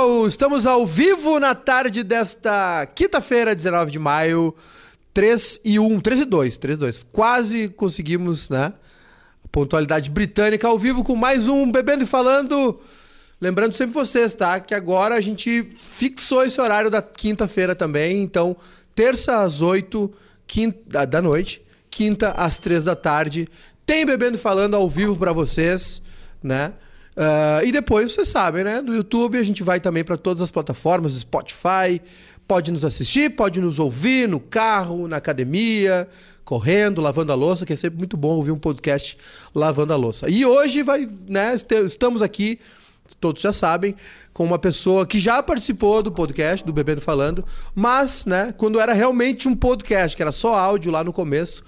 pessoal, 0.00 0.26
estamos 0.26 0.66
ao 0.66 0.86
vivo 0.86 1.38
na 1.38 1.54
tarde 1.54 2.02
desta 2.02 2.86
quinta-feira, 2.94 3.54
19 3.54 3.90
de 3.90 3.98
maio, 3.98 4.54
3 5.12 5.60
e 5.62 5.78
1, 5.78 6.00
3 6.00 6.20
e 6.20 6.24
2, 6.24 6.58
3 6.58 6.76
e 6.76 6.80
2. 6.80 7.06
Quase 7.12 7.68
conseguimos, 7.68 8.48
né? 8.48 8.72
Pontualidade 9.52 10.10
britânica 10.10 10.66
ao 10.66 10.78
vivo 10.78 11.04
com 11.04 11.14
mais 11.14 11.48
um 11.48 11.70
Bebendo 11.70 12.04
e 12.04 12.06
Falando. 12.06 12.80
Lembrando 13.38 13.74
sempre 13.74 13.92
vocês, 13.92 14.34
tá? 14.34 14.58
Que 14.58 14.74
agora 14.74 15.16
a 15.16 15.20
gente 15.20 15.70
fixou 15.86 16.44
esse 16.44 16.58
horário 16.58 16.90
da 16.90 17.02
quinta-feira 17.02 17.74
também. 17.74 18.22
Então, 18.22 18.56
terça 18.94 19.42
às 19.42 19.60
8 19.60 20.10
quinta, 20.46 21.06
da 21.06 21.20
noite, 21.20 21.60
quinta 21.90 22.30
às 22.30 22.58
3 22.58 22.84
da 22.84 22.96
tarde. 22.96 23.46
Tem 23.84 24.06
Bebendo 24.06 24.36
e 24.36 24.40
Falando 24.40 24.76
ao 24.76 24.88
vivo 24.88 25.16
para 25.16 25.32
vocês, 25.32 26.00
né? 26.42 26.72
Uh, 27.20 27.66
e 27.66 27.70
depois, 27.70 28.14
vocês 28.14 28.28
sabem, 28.28 28.64
né? 28.64 28.80
Do 28.80 28.94
YouTube 28.94 29.36
a 29.36 29.42
gente 29.42 29.62
vai 29.62 29.78
também 29.78 30.02
para 30.02 30.16
todas 30.16 30.40
as 30.40 30.50
plataformas, 30.50 31.12
Spotify. 31.12 32.00
Pode 32.48 32.72
nos 32.72 32.82
assistir, 32.82 33.36
pode 33.36 33.60
nos 33.60 33.78
ouvir 33.78 34.26
no 34.26 34.40
carro, 34.40 35.06
na 35.06 35.18
academia, 35.18 36.08
correndo, 36.46 37.02
lavando 37.02 37.30
a 37.30 37.34
louça, 37.34 37.66
que 37.66 37.74
é 37.74 37.76
sempre 37.76 37.98
muito 37.98 38.16
bom 38.16 38.30
ouvir 38.36 38.52
um 38.52 38.58
podcast 38.58 39.18
lavando 39.54 39.92
a 39.92 39.96
louça. 39.96 40.30
E 40.30 40.46
hoje 40.46 40.82
vai, 40.82 41.06
né? 41.28 41.54
Estamos 41.84 42.22
aqui, 42.22 42.58
todos 43.20 43.42
já 43.42 43.52
sabem, 43.52 43.94
com 44.32 44.42
uma 44.42 44.58
pessoa 44.58 45.06
que 45.06 45.18
já 45.18 45.42
participou 45.42 46.02
do 46.02 46.10
podcast, 46.10 46.64
do 46.64 46.72
Bebendo 46.72 47.02
Falando, 47.02 47.44
mas, 47.74 48.24
né, 48.24 48.54
quando 48.56 48.80
era 48.80 48.94
realmente 48.94 49.46
um 49.46 49.54
podcast, 49.54 50.16
que 50.16 50.22
era 50.22 50.32
só 50.32 50.54
áudio 50.58 50.90
lá 50.90 51.04
no 51.04 51.12
começo 51.12 51.62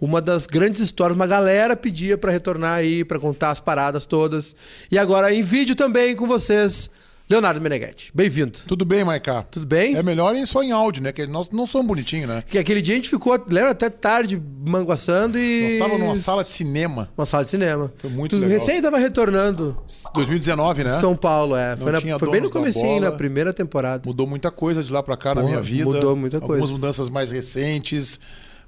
uma 0.00 0.20
das 0.20 0.46
grandes 0.46 0.80
histórias. 0.80 1.16
Uma 1.16 1.26
galera 1.26 1.76
pedia 1.76 2.18
para 2.18 2.30
retornar 2.30 2.74
aí, 2.74 3.04
para 3.04 3.18
contar 3.18 3.50
as 3.50 3.60
paradas 3.60 4.06
todas. 4.06 4.54
E 4.90 4.98
agora 4.98 5.32
em 5.32 5.42
vídeo 5.42 5.74
também 5.74 6.14
com 6.14 6.26
vocês. 6.26 6.90
Leonardo 7.28 7.60
Meneghetti, 7.60 8.12
bem-vindo. 8.14 8.60
Tudo 8.68 8.84
bem, 8.84 9.02
Maiká? 9.02 9.42
Tudo 9.42 9.66
bem? 9.66 9.96
É 9.96 10.02
melhor 10.02 10.32
só 10.46 10.62
em 10.62 10.70
áudio, 10.70 11.02
né? 11.02 11.10
Que 11.10 11.26
nós 11.26 11.50
não 11.50 11.66
somos 11.66 11.88
bonitinhos, 11.88 12.28
né? 12.28 12.44
Que 12.46 12.56
aquele 12.56 12.80
dia 12.80 12.94
a 12.94 12.96
gente 12.98 13.08
ficou, 13.08 13.32
lembra, 13.48 13.70
até 13.70 13.90
tarde 13.90 14.40
manguaçando 14.64 15.36
e. 15.36 15.80
Nós 15.80 15.88
tava 15.88 15.98
numa 15.98 16.16
sala 16.16 16.44
de 16.44 16.50
cinema. 16.50 17.08
Uma 17.18 17.26
sala 17.26 17.42
de 17.42 17.50
cinema. 17.50 17.92
Foi 17.96 18.10
muito 18.10 18.36
tu 18.36 18.40
legal. 18.40 18.60
Recém 18.60 18.80
tava 18.80 18.96
retornando. 18.98 19.76
2019, 20.14 20.84
né? 20.84 20.90
São 21.00 21.16
Paulo, 21.16 21.56
é. 21.56 21.76
Foi, 21.76 21.90
na, 21.90 22.00
foi 22.00 22.30
bem 22.30 22.40
no 22.40 22.48
comecinho, 22.48 23.00
na 23.00 23.10
primeira 23.10 23.52
temporada. 23.52 24.04
Mudou 24.06 24.24
muita 24.24 24.52
coisa 24.52 24.80
de 24.80 24.92
lá 24.92 25.02
pra 25.02 25.16
cá 25.16 25.34
na 25.34 25.42
minha 25.42 25.60
vida. 25.60 25.84
Mudou 25.84 26.14
muita 26.14 26.38
coisa. 26.38 26.62
Algumas 26.62 26.70
mudanças 26.70 27.08
mais 27.08 27.32
recentes. 27.32 28.20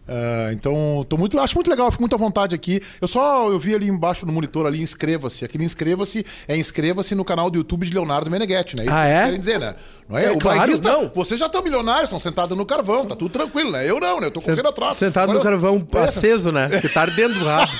Uh, 0.08 0.52
então, 0.52 1.04
tô 1.06 1.18
muito, 1.18 1.38
acho 1.38 1.54
muito 1.54 1.68
legal, 1.68 1.90
fico 1.90 2.02
muito 2.02 2.14
à 2.14 2.18
vontade 2.18 2.54
aqui. 2.54 2.80
Eu 2.98 3.06
só 3.06 3.50
eu 3.50 3.58
vi 3.58 3.74
ali 3.74 3.88
embaixo 3.88 4.24
no 4.24 4.32
monitor 4.32 4.66
ali, 4.66 4.80
inscreva-se. 4.80 5.44
Aquele 5.44 5.64
inscreva-se 5.64 6.24
é 6.48 6.56
inscreva-se 6.56 7.14
no 7.14 7.24
canal 7.24 7.50
do 7.50 7.58
YouTube 7.58 7.86
de 7.86 7.92
Leonardo 7.92 8.30
Meneghetti, 8.30 8.74
né? 8.74 8.84
Isso 8.84 8.94
ah, 8.94 9.04
que 9.04 9.10
é? 9.10 9.24
querem 9.24 9.40
dizer, 9.40 9.60
né? 9.60 9.74
Não 10.08 10.16
é? 10.16 10.24
é 10.24 10.30
o 10.32 10.38
claro, 10.38 10.60
bairrista, 10.60 10.88
não. 10.90 11.12
Vocês 11.14 11.38
já 11.38 11.44
estão 11.44 11.62
milionários, 11.62 12.04
estão 12.04 12.18
sentados 12.18 12.56
no 12.56 12.64
carvão, 12.64 13.04
tá 13.04 13.14
tudo 13.14 13.30
tranquilo, 13.30 13.70
né? 13.70 13.88
Eu 13.88 14.00
não, 14.00 14.18
né? 14.18 14.28
Eu 14.28 14.30
tô 14.30 14.40
correndo 14.40 14.68
atrás. 14.68 14.96
Sentado 14.96 15.30
Agora, 15.30 15.38
no 15.38 15.44
carvão 15.44 15.86
eu... 15.92 16.02
aceso, 16.02 16.50
né? 16.50 16.80
Que 16.80 16.88
tá 16.88 17.02
ardendo 17.02 17.38
o 17.38 17.44
rabo. 17.44 17.72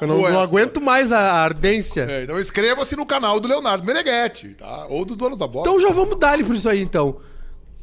Eu 0.00 0.08
não, 0.08 0.22
não 0.22 0.40
aguento 0.40 0.80
mais 0.80 1.12
a 1.12 1.20
ardência. 1.20 2.06
É, 2.10 2.24
então 2.24 2.40
inscreva-se 2.40 2.96
no 2.96 3.06
canal 3.06 3.38
do 3.38 3.46
Leonardo 3.46 3.86
Meneghetti, 3.86 4.48
tá? 4.48 4.86
Ou 4.88 5.04
dos 5.04 5.16
donos 5.16 5.38
da 5.38 5.46
bola. 5.46 5.62
Então 5.62 5.78
já 5.78 5.90
vamos 5.90 6.18
dar-lhe 6.18 6.42
por 6.42 6.56
isso 6.56 6.68
aí, 6.68 6.82
então. 6.82 7.18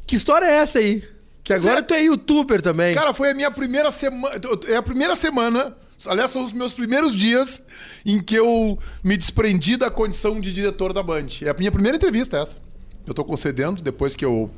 Que 0.06 0.14
história 0.14 0.44
é 0.44 0.56
essa 0.56 0.78
aí? 0.78 1.02
Que 1.46 1.52
agora 1.52 1.80
tu 1.80 1.94
é 1.94 2.02
youtuber 2.02 2.60
também. 2.60 2.92
Cara, 2.92 3.14
foi 3.14 3.30
a 3.30 3.34
minha 3.34 3.52
primeira 3.52 3.92
semana. 3.92 4.34
É 4.66 4.74
a 4.74 4.82
primeira 4.82 5.14
semana. 5.14 5.76
Aliás, 6.08 6.32
são 6.32 6.44
os 6.44 6.52
meus 6.52 6.72
primeiros 6.72 7.14
dias 7.14 7.62
em 8.04 8.18
que 8.18 8.34
eu 8.34 8.76
me 9.02 9.16
desprendi 9.16 9.76
da 9.76 9.88
condição 9.88 10.40
de 10.40 10.52
diretor 10.52 10.92
da 10.92 11.04
Band. 11.04 11.28
É 11.42 11.50
a 11.50 11.54
minha 11.54 11.70
primeira 11.70 11.96
entrevista 11.96 12.36
essa. 12.36 12.56
Eu 13.06 13.14
tô 13.14 13.24
concedendo 13.24 13.80
depois 13.80 14.16
que 14.16 14.24
eu, 14.24 14.50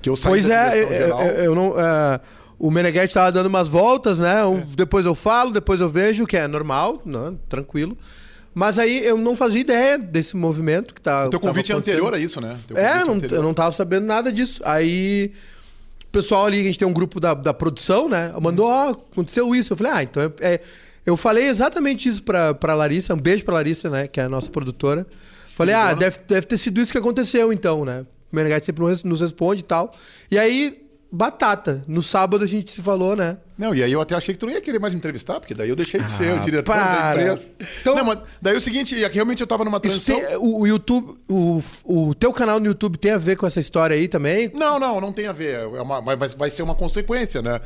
que 0.00 0.08
eu 0.08 0.16
saí 0.16 0.30
pois 0.30 0.46
da 0.46 0.74
é, 0.74 0.82
eu, 0.82 0.88
eu, 0.88 1.26
eu 1.44 1.54
não. 1.54 1.72
Uh, 1.72 2.20
o 2.58 2.70
Meneghetti 2.70 3.12
tava 3.12 3.30
dando 3.30 3.46
umas 3.46 3.68
voltas, 3.68 4.18
né? 4.18 4.42
Um, 4.42 4.60
é. 4.60 4.66
Depois 4.74 5.04
eu 5.04 5.14
falo, 5.14 5.50
depois 5.50 5.82
eu 5.82 5.90
vejo, 5.90 6.26
que 6.26 6.38
é 6.38 6.48
normal, 6.48 7.02
não, 7.04 7.38
tranquilo. 7.50 7.98
Mas 8.54 8.78
aí 8.78 9.04
eu 9.04 9.18
não 9.18 9.36
fazia 9.36 9.60
ideia 9.60 9.98
desse 9.98 10.34
movimento 10.34 10.94
que 10.94 11.02
tá. 11.02 11.26
O 11.26 11.30
teu 11.30 11.38
convite 11.38 11.70
é 11.70 11.74
anterior 11.74 12.14
a 12.14 12.18
isso, 12.18 12.40
né? 12.40 12.56
É, 12.74 13.04
não, 13.04 13.18
eu 13.18 13.42
não 13.42 13.52
tava 13.52 13.72
sabendo 13.72 14.06
nada 14.06 14.32
disso. 14.32 14.62
Aí 14.64 15.34
pessoal 16.10 16.46
ali, 16.46 16.60
a 16.60 16.64
gente 16.64 16.78
tem 16.78 16.86
um 16.86 16.92
grupo 16.92 17.20
da, 17.20 17.34
da 17.34 17.54
produção, 17.54 18.08
né? 18.08 18.32
Mandou, 18.40 18.66
ó, 18.66 18.88
oh, 18.88 18.90
aconteceu 18.90 19.54
isso. 19.54 19.72
Eu 19.72 19.76
falei, 19.76 19.92
ah, 19.92 20.02
então 20.02 20.22
é, 20.22 20.32
é... 20.40 20.60
Eu 21.06 21.16
falei 21.16 21.48
exatamente 21.48 22.08
isso 22.08 22.22
pra, 22.22 22.52
pra 22.52 22.74
Larissa, 22.74 23.14
um 23.14 23.20
beijo 23.20 23.44
pra 23.44 23.54
Larissa, 23.54 23.88
né? 23.88 24.06
Que 24.06 24.20
é 24.20 24.24
a 24.24 24.28
nossa 24.28 24.50
produtora. 24.50 25.06
Falei, 25.54 25.74
ah, 25.74 25.94
deve, 25.94 26.18
deve 26.26 26.46
ter 26.46 26.58
sido 26.58 26.80
isso 26.80 26.92
que 26.92 26.98
aconteceu, 26.98 27.52
então, 27.52 27.84
né? 27.84 28.04
O 28.30 28.36
Menegatti 28.36 28.66
sempre 28.66 28.84
nos 29.04 29.20
responde 29.20 29.60
e 29.60 29.64
tal. 29.64 29.94
E 30.30 30.38
aí, 30.38 30.79
batata. 31.10 31.84
No 31.88 32.02
sábado 32.02 32.44
a 32.44 32.46
gente 32.46 32.70
se 32.70 32.80
falou, 32.80 33.16
né? 33.16 33.36
Não, 33.58 33.74
e 33.74 33.82
aí 33.82 33.92
eu 33.92 34.00
até 34.00 34.14
achei 34.14 34.32
que 34.32 34.40
tu 34.40 34.46
não 34.46 34.52
ia 34.52 34.60
querer 34.60 34.78
mais 34.78 34.94
me 34.94 34.98
entrevistar, 34.98 35.40
porque 35.40 35.54
daí 35.54 35.68
eu 35.68 35.76
deixei 35.76 36.00
de 36.00 36.06
ah, 36.06 36.08
ser 36.08 36.32
o 36.32 36.40
diretor 36.40 36.72
para. 36.72 37.02
da 37.02 37.10
empresa. 37.10 37.48
Então, 37.80 37.94
não, 37.94 38.04
mas 38.04 38.18
daí 38.40 38.54
é 38.54 38.56
o 38.56 38.60
seguinte, 38.60 38.94
realmente 39.08 39.40
eu 39.40 39.46
tava 39.46 39.64
numa 39.64 39.80
transição... 39.80 40.18
Tem, 40.18 40.36
o, 40.36 40.66
YouTube, 40.66 41.18
o, 41.28 41.62
o 41.84 42.14
teu 42.14 42.32
canal 42.32 42.60
no 42.60 42.66
YouTube 42.66 42.96
tem 42.96 43.12
a 43.12 43.18
ver 43.18 43.36
com 43.36 43.46
essa 43.46 43.60
história 43.60 43.94
aí 43.94 44.08
também? 44.08 44.50
Não, 44.54 44.78
não, 44.78 45.00
não 45.00 45.12
tem 45.12 45.26
a 45.26 45.32
ver. 45.32 45.56
É 45.56 45.82
uma, 45.82 46.00
mas 46.00 46.32
vai 46.34 46.50
ser 46.50 46.62
uma 46.62 46.74
consequência, 46.74 47.42
né? 47.42 47.60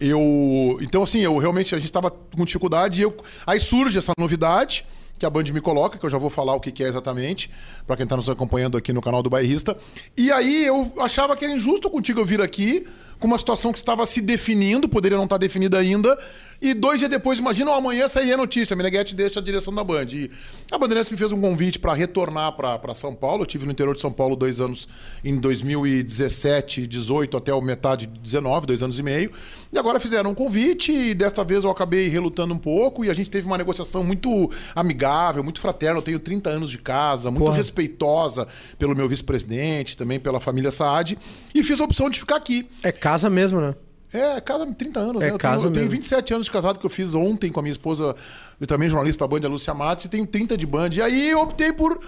Eu... 0.00 0.78
Então, 0.80 1.02
assim, 1.02 1.20
eu 1.20 1.36
realmente, 1.38 1.74
a 1.74 1.78
gente 1.78 1.92
tava 1.92 2.10
com 2.10 2.44
dificuldade 2.44 3.00
e 3.00 3.04
eu... 3.04 3.16
Aí 3.46 3.60
surge 3.60 3.98
essa 3.98 4.12
novidade 4.18 4.84
que 5.18 5.26
a 5.26 5.30
Band 5.30 5.44
me 5.52 5.60
coloca, 5.60 5.98
que 5.98 6.04
eu 6.04 6.10
já 6.10 6.18
vou 6.18 6.30
falar 6.30 6.54
o 6.54 6.60
que, 6.60 6.82
é 6.82 6.88
exatamente, 6.88 7.50
para 7.86 7.96
quem 7.96 8.04
está 8.04 8.16
nos 8.16 8.28
acompanhando 8.28 8.76
aqui 8.76 8.92
no 8.92 9.00
canal 9.00 9.22
do 9.22 9.30
Bairrista. 9.30 9.76
E 10.16 10.30
aí 10.30 10.66
eu 10.66 10.92
achava 10.98 11.36
que 11.36 11.44
era 11.44 11.54
injusto 11.54 11.90
contigo 11.90 12.20
eu 12.20 12.24
vir 12.24 12.40
aqui 12.40 12.86
com 13.18 13.26
uma 13.26 13.38
situação 13.38 13.72
que 13.72 13.78
estava 13.78 14.04
se 14.04 14.20
definindo, 14.20 14.88
poderia 14.88 15.16
não 15.16 15.24
estar 15.24 15.38
definida 15.38 15.78
ainda, 15.78 16.18
e 16.60 16.74
dois 16.74 16.98
dias 16.98 17.10
depois, 17.10 17.38
imagina, 17.38 17.72
amanhã 17.72 18.08
sairia 18.08 18.34
a 18.34 18.36
notícia, 18.36 18.74
a 18.74 18.76
Meneghetti 18.76 19.14
deixa 19.14 19.40
a 19.40 19.42
direção 19.42 19.74
da 19.74 19.84
Band. 19.84 20.06
E 20.12 20.30
a 20.70 20.78
Bandeirantes 20.78 21.10
me 21.10 21.16
fez 21.16 21.32
um 21.32 21.40
convite 21.40 21.78
para 21.78 21.92
retornar 21.94 22.52
para 22.56 22.94
São 22.94 23.14
Paulo. 23.14 23.42
Eu 23.42 23.46
tive 23.46 23.66
no 23.66 23.72
interior 23.72 23.94
de 23.94 24.00
São 24.00 24.10
Paulo 24.10 24.36
dois 24.36 24.60
anos, 24.60 24.88
em 25.24 25.38
2017, 25.38 26.86
18 26.86 27.36
até 27.36 27.52
metade 27.60 28.06
de 28.06 28.20
19, 28.20 28.66
dois 28.66 28.82
anos 28.82 28.98
e 28.98 29.02
meio. 29.02 29.30
E 29.72 29.78
agora 29.78 30.00
fizeram 30.00 30.30
um 30.30 30.34
convite 30.34 30.92
e 30.92 31.14
desta 31.14 31.44
vez 31.44 31.64
eu 31.64 31.70
acabei 31.70 32.08
relutando 32.08 32.54
um 32.54 32.58
pouco 32.58 33.04
e 33.04 33.10
a 33.10 33.14
gente 33.14 33.30
teve 33.30 33.46
uma 33.46 33.58
negociação 33.58 34.02
muito 34.04 34.50
amigável, 34.74 35.42
muito 35.42 35.60
fraterna. 35.60 35.98
Eu 35.98 36.02
tenho 36.02 36.18
30 36.18 36.50
anos 36.50 36.70
de 36.70 36.78
casa, 36.78 37.30
muito 37.30 37.44
Porra. 37.44 37.56
respeitosa 37.56 38.46
pelo 38.78 38.94
meu 38.94 39.08
vice-presidente, 39.08 39.96
também 39.96 40.18
pela 40.18 40.40
família 40.40 40.70
Saad. 40.70 41.18
E 41.54 41.62
fiz 41.62 41.80
a 41.80 41.84
opção 41.84 42.08
de 42.08 42.18
ficar 42.18 42.36
aqui. 42.36 42.68
É 42.82 42.92
casa 42.92 43.28
mesmo, 43.28 43.60
né? 43.60 43.74
É, 44.18 44.40
casa 44.40 44.66
30 44.66 45.00
anos, 45.00 45.22
é 45.22 45.26
né? 45.26 45.32
Eu, 45.32 45.38
casa 45.38 45.62
tenho, 45.62 45.70
eu 45.70 45.74
tenho 45.74 45.90
27 45.90 46.34
anos 46.34 46.46
de 46.46 46.52
casado 46.52 46.78
que 46.78 46.86
eu 46.86 46.90
fiz 46.90 47.14
ontem 47.14 47.50
com 47.50 47.60
a 47.60 47.62
minha 47.62 47.72
esposa, 47.72 48.14
e 48.60 48.66
também 48.66 48.88
jornalista 48.88 49.24
da 49.24 49.28
Band, 49.28 49.46
a 49.46 49.50
Lúcia 49.50 49.74
Matos, 49.74 50.04
e 50.04 50.08
tenho 50.08 50.26
30 50.26 50.56
de 50.56 50.66
Band. 50.66 50.90
E 50.92 51.02
aí 51.02 51.30
eu 51.30 51.40
optei 51.40 51.72
por 51.72 52.00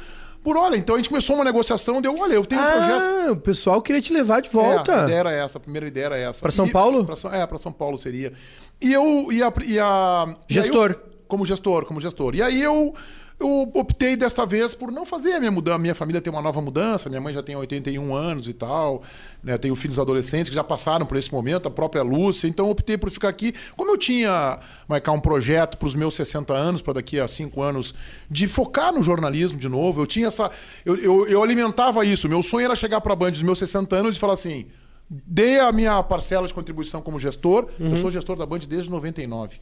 por 0.42 0.56
olha, 0.56 0.76
então 0.76 0.94
a 0.94 0.98
gente 0.98 1.08
começou 1.08 1.34
uma 1.34 1.44
negociação, 1.44 2.00
deu, 2.00 2.16
olha, 2.16 2.34
eu 2.34 2.44
tenho 2.44 2.60
ah, 2.60 2.64
um 2.64 2.70
projeto. 2.70 3.32
o 3.32 3.36
pessoal 3.36 3.82
queria 3.82 4.00
te 4.00 4.12
levar 4.12 4.40
de 4.40 4.48
volta. 4.48 4.92
É, 4.92 5.00
a 5.00 5.04
ideia 5.04 5.18
era 5.18 5.32
essa, 5.32 5.58
a 5.58 5.60
primeira 5.60 5.86
ideia 5.86 6.06
era 6.06 6.16
essa. 6.16 6.40
Para 6.40 6.52
São 6.52 6.66
e, 6.66 6.70
Paulo? 6.70 7.04
Pra, 7.04 7.16
é, 7.36 7.46
para 7.46 7.58
São 7.58 7.72
Paulo 7.72 7.98
seria. 7.98 8.32
E 8.80 8.92
eu 8.92 9.32
e 9.32 9.42
a, 9.42 9.52
e 9.66 9.78
a 9.78 10.36
gestor, 10.48 10.92
eu, 10.92 11.00
como 11.26 11.44
gestor, 11.44 11.84
como 11.84 12.00
gestor. 12.00 12.34
E 12.36 12.42
aí 12.42 12.62
eu 12.62 12.94
eu 13.40 13.70
optei 13.72 14.16
desta 14.16 14.44
vez 14.44 14.74
por 14.74 14.90
não 14.90 15.06
fazer 15.06 15.34
a 15.34 15.38
minha 15.38 15.50
mudança. 15.50 15.78
Minha 15.78 15.94
família 15.94 16.20
tem 16.20 16.32
uma 16.32 16.42
nova 16.42 16.60
mudança, 16.60 17.08
minha 17.08 17.20
mãe 17.20 17.32
já 17.32 17.40
tem 17.40 17.54
81 17.54 18.14
anos 18.14 18.48
e 18.48 18.52
tal, 18.52 19.02
né? 19.42 19.56
Tenho 19.56 19.76
filhos 19.76 19.96
adolescentes 19.96 20.48
que 20.48 20.54
já 20.56 20.64
passaram 20.64 21.06
por 21.06 21.16
esse 21.16 21.32
momento, 21.32 21.68
a 21.68 21.70
própria 21.70 22.02
Lúcia, 22.02 22.48
então 22.48 22.68
optei 22.68 22.98
por 22.98 23.10
ficar 23.10 23.28
aqui. 23.28 23.54
Como 23.76 23.92
eu 23.92 23.96
tinha, 23.96 24.58
marcar 24.88 25.12
um 25.12 25.20
projeto 25.20 25.78
para 25.78 25.86
os 25.86 25.94
meus 25.94 26.14
60 26.14 26.52
anos, 26.52 26.82
para 26.82 26.94
daqui 26.94 27.20
a 27.20 27.28
5 27.28 27.62
anos, 27.62 27.94
de 28.28 28.48
focar 28.48 28.92
no 28.92 29.04
jornalismo 29.04 29.56
de 29.56 29.68
novo, 29.68 30.02
eu 30.02 30.06
tinha 30.06 30.26
essa. 30.26 30.50
Eu, 30.84 30.96
eu, 30.96 31.26
eu 31.28 31.42
alimentava 31.42 32.04
isso. 32.04 32.28
Meu 32.28 32.42
sonho 32.42 32.64
era 32.64 32.74
chegar 32.74 33.00
para 33.00 33.12
a 33.12 33.16
Band 33.16 33.30
dos 33.30 33.42
meus 33.42 33.60
60 33.60 33.94
anos 33.94 34.16
e 34.16 34.18
falar 34.18 34.34
assim: 34.34 34.66
dê 35.08 35.60
a 35.60 35.70
minha 35.70 36.02
parcela 36.02 36.48
de 36.48 36.52
contribuição 36.52 37.00
como 37.00 37.20
gestor. 37.20 37.68
Uhum. 37.78 37.92
Eu 37.92 38.00
sou 38.00 38.10
gestor 38.10 38.36
da 38.36 38.44
Band 38.44 38.60
desde 38.68 38.90
99 38.90 39.60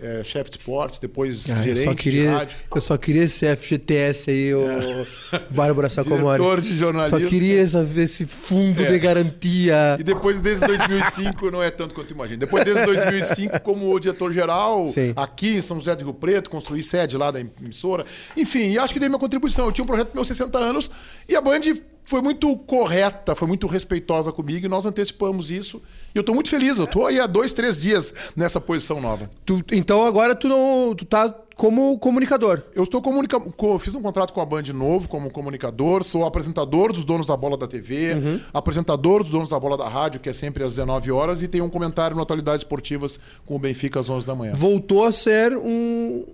é, 0.00 0.22
chefe 0.24 0.50
de 0.50 0.58
esportes, 0.58 0.98
depois 0.98 1.50
ah, 1.50 1.62
gerente 1.62 1.80
eu 1.80 1.84
só 1.84 1.94
queria, 1.94 2.22
de 2.22 2.28
rádio. 2.28 2.56
Eu 2.74 2.80
só 2.80 2.96
queria 2.96 3.22
esse 3.24 3.56
FGTS 3.56 4.30
aí, 4.30 4.54
o 4.54 4.66
é. 4.68 5.40
Bárbara 5.50 5.88
Sacomori. 5.90 6.42
Diretor 6.42 6.60
de 6.60 6.76
jornalismo. 6.76 7.18
Só 7.18 7.26
queria 7.26 7.60
esse, 7.60 8.00
esse 8.00 8.26
fundo 8.26 8.82
é. 8.82 8.86
de 8.86 8.98
garantia. 8.98 9.96
E 9.98 10.02
depois, 10.02 10.40
desde 10.40 10.66
2005, 10.66 11.50
não 11.50 11.62
é 11.62 11.70
tanto 11.70 11.94
quanto 11.94 12.12
imagina. 12.12 12.38
Depois, 12.38 12.64
desde 12.64 12.84
2005, 12.84 13.60
como 13.60 13.98
diretor-geral, 13.98 14.84
aqui 15.16 15.56
em 15.56 15.62
São 15.62 15.78
José 15.78 15.94
do 15.96 16.04
Rio 16.04 16.14
Preto, 16.14 16.50
construí 16.50 16.82
sede 16.82 17.16
lá 17.16 17.30
da 17.30 17.40
emissora. 17.40 18.04
Enfim, 18.36 18.70
e 18.70 18.78
acho 18.78 18.92
que 18.92 19.00
dei 19.00 19.08
minha 19.08 19.18
contribuição. 19.18 19.66
Eu 19.66 19.72
tinha 19.72 19.84
um 19.84 19.88
projeto 19.88 20.14
meus 20.14 20.28
60 20.28 20.58
anos 20.58 20.90
e 21.28 21.34
a 21.34 21.40
Band 21.40 21.60
foi 22.08 22.22
muito 22.22 22.56
correta, 22.58 23.34
foi 23.34 23.46
muito 23.46 23.66
respeitosa 23.66 24.32
comigo 24.32 24.64
e 24.64 24.68
nós 24.68 24.86
antecipamos 24.86 25.50
isso. 25.50 25.80
E 26.14 26.18
eu 26.18 26.20
estou 26.20 26.34
muito 26.34 26.48
feliz, 26.48 26.78
eu 26.78 26.84
estou 26.84 27.06
aí 27.06 27.20
há 27.20 27.26
dois, 27.26 27.52
três 27.52 27.78
dias 27.80 28.14
nessa 28.34 28.60
posição 28.60 29.00
nova. 29.00 29.28
Tu, 29.44 29.62
então 29.72 30.02
agora 30.06 30.34
tu 30.34 30.48
não. 30.48 30.94
Tu 30.96 31.04
tá 31.04 31.32
como 31.54 31.98
comunicador. 31.98 32.62
Eu 32.72 32.84
estou 32.84 33.02
comunica... 33.02 33.38
co- 33.40 33.78
fiz 33.80 33.92
um 33.94 34.00
contrato 34.00 34.32
com 34.32 34.40
a 34.40 34.46
Band 34.46 34.62
novo 34.72 35.08
como 35.08 35.28
comunicador, 35.28 36.04
sou 36.04 36.24
apresentador 36.24 36.92
dos 36.92 37.04
donos 37.04 37.26
da 37.26 37.36
bola 37.36 37.56
da 37.56 37.66
TV, 37.66 38.14
Uhum. 38.14 38.40
apresentador 38.54 39.22
dos 39.24 39.32
donos 39.32 39.50
da 39.50 39.58
bola 39.58 39.76
da 39.76 39.88
rádio, 39.88 40.20
que 40.20 40.28
é 40.28 40.32
sempre 40.32 40.62
às 40.62 40.76
19 40.76 41.10
horas, 41.10 41.42
e 41.42 41.48
tenho 41.48 41.64
um 41.64 41.68
comentário 41.68 42.14
no 42.16 42.22
Atualidades 42.22 42.60
Esportivas 42.62 43.18
com 43.44 43.56
o 43.56 43.58
Benfica 43.58 43.98
às 43.98 44.08
11 44.08 44.24
da 44.26 44.34
manhã. 44.36 44.52
Voltou 44.54 45.04
a 45.04 45.10
ser 45.10 45.56
um 45.56 46.24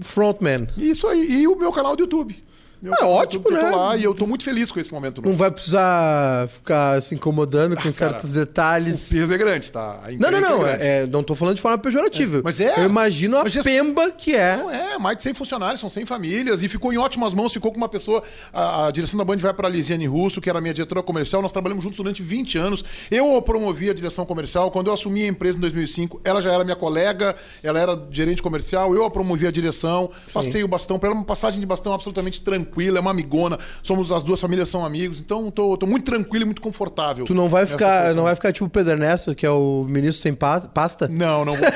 frontman. 0.00 0.68
Isso 0.76 1.06
aí, 1.06 1.42
e 1.42 1.48
o 1.48 1.56
meu 1.56 1.72
canal 1.72 1.96
do 1.96 2.02
YouTube. 2.02 2.42
Meu 2.82 2.94
É 2.94 3.04
ótimo, 3.04 3.48
né? 3.48 3.62
e 3.98 4.02
eu 4.02 4.12
tô 4.12 4.26
muito 4.26 4.42
feliz 4.42 4.72
com 4.72 4.80
esse 4.80 4.92
momento 4.92 5.22
Não 5.22 5.26
novo. 5.30 5.38
vai 5.38 5.50
precisar 5.52 6.48
ficar 6.48 7.00
se 7.00 7.14
incomodando 7.14 7.76
com 7.76 7.82
cara, 7.82 7.92
certos 7.92 8.30
O 8.30 8.34
detalhes. 8.34 9.08
peso 9.08 9.32
é 9.32 9.38
grande, 9.38 9.70
tá? 9.70 10.00
Não, 10.18 10.30
não, 10.32 10.40
não. 10.40 10.66
é 10.66 10.76
grande. 10.76 10.84
É, 10.84 11.06
não 11.06 11.22
tô 11.22 11.36
falando 11.36 11.54
de 11.54 11.62
forma 11.62 11.78
pejorativa. 11.78 12.40
mas 12.42 12.58
é. 12.58 12.80
Eu 12.80 12.86
imagino 12.86 13.38
a 13.38 13.44
pemba 13.62 14.10
que 14.10 14.34
é. 14.34 14.56
Não 14.56 14.70
é, 14.70 14.98
mais 14.98 15.16
de 15.16 15.22
100 15.22 15.34
funcionários, 15.34 15.80
são 15.80 15.88
100 15.88 16.06
famílias, 16.06 16.62
e 16.64 16.68
ficou 16.68 16.92
em 16.92 16.98
ótimas 16.98 17.32
mãos, 17.34 17.52
ficou 17.52 17.70
com 17.70 17.78
uma 17.78 17.88
pessoa. 17.88 18.22
A, 18.52 18.88
a 18.88 18.90
direção 18.90 19.16
da 19.16 19.24
Band 19.24 19.36
vai 19.36 19.54
para 19.54 19.68
a 19.68 19.70
Lisiane 19.70 20.06
Russo, 20.06 20.40
que 20.40 20.50
era 20.50 20.60
minha 20.60 20.74
diretora 20.74 21.02
comercial, 21.04 21.40
nós 21.40 21.52
trabalhamos 21.52 21.84
juntos 21.84 21.98
durante 21.98 22.20
20 22.20 22.58
anos. 22.58 22.84
Eu 23.10 23.40
promovi 23.42 23.90
a 23.90 23.94
direção 23.94 24.26
comercial, 24.26 24.70
quando 24.72 24.88
eu 24.88 24.92
assumi 24.92 25.22
a 25.22 25.28
empresa 25.28 25.56
em 25.56 25.60
2005, 25.60 26.20
ela 26.24 26.42
já 26.42 26.52
era 26.52 26.64
minha 26.64 26.76
colega, 26.76 27.36
ela 27.62 27.78
era 27.78 28.08
gerente 28.10 28.42
comercial, 28.42 28.92
eu 28.94 29.04
a 29.04 29.10
promovi 29.10 29.46
a 29.46 29.50
direção, 29.52 30.10
passei 30.32 30.64
o 30.64 30.68
bastão 30.68 30.98
para 30.98 31.10
ela, 31.10 31.16
uma 31.18 31.24
passagem 31.24 31.60
de 31.60 31.66
bastão 31.66 31.92
absolutamente 31.92 32.40
tranquila, 32.42 32.71
é 32.80 33.00
uma 33.00 33.10
amigona, 33.10 33.58
somos 33.82 34.10
as 34.12 34.22
duas 34.22 34.40
famílias 34.40 34.68
são 34.68 34.84
amigos, 34.84 35.20
então 35.20 35.50
tô, 35.50 35.76
tô 35.76 35.86
muito 35.86 36.04
tranquilo 36.04 36.42
e 36.42 36.46
muito 36.46 36.62
confortável. 36.62 37.24
Tu 37.24 37.34
não 37.34 37.48
vai 37.48 37.66
ficar, 37.66 38.14
não 38.14 38.22
vai 38.24 38.34
ficar 38.34 38.52
tipo 38.52 38.66
o 38.66 38.70
Pedro 38.70 38.92
Ernesto, 38.92 39.34
que 39.34 39.44
é 39.44 39.50
o 39.50 39.84
ministro 39.88 40.22
sem 40.22 40.34
pa- 40.34 40.60
pasta? 40.60 41.08
Não, 41.08 41.44
não 41.44 41.54
vou. 41.54 41.66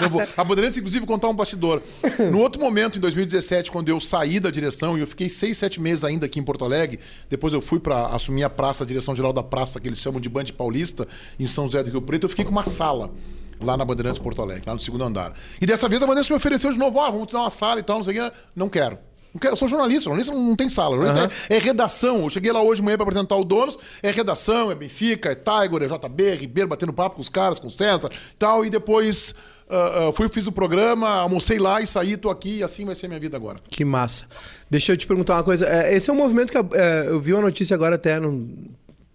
não 0.00 0.10
vou. 0.10 0.22
A 0.36 0.44
Bandeirantes, 0.44 0.76
inclusive, 0.78 1.06
contar 1.06 1.28
um 1.28 1.34
bastidor. 1.34 1.82
No 2.30 2.40
outro 2.40 2.60
momento, 2.60 2.98
em 2.98 3.00
2017, 3.00 3.70
quando 3.70 3.88
eu 3.88 4.00
saí 4.00 4.40
da 4.40 4.50
direção 4.50 4.96
e 4.96 5.00
eu 5.00 5.06
fiquei 5.06 5.28
seis, 5.28 5.58
sete 5.58 5.80
meses 5.80 6.04
ainda 6.04 6.26
aqui 6.26 6.38
em 6.40 6.42
Porto 6.42 6.64
Alegre, 6.64 6.98
depois 7.30 7.52
eu 7.52 7.60
fui 7.60 7.78
para 7.78 8.06
assumir 8.06 8.44
a 8.44 8.50
praça, 8.50 8.84
a 8.84 8.86
direção 8.86 9.14
geral 9.14 9.32
da 9.32 9.42
praça, 9.42 9.78
que 9.80 9.88
eles 9.88 9.98
chamam 9.98 10.20
de 10.20 10.28
Band 10.28 10.44
Paulista, 10.56 11.06
em 11.38 11.46
São 11.46 11.66
José 11.66 11.82
do 11.82 11.90
Rio 11.90 12.02
Preto, 12.02 12.24
eu 12.24 12.28
fiquei 12.28 12.44
com 12.44 12.50
uma 12.50 12.64
sala. 12.64 13.10
Lá 13.58 13.74
na 13.74 13.86
Bandeirantes 13.86 14.18
Porto 14.18 14.42
Alegre, 14.42 14.64
lá 14.66 14.74
no 14.74 14.80
segundo 14.80 15.02
andar. 15.02 15.32
E 15.58 15.64
dessa 15.64 15.88
vez 15.88 16.02
a 16.02 16.04
Bandeirantes 16.06 16.28
me 16.28 16.36
ofereceu 16.36 16.70
de 16.70 16.78
novo: 16.78 16.98
ó, 16.98 17.10
vamos 17.10 17.28
te 17.28 17.32
dar 17.32 17.40
uma 17.40 17.48
sala 17.48 17.80
e 17.80 17.82
tal, 17.82 17.96
não 17.96 18.04
sei 18.04 18.20
o 18.20 18.30
quê. 18.30 18.36
Não 18.54 18.68
quero. 18.68 18.98
Quero. 19.38 19.52
Eu 19.52 19.56
sou 19.56 19.68
jornalista, 19.68 20.04
jornalista 20.04 20.34
não 20.34 20.56
tem 20.56 20.68
sala. 20.68 20.96
Jornalista 20.96 21.34
é, 21.48 21.56
é 21.56 21.58
redação. 21.58 22.22
Eu 22.22 22.30
cheguei 22.30 22.52
lá 22.52 22.62
hoje 22.62 22.80
de 22.80 22.84
manhã 22.84 22.96
para 22.96 23.04
apresentar 23.04 23.36
o 23.36 23.44
Donos. 23.44 23.78
É 24.02 24.10
redação, 24.10 24.70
é 24.70 24.74
Benfica, 24.74 25.30
é 25.30 25.34
Tiger, 25.34 25.82
é 25.82 25.98
JB, 25.98 26.34
Ribeiro, 26.34 26.68
batendo 26.68 26.92
papo 26.92 27.16
com 27.16 27.22
os 27.22 27.28
caras, 27.28 27.58
com 27.58 27.68
o 27.68 27.70
César 27.70 28.10
e 28.12 28.38
tal. 28.38 28.64
E 28.64 28.70
depois 28.70 29.34
ah, 29.68 30.08
ah, 30.08 30.12
fui, 30.12 30.28
fiz 30.28 30.46
o 30.46 30.52
programa, 30.52 31.08
almocei 31.08 31.58
lá 31.58 31.80
e 31.80 31.86
saí, 31.86 32.16
tô 32.16 32.30
aqui 32.30 32.58
e 32.58 32.62
assim 32.62 32.84
vai 32.84 32.94
ser 32.94 33.08
minha 33.08 33.18
vida 33.18 33.36
agora. 33.36 33.58
Que 33.68 33.84
massa. 33.84 34.26
Deixa 34.70 34.92
eu 34.92 34.96
te 34.96 35.06
perguntar 35.06 35.34
uma 35.34 35.42
coisa. 35.42 35.66
É, 35.66 35.94
Esse 35.94 36.08
é 36.08 36.12
um 36.12 36.16
movimento 36.16 36.52
que 36.52 36.58
é, 36.76 37.06
eu 37.08 37.20
vi 37.20 37.32
uma 37.32 37.42
notícia 37.42 37.74
agora 37.74 37.96
até, 37.96 38.20
não, 38.20 38.48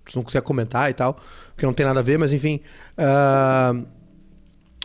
se 0.05 0.15
não 0.15 0.23
quiser 0.23 0.41
comentar 0.41 0.89
e 0.89 0.93
tal, 0.93 1.17
porque 1.53 1.65
não 1.65 1.73
tem 1.73 1.85
nada 1.85 1.99
a 1.99 2.03
ver, 2.03 2.19
mas 2.19 2.33
enfim. 2.33 2.59
ah, 2.97 3.73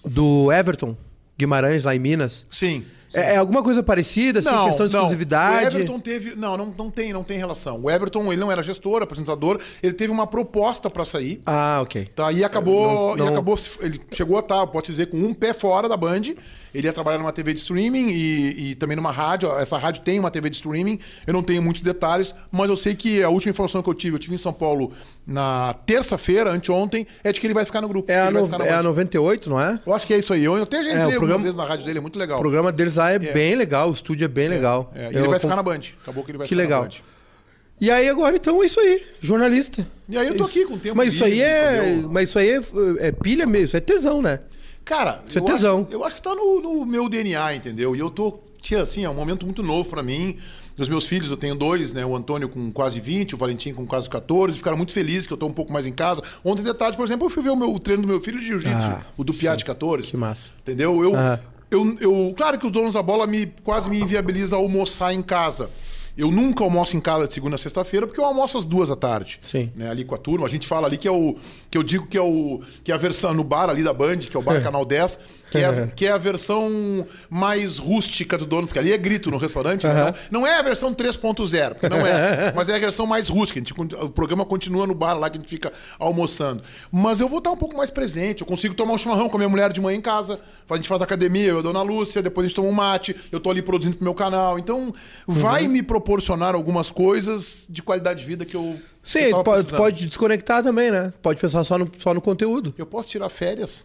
do 0.04 0.52
Everton 0.52 0.96
Guimarães, 1.36 1.84
lá 1.84 1.94
em 1.94 1.98
Minas. 1.98 2.46
Sim. 2.50 2.84
É, 3.16 3.34
é 3.34 3.36
alguma 3.36 3.62
coisa 3.62 3.82
parecida, 3.82 4.38
assim, 4.40 4.48
questão 4.66 4.86
de 4.88 4.94
exclusividade? 4.96 5.76
O 5.76 5.80
Everton 5.80 5.98
teve. 6.00 6.34
Não, 6.36 6.56
não, 6.56 6.74
não 6.76 6.90
tem, 6.90 7.12
não 7.12 7.24
tem 7.24 7.38
relação. 7.38 7.80
O 7.82 7.90
Everton, 7.90 8.32
ele 8.32 8.40
não 8.40 8.50
era 8.52 8.62
gestor, 8.62 9.02
apresentador, 9.02 9.60
ele 9.82 9.92
teve 9.94 10.12
uma 10.12 10.26
proposta 10.26 10.90
para 10.90 11.04
sair. 11.04 11.40
Ah, 11.46 11.80
ok. 11.82 12.08
Tá, 12.14 12.30
e 12.32 12.44
acabou, 12.44 13.16
Não- 13.16 13.16
não- 13.16 13.26
e 13.26 13.28
acabou, 13.30 13.56
ele 13.80 14.00
chegou 14.12 14.36
a 14.36 14.40
estar, 14.40 14.66
pode 14.66 14.86
dizer, 14.86 15.06
com 15.06 15.16
um 15.16 15.32
pé 15.34 15.52
fora 15.54 15.88
da 15.88 15.96
Band. 15.96 16.22
Ele 16.74 16.86
ia 16.86 16.92
trabalhar 16.92 17.18
numa 17.18 17.32
TV 17.32 17.54
de 17.54 17.60
streaming 17.60 18.10
e, 18.10 18.70
e 18.70 18.74
também 18.74 18.96
numa 18.96 19.10
rádio. 19.10 19.50
Essa 19.58 19.78
rádio 19.78 20.02
tem 20.02 20.18
uma 20.18 20.30
TV 20.30 20.50
de 20.50 20.56
streaming. 20.56 20.98
Eu 21.26 21.32
não 21.32 21.42
tenho 21.42 21.62
muitos 21.62 21.80
detalhes, 21.82 22.34
mas 22.52 22.68
eu 22.68 22.76
sei 22.76 22.94
que 22.94 23.22
a 23.22 23.28
última 23.28 23.50
informação 23.50 23.82
que 23.82 23.88
eu 23.88 23.94
tive, 23.94 24.16
eu 24.16 24.18
tive 24.18 24.34
em 24.34 24.38
São 24.38 24.52
Paulo 24.52 24.92
na 25.26 25.74
terça-feira, 25.86 26.50
anteontem, 26.50 27.06
é 27.24 27.32
de 27.32 27.40
que 27.40 27.46
ele 27.46 27.54
vai 27.54 27.64
ficar 27.64 27.80
no 27.80 27.88
grupo. 27.88 28.10
É 28.10 28.20
a, 28.20 28.28
ele 28.28 28.38
no- 28.40 28.62
é 28.64 28.70
a 28.72 28.76
Band. 28.76 28.82
98, 28.82 29.50
não 29.50 29.60
é? 29.60 29.80
Eu 29.86 29.94
acho 29.94 30.06
que 30.06 30.14
é 30.14 30.18
isso 30.18 30.32
aí. 30.32 30.44
Eu 30.44 30.54
até 30.62 30.76
já 30.78 30.82
É, 30.82 30.92
entrei 30.92 31.00
algumas 31.02 31.16
programa- 31.18 31.42
vezes 31.42 31.56
na 31.56 31.64
rádio 31.64 31.86
dele, 31.86 31.98
é 31.98 32.02
muito 32.02 32.18
legal. 32.18 32.38
O 32.38 32.40
programa 32.42 32.70
deles 32.72 32.96
lá 32.96 33.10
é, 33.10 33.18
bem 33.18 33.54
legal, 33.54 33.88
o 33.90 33.92
estúdio 33.92 34.24
é 34.24 34.28
bem 34.28 34.48
legal. 34.48 34.92
É, 34.94 35.10
e 35.10 35.14
Eu 35.14 35.20
ele 35.20 35.28
vai 35.28 35.38
ficar 35.38 35.56
na 35.56 35.62
Band. 35.62 35.80
Acabou 36.02 36.22
que 36.24 36.30
ele 36.30 36.38
vai 36.38 36.46
Que 36.46 36.54
ficar 36.54 36.62
legal. 36.62 36.82
na 36.82 36.88
Band. 36.88 36.94
E 37.78 37.90
aí 37.90 38.08
agora, 38.08 38.34
então, 38.36 38.62
é 38.62 38.66
isso 38.66 38.80
aí. 38.80 39.02
Jornalista. 39.20 39.86
E 40.08 40.16
aí 40.16 40.26
eu 40.28 40.34
tô 40.34 40.44
Isso- 40.44 40.50
aqui 40.58 40.64
com 40.64 40.74
o 40.74 40.78
tempo 40.78 40.96
Mas 40.96 41.12
isso 41.12 41.24
aí 41.24 41.42
é. 41.42 42.00
Mas 42.10 42.30
isso 42.30 42.38
aí 42.38 42.50
é, 42.50 42.60
é 43.00 43.12
pilha 43.12 43.44
mesmo, 43.46 43.66
isso 43.66 43.76
é 43.76 43.80
tesão, 43.80 44.22
né? 44.22 44.40
Cara, 44.86 45.22
Isso 45.26 45.38
é 45.38 45.42
eu 45.42 45.44
tesão. 45.44 45.82
Acho, 45.82 45.92
eu 45.92 46.04
acho 46.04 46.16
que 46.16 46.22
tá 46.22 46.32
no, 46.34 46.60
no 46.62 46.86
meu 46.86 47.08
DNA, 47.08 47.56
entendeu? 47.56 47.94
E 47.94 47.98
eu 47.98 48.08
tô. 48.08 48.38
Tia, 48.62 48.82
assim, 48.82 49.04
é 49.04 49.10
um 49.10 49.14
momento 49.14 49.44
muito 49.44 49.62
novo 49.62 49.90
pra 49.90 50.02
mim. 50.02 50.36
Os 50.78 50.88
meus 50.88 51.06
filhos, 51.06 51.30
eu 51.30 51.36
tenho 51.36 51.54
dois, 51.54 51.92
né? 51.92 52.04
O 52.06 52.14
Antônio 52.14 52.48
com 52.48 52.70
quase 52.70 53.00
20, 53.00 53.34
o 53.34 53.38
Valentim 53.38 53.72
com 53.74 53.84
quase 53.86 54.08
14. 54.08 54.56
Ficaram 54.56 54.76
muito 54.76 54.92
felizes 54.92 55.26
que 55.26 55.32
eu 55.32 55.36
tô 55.36 55.46
um 55.46 55.52
pouco 55.52 55.72
mais 55.72 55.86
em 55.86 55.92
casa. 55.92 56.22
Ontem 56.44 56.62
de 56.62 56.72
tarde, 56.74 56.96
por 56.96 57.04
exemplo, 57.04 57.26
eu 57.26 57.30
fui 57.30 57.42
ver 57.42 57.50
o, 57.50 57.56
meu, 57.56 57.72
o 57.74 57.78
treino 57.80 58.02
do 58.02 58.08
meu 58.08 58.20
filho 58.20 58.38
de 58.38 58.46
jiu-jitsu, 58.46 58.76
Ah, 58.76 59.02
o 59.16 59.24
do 59.24 59.34
Piá 59.34 59.56
de 59.56 59.64
14. 59.64 60.08
Que 60.10 60.16
massa. 60.16 60.50
Entendeu? 60.60 61.02
Eu, 61.02 61.16
Ah. 61.16 61.40
eu, 61.70 61.96
eu, 62.00 62.34
claro 62.36 62.58
que 62.58 62.66
os 62.66 62.70
donos 62.72 62.94
da 62.94 63.02
bola 63.02 63.26
me, 63.26 63.46
quase 63.64 63.90
me 63.90 63.98
inviabiliza 64.00 64.54
almoçar 64.56 65.12
em 65.12 65.22
casa. 65.22 65.68
Eu 66.16 66.30
nunca 66.30 66.64
almoço 66.64 66.96
em 66.96 67.00
casa 67.00 67.26
de 67.26 67.32
segunda 67.34 67.56
a 67.56 67.58
sexta-feira, 67.58 68.06
porque 68.06 68.18
eu 68.18 68.24
almoço 68.24 68.56
às 68.56 68.64
duas 68.64 68.88
da 68.88 68.96
tarde. 68.96 69.38
Sim. 69.42 69.70
Né, 69.76 69.90
ali 69.90 70.04
com 70.04 70.14
a 70.14 70.18
turma. 70.18 70.46
A 70.46 70.48
gente 70.48 70.66
fala 70.66 70.86
ali 70.86 70.96
que 70.96 71.06
é 71.06 71.10
o. 71.10 71.36
Que 71.70 71.76
eu 71.76 71.82
digo 71.82 72.06
que 72.06 72.16
é 72.16 72.22
o. 72.22 72.60
Que 72.82 72.90
é 72.90 72.94
a 72.94 72.98
versão 72.98 73.34
no 73.34 73.44
bar 73.44 73.68
ali 73.68 73.82
da 73.82 73.92
Band, 73.92 74.18
que 74.18 74.36
é 74.36 74.40
o 74.40 74.42
bar 74.42 74.62
Canal 74.62 74.84
10, 74.84 75.18
que 75.50 75.58
é, 75.58 75.64
a, 75.66 75.86
que 75.88 76.06
é 76.06 76.10
a 76.10 76.16
versão 76.16 77.06
mais 77.28 77.76
rústica 77.76 78.38
do 78.38 78.46
dono, 78.46 78.66
porque 78.66 78.78
ali 78.78 78.92
é 78.92 78.98
grito 78.98 79.30
no 79.30 79.36
restaurante. 79.36 79.86
né? 79.86 79.92
Aham. 79.92 80.14
Não, 80.30 80.40
não 80.40 80.46
é 80.46 80.58
a 80.58 80.62
versão 80.62 80.94
3.0, 80.94 81.70
porque 81.70 81.88
não 81.88 82.06
é. 82.06 82.52
mas 82.56 82.68
é 82.68 82.76
a 82.76 82.78
versão 82.78 83.06
mais 83.06 83.28
rústica. 83.28 83.60
Gente, 83.60 83.74
o 83.74 84.08
programa 84.10 84.44
continua 84.44 84.86
no 84.86 84.94
bar 84.94 85.14
lá 85.14 85.28
que 85.28 85.38
a 85.38 85.40
gente 85.40 85.50
fica 85.50 85.72
almoçando. 85.98 86.62
Mas 86.90 87.20
eu 87.20 87.28
vou 87.28 87.38
estar 87.38 87.50
um 87.50 87.56
pouco 87.56 87.76
mais 87.76 87.90
presente. 87.90 88.40
Eu 88.40 88.46
consigo 88.46 88.74
tomar 88.74 88.94
um 88.94 88.98
chimarrão 88.98 89.28
com 89.28 89.36
a 89.36 89.38
minha 89.38 89.48
mulher 89.48 89.72
de 89.72 89.80
manhã 89.80 89.98
em 89.98 90.00
casa. 90.00 90.40
A 90.68 90.76
gente 90.76 90.88
faz 90.88 91.00
academia, 91.00 91.50
eu 91.50 91.56
e 91.56 91.58
a 91.60 91.62
dona 91.62 91.82
Lúcia, 91.82 92.20
depois 92.20 92.44
a 92.44 92.48
gente 92.48 92.56
toma 92.56 92.68
um 92.68 92.72
mate, 92.72 93.14
eu 93.30 93.38
tô 93.38 93.50
ali 93.50 93.62
produzindo 93.62 93.96
pro 93.96 94.04
meu 94.04 94.14
canal. 94.14 94.58
Então, 94.58 94.92
vai 95.26 95.68
me 95.68 95.80
proporcionar 96.06 96.54
algumas 96.54 96.90
coisas 96.90 97.66
de 97.68 97.82
qualidade 97.82 98.20
de 98.20 98.26
vida 98.26 98.44
que 98.44 98.56
eu. 98.56 98.78
Sim, 99.02 99.18
que 99.18 99.34
eu 99.34 99.42
pode, 99.42 99.70
pode 99.72 100.06
desconectar 100.06 100.62
também, 100.62 100.90
né? 100.90 101.12
Pode 101.20 101.40
pensar 101.40 101.64
só 101.64 101.76
no, 101.76 101.90
só 101.96 102.14
no 102.14 102.20
conteúdo. 102.20 102.72
Eu 102.78 102.86
posso 102.86 103.10
tirar 103.10 103.28
férias. 103.28 103.84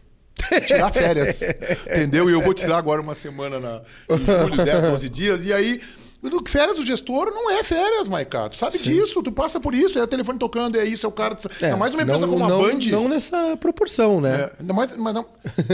Tirar 0.66 0.94
férias. 0.94 1.42
entendeu? 1.90 2.30
E 2.30 2.34
eu 2.34 2.42
vou 2.42 2.54
tirar 2.54 2.78
agora 2.78 3.02
uma 3.02 3.16
semana 3.16 3.60
na, 3.60 3.82
em 4.10 4.26
julho, 4.26 4.64
10, 4.64 4.84
12 4.84 5.10
dias. 5.10 5.46
E 5.46 5.52
aí, 5.52 5.82
do- 6.30 6.44
férias 6.48 6.78
do 6.78 6.86
gestor 6.86 7.32
não 7.34 7.50
é 7.50 7.64
férias, 7.64 8.08
Maiká. 8.08 8.48
Tu 8.50 8.56
sabe 8.58 8.78
disso, 8.78 9.24
tu 9.24 9.32
passa 9.32 9.60
por 9.60 9.74
isso. 9.74 9.98
É 9.98 10.04
o 10.04 10.08
telefone 10.08 10.38
tocando, 10.38 10.78
é 10.80 10.86
isso, 10.86 11.06
é 11.06 11.10
o 11.10 11.12
cara. 11.12 11.36
É, 11.62 11.76
mais 11.76 11.94
uma 11.94 12.04
empresa 12.04 12.28
não, 12.28 12.34
como 12.34 12.46
a 12.46 12.50
não, 12.50 12.62
Band. 12.62 12.80
Não 12.92 13.10
nessa 13.10 13.58
proporção, 13.58 14.22
né? 14.22 14.50
É, 14.60 14.74
mais, 14.74 14.96
mas, 14.96 15.14
não, 15.14 15.26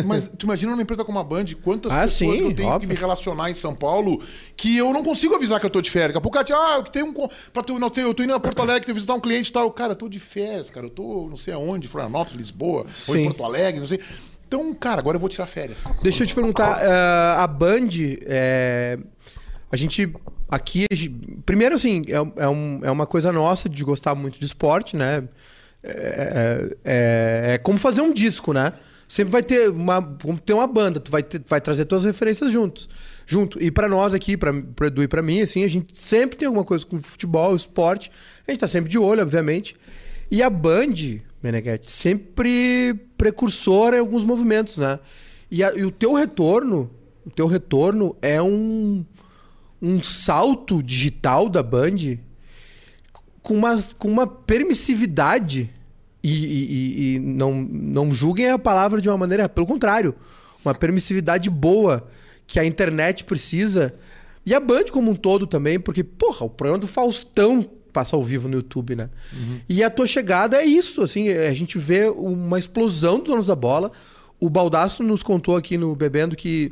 mas 0.05 0.31
tu 0.37 0.45
imagina 0.45 0.71
uma 0.73 0.81
empresa 0.81 1.03
como 1.03 1.19
a 1.19 1.23
Band, 1.23 1.45
quantas 1.61 1.91
Ah, 1.93 2.01
pessoas 2.01 2.37
sim, 2.37 2.43
que 2.45 2.51
eu 2.51 2.55
tenho 2.55 2.69
óbvio. 2.69 2.87
que 2.87 2.93
me 2.95 2.99
relacionar 2.99 3.49
em 3.51 3.55
São 3.55 3.75
Paulo 3.75 4.21
que 4.55 4.77
eu 4.77 4.93
não 4.93 5.03
consigo 5.03 5.35
avisar 5.35 5.59
que 5.59 5.65
eu 5.65 5.69
tô 5.69 5.81
de 5.81 5.91
férias. 5.91 6.13
Daqui 6.13 6.19
a 6.19 6.21
pouco, 6.21 6.37
ah, 6.39 6.75
eu 6.77 6.83
tenho 6.83 7.07
um. 7.07 7.13
Pra 7.51 7.61
tu, 7.63 7.77
tem- 7.89 8.03
eu 8.05 8.13
tô 8.13 8.23
indo 8.23 8.33
a 8.33 8.39
Porto 8.39 8.61
Alegre, 8.61 8.81
tenho 8.85 8.93
que 8.93 8.99
visitar 8.99 9.13
um 9.15 9.19
cliente 9.19 9.49
e 9.49 9.51
tal. 9.53 9.69
Cara, 9.71 9.91
eu 9.91 9.97
tô 9.97 10.07
de 10.07 10.19
férias, 10.19 10.69
cara. 10.69 10.85
Eu 10.85 10.89
tô 10.89 11.27
não 11.29 11.35
sei 11.37 11.53
aonde, 11.53 11.87
Florianópolis, 11.87 12.37
Lisboa, 12.39 12.83
ou 12.83 12.87
Sim. 12.93 13.19
em 13.21 13.25
Porto 13.25 13.43
Alegre, 13.43 13.79
não 13.81 13.87
sei. 13.87 13.99
Então, 14.47 14.73
cara, 14.75 14.99
agora 15.01 15.17
eu 15.17 15.19
vou 15.19 15.27
tirar 15.27 15.45
férias. 15.45 15.85
Deixa 16.01 16.23
eu 16.23 16.27
te 16.27 16.33
perguntar, 16.33 16.79
eh, 16.81 17.35
a 17.37 17.45
Band, 17.47 17.89
eh, 18.25 18.97
a 19.69 19.75
gente 19.75 20.09
aqui, 20.49 20.85
primeiro 21.45 21.75
assim, 21.75 22.03
é, 22.07 22.43
é 22.43 22.47
um- 22.47 22.79
é 22.83 22.91
uma 22.91 23.05
coisa 23.05 23.31
nossa 23.31 23.67
de 23.69 23.83
gostar 23.83 24.15
muito 24.15 24.39
de 24.39 24.45
esporte, 24.45 24.95
né? 24.95 25.23
É, 25.83 26.75
é- 26.83 27.53
é 27.53 27.57
como 27.59 27.77
fazer 27.77 28.01
um 28.01 28.11
disco, 28.13 28.53
né? 28.53 28.73
Sempre 29.07 29.31
vai 29.31 29.41
ter 29.43 29.69
uma, 29.69 30.01
como 30.21 30.37
ter 30.39 30.53
uma 30.53 30.67
banda, 30.67 30.99
tu 30.99 31.09
vai, 31.09 31.23
ter- 31.23 31.41
vai 31.47 31.61
trazer 31.61 31.85
tuas 31.85 32.03
referências 32.03 32.51
juntos, 32.51 32.89
junto. 33.25 33.61
E 33.61 33.71
pra 33.71 33.87
nós 33.87 34.13
aqui, 34.13 34.35
pra 34.35 34.51
pro 34.75 34.87
Edu 34.87 35.01
e 35.03 35.07
pra 35.07 35.21
mim, 35.21 35.39
assim, 35.41 35.63
a 35.63 35.67
gente 35.67 35.97
sempre 35.97 36.35
tem 36.37 36.45
alguma 36.45 36.65
coisa 36.65 36.85
com 36.85 36.99
futebol, 36.99 37.55
esporte. 37.55 38.11
A 38.45 38.51
gente 38.51 38.59
tá 38.59 38.67
sempre 38.67 38.89
de 38.89 38.97
olho, 38.99 39.21
obviamente. 39.21 39.77
E 40.29 40.43
a 40.43 40.49
Band, 40.49 40.93
Meneghetti, 41.41 41.89
sempre 41.89 42.93
precursora 43.17 43.95
em 43.95 43.99
alguns 44.01 44.25
movimentos, 44.25 44.77
né? 44.77 44.99
E, 45.49 45.63
a- 45.63 45.73
e 45.73 45.85
o 45.85 45.91
teu 45.91 46.13
retorno, 46.13 46.89
o 47.25 47.29
teu 47.29 47.47
retorno 47.47 48.13
é 48.21 48.41
um, 48.41 49.05
um 49.81 50.01
salto 50.01 50.81
digital 50.81 51.49
da 51.49 51.61
Band 51.63 52.17
com 53.41 53.53
uma, 53.53 53.77
com 53.97 54.07
uma 54.07 54.27
permissividade. 54.27 55.69
E, 56.23 56.29
e- 56.33 57.15
e- 57.15 57.19
não, 57.19 57.53
não 57.61 58.11
julguem 58.13 58.49
a 58.49 58.59
palavra 58.59 58.99
de 59.01 59.07
uma 59.07 59.17
maneira, 59.17 59.47
pelo 59.47 59.65
contrário, 59.67 60.13
uma 60.65 60.73
permissividade 60.75 61.49
boa 61.49 62.07
que 62.45 62.59
a 62.59 62.65
internet 62.65 63.23
precisa. 63.23 63.93
E 64.45 64.53
a 64.53 64.59
Band 64.59 64.85
como 64.91 65.11
um 65.11 65.15
todo 65.15 65.45
também, 65.47 65.79
porque, 65.79 66.03
porra, 66.03 66.45
o 66.45 66.49
programa 66.49 66.79
do 66.79 66.87
Faustão 66.87 67.65
passa 67.93 68.15
ao 68.15 68.23
vivo 68.23 68.47
no 68.47 68.55
YouTube, 68.55 68.95
né? 68.95 69.09
E 69.67 69.83
a 69.83 69.89
tua 69.89 70.05
chegada 70.07 70.57
é 70.57 70.65
isso, 70.65 71.01
assim, 71.01 71.29
a 71.29 71.53
gente 71.53 71.77
vê 71.77 72.07
uma 72.09 72.59
explosão 72.59 73.17
dos 73.19 73.27
donos 73.27 73.47
da 73.47 73.55
bola. 73.55 73.91
O 74.39 74.49
Baldaço 74.49 75.01
nos 75.03 75.23
contou 75.23 75.55
aqui 75.55 75.77
no 75.77 75.95
Bebendo 75.95 76.35
que 76.35 76.71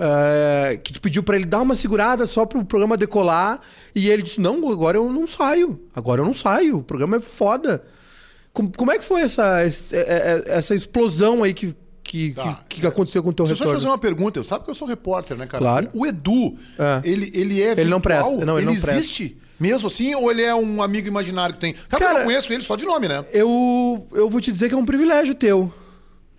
eh, 0.00 0.80
que 0.82 0.92
tu 0.94 1.00
pediu 1.00 1.22
pra 1.22 1.36
ele 1.36 1.44
dar 1.44 1.60
uma 1.60 1.76
segurada 1.76 2.26
só 2.26 2.46
pro 2.46 2.64
programa 2.64 2.96
decolar. 2.96 3.60
E 3.94 4.08
ele 4.08 4.22
disse: 4.22 4.40
Não, 4.40 4.68
agora 4.70 4.96
eu 4.96 5.10
não 5.12 5.26
saio. 5.26 5.78
Agora 5.94 6.22
eu 6.22 6.24
não 6.24 6.32
saio. 6.34 6.78
O 6.78 6.82
programa 6.82 7.18
é 7.18 7.20
foda. 7.20 7.84
Como, 8.52 8.72
como 8.76 8.90
é 8.90 8.98
que 8.98 9.04
foi 9.04 9.20
essa, 9.20 9.60
é- 9.62 9.68
é- 9.92 10.42
essa 10.46 10.74
explosão 10.74 11.42
aí 11.44 11.54
que, 11.54 11.74
que, 12.02 12.32
Tá. 12.32 12.64
que, 12.68 12.80
que 12.80 12.86
aconteceu 12.86 13.22
com 13.22 13.28
o 13.28 13.32
teu 13.32 13.44
Deixa 13.46 13.54
eu 13.54 13.58
só 13.58 13.64
retorno? 13.64 13.80
fazer 13.80 13.90
uma 13.92 13.98
pergunta. 13.98 14.38
Eu 14.40 14.44
sabe 14.44 14.64
que 14.64 14.70
eu 14.70 14.74
sou 14.74 14.88
repórter, 14.88 15.36
né, 15.36 15.46
cara? 15.46 15.62
Claro. 15.62 15.88
O 15.94 16.04
Edu, 16.06 16.56
É. 16.78 17.00
ele, 17.04 17.30
ele 17.34 17.62
é 17.62 17.72
Ele 17.72 17.84
não 17.84 17.98
virtual? 17.98 18.24
presta. 18.30 18.44
Não, 18.44 18.56
ele 18.58 18.66
não 18.66 18.72
presta. 18.72 18.92
existe 18.96 19.36
mesmo 19.60 19.86
assim 19.88 20.14
ou 20.14 20.30
ele 20.30 20.42
é 20.42 20.54
um 20.54 20.82
amigo 20.82 21.06
imaginário 21.06 21.54
que 21.54 21.60
tem? 21.60 21.74
Sabe 21.74 21.88
que 21.88 21.94
eu 21.96 21.98
Cara- 22.08 22.18
não 22.20 22.24
conheço 22.24 22.50
ele 22.52 22.62
só 22.64 22.74
de 22.76 22.84
nome, 22.86 23.06
né? 23.06 23.24
Eu, 23.32 24.08
eu 24.12 24.28
vou 24.30 24.40
te 24.40 24.50
dizer 24.50 24.68
que 24.68 24.74
é 24.74 24.78
um 24.78 24.84
privilégio 24.86 25.34
teu 25.34 25.72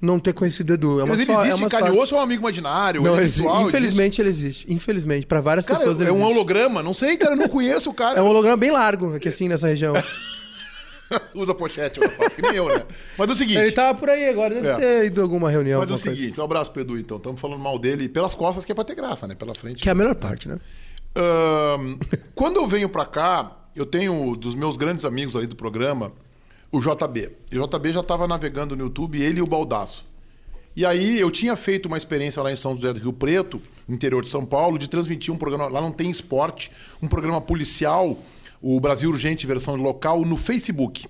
não 0.01 0.19
ter 0.19 0.33
conhecido 0.33 0.71
o 0.71 0.73
Edu. 0.73 0.99
É 0.99 1.03
uma 1.03 1.09
Mas 1.09 1.19
ele 1.21 1.31
só- 1.33 1.43
é 1.45 1.47
existe 1.49 1.59
sorte. 1.69 1.77
calhoso 1.77 2.15
ou 2.15 2.19
é 2.19 2.21
um 2.21 2.25
amigo 2.25 2.41
imaginário? 2.41 3.03
Não, 3.03 3.13
ele 3.15 3.25
é 3.25 3.27
virtual, 3.27 3.67
infelizmente 3.67 4.21
ele 4.21 4.29
existe. 4.29 4.65
Infelizmente. 4.73 5.27
Pra 5.27 5.39
várias 5.41 5.63
existe? 5.65 5.77
pessoas 5.79 5.97
Cara, 5.99 6.09
ele 6.09 6.17
é 6.17 6.19
um 6.19 6.23
existe. 6.25 6.35
holograma? 6.37 6.81
Não 6.83 6.93
sei, 6.93 7.17
cara, 7.17 7.33
eu 7.33 7.37
não 7.37 7.47
conheço 7.47 7.89
o 7.89 7.93
cara. 7.93 8.19
É 8.19 8.21
um 8.21 8.27
holograma 8.27 8.57
bem 8.57 8.71
largo 8.71 9.13
aqui 9.15 9.27
assim 9.27 9.47
nessa 9.47 9.67
região. 9.67 9.93
Usa 11.35 11.53
pochete, 11.53 11.99
rapaz, 11.99 12.33
que 12.33 12.41
nem 12.41 12.55
eu, 12.55 12.69
né? 12.69 12.83
Mas 13.17 13.29
é 13.29 13.33
o 13.33 13.35
seguinte... 13.35 13.59
ele 13.59 13.71
tava 13.73 13.99
por 13.99 14.09
aí 14.09 14.29
agora, 14.29 14.55
deve 14.55 14.67
É. 14.69 14.75
ter 14.77 15.05
ido 15.07 15.19
a 15.19 15.23
alguma 15.25 15.51
reunião. 15.51 15.81
Mas 15.81 15.91
é 15.91 15.93
o 15.93 15.99
coisa. 15.99 16.17
seguinte, 16.17 16.39
um 16.39 16.43
abraço 16.43 16.71
pro 16.71 16.81
Edu, 16.81 16.97
então. 16.97 17.17
Estamos 17.17 17.39
falando 17.41 17.59
mal 17.59 17.77
dele 17.77 18.07
pelas 18.07 18.33
costas, 18.33 18.63
que 18.63 18.71
é 18.71 18.75
pra 18.75 18.85
ter 18.85 18.95
graça, 18.95 19.27
né? 19.27 19.35
Pela 19.35 19.51
frente. 19.53 19.83
Que 19.83 19.89
é 19.89 19.91
a 19.91 19.95
melhor 19.95 20.15
parte, 20.15 20.47
né? 20.47 20.57
Quando 22.33 22.57
eu 22.57 22.67
venho 22.67 22.89
pra 22.89 23.05
cá, 23.05 23.57
eu 23.75 23.85
tenho 23.85 24.35
dos 24.35 24.55
meus 24.55 24.77
grandes 24.77 25.03
amigos 25.05 25.35
ali 25.35 25.47
do 25.47 25.55
programa, 25.55 26.11
o 26.71 26.79
JB. 26.79 27.31
O 27.53 27.67
JB 27.67 27.93
já 27.93 28.03
tava 28.03 28.27
navegando 28.27 28.75
no 28.75 28.85
YouTube, 28.85 29.21
ele 29.21 29.39
e 29.39 29.41
o 29.41 29.47
Baldaço. 29.47 30.05
E 30.75 30.85
aí 30.85 31.19
eu 31.19 31.29
tinha 31.29 31.55
feito 31.57 31.87
uma 31.87 31.97
experiência 31.97 32.41
lá 32.41 32.51
em 32.51 32.55
São 32.55 32.73
José 32.75 32.93
do 32.93 32.99
Rio 32.99 33.11
Preto, 33.11 33.61
interior 33.89 34.23
de 34.23 34.29
São 34.29 34.45
Paulo, 34.45 34.77
de 34.77 34.87
transmitir 34.87 35.33
um 35.33 35.37
programa, 35.37 35.67
lá 35.67 35.81
não 35.81 35.91
tem 35.91 36.09
esporte, 36.09 36.71
um 37.01 37.07
programa 37.09 37.41
policial, 37.41 38.17
o 38.61 38.79
Brasil 38.79 39.09
Urgente 39.09 39.45
versão 39.45 39.75
local, 39.75 40.21
no 40.21 40.37
Facebook. 40.37 41.07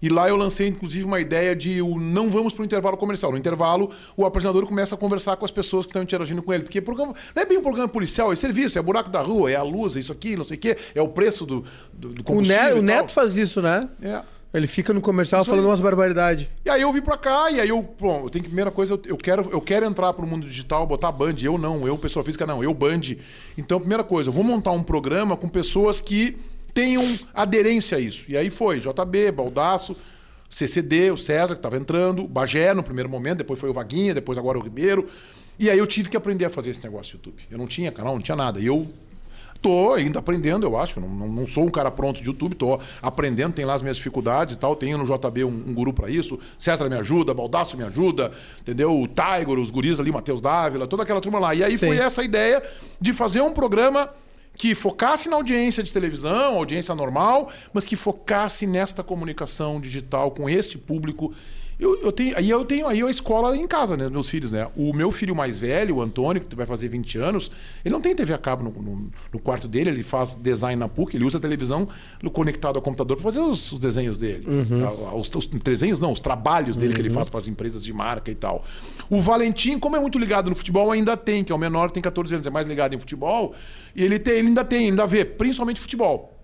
E 0.00 0.08
lá 0.08 0.28
eu 0.28 0.36
lancei, 0.36 0.68
inclusive, 0.68 1.04
uma 1.04 1.20
ideia 1.20 1.56
de 1.56 1.82
o 1.82 1.98
não 1.98 2.30
vamos 2.30 2.52
para 2.52 2.62
o 2.62 2.64
intervalo 2.64 2.96
comercial. 2.96 3.32
No 3.32 3.38
intervalo, 3.38 3.90
o 4.16 4.24
apresentador 4.24 4.64
começa 4.66 4.94
a 4.94 4.98
conversar 4.98 5.36
com 5.36 5.44
as 5.44 5.50
pessoas 5.50 5.86
que 5.86 5.90
estão 5.90 6.02
interagindo 6.02 6.42
com 6.42 6.52
ele. 6.52 6.62
Porque 6.62 6.80
programa, 6.80 7.14
não 7.34 7.42
é 7.42 7.46
bem 7.46 7.58
um 7.58 7.62
programa 7.62 7.88
policial, 7.88 8.32
é 8.32 8.36
serviço, 8.36 8.78
é 8.78 8.82
buraco 8.82 9.10
da 9.10 9.20
rua, 9.20 9.50
é 9.50 9.56
a 9.56 9.62
luz, 9.62 9.96
é 9.96 10.00
isso 10.00 10.12
aqui, 10.12 10.36
não 10.36 10.44
sei 10.44 10.56
o 10.56 10.60
quê, 10.60 10.76
é 10.94 11.02
o 11.02 11.08
preço 11.08 11.44
do, 11.44 11.64
do, 11.92 12.10
O, 12.10 12.22
combustível. 12.22 12.62
O 12.62 12.68
e 12.68 12.74
tal. 12.74 12.82
Neto 12.82 13.12
faz 13.12 13.36
isso, 13.36 13.60
né? 13.60 13.88
É. 14.00 14.22
Ele 14.52 14.66
fica 14.66 14.94
no 14.94 15.00
comercial 15.00 15.44
falando 15.44 15.64
aí. 15.64 15.70
umas 15.70 15.80
barbaridades. 15.80 16.48
E 16.64 16.70
aí 16.70 16.80
eu 16.80 16.90
vim 16.90 17.02
pra 17.02 17.18
cá, 17.18 17.50
e 17.50 17.60
aí 17.60 17.68
eu, 17.68 17.82
bom, 18.00 18.22
eu 18.24 18.30
tenho 18.30 18.42
que, 18.42 18.48
primeira 18.48 18.70
coisa, 18.70 18.94
eu, 18.94 19.02
eu 19.04 19.16
quero, 19.16 19.48
eu 19.50 19.60
quero 19.60 19.84
entrar 19.84 20.12
pro 20.14 20.26
mundo 20.26 20.46
digital, 20.46 20.86
botar 20.86 21.12
Band. 21.12 21.34
Eu 21.42 21.58
não, 21.58 21.86
eu, 21.86 21.98
pessoa 21.98 22.24
física, 22.24 22.46
não, 22.46 22.64
eu 22.64 22.72
Band. 22.72 23.00
Então, 23.58 23.78
primeira 23.78 24.02
coisa, 24.02 24.30
eu 24.30 24.32
vou 24.32 24.42
montar 24.42 24.72
um 24.72 24.82
programa 24.82 25.36
com 25.36 25.48
pessoas 25.48 26.00
que 26.00 26.38
tenham 26.72 27.04
aderência 27.34 27.98
a 27.98 28.00
isso. 28.00 28.30
E 28.30 28.36
aí 28.36 28.48
foi 28.48 28.80
JB, 28.80 29.32
Baldaço, 29.32 29.94
CCD, 30.48 31.10
o 31.10 31.16
César, 31.18 31.54
que 31.54 31.58
estava 31.58 31.76
entrando, 31.76 32.26
Bagé 32.26 32.72
no 32.72 32.82
primeiro 32.82 33.08
momento, 33.08 33.38
depois 33.38 33.60
foi 33.60 33.68
o 33.68 33.72
Vaguinha, 33.72 34.14
depois 34.14 34.38
agora 34.38 34.58
o 34.58 34.62
Ribeiro. 34.62 35.08
E 35.58 35.68
aí 35.68 35.78
eu 35.78 35.86
tive 35.86 36.08
que 36.08 36.16
aprender 36.16 36.46
a 36.46 36.50
fazer 36.50 36.70
esse 36.70 36.82
negócio 36.82 37.18
do 37.18 37.28
YouTube. 37.28 37.42
Eu 37.50 37.58
não 37.58 37.66
tinha 37.66 37.92
canal, 37.92 38.14
não 38.14 38.22
tinha 38.22 38.36
nada. 38.36 38.60
E 38.60 38.66
eu 38.66 38.86
Tô 39.60 39.92
ainda 39.92 40.20
aprendendo, 40.20 40.64
eu 40.64 40.78
acho. 40.78 41.00
Não, 41.00 41.08
não, 41.08 41.46
sou 41.46 41.64
um 41.64 41.68
cara 41.68 41.90
pronto 41.90 42.22
de 42.22 42.28
YouTube, 42.28 42.54
tô 42.54 42.78
aprendendo, 43.02 43.52
tem 43.52 43.64
lá 43.64 43.74
as 43.74 43.82
minhas 43.82 43.96
dificuldades 43.96 44.54
e 44.54 44.58
tal. 44.58 44.76
Tenho 44.76 44.96
no 44.98 45.04
JB 45.04 45.44
um, 45.44 45.48
um 45.48 45.74
guru 45.74 45.92
pra 45.92 46.08
isso. 46.08 46.38
César 46.58 46.88
me 46.88 46.96
ajuda, 46.96 47.34
Baldaço 47.34 47.76
me 47.76 47.82
ajuda, 47.82 48.30
entendeu? 48.60 49.00
O 49.00 49.08
Tiger, 49.08 49.58
os 49.58 49.70
guris 49.70 49.98
ali, 49.98 50.12
Matheus 50.12 50.40
Dávila, 50.40 50.86
toda 50.86 51.02
aquela 51.02 51.20
turma 51.20 51.40
lá. 51.40 51.54
E 51.54 51.64
aí 51.64 51.76
Sim. 51.76 51.86
foi 51.86 51.98
essa 51.98 52.22
ideia 52.22 52.62
de 53.00 53.12
fazer 53.12 53.40
um 53.40 53.52
programa 53.52 54.08
que 54.54 54.74
focasse 54.74 55.28
na 55.28 55.36
audiência 55.36 55.82
de 55.82 55.92
televisão, 55.92 56.56
audiência 56.56 56.94
normal, 56.94 57.50
mas 57.72 57.86
que 57.86 57.94
focasse 57.94 58.66
nesta 58.66 59.04
comunicação 59.04 59.80
digital 59.80 60.32
com 60.32 60.48
este 60.48 60.76
público. 60.76 61.32
Eu, 61.80 61.96
eu 62.02 62.10
tenho, 62.10 62.36
aí 62.36 62.50
eu 62.50 62.64
tenho 62.64 62.88
aí 62.88 63.00
a 63.02 63.08
escola 63.08 63.56
em 63.56 63.66
casa, 63.66 63.96
né? 63.96 64.08
Meus 64.10 64.28
filhos, 64.28 64.52
né? 64.52 64.66
O 64.76 64.92
meu 64.92 65.12
filho 65.12 65.34
mais 65.36 65.60
velho, 65.60 65.96
o 65.96 66.02
Antônio, 66.02 66.42
que 66.42 66.56
vai 66.56 66.66
fazer 66.66 66.88
20 66.88 67.18
anos, 67.18 67.50
ele 67.84 67.92
não 67.92 68.00
tem 68.00 68.16
TV 68.16 68.34
a 68.34 68.38
cabo 68.38 68.64
no, 68.64 68.70
no- 68.82 69.10
no 69.32 69.38
quarto 69.38 69.68
dele, 69.68 69.90
ele 69.90 70.02
faz 70.02 70.34
design 70.34 70.74
na 70.78 70.88
PUC, 70.88 71.14
ele 71.16 71.24
usa 71.24 71.38
a 71.38 71.40
televisão 71.40 71.88
conectado 72.32 72.76
ao 72.76 72.82
computador 72.82 73.16
para 73.16 73.22
fazer 73.22 73.38
os, 73.40 73.70
os 73.70 73.78
desenhos 73.78 74.18
dele. 74.18 74.44
Ah, 75.06 75.14
Os, 75.14 75.30
os 75.34 75.46
desenhos, 75.46 76.00
não, 76.00 76.10
os 76.10 76.18
trabalhos 76.20 76.76
dele 76.76 76.94
que 76.94 77.00
ele 77.00 77.10
faz 77.10 77.28
para 77.28 77.38
as 77.38 77.46
empresas 77.46 77.84
de 77.84 77.92
marca 77.92 78.28
e 78.30 78.34
tal. 78.34 78.64
O 79.08 79.20
Valentim, 79.20 79.78
como 79.78 79.94
é 79.96 80.00
muito 80.00 80.18
ligado 80.18 80.50
no 80.50 80.56
futebol, 80.56 80.90
ainda 80.90 81.16
tem, 81.16 81.44
que 81.44 81.52
é 81.52 81.54
o 81.54 81.58
menor, 81.58 81.90
tem 81.92 82.02
14 82.02 82.34
anos, 82.34 82.46
é 82.46 82.50
mais 82.50 82.66
ligado 82.66 82.94
em 82.94 82.98
futebol, 82.98 83.54
e 83.94 84.02
ele, 84.02 84.18
tem, 84.18 84.34
ele 84.34 84.48
ainda 84.48 84.64
tem, 84.64 84.86
ainda 84.90 85.06
vê, 85.06 85.24
principalmente 85.24 85.80
futebol 85.80 86.34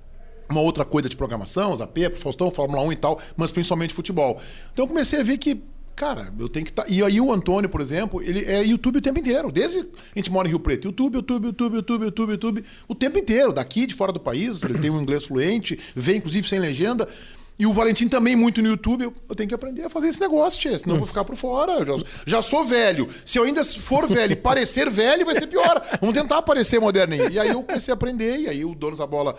uma 0.54 0.60
outra 0.60 0.84
coisa 0.84 1.08
de 1.08 1.16
programação, 1.16 1.74
Zapé, 1.76 2.08
Faustão, 2.10 2.50
Fórmula 2.50 2.82
1 2.84 2.92
e 2.92 2.96
tal, 2.96 3.20
mas 3.36 3.50
principalmente 3.50 3.92
futebol. 3.92 4.40
Então 4.72 4.84
eu 4.84 4.88
comecei 4.88 5.20
a 5.20 5.22
ver 5.22 5.36
que, 5.38 5.60
cara, 5.96 6.32
eu 6.38 6.48
tenho 6.48 6.64
que 6.64 6.70
estar. 6.70 6.88
E 6.88 7.02
aí 7.02 7.20
o 7.20 7.32
Antônio, 7.32 7.68
por 7.68 7.80
exemplo, 7.80 8.22
ele 8.22 8.44
é 8.44 8.62
YouTube 8.64 8.98
o 8.98 9.00
tempo 9.00 9.18
inteiro. 9.18 9.50
Desde 9.50 9.80
a 9.80 9.84
gente 10.16 10.30
mora 10.30 10.46
em 10.46 10.52
Rio 10.52 10.60
Preto, 10.60 10.86
YouTube, 10.86 11.16
YouTube, 11.16 11.46
YouTube, 11.46 11.74
YouTube, 11.76 12.04
YouTube, 12.04 12.30
YouTube, 12.30 12.64
o 12.86 12.94
tempo 12.94 13.18
inteiro, 13.18 13.52
daqui, 13.52 13.86
de 13.86 13.94
fora 13.94 14.12
do 14.12 14.20
país, 14.20 14.62
ele 14.62 14.78
tem 14.78 14.90
um 14.90 15.00
inglês 15.00 15.24
fluente, 15.24 15.78
vem 15.94 16.16
inclusive 16.18 16.48
sem 16.48 16.58
legenda. 16.58 17.08
E 17.56 17.66
o 17.66 17.72
Valentim 17.72 18.08
também 18.08 18.34
muito 18.34 18.60
no 18.60 18.68
YouTube. 18.68 19.04
Eu, 19.04 19.34
tenho 19.36 19.48
que 19.48 19.54
aprender 19.54 19.84
a 19.84 19.90
fazer 19.90 20.08
esse 20.08 20.20
negócio, 20.20 20.60
tia, 20.60 20.76
senão 20.78 20.96
eu 20.96 20.98
vou 20.98 21.06
ficar 21.06 21.24
por 21.24 21.36
fora. 21.36 21.84
Já, 21.86 21.94
já 22.26 22.42
sou 22.42 22.64
velho. 22.64 23.08
Se 23.24 23.38
eu 23.38 23.44
ainda 23.44 23.64
for 23.64 24.08
velho 24.08 24.32
e 24.32 24.36
parecer 24.36 24.90
velho, 24.90 25.24
vai 25.24 25.36
ser 25.36 25.46
pior. 25.46 25.80
Vamos 26.00 26.16
tentar 26.16 26.42
parecer 26.42 26.80
moderninho. 26.80 27.30
E 27.30 27.38
aí 27.38 27.48
eu 27.48 27.62
comecei 27.62 27.92
a 27.92 27.94
aprender, 27.94 28.40
e 28.40 28.48
aí 28.48 28.64
o 28.64 28.74
Donos 28.74 28.98
da 28.98 29.06
Bola 29.06 29.36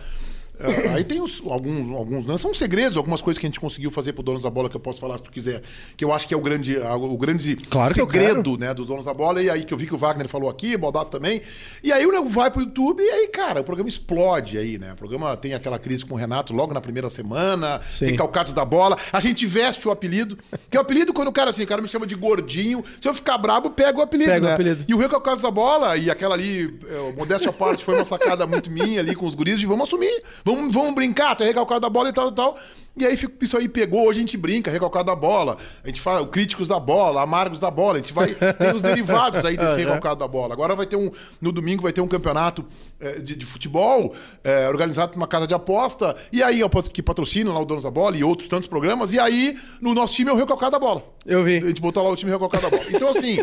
aí 0.93 1.03
tem 1.03 1.21
os- 1.21 1.41
alguns, 1.45 1.91
alguns, 1.95 2.25
não 2.25 2.37
são 2.37 2.53
segredos, 2.53 2.97
algumas 2.97 3.21
coisas 3.21 3.39
que 3.39 3.45
a 3.45 3.49
gente 3.49 3.59
conseguiu 3.59 3.91
fazer 3.91 4.13
pro 4.13 4.23
Donos 4.23 4.43
da 4.43 4.49
Bola 4.49 4.69
que 4.69 4.75
eu 4.75 4.79
posso 4.79 4.99
falar 4.99 5.17
se 5.17 5.23
tu 5.23 5.31
quiser, 5.31 5.61
que 5.97 6.03
eu 6.03 6.11
acho 6.13 6.27
que 6.27 6.33
é 6.33 6.37
o 6.37 6.41
grande, 6.41 6.77
o 6.77 7.17
grande 7.17 7.55
Claro 7.55 7.93
segredo, 7.93 8.57
né, 8.57 8.73
dos 8.73 8.87
Donos 8.87 9.05
da 9.05 9.13
Bola, 9.13 9.41
e 9.41 9.49
aí 9.49 9.63
que 9.63 9.73
eu 9.73 9.77
vi 9.77 9.85
que 9.87 9.93
o 9.93 9.97
Wagner 9.97 10.27
falou 10.27 10.49
aqui, 10.49 10.75
o 10.75 10.79
Baldassi 10.79 11.09
também, 11.09 11.41
e 11.83 11.91
aí 11.91 12.05
o 12.05 12.11
nego 12.11 12.29
vai 12.29 12.49
pro 12.51 12.61
YouTube 12.61 13.01
e 13.01 13.09
aí, 13.09 13.27
cara, 13.27 13.61
o 13.61 13.63
programa 13.63 13.89
explode 13.89 14.57
aí, 14.57 14.77
né, 14.77 14.93
o 14.93 14.95
programa 14.95 15.35
tem 15.37 15.53
aquela 15.53 15.77
crise 15.79 16.05
com 16.05 16.15
o 16.15 16.17
Renato 16.17 16.53
logo 16.53 16.73
na 16.73 16.81
primeira 16.81 17.09
semana, 17.09 17.81
Sim. 17.91 18.05
recalcados 18.05 18.53
da 18.53 18.63
bola, 18.65 18.97
a 19.11 19.19
gente 19.19 19.45
veste 19.45 19.87
o 19.87 19.91
apelido, 19.91 20.37
que 20.69 20.77
é 20.77 20.79
o 20.79 20.81
apelido 20.81 21.13
quando 21.13 21.27
o 21.27 21.31
cara 21.33 21.49
assim, 21.49 21.63
o 21.63 21.67
cara 21.67 21.81
me 21.81 21.87
chama 21.87 22.05
de 22.07 22.15
gordinho, 22.15 22.83
se 23.01 23.07
eu 23.07 23.13
ficar 23.13 23.37
brabo, 23.37 23.69
pega 23.71 23.97
o 23.99 24.01
apelido, 24.01 24.31
Pega 24.31 24.45
o 24.45 24.47
né? 24.49 24.53
apelido. 24.55 24.85
E 24.87 24.93
o 24.93 24.97
recalcados 24.97 25.41
da 25.43 25.51
bola, 25.51 25.97
e 25.97 26.09
aquela 26.09 26.33
ali, 26.35 26.77
é, 26.87 27.11
modéstia 27.17 27.49
à 27.49 27.53
parte, 27.53 27.83
foi 27.83 27.95
uma 27.95 28.05
sacada 28.05 28.45
muito 28.47 28.69
minha 28.69 28.99
ali 29.01 29.15
com 29.15 29.25
os 29.25 29.35
guris 29.35 29.59
de 29.59 29.65
vamos 29.65 29.83
assumir, 29.87 30.23
vamos, 30.45 30.71
vamos 30.71 30.93
brincar, 30.93 31.35
tu 31.35 31.43
é 31.43 31.47
recalcado 31.47 31.81
da 31.81 31.89
bola 31.89 32.09
e 32.09 32.13
tal, 32.13 32.31
tal. 32.31 32.57
E 32.97 33.05
aí 33.05 33.17
isso 33.41 33.57
aí 33.57 33.67
pegou, 33.67 34.07
hoje 34.07 34.19
a 34.19 34.21
gente 34.21 34.37
brinca, 34.37 34.71
recalcado 34.71 35.07
da 35.07 35.15
bola, 35.15 35.57
a 35.83 35.87
gente 35.87 35.99
fala 35.99 36.25
críticos 36.25 36.69
da 36.69 36.79
bola, 36.79 37.21
amargos 37.21 37.59
da 37.59 37.69
bola, 37.69 37.95
a 37.95 37.97
gente 37.97 38.13
vai, 38.13 38.33
tem 38.33 38.71
os 38.73 38.81
derivados 38.81 39.43
aí 39.43 39.57
desse 39.57 39.75
recalcado 39.83 40.21
da 40.21 40.27
bola. 40.27 40.53
Agora 40.53 40.75
vai 40.75 40.85
ter 40.85 40.95
um, 40.95 41.11
no 41.41 41.51
domingo 41.51 41.83
vai 41.83 41.91
ter 41.91 41.99
um 41.99 42.07
campeonato 42.07 42.65
eh, 42.97 43.19
de, 43.19 43.35
de 43.35 43.45
futebol 43.45 44.15
eh, 44.45 44.69
organizado 44.69 45.11
por 45.11 45.17
uma 45.17 45.27
casa 45.27 45.45
de 45.45 45.53
aposta, 45.53 46.15
e 46.31 46.41
aí 46.41 46.61
que 46.93 47.03
patrocina 47.03 47.51
lá 47.51 47.59
o 47.59 47.65
Donos 47.65 47.83
da 47.83 47.91
Bola 47.91 48.15
e 48.15 48.23
outros 48.23 48.47
tantos 48.47 48.69
programas, 48.69 49.11
e 49.11 49.19
aí 49.19 49.57
no 49.81 49.93
nosso 49.93 50.13
time 50.13 50.29
é 50.29 50.33
o 50.33 50.37
recalcado 50.37 50.71
da 50.71 50.79
bola. 50.79 51.03
Eu 51.25 51.43
vi. 51.43 51.57
A 51.57 51.67
gente 51.67 51.81
botou 51.81 52.01
lá 52.01 52.09
o 52.09 52.15
time 52.15 52.31
recalcado 52.31 52.63
da 52.63 52.69
bola. 52.69 52.85
Então, 52.89 53.09
assim, 53.09 53.39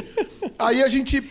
aí 0.58 0.82
a 0.82 0.88
gente 0.88 1.22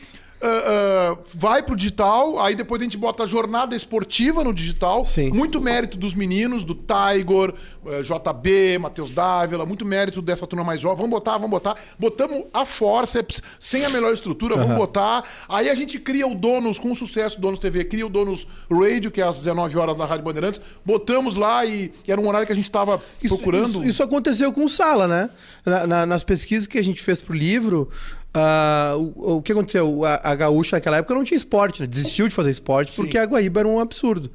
ah, 0.43 1.17
vai 1.35 1.61
pro 1.63 1.75
digital, 1.75 2.39
aí 2.39 2.55
depois 2.55 2.81
a 2.81 2.83
gente 2.83 2.97
bota 2.97 3.23
a 3.23 3.25
jornada 3.25 3.75
esportiva 3.75 4.43
no 4.43 4.53
digital. 4.53 5.05
Sim. 5.05 5.29
Muito 5.31 5.61
mérito 5.61 5.97
dos 5.97 6.13
meninos, 6.13 6.63
do 6.63 6.73
Tiger, 6.75 7.53
eh, 7.87 8.01
JB, 8.01 8.77
Matheus 8.79 9.09
Dávila, 9.09 9.65
muito 9.65 9.85
mérito 9.85 10.21
dessa 10.21 10.47
turma 10.47 10.63
mais 10.65 10.81
jovem. 10.81 10.97
Vamos 10.97 11.11
botar, 11.11 11.33
vamos 11.33 11.49
botar. 11.49 11.75
Botamos 11.99 12.43
a 12.53 12.65
Forceps, 12.65 13.41
sem 13.59 13.85
a 13.85 13.89
melhor 13.89 14.13
estrutura, 14.13 14.55
vamos 14.55 14.75
botar. 14.75 15.23
Aí 15.47 15.69
a 15.69 15.75
gente 15.75 15.99
cria 15.99 16.27
o 16.27 16.33
Donos, 16.35 16.79
com 16.79 16.93
sucesso, 16.95 17.39
Donos 17.39 17.59
TV, 17.59 17.83
cria 17.85 18.05
o 18.05 18.09
Donos 18.09 18.47
Radio, 18.69 19.11
que 19.11 19.21
é 19.21 19.23
às 19.25 19.37
19 19.37 19.77
horas 19.77 19.97
na 19.97 20.05
Rádio 20.05 20.23
Bandeirantes. 20.25 20.59
Botamos 20.85 21.35
lá 21.35 21.65
e, 21.65 21.91
e 22.07 22.11
era 22.11 22.19
um 22.19 22.27
horário 22.27 22.45
que 22.47 22.53
a 22.53 22.55
gente 22.55 22.65
estava 22.65 23.01
procurando. 23.27 23.69
Isso, 23.79 23.83
isso 23.85 24.03
aconteceu 24.03 24.51
com 24.51 24.65
o 24.65 24.69
Sala, 24.69 25.07
né? 25.07 25.29
Na- 25.65 25.87
na- 25.87 26.05
nas 26.05 26.23
pesquisas 26.23 26.67
que 26.67 26.77
a 26.77 26.83
gente 26.83 27.01
fez 27.01 27.19
pro 27.21 27.33
livro, 27.35 27.89
ah, 28.33 28.95
o, 28.97 29.37
o 29.37 29.41
que 29.41 29.51
aconteceu? 29.51 30.05
A, 30.05 30.31
a 30.31 30.35
Gaúcha 30.35 30.77
naquela 30.77 30.97
época 30.97 31.13
não 31.13 31.23
tinha 31.23 31.37
esporte, 31.37 31.81
né? 31.81 31.87
desistiu 31.87 32.27
de 32.27 32.33
fazer 32.33 32.51
esporte 32.51 32.93
porque 32.95 33.17
a 33.17 33.25
Guaíba 33.25 33.61
era 33.61 33.67
um 33.67 33.79
absurdo. 33.79 34.31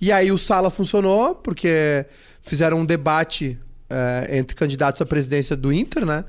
E 0.00 0.12
aí 0.12 0.30
o 0.30 0.38
Sala 0.38 0.70
funcionou 0.70 1.34
porque 1.34 2.06
fizeram 2.40 2.80
um 2.80 2.86
debate 2.86 3.58
eh, 3.90 4.38
entre 4.38 4.54
candidatos 4.54 5.00
à 5.02 5.06
presidência 5.06 5.56
do 5.56 5.72
Inter, 5.72 6.06
né? 6.06 6.24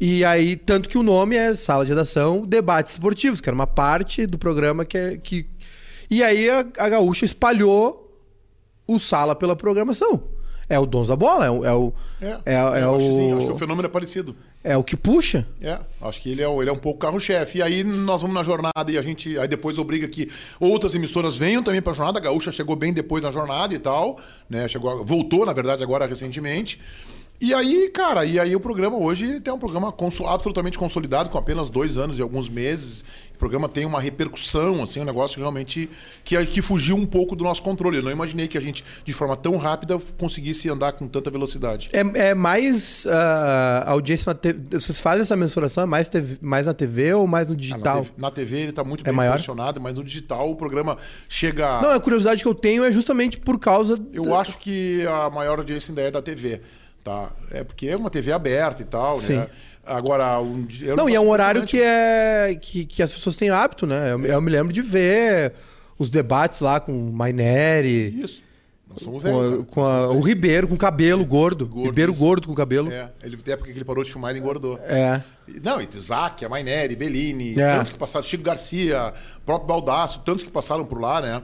E 0.00 0.24
aí, 0.24 0.56
tanto 0.56 0.88
que 0.88 0.98
o 0.98 1.02
nome 1.02 1.36
é 1.36 1.54
Sala 1.54 1.84
de 1.84 1.90
Redação 1.90 2.44
Debates 2.44 2.94
Esportivos, 2.94 3.40
que 3.40 3.48
era 3.48 3.54
uma 3.54 3.66
parte 3.66 4.26
do 4.26 4.36
programa 4.36 4.84
que 4.84 4.98
é. 4.98 5.16
Que... 5.16 5.46
E 6.10 6.22
aí 6.22 6.50
a, 6.50 6.66
a 6.78 6.88
Gaúcha 6.88 7.24
espalhou 7.24 8.20
o 8.86 8.98
Sala 8.98 9.36
pela 9.36 9.54
programação. 9.54 10.22
É 10.74 10.78
o 10.78 10.86
dono 10.86 11.06
da 11.06 11.14
bola, 11.14 11.46
é 11.46 11.50
o. 11.50 11.64
É 11.64 11.72
o, 11.72 11.92
É, 12.20 12.26
é, 12.26 12.54
é 12.54 12.82
eu 12.82 12.96
acho, 12.96 13.06
sim, 13.14 13.32
o, 13.32 13.36
acho 13.36 13.46
que 13.46 13.52
o 13.52 13.58
fenômeno 13.58 13.86
é 13.86 13.90
parecido. 13.90 14.34
é 14.62 14.76
o 14.76 14.82
que 14.82 14.96
puxa. 14.96 15.46
É, 15.60 15.78
acho 16.02 16.20
que 16.20 16.30
ele 16.30 16.42
é, 16.42 16.48
o- 16.48 16.60
ele 16.60 16.70
é 16.70 16.72
um 16.72 16.76
pouco 16.78 16.98
carro-chefe. 16.98 17.58
E 17.58 17.62
aí 17.62 17.84
nós 17.84 18.22
vamos 18.22 18.34
na 18.34 18.42
jornada 18.42 18.90
e 18.90 18.98
a 18.98 19.02
gente. 19.02 19.38
Aí 19.38 19.46
depois 19.46 19.78
obriga 19.78 20.08
que 20.08 20.28
outras 20.58 20.94
emissoras 20.94 21.36
venham 21.36 21.62
também 21.62 21.80
pra 21.80 21.92
jornada. 21.92 22.18
A 22.18 22.22
Gaúcha 22.22 22.50
chegou 22.50 22.74
bem 22.74 22.92
depois 22.92 23.22
na 23.22 23.30
jornada 23.30 23.72
e 23.74 23.78
tal. 23.78 24.18
Né? 24.50 24.66
Chegou, 24.68 25.04
voltou, 25.04 25.46
na 25.46 25.52
verdade, 25.52 25.82
agora 25.82 26.06
recentemente. 26.06 26.80
E 27.44 27.52
aí, 27.52 27.90
cara, 27.90 28.24
e 28.24 28.40
aí 28.40 28.56
o 28.56 28.60
programa 28.60 28.96
hoje 28.96 29.26
ele 29.26 29.38
tem 29.40 29.52
um 29.52 29.58
programa 29.58 29.92
conso- 29.92 30.26
absolutamente 30.26 30.78
consolidado, 30.78 31.28
com 31.28 31.36
apenas 31.36 31.68
dois 31.68 31.98
anos 31.98 32.18
e 32.18 32.22
alguns 32.22 32.48
meses. 32.48 33.04
O 33.34 33.36
programa 33.36 33.68
tem 33.68 33.84
uma 33.84 34.00
repercussão, 34.00 34.82
assim, 34.82 35.00
um 35.00 35.04
negócio 35.04 35.38
realmente 35.38 35.90
que, 36.24 36.42
que 36.46 36.62
fugiu 36.62 36.96
um 36.96 37.04
pouco 37.04 37.36
do 37.36 37.44
nosso 37.44 37.62
controle. 37.62 37.98
Eu 37.98 38.02
não 38.02 38.10
imaginei 38.10 38.48
que 38.48 38.56
a 38.56 38.60
gente, 38.62 38.82
de 39.04 39.12
forma 39.12 39.36
tão 39.36 39.58
rápida, 39.58 39.98
conseguisse 40.16 40.70
andar 40.70 40.92
com 40.92 41.06
tanta 41.06 41.30
velocidade. 41.30 41.90
É, 41.92 42.28
é 42.30 42.34
mais 42.34 43.06
ah, 43.08 43.84
audiência 43.88 44.30
na 44.32 44.34
TV. 44.38 44.60
Vocês 44.80 44.98
fazem 44.98 45.20
essa 45.22 45.36
mensuração? 45.36 45.82
É 45.82 45.86
mais, 45.86 46.08
TV 46.08 46.38
mais 46.40 46.64
na 46.64 46.72
TV 46.72 47.12
ou 47.12 47.26
mais 47.26 47.48
no 47.48 47.54
Ah, 47.54 47.58
digital? 47.58 47.96
Na 47.96 48.02
TV, 48.02 48.12
na 48.22 48.30
TV 48.30 48.56
ele 48.58 48.70
está 48.70 48.84
muito 48.84 49.02
É 49.02 49.04
bem 49.04 49.12
maior? 49.12 49.32
posicionado, 49.32 49.80
mas 49.82 49.94
no 49.94 50.02
digital 50.02 50.50
o 50.50 50.56
programa 50.56 50.96
chega. 51.28 51.82
Não, 51.82 51.90
a 51.90 52.00
curiosidade 52.00 52.40
que 52.40 52.48
eu 52.48 52.54
tenho 52.54 52.84
é 52.84 52.90
justamente 52.90 53.38
por 53.38 53.58
causa. 53.58 53.98
Eu 54.14 54.34
acho 54.34 54.56
que 54.58 55.04
a 55.06 55.28
maior 55.28 55.58
audiência 55.58 55.90
ainda 55.90 56.00
é 56.02 56.10
da 56.10 56.22
TV. 56.22 56.62
Tá? 57.04 57.30
É 57.50 57.62
porque 57.62 57.86
é 57.88 57.96
uma 57.96 58.08
TV 58.08 58.32
aberta 58.32 58.80
e 58.80 58.84
tal, 58.86 59.14
Sim. 59.14 59.36
né? 59.36 59.46
Agora, 59.84 60.40
um, 60.40 60.62
dia- 60.62 60.88
eu 60.88 60.96
Não, 60.96 61.08
e 61.10 61.14
é 61.14 61.20
um 61.20 61.28
horário 61.28 61.66
que 61.66 61.78
é 61.82 62.58
que, 62.58 62.86
que 62.86 63.02
as 63.02 63.12
pessoas 63.12 63.36
têm 63.36 63.50
hábito, 63.50 63.86
né? 63.86 64.12
Eu, 64.12 64.24
eu 64.24 64.40
me 64.40 64.50
lembro 64.50 64.72
de 64.72 64.80
ver 64.80 65.52
os 65.98 66.08
debates 66.08 66.60
lá 66.60 66.80
com 66.80 66.92
o 66.92 67.12
Maineri, 67.12 68.22
Isso. 68.22 68.42
Nós 68.88 69.02
somos 69.02 69.22
com, 69.24 69.28
a- 69.38 69.42
velhos. 69.42 69.64
com 69.70 69.84
a- 69.84 70.08
o 70.08 70.20
Ribeiro 70.20 70.66
com 70.68 70.76
cabelo 70.76 71.24
gordo. 71.26 71.66
Gordo, 71.66 71.88
Ribeiro 71.90 72.12
isso. 72.12 72.20
gordo 72.20 72.46
com 72.48 72.54
cabelo. 72.54 72.90
É, 72.92 73.10
ele 73.22 73.36
tem 73.36 73.52
época 73.54 73.70
que 73.70 73.76
ele 73.76 73.84
parou 73.84 74.02
de 74.04 74.10
filmar 74.10 74.34
e 74.34 74.38
engordou. 74.38 74.78
É. 74.84 75.20
Não, 75.62 75.80
e 75.82 75.88
Isaac, 75.94 76.42
a 76.44 76.48
Maineri, 76.48 76.96
Bellini, 76.96 77.58
É. 77.60 77.76
tantos 77.76 77.90
que 77.92 77.98
passaram, 77.98 78.22
Chico 78.24 78.42
Garcia, 78.44 79.12
próprio 79.44 79.66
Baldaço, 79.66 80.20
tantos 80.20 80.42
que 80.44 80.50
passaram 80.50 80.84
por 80.84 80.98
lá, 81.00 81.20
né? 81.20 81.42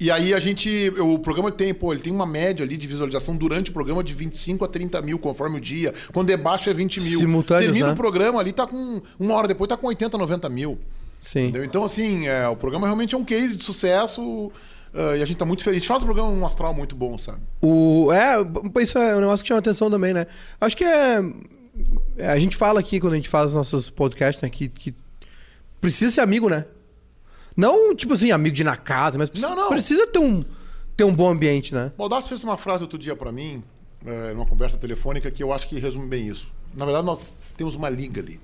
E 0.00 0.10
aí 0.10 0.34
a 0.34 0.40
gente, 0.40 0.92
o 0.98 1.18
programa 1.18 1.52
tem, 1.52 1.72
pô, 1.72 1.92
ele 1.92 2.02
tem 2.02 2.12
uma 2.12 2.26
média 2.26 2.64
ali 2.64 2.76
de 2.76 2.86
visualização 2.86 3.36
durante 3.36 3.70
o 3.70 3.72
programa 3.72 4.02
de 4.02 4.14
25 4.14 4.64
a 4.64 4.68
30 4.68 5.00
mil, 5.02 5.18
conforme 5.18 5.58
o 5.58 5.60
dia. 5.60 5.94
Quando 6.12 6.30
é 6.30 6.36
baixo 6.36 6.68
é 6.68 6.74
20 6.74 7.00
mil. 7.00 7.18
Simultâneos, 7.20 7.66
Termina 7.66 7.86
né? 7.88 7.92
o 7.92 7.96
programa 7.96 8.40
ali, 8.40 8.52
tá 8.52 8.66
com, 8.66 9.00
uma 9.18 9.34
hora 9.34 9.46
depois 9.46 9.68
tá 9.68 9.76
com 9.76 9.86
80, 9.86 10.18
90 10.18 10.48
mil. 10.48 10.78
Sim. 11.20 11.42
Entendeu? 11.44 11.64
Então, 11.64 11.84
assim, 11.84 12.26
é, 12.26 12.48
o 12.48 12.56
programa 12.56 12.86
realmente 12.86 13.14
é 13.14 13.18
um 13.18 13.24
case 13.24 13.54
de 13.54 13.62
sucesso 13.62 14.50
ah, 14.94 15.16
e 15.16 15.22
a 15.22 15.24
gente 15.24 15.38
tá 15.38 15.44
muito 15.44 15.62
feliz. 15.62 15.76
A 15.76 15.80
gente 15.80 15.88
faz 15.88 16.02
um 16.02 16.06
programa 16.06 16.30
um 16.30 16.46
astral 16.46 16.74
muito 16.74 16.94
bom, 16.94 17.16
sabe? 17.16 17.40
O, 17.60 18.12
é, 18.12 18.36
isso 18.80 18.98
é 18.98 19.16
um 19.16 19.20
negócio 19.20 19.42
que 19.42 19.48
chama 19.48 19.60
atenção 19.60 19.90
também, 19.90 20.12
né? 20.12 20.26
Acho 20.60 20.76
que 20.76 20.84
é. 20.84 21.22
é, 22.16 22.28
A 22.28 22.38
gente 22.38 22.56
fala 22.56 22.80
aqui 22.80 23.00
quando 23.00 23.14
a 23.14 23.16
gente 23.16 23.28
faz 23.28 23.50
os 23.50 23.56
nossos 23.56 23.88
podcasts, 23.88 24.42
né? 24.42 24.50
Que, 24.50 24.68
que 24.68 24.94
precisa 25.80 26.12
ser 26.12 26.20
amigo, 26.20 26.48
né? 26.48 26.64
Não, 27.56 27.94
tipo 27.94 28.14
assim, 28.14 28.30
amigo 28.30 28.54
de 28.54 28.62
ir 28.62 28.64
na 28.64 28.76
casa, 28.76 29.18
mas 29.18 29.28
precisa, 29.28 29.50
Não, 29.54 29.62
não. 29.64 29.68
precisa 29.68 30.06
ter 30.06 30.18
um, 30.18 30.44
ter 30.96 31.04
um 31.04 31.14
bom 31.14 31.28
ambiente, 31.30 31.74
né? 31.74 31.92
Baldasso 31.96 32.28
fez 32.28 32.42
uma 32.42 32.56
frase 32.56 32.82
outro 32.82 32.98
dia 32.98 33.14
pra 33.14 33.30
mim, 33.30 33.62
é, 34.06 34.32
numa 34.32 34.46
conversa 34.46 34.78
telefônica, 34.78 35.30
que 35.30 35.42
eu 35.42 35.52
acho 35.52 35.68
que 35.68 35.78
resume 35.78 36.06
bem 36.06 36.28
isso. 36.28 36.52
Na 36.74 36.84
verdade, 36.84 37.06
nós 37.06 37.34
temos 37.56 37.74
uma 37.74 37.88
liga 37.88 38.20
ali. 38.20 38.40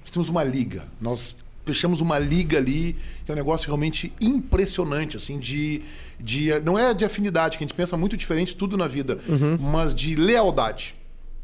Nós 0.00 0.10
temos 0.10 0.28
uma 0.28 0.42
liga. 0.44 0.86
Nós 1.00 1.36
fechamos 1.66 2.00
uma 2.00 2.18
liga 2.18 2.58
ali, 2.58 2.96
que 3.24 3.30
é 3.30 3.34
um 3.34 3.36
negócio 3.36 3.66
realmente 3.66 4.12
impressionante, 4.20 5.16
assim, 5.16 5.38
de. 5.38 5.82
de 6.18 6.58
não 6.60 6.78
é 6.78 6.94
de 6.94 7.04
afinidade, 7.04 7.58
que 7.58 7.64
a 7.64 7.66
gente 7.66 7.76
pensa 7.76 7.96
muito 7.96 8.16
diferente 8.16 8.54
tudo 8.56 8.76
na 8.76 8.86
vida, 8.86 9.18
mas 9.60 9.94
de 9.94 10.14
lealdade. 10.14 10.94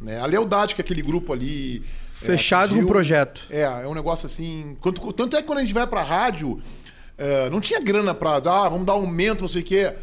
Né? 0.01 0.19
A 0.21 0.27
lealdade 0.27 0.75
que 0.75 0.81
aquele 0.81 1.03
grupo 1.03 1.33
ali. 1.33 1.83
Fechado 2.23 2.75
com 2.75 2.83
o 2.83 2.87
projeto. 2.87 3.47
É, 3.51 3.63
é 3.63 3.89
um 3.89 3.95
negócio 3.95 4.27
assim. 4.27 4.77
Quanto, 4.81 5.13
tanto 5.13 5.37
é 5.37 5.41
que 5.41 5.47
quando 5.47 5.59
a 5.59 5.63
gente 5.63 5.75
vai 5.75 5.87
pra 5.87 6.03
rádio, 6.03 6.61
é, 7.19 7.51
não 7.51 7.61
tinha 7.61 7.81
grana 7.81 8.15
pra. 8.15 8.37
Ah, 8.37 8.69
vamos 8.69 8.87
dar 8.87 8.95
aumento, 8.95 9.43
não 9.43 9.49
sei 9.49 9.63
o 9.63 9.65
quê. 9.65 9.95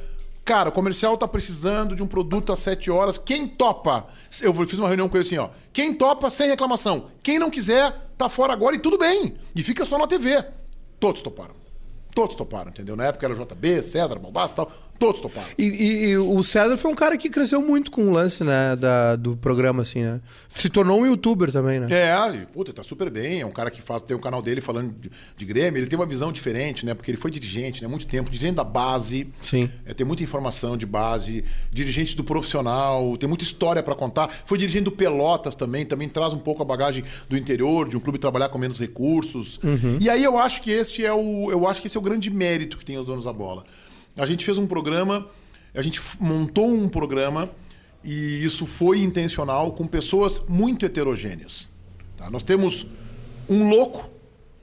Cara, 0.45 0.69
o 0.69 0.71
comercial 0.71 1.15
tá 1.15 1.27
precisando 1.27 1.95
de 1.95 2.01
um 2.01 2.07
produto 2.07 2.51
às 2.51 2.59
7 2.59 2.89
horas. 2.89 3.17
Quem 3.17 3.47
topa? 3.47 4.07
Eu 4.41 4.53
fiz 4.65 4.79
uma 4.79 4.87
reunião 4.87 5.07
com 5.07 5.15
ele 5.15 5.25
assim, 5.25 5.37
ó. 5.37 5.49
Quem 5.71 5.93
topa, 5.93 6.29
sem 6.31 6.49
reclamação. 6.49 7.05
Quem 7.21 7.37
não 7.37 7.51
quiser, 7.51 7.95
tá 8.17 8.27
fora 8.27 8.51
agora 8.51 8.75
e 8.75 8.79
tudo 8.79 8.97
bem. 8.97 9.35
E 9.55 9.61
fica 9.61 9.85
só 9.85 9.97
na 9.97 10.07
TV. 10.07 10.43
Todos 10.99 11.21
toparam. 11.21 11.53
Todos 12.15 12.35
toparam, 12.35 12.71
entendeu? 12.71 12.95
Na 12.95 13.05
época 13.05 13.27
era 13.27 13.35
JB, 13.35 13.83
Cedra, 13.83 14.17
Baldasso 14.17 14.53
e 14.53 14.55
tal. 14.55 14.71
Todos 14.99 15.21
toparam. 15.21 15.47
E, 15.57 15.63
e- 15.63 16.05
e 16.09 16.17
o 16.17 16.43
César 16.43 16.75
foi 16.77 16.91
um 16.91 16.95
cara 16.95 17.17
que 17.17 17.29
cresceu 17.29 17.61
muito 17.61 17.89
com 17.89 18.07
o 18.07 18.11
lance, 18.11 18.43
né? 18.43 18.75
Da, 18.75 19.15
do 19.15 19.37
programa, 19.37 19.81
assim, 19.81 20.03
né? 20.03 20.19
Se 20.49 20.69
tornou 20.69 20.99
um 20.99 21.05
youtuber 21.05 21.51
também, 21.51 21.79
né? 21.79 21.87
É, 21.89 22.35
e, 22.35 22.45
puta, 22.47 22.73
tá 22.73 22.83
super 22.83 23.09
bem. 23.09 23.39
É 23.41 23.45
um 23.45 23.51
cara 23.51 23.71
que 23.71 23.81
faz, 23.81 24.01
tem 24.01 24.15
o 24.15 24.19
canal 24.19 24.41
dele 24.41 24.59
falando 24.59 24.93
de, 24.99 25.09
de 25.37 25.45
Grêmio. 25.45 25.79
Ele 25.79 25.87
tem 25.87 25.97
uma 25.97 26.05
visão 26.05 26.31
diferente, 26.31 26.85
né? 26.85 26.93
Porque 26.93 27.09
ele 27.09 27.17
foi 27.17 27.31
dirigente, 27.31 27.81
né? 27.81 27.87
Muito 27.87 28.05
tempo, 28.05 28.29
dirigente 28.29 28.55
da 28.55 28.63
base. 28.63 29.27
Sim. 29.41 29.69
É, 29.85 29.93
tem 29.93 30.05
muita 30.05 30.21
informação 30.21 30.75
de 30.75 30.85
base, 30.85 31.43
dirigente 31.71 32.15
do 32.17 32.23
profissional, 32.23 33.15
tem 33.17 33.27
muita 33.29 33.43
história 33.45 33.81
pra 33.81 33.95
contar. 33.95 34.27
Foi 34.45 34.57
dirigente 34.57 34.83
do 34.85 34.91
Pelotas 34.91 35.55
também, 35.55 35.85
também 35.85 36.09
traz 36.09 36.33
um 36.33 36.39
pouco 36.39 36.61
a 36.61 36.65
bagagem 36.65 37.03
do 37.29 37.37
interior, 37.37 37.87
de 37.87 37.95
um 37.95 37.99
clube 38.01 38.19
trabalhar 38.19 38.49
com 38.49 38.57
menos 38.57 38.79
recursos. 38.79 39.59
E 40.01 40.09
aí 40.09 40.23
eu 40.23 40.37
acho 40.37 40.61
que 40.61 40.71
este 40.71 41.05
é 41.05 41.13
o, 41.13 41.49
eu 41.51 41.65
acho 41.67 41.79
que 41.81 41.87
esse 41.87 41.95
é 41.95 41.99
o 41.99 42.03
grande 42.03 42.29
mérito 42.29 42.77
que 42.77 42.83
tem 42.83 42.97
os 42.97 43.05
donos 43.05 43.25
da 43.25 43.31
bola. 43.33 43.63
A 44.17 44.25
gente 44.25 44.43
fez 44.45 44.57
um 44.57 44.67
programa, 44.67 45.27
a 45.73 45.81
gente 45.81 45.99
montou 46.19 46.67
um 46.67 46.89
programa 46.89 47.49
e 48.03 48.43
isso 48.43 48.65
foi 48.65 49.01
intencional 49.01 49.71
com 49.71 49.85
pessoas 49.85 50.41
muito 50.47 50.85
heterogêneas. 50.85 51.67
tá? 52.17 52.29
Nós 52.29 52.43
temos 52.43 52.87
um 53.47 53.69
louco, 53.69 54.09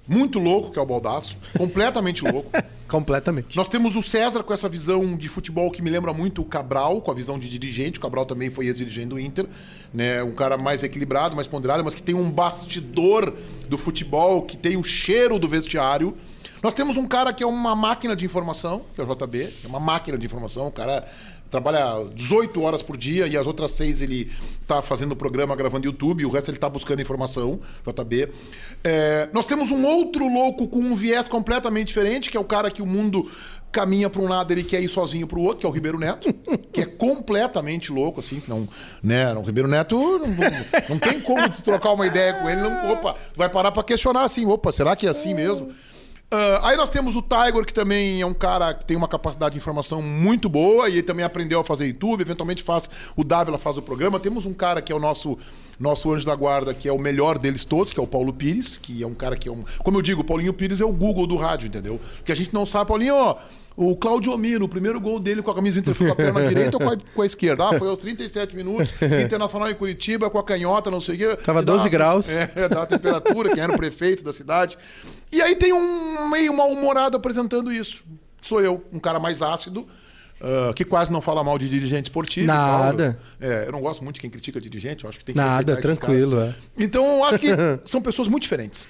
muito 0.06 0.38
louco, 0.38 0.70
que 0.70 0.78
é 0.78 0.82
o 0.82 0.86
Baldaço, 0.86 1.36
completamente 1.56 2.24
louco. 2.24 2.50
Completamente. 2.88 3.56
Nós 3.56 3.66
temos 3.66 3.96
o 3.96 4.02
César 4.02 4.44
com 4.44 4.54
essa 4.54 4.68
visão 4.68 5.16
de 5.16 5.28
futebol 5.28 5.70
que 5.72 5.82
me 5.82 5.90
lembra 5.90 6.12
muito 6.12 6.40
o 6.40 6.44
Cabral, 6.44 7.00
com 7.00 7.10
a 7.10 7.14
visão 7.14 7.36
de 7.36 7.48
dirigente. 7.48 7.98
O 7.98 8.00
Cabral 8.00 8.24
também 8.24 8.48
foi 8.48 8.66
ex-dirigente 8.66 9.08
do 9.08 9.18
Inter, 9.18 9.46
né? 9.92 10.22
Um 10.22 10.32
cara 10.32 10.56
mais 10.56 10.84
equilibrado, 10.84 11.34
mais 11.34 11.48
ponderado, 11.48 11.82
mas 11.82 11.96
que 11.96 12.02
tem 12.02 12.14
um 12.14 12.30
bastidor 12.30 13.34
do 13.68 13.76
futebol, 13.76 14.42
que 14.42 14.56
tem 14.56 14.76
o 14.76 14.84
cheiro 14.84 15.36
do 15.36 15.48
vestiário. 15.48 16.16
Nós 16.62 16.72
temos 16.72 16.96
um 16.96 17.06
cara 17.06 17.32
que 17.32 17.42
é 17.42 17.46
uma 17.46 17.74
máquina 17.74 18.16
de 18.16 18.24
informação, 18.24 18.84
que 18.94 19.00
é 19.00 19.04
o 19.04 19.06
JB, 19.06 19.54
é 19.64 19.66
uma 19.66 19.80
máquina 19.80 20.16
de 20.16 20.26
informação, 20.26 20.66
o 20.66 20.72
cara 20.72 21.06
trabalha 21.50 22.08
18 22.12 22.60
horas 22.60 22.82
por 22.82 22.96
dia 22.96 23.26
e 23.26 23.36
as 23.36 23.46
outras 23.46 23.70
seis 23.72 24.00
ele 24.00 24.30
tá 24.66 24.82
fazendo 24.82 25.14
programa, 25.14 25.54
gravando 25.54 25.86
YouTube, 25.86 26.24
o 26.24 26.30
resto 26.30 26.50
ele 26.50 26.58
tá 26.58 26.68
buscando 26.68 27.00
informação, 27.00 27.60
JB. 27.86 28.28
É, 28.82 29.28
nós 29.32 29.44
temos 29.44 29.70
um 29.70 29.84
outro 29.86 30.26
louco 30.26 30.68
com 30.68 30.80
um 30.80 30.94
viés 30.94 31.28
completamente 31.28 31.88
diferente, 31.88 32.30
que 32.30 32.36
é 32.36 32.40
o 32.40 32.44
cara 32.44 32.70
que 32.70 32.82
o 32.82 32.86
mundo 32.86 33.30
caminha 33.70 34.08
para 34.08 34.22
um 34.22 34.28
lado, 34.28 34.52
ele 34.52 34.64
quer 34.64 34.80
ir 34.80 34.88
sozinho 34.88 35.26
para 35.26 35.38
o 35.38 35.42
outro, 35.42 35.58
que 35.58 35.66
é 35.66 35.68
o 35.68 35.72
Ribeiro 35.72 35.98
Neto, 35.98 36.32
que 36.72 36.80
é 36.80 36.86
completamente 36.86 37.92
louco, 37.92 38.20
assim, 38.20 38.42
não, 38.48 38.66
né, 39.02 39.32
o 39.34 39.42
Ribeiro 39.42 39.68
Neto 39.68 39.96
não, 40.18 40.18
não, 40.18 40.36
não 40.88 40.98
tem 40.98 41.20
como 41.20 41.48
trocar 41.62 41.92
uma 41.92 42.06
ideia 42.06 42.32
com 42.34 42.48
ele, 42.48 42.62
não, 42.62 42.92
opa, 42.92 43.14
vai 43.34 43.50
parar 43.50 43.70
para 43.72 43.82
questionar 43.82 44.22
assim, 44.22 44.46
opa, 44.46 44.72
será 44.72 44.96
que 44.96 45.06
é 45.06 45.10
assim 45.10 45.34
mesmo? 45.34 45.70
Ah, 46.30 46.70
aí 46.70 46.76
nós 46.76 46.88
temos 46.88 47.14
o 47.14 47.22
Tiger, 47.22 47.64
que 47.64 47.72
também 47.72 48.20
é 48.20 48.26
um 48.26 48.34
cara 48.34 48.74
que 48.74 48.84
tem 48.84 48.96
uma 48.96 49.06
capacidade 49.06 49.52
de 49.52 49.58
informação 49.58 50.02
muito 50.02 50.48
boa 50.48 50.88
e 50.88 50.94
ele 50.94 51.02
também 51.02 51.24
aprendeu 51.24 51.60
a 51.60 51.64
fazer 51.64 51.86
YouTube, 51.86 52.20
eventualmente 52.20 52.64
faz 52.64 52.90
o 53.16 53.22
Dávila 53.22 53.58
faz 53.58 53.78
o 53.78 53.82
programa. 53.82 54.18
Temos 54.18 54.44
um 54.44 54.52
cara 54.52 54.82
que 54.82 54.92
é 54.92 54.94
o 54.94 54.98
nosso 54.98 55.38
nosso 55.78 56.10
anjo 56.10 56.24
da 56.24 56.34
guarda, 56.34 56.72
que 56.72 56.88
é 56.88 56.92
o 56.92 56.98
melhor 56.98 57.38
deles 57.38 57.64
todos, 57.64 57.92
que 57.92 58.00
é 58.00 58.02
o 58.02 58.06
Paulo 58.06 58.32
Pires, 58.32 58.78
que 58.78 59.02
é 59.02 59.06
um 59.06 59.14
cara 59.14 59.36
que 59.36 59.48
é 59.48 59.52
um, 59.52 59.62
como 59.84 59.98
eu 59.98 60.02
digo, 60.02 60.22
o 60.22 60.24
Paulinho 60.24 60.54
Pires 60.54 60.80
é 60.80 60.84
o 60.86 60.92
Google 60.92 61.26
do 61.26 61.36
rádio, 61.36 61.68
entendeu? 61.68 62.00
Que 62.24 62.32
a 62.32 62.34
gente 62.34 62.54
não 62.54 62.64
sabe, 62.64 62.88
Paulinho, 62.88 63.14
ó, 63.14 63.36
o 63.76 63.94
Claudio 63.94 64.32
Omiro, 64.32 64.64
o 64.64 64.68
primeiro 64.68 64.98
gol 65.00 65.20
dele 65.20 65.42
com 65.42 65.50
a 65.50 65.54
camisa 65.54 65.76
do 65.76 65.80
Inter 65.80 65.94
foi 65.94 66.06
com 66.06 66.12
a 66.12 66.16
perna 66.16 66.42
direita 66.48 66.76
ou 66.76 66.82
com 66.82 66.88
a, 66.90 66.96
com 67.14 67.22
a 67.22 67.26
esquerda? 67.26 67.68
Ah, 67.68 67.78
foi 67.78 67.88
aos 67.88 67.98
37 67.98 68.56
minutos, 68.56 68.94
Internacional 69.22 69.70
em 69.70 69.74
Curitiba, 69.74 70.30
com 70.30 70.38
a 70.38 70.42
canhota, 70.44 70.90
não 70.90 71.00
sei 71.00 71.14
o 71.14 71.18
quê. 71.18 71.36
Tava 71.44 71.60
E 71.60 71.64
dá 71.64 71.72
12 71.72 71.84
uma- 71.84 71.90
graus. 71.90 72.30
É, 72.34 72.50
é, 72.54 72.68
da 72.68 72.86
temperatura, 72.86 73.50
quem 73.54 73.62
era 73.62 73.72
o 73.72 73.76
prefeito 73.76 74.24
da 74.24 74.32
cidade. 74.32 74.78
E 75.32 75.42
aí 75.42 75.54
tem 75.56 75.72
um 75.72 76.28
meio 76.28 76.54
mal-humorado 76.56 77.16
apresentando 77.16 77.70
isso. 77.72 78.02
Sou 78.40 78.60
eu, 78.62 78.82
um 78.92 78.98
cara 78.98 79.18
mais 79.18 79.42
ácido, 79.42 79.86
ah, 80.40 80.72
que 80.74 80.84
quase 80.84 81.12
não 81.12 81.20
fala 81.20 81.42
mal 81.44 81.58
de 81.58 81.68
dirigente 81.68 82.04
esportivo. 82.04 82.46
Nada. 82.46 83.18
É, 83.40 83.64
eu 83.66 83.72
não 83.72 83.80
gosto 83.80 84.02
muito 84.04 84.14
de 84.16 84.20
quem 84.22 84.30
critica 84.30 84.60
dirigente, 84.60 85.04
eu 85.04 85.10
acho 85.10 85.18
que 85.18 85.24
tem 85.24 85.34
que 85.34 85.40
Nada, 85.40 85.76
tranquilo, 85.76 86.40
é. 86.40 86.54
Então, 86.78 87.04
eu 87.18 87.24
acho 87.24 87.38
que 87.38 87.48
são 87.84 88.00
pessoas 88.00 88.28
muito 88.28 88.42
diferentes. 88.44 88.86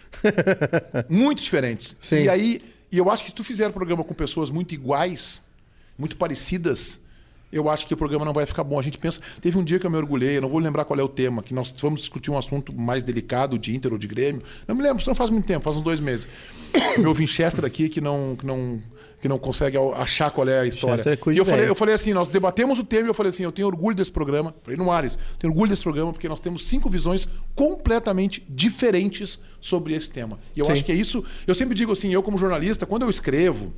muito 1.08 1.42
diferentes. 1.42 1.96
Sim. 2.00 2.24
E 2.24 2.28
aí, 2.28 2.60
e 2.90 2.98
eu 2.98 3.10
acho 3.10 3.24
que 3.24 3.30
se 3.30 3.34
tu 3.34 3.44
fizer 3.44 3.68
um 3.68 3.72
programa 3.72 4.04
com 4.04 4.14
pessoas 4.14 4.50
muito 4.50 4.74
iguais, 4.74 5.42
muito 5.98 6.16
parecidas, 6.16 7.00
eu 7.52 7.68
acho 7.68 7.86
que 7.86 7.94
o 7.94 7.96
programa 7.96 8.24
não 8.24 8.32
vai 8.32 8.44
ficar 8.44 8.64
bom. 8.64 8.78
A 8.78 8.82
gente 8.82 8.98
pensa. 8.98 9.20
Teve 9.40 9.56
um 9.58 9.64
dia 9.64 9.78
que 9.78 9.86
eu 9.86 9.90
me 9.90 9.96
orgulhei, 9.96 10.36
eu 10.36 10.42
não 10.42 10.48
vou 10.48 10.58
lembrar 10.58 10.84
qual 10.84 10.98
é 10.98 11.02
o 11.02 11.08
tema, 11.08 11.42
que 11.42 11.54
nós 11.54 11.74
vamos 11.80 12.00
discutir 12.00 12.30
um 12.30 12.38
assunto 12.38 12.74
mais 12.74 13.02
delicado 13.02 13.58
de 13.58 13.74
Inter 13.74 13.92
ou 13.92 13.98
de 13.98 14.06
Grêmio. 14.06 14.42
Não 14.66 14.74
me 14.74 14.82
lembro, 14.82 14.98
isso 14.98 15.08
não 15.08 15.14
faz 15.14 15.30
muito 15.30 15.46
tempo, 15.46 15.62
faz 15.62 15.76
uns 15.76 15.82
dois 15.82 16.00
meses. 16.00 16.28
Meu 16.98 17.14
Winchester 17.14 17.64
aqui, 17.64 17.88
que 17.88 18.00
não. 18.00 18.36
Que 18.36 18.46
não 18.46 18.80
que 19.20 19.28
não 19.28 19.38
consegue 19.38 19.76
achar 19.94 20.30
qual 20.30 20.48
é 20.48 20.60
a 20.60 20.66
história. 20.66 21.02
É 21.02 21.32
e 21.32 21.38
eu 21.38 21.44
falei, 21.44 21.68
eu 21.68 21.74
falei 21.74 21.94
assim, 21.94 22.12
nós 22.12 22.28
debatemos 22.28 22.78
o 22.78 22.84
tema 22.84 23.06
e 23.06 23.10
eu 23.10 23.14
falei 23.14 23.30
assim, 23.30 23.44
eu 23.44 23.52
tenho 23.52 23.66
orgulho 23.68 23.96
desse 23.96 24.12
programa. 24.12 24.54
Falei 24.62 24.78
no 24.78 24.90
Ares, 24.90 25.18
tenho 25.38 25.52
orgulho 25.52 25.70
desse 25.70 25.82
programa 25.82 26.12
porque 26.12 26.28
nós 26.28 26.40
temos 26.40 26.66
cinco 26.66 26.88
visões 26.88 27.26
completamente 27.54 28.44
diferentes 28.48 29.38
sobre 29.60 29.94
esse 29.94 30.10
tema. 30.10 30.38
E 30.54 30.60
eu 30.60 30.66
Sim. 30.66 30.72
acho 30.72 30.84
que 30.84 30.92
é 30.92 30.94
isso. 30.94 31.24
Eu 31.46 31.54
sempre 31.54 31.74
digo 31.74 31.92
assim, 31.92 32.12
eu 32.12 32.22
como 32.22 32.38
jornalista, 32.38 32.84
quando 32.86 33.02
eu 33.02 33.10
escrevo, 33.10 33.72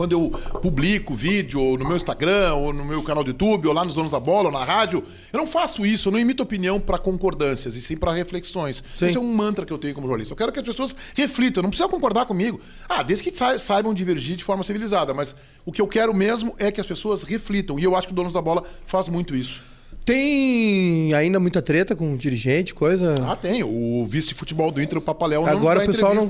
quando 0.00 0.12
eu 0.12 0.30
publico 0.62 1.12
vídeo 1.14 1.76
no 1.76 1.86
meu 1.86 1.94
Instagram, 1.94 2.54
ou 2.54 2.72
no 2.72 2.82
meu 2.86 3.02
canal 3.02 3.22
do 3.22 3.28
YouTube, 3.28 3.68
ou 3.68 3.74
lá 3.74 3.84
nos 3.84 3.92
Donos 3.92 4.10
da 4.10 4.18
Bola, 4.18 4.46
ou 4.46 4.52
na 4.52 4.64
rádio, 4.64 5.04
eu 5.30 5.38
não 5.38 5.46
faço 5.46 5.84
isso, 5.84 6.08
eu 6.08 6.12
não 6.12 6.18
imito 6.18 6.42
opinião 6.42 6.80
para 6.80 6.96
concordâncias, 6.96 7.76
e 7.76 7.82
sim 7.82 7.98
para 7.98 8.10
reflexões. 8.14 8.82
Sim. 8.94 9.08
Esse 9.08 9.18
é 9.18 9.20
um 9.20 9.30
mantra 9.34 9.66
que 9.66 9.72
eu 9.74 9.76
tenho 9.76 9.92
como 9.94 10.06
jornalista. 10.06 10.32
Eu 10.32 10.38
quero 10.38 10.52
que 10.52 10.58
as 10.58 10.64
pessoas 10.64 10.96
reflitam, 11.14 11.62
não 11.62 11.68
precisa 11.68 11.86
concordar 11.86 12.24
comigo. 12.24 12.58
Ah, 12.88 13.02
desde 13.02 13.22
que 13.30 13.36
sa- 13.36 13.58
saibam 13.58 13.92
divergir 13.92 14.36
de 14.36 14.42
forma 14.44 14.62
civilizada, 14.64 15.12
mas 15.12 15.36
o 15.66 15.70
que 15.70 15.82
eu 15.82 15.86
quero 15.86 16.14
mesmo 16.14 16.54
é 16.58 16.72
que 16.72 16.80
as 16.80 16.86
pessoas 16.86 17.22
reflitam, 17.22 17.78
e 17.78 17.84
eu 17.84 17.94
acho 17.94 18.06
que 18.06 18.14
o 18.14 18.16
Donos 18.16 18.32
da 18.32 18.40
Bola 18.40 18.64
faz 18.86 19.06
muito 19.06 19.36
isso. 19.36 19.60
Tem 20.02 21.12
ainda 21.12 21.38
muita 21.38 21.60
treta 21.60 21.94
com 21.94 22.16
dirigente, 22.16 22.74
coisa. 22.74 23.16
Ah, 23.28 23.36
tem. 23.36 23.62
O 23.62 24.04
vice-futebol 24.06 24.70
do 24.72 24.80
Inter, 24.80 24.96
o 24.98 25.00
Papaléu, 25.02 25.42
não 25.44 25.48
Agora 25.52 25.82
o 25.82 25.86
pessoal 25.86 26.14
não. 26.14 26.26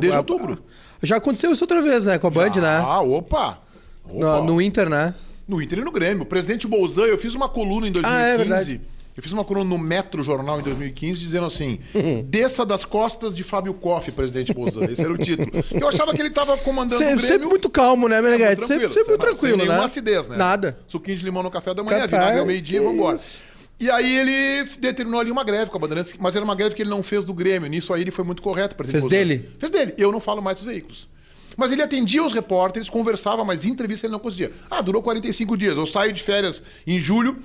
desde 0.00 0.16
a- 0.16 0.18
outubro. 0.18 0.62
Já 1.02 1.16
aconteceu 1.16 1.52
isso 1.52 1.64
outra 1.64 1.82
vez, 1.82 2.04
né? 2.04 2.18
Com 2.18 2.26
a 2.28 2.30
Band, 2.30 2.50
né? 2.60 2.80
Ah, 2.84 3.00
opa! 3.00 3.58
No, 4.06 4.18
Opa. 4.18 4.42
no 4.42 4.60
Inter, 4.60 4.88
né? 4.88 5.14
No 5.48 5.60
Inter 5.60 5.78
e 5.80 5.84
no 5.84 5.90
Grêmio. 5.92 6.22
O 6.22 6.26
presidente 6.26 6.66
Bolzan, 6.66 7.02
eu 7.04 7.18
fiz 7.18 7.34
uma 7.34 7.48
coluna 7.48 7.86
em 7.88 7.92
2015. 7.92 8.06
Ah, 8.24 8.34
é 8.34 8.36
verdade. 8.36 8.80
eu 9.16 9.22
fiz 9.22 9.32
uma 9.32 9.44
coluna 9.44 9.68
no 9.68 9.78
Metro 9.78 10.22
Jornal 10.22 10.60
em 10.60 10.62
2015 10.62 11.20
dizendo 11.20 11.46
assim: 11.46 11.78
desça 12.26 12.64
das 12.64 12.84
costas 12.84 13.34
de 13.34 13.42
Fábio 13.42 13.74
Koff, 13.74 14.10
presidente 14.12 14.52
Bolzan. 14.54 14.84
Esse 14.84 15.02
era 15.02 15.12
o 15.12 15.18
título. 15.18 15.50
Eu 15.72 15.88
achava 15.88 16.12
que 16.14 16.20
ele 16.20 16.28
estava 16.28 16.56
comandando 16.58 16.96
o 16.96 16.98
Sempre, 16.98 17.16
Grêmio. 17.16 17.28
sempre 17.32 17.48
muito 17.48 17.68
calmo, 17.70 18.08
né, 18.08 18.20
Meneghete? 18.22 18.66
Sempre, 18.66 18.88
sempre 18.88 19.08
muito 19.08 19.20
tranquilo, 19.20 19.56
sem 19.56 19.56
nenhuma 19.56 19.78
né? 19.78 19.84
acidez, 19.84 20.28
né? 20.28 20.36
Nada. 20.36 20.78
Suquinho 20.86 21.16
de 21.16 21.24
limão 21.24 21.42
no 21.42 21.50
café 21.50 21.74
da 21.74 21.82
manhã, 21.82 22.06
vinagre 22.06 22.38
ao 22.40 22.46
meio-dia 22.46 22.80
e 22.80 22.84
vambora. 22.84 23.16
isso. 23.16 23.38
E 23.82 23.90
aí 23.90 24.16
ele 24.16 24.70
determinou 24.78 25.18
ali 25.18 25.32
uma 25.32 25.42
greve 25.42 25.68
com 25.68 25.76
a 25.76 25.80
Bandeirantes, 25.80 26.14
mas 26.16 26.36
era 26.36 26.44
uma 26.44 26.54
greve 26.54 26.72
que 26.72 26.82
ele 26.82 26.90
não 26.90 27.02
fez 27.02 27.24
do 27.24 27.34
Grêmio. 27.34 27.68
Nisso 27.68 27.92
aí 27.92 28.02
ele 28.02 28.12
foi 28.12 28.24
muito 28.24 28.40
correto. 28.40 28.76
presidente 28.76 29.10
Fez 29.10 29.10
Bolsonaro. 29.10 29.40
dele? 29.40 29.56
Fez 29.58 29.72
dele. 29.72 29.94
Eu 29.98 30.12
não 30.12 30.20
falo 30.20 30.40
mais 30.40 30.58
dos 30.58 30.68
veículos. 30.68 31.08
Mas 31.56 31.72
ele 31.72 31.82
atendia 31.82 32.22
os 32.22 32.32
repórteres, 32.32 32.88
conversava, 32.88 33.44
mas 33.44 33.64
entrevista 33.64 34.06
ele 34.06 34.12
não 34.12 34.20
conseguia. 34.20 34.52
Ah, 34.70 34.80
durou 34.80 35.02
45 35.02 35.56
dias. 35.56 35.76
Eu 35.76 35.84
saio 35.84 36.12
de 36.12 36.22
férias 36.22 36.62
em 36.86 37.00
julho 37.00 37.40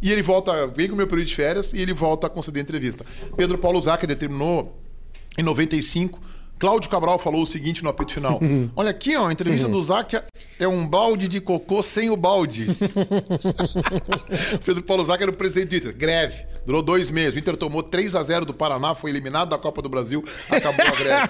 e 0.00 0.10
ele 0.10 0.22
volta, 0.22 0.66
vem 0.68 0.88
com 0.88 0.94
o 0.94 0.96
meu 0.96 1.06
período 1.06 1.26
de 1.26 1.34
férias 1.34 1.74
e 1.74 1.80
ele 1.80 1.92
volta 1.92 2.28
a 2.28 2.30
conceder 2.30 2.62
entrevista. 2.62 3.04
Pedro 3.36 3.58
Paulo 3.58 3.78
Zaca 3.82 4.06
determinou 4.06 4.80
em 5.36 5.42
95. 5.42 6.18
Cláudio 6.58 6.88
Cabral 6.88 7.18
falou 7.18 7.42
o 7.42 7.46
seguinte 7.46 7.82
no 7.82 7.90
apito 7.90 8.12
final. 8.12 8.40
Olha 8.76 8.90
aqui, 8.90 9.16
ó, 9.16 9.28
a 9.28 9.32
entrevista 9.32 9.68
do 9.68 9.82
Zaca 9.82 10.24
é 10.58 10.66
um 10.68 10.86
balde 10.86 11.28
de 11.28 11.40
cocô 11.40 11.82
sem 11.82 12.10
o 12.10 12.16
balde. 12.16 12.66
Pedro 14.64 14.82
Paulo 14.84 15.04
Zaca 15.04 15.24
era 15.24 15.30
o 15.30 15.34
presidente 15.34 15.68
do 15.70 15.76
Inter. 15.76 15.94
Greve. 15.96 16.46
Durou 16.64 16.82
dois 16.82 17.10
meses. 17.10 17.34
O 17.34 17.38
Inter 17.38 17.56
tomou 17.56 17.82
3 17.82 18.14
a 18.14 18.22
0 18.22 18.46
do 18.46 18.54
Paraná, 18.54 18.94
foi 18.94 19.10
eliminado 19.10 19.50
da 19.50 19.58
Copa 19.58 19.82
do 19.82 19.88
Brasil, 19.88 20.24
acabou 20.48 20.86
a 20.86 20.90
greve. 20.92 21.28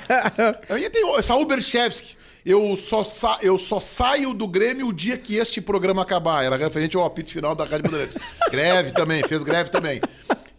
Aí 0.71 0.89
tem 0.91 1.05
Saul 1.23 1.45
Berchevski. 1.47 2.17
Eu 2.47 2.77
só, 2.77 3.03
sa- 3.03 3.39
eu 3.41 3.57
só 3.57 3.81
saio 3.81 4.35
do 4.35 4.47
Grêmio 4.47 4.89
o 4.89 4.93
dia 4.93 5.17
que 5.17 5.37
este 5.37 5.63
programa 5.63 6.03
acabar. 6.03 6.45
Era 6.45 6.57
referente 6.59 6.95
ao 6.95 7.05
apito 7.05 7.33
final 7.33 7.55
da 7.55 7.65
Rádio 7.65 7.85
Bandeirantes. 7.85 8.19
greve 8.51 8.93
também, 8.93 9.23
fez 9.27 9.43
greve 9.43 9.71
também. 9.71 9.99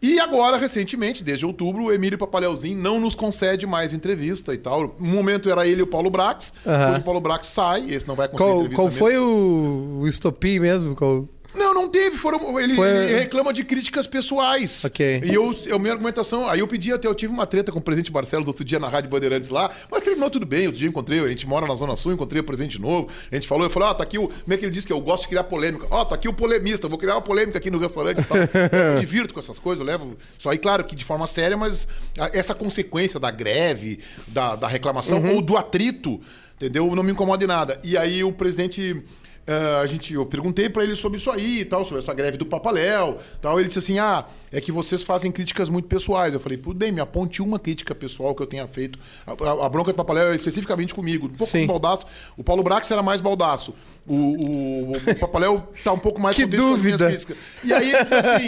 E 0.08 0.20
agora, 0.20 0.56
recentemente, 0.56 1.24
desde 1.24 1.48
outubro, 1.48 1.86
o 1.86 1.92
Emílio 1.92 2.16
Papaleuzinho 2.16 2.78
não 2.80 3.00
nos 3.00 3.16
concede 3.16 3.66
mais 3.66 3.92
entrevista 3.92 4.54
e 4.54 4.58
tal. 4.60 4.96
Um 5.00 5.08
momento 5.08 5.50
era 5.50 5.66
ele 5.66 5.80
e 5.80 5.82
o 5.82 5.88
Paulo 5.88 6.12
Brax. 6.12 6.54
Aham. 6.64 6.92
Hoje 6.92 7.00
o 7.00 7.04
Paulo 7.04 7.20
Brax 7.20 7.48
sai, 7.48 7.90
esse 7.90 8.08
não 8.08 8.14
vai 8.14 8.28
conceder 8.28 8.38
Qual, 8.38 8.66
entrevista 8.66 8.76
qual 8.76 8.88
mesmo. 8.88 9.00
foi 9.00 9.18
o, 9.18 10.02
o 10.02 10.08
estopim 10.08 10.60
mesmo? 10.60 10.96
Qual... 10.96 11.28
Não, 11.56 11.74
não 11.74 11.88
teve. 11.88 12.18
Foram, 12.18 12.60
ele, 12.60 12.76
Foi- 12.76 12.88
ele 12.90 13.16
reclama 13.20 13.52
de 13.54 13.64
críticas 13.64 14.06
pessoais. 14.08 14.84
Ok. 14.86 15.22
E 15.24 15.34
eu, 15.34 15.52
eu, 15.66 15.80
minha 15.80 15.94
argumentação. 15.94 16.50
Aí 16.50 16.60
eu 16.60 16.68
pedi 16.68 16.92
até, 16.92 17.08
eu 17.08 17.16
tive 17.16 17.32
uma 17.34 17.46
treta 17.46 17.72
com 17.72 17.80
o 17.80 17.82
presidente 17.82 18.12
Barcelos 18.12 18.48
outro 18.48 18.64
dia 18.64 18.80
na 18.80 18.88
Rádio 18.90 19.10
Bandeirantes 19.10 19.50
lá, 19.50 19.72
mas 19.90 20.02
terminou 20.04 20.30
tudo 20.30 20.46
bem. 20.46 20.66
Outro 20.68 20.78
dia 20.80 20.88
eu 20.88 20.90
encontrei, 20.90 21.20
a 21.20 21.28
gente 21.28 21.48
mora 21.48 21.66
na 21.68 21.76
Zona 21.76 21.96
Sul, 21.96 22.14
encontrei 22.14 22.42
o 22.42 22.44
presidente 22.44 22.80
novo. 22.80 23.10
A 23.32 23.36
gente 23.36 23.48
falou, 23.48 23.64
eu 23.66 23.70
falei, 23.70 23.90
ó, 23.90 23.94
tá 23.94 24.04
aqui 24.04 24.18
o. 24.18 24.28
Como 24.28 24.54
é 24.54 24.58
que 24.58 24.66
ele 24.66 24.72
disse 24.72 24.86
que 24.88 24.94
eu 24.94 25.00
gosto 25.02 25.24
de 25.24 25.30
criar 25.30 25.44
polêmica? 25.46 25.86
Ó, 25.90 26.04
tá 26.06 26.16
aqui 26.16 26.28
o 26.28 26.34
polemista, 26.34 26.88
vou 26.88 26.98
criar 26.98 27.16
uma 27.16 27.22
polêmica 27.22 27.58
aqui 27.58 27.70
no 27.72 27.78
restaurante 27.78 28.20
e 28.20 28.24
tal. 28.24 28.38
eu 28.88 28.94
me 28.96 29.00
divirto 29.00 29.34
com 29.34 29.40
essas 29.40 29.58
coisas, 29.60 29.80
eu 29.80 29.86
levo. 29.86 30.18
Só 30.38 30.50
aí, 30.50 30.58
claro, 30.58 30.84
que 30.84 30.96
de 30.96 31.04
forma 31.06 31.26
séria, 31.28 31.56
mas 31.58 31.88
a- 32.20 32.30
essa 32.34 32.54
consequência 32.54 33.20
da 33.20 33.32
greve, 33.32 34.00
da, 34.28 34.56
da 34.56 34.68
reclamação 34.68 35.20
Uhum. 35.20 35.36
ou 35.36 35.42
do 35.42 35.56
atrito, 35.58 36.20
entendeu? 36.56 36.94
Não 36.96 37.04
me 37.04 37.12
incomoda 37.12 37.44
em 37.44 37.48
nada. 37.48 37.80
E 37.84 37.98
aí 37.98 38.24
o 38.24 38.32
presidente. 38.32 39.04
Ah, 39.48 39.82
a 39.82 39.88
gente, 39.88 40.14
eu 40.14 40.26
perguntei 40.26 40.68
pra 40.70 40.84
ele 40.84 40.96
sobre 40.96 41.20
isso 41.20 41.30
aí 41.30 41.60
e 41.62 41.66
tal, 41.66 41.84
sobre 41.86 42.00
essa 42.00 42.14
greve 42.14 42.36
do 42.36 42.46
Papaléu 42.48 43.20
tal. 43.42 43.60
Ele 43.60 43.68
disse 43.68 43.78
assim: 43.80 44.00
ah, 44.00 44.26
é 44.52 44.60
que 44.60 44.72
vocês 44.72 45.04
fazem 45.04 45.32
críticas 45.32 45.70
muito 45.70 45.88
pessoais. 45.88 46.34
Eu 46.34 46.40
falei, 46.40 46.58
tudo 46.58 46.76
bem, 46.76 46.92
me 46.92 47.00
aponte 47.00 47.42
uma 47.44 47.60
crítica 47.60 47.94
pessoal 47.94 48.34
que 48.34 48.42
eu 48.42 48.48
tenha 48.48 48.68
feito. 48.68 48.98
A, 49.26 49.32
a- 49.34 49.66
a 49.68 49.70
bronca 49.70 49.92
do 49.92 49.96
Papaléu 49.96 50.32
é 50.32 50.36
especificamente 50.36 50.96
comigo. 50.96 51.28
Um 51.28 51.30
pouco 51.30 51.52
Sim. 51.52 51.62
com 51.62 51.68
baldaço. 51.68 52.06
O 52.36 52.44
Paulo 52.44 52.64
Brax 52.64 52.90
era 52.90 53.04
mais 53.04 53.22
baldaço. 53.22 53.76
O, 54.08 54.16
o, 54.16 54.92
o 54.94 55.16
Papaléu 55.20 55.68
tá 55.84 55.92
um 55.94 56.00
pouco 56.00 56.20
mais 56.20 56.36
Que 56.36 56.46
dúvida. 56.48 57.16
E 57.64 57.72
aí 57.74 57.92
ele 57.94 58.02
disse 58.04 58.16
assim. 58.16 58.48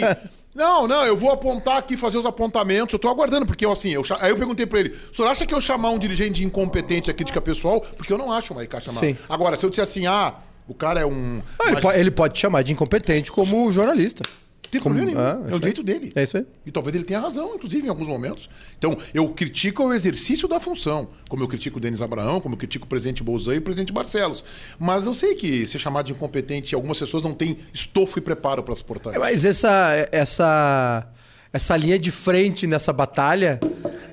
Não, 0.54 0.88
não, 0.88 1.04
eu 1.06 1.16
vou 1.16 1.30
apontar 1.30 1.76
aqui, 1.76 1.96
fazer 1.96 2.18
os 2.18 2.26
apontamentos. 2.26 2.92
Eu 2.92 2.98
tô 2.98 3.08
aguardando, 3.08 3.46
porque 3.46 3.64
eu, 3.64 3.70
assim, 3.70 3.90
eu, 3.90 4.02
aí 4.18 4.30
eu 4.30 4.36
perguntei 4.36 4.66
pra 4.66 4.80
ele: 4.80 4.88
o 5.12 5.14
senhor 5.14 5.28
acha 5.28 5.46
que 5.46 5.54
eu 5.54 5.60
chamar 5.60 5.90
um 5.90 5.98
dirigente 5.98 6.32
de 6.32 6.44
incompetente 6.44 7.08
a 7.08 7.14
crítica 7.14 7.40
pessoal? 7.40 7.80
Porque 7.80 8.12
eu 8.12 8.18
não 8.18 8.32
acho, 8.32 8.52
Maricá, 8.52 8.80
chamar. 8.80 8.98
Sim. 8.98 9.16
Agora, 9.28 9.56
se 9.56 9.64
eu 9.64 9.70
disser 9.70 9.84
assim, 9.84 10.06
ah, 10.08 10.34
o 10.68 10.74
cara 10.74 11.00
é 11.00 11.06
um. 11.06 11.40
Ah, 11.58 11.70
ele, 11.72 11.80
po- 11.80 11.92
ele 11.92 12.10
pode 12.10 12.34
te 12.34 12.40
chamar 12.40 12.62
de 12.62 12.72
incompetente 12.72 13.32
como 13.32 13.72
jornalista. 13.72 14.22
Tem 14.70 14.82
Como- 14.82 14.94
problema 14.96 15.18
nenhum. 15.18 15.26
Ah, 15.26 15.44
é 15.44 15.48
isso 15.48 15.52
o 15.52 15.56
aí. 15.56 15.62
jeito 15.62 15.82
dele. 15.82 16.12
É 16.14 16.22
isso 16.22 16.36
aí. 16.36 16.46
E 16.66 16.70
talvez 16.70 16.94
ele 16.94 17.04
tenha 17.04 17.18
razão, 17.20 17.54
inclusive, 17.54 17.86
em 17.86 17.88
alguns 17.88 18.06
momentos. 18.06 18.50
Então, 18.76 18.98
eu 19.14 19.26
critico 19.30 19.82
o 19.82 19.94
exercício 19.94 20.46
da 20.46 20.60
função, 20.60 21.08
como 21.26 21.42
eu 21.42 21.48
critico 21.48 21.78
o 21.78 21.80
Denis 21.80 22.02
Abraão, 22.02 22.38
como 22.38 22.54
eu 22.54 22.58
critico 22.58 22.84
o 22.84 22.88
presidente 22.88 23.22
Bolzan 23.22 23.54
e 23.54 23.58
o 23.58 23.62
presidente 23.62 23.94
Barcelos. 23.94 24.44
Mas 24.78 25.06
eu 25.06 25.14
sei 25.14 25.34
que 25.36 25.66
ser 25.66 25.78
chamado 25.78 26.04
de 26.04 26.12
incompetente, 26.12 26.74
algumas 26.74 26.98
pessoas 26.98 27.24
não 27.24 27.32
têm 27.32 27.56
estofo 27.72 28.18
e 28.18 28.20
preparo 28.20 28.62
para 28.62 28.76
suportar. 28.76 29.14
É, 29.14 29.18
Mas 29.18 29.46
essa, 29.46 30.06
essa, 30.12 31.06
essa 31.52 31.76
linha 31.76 31.98
de 31.98 32.10
frente 32.10 32.66
nessa 32.66 32.92
batalha, 32.92 33.58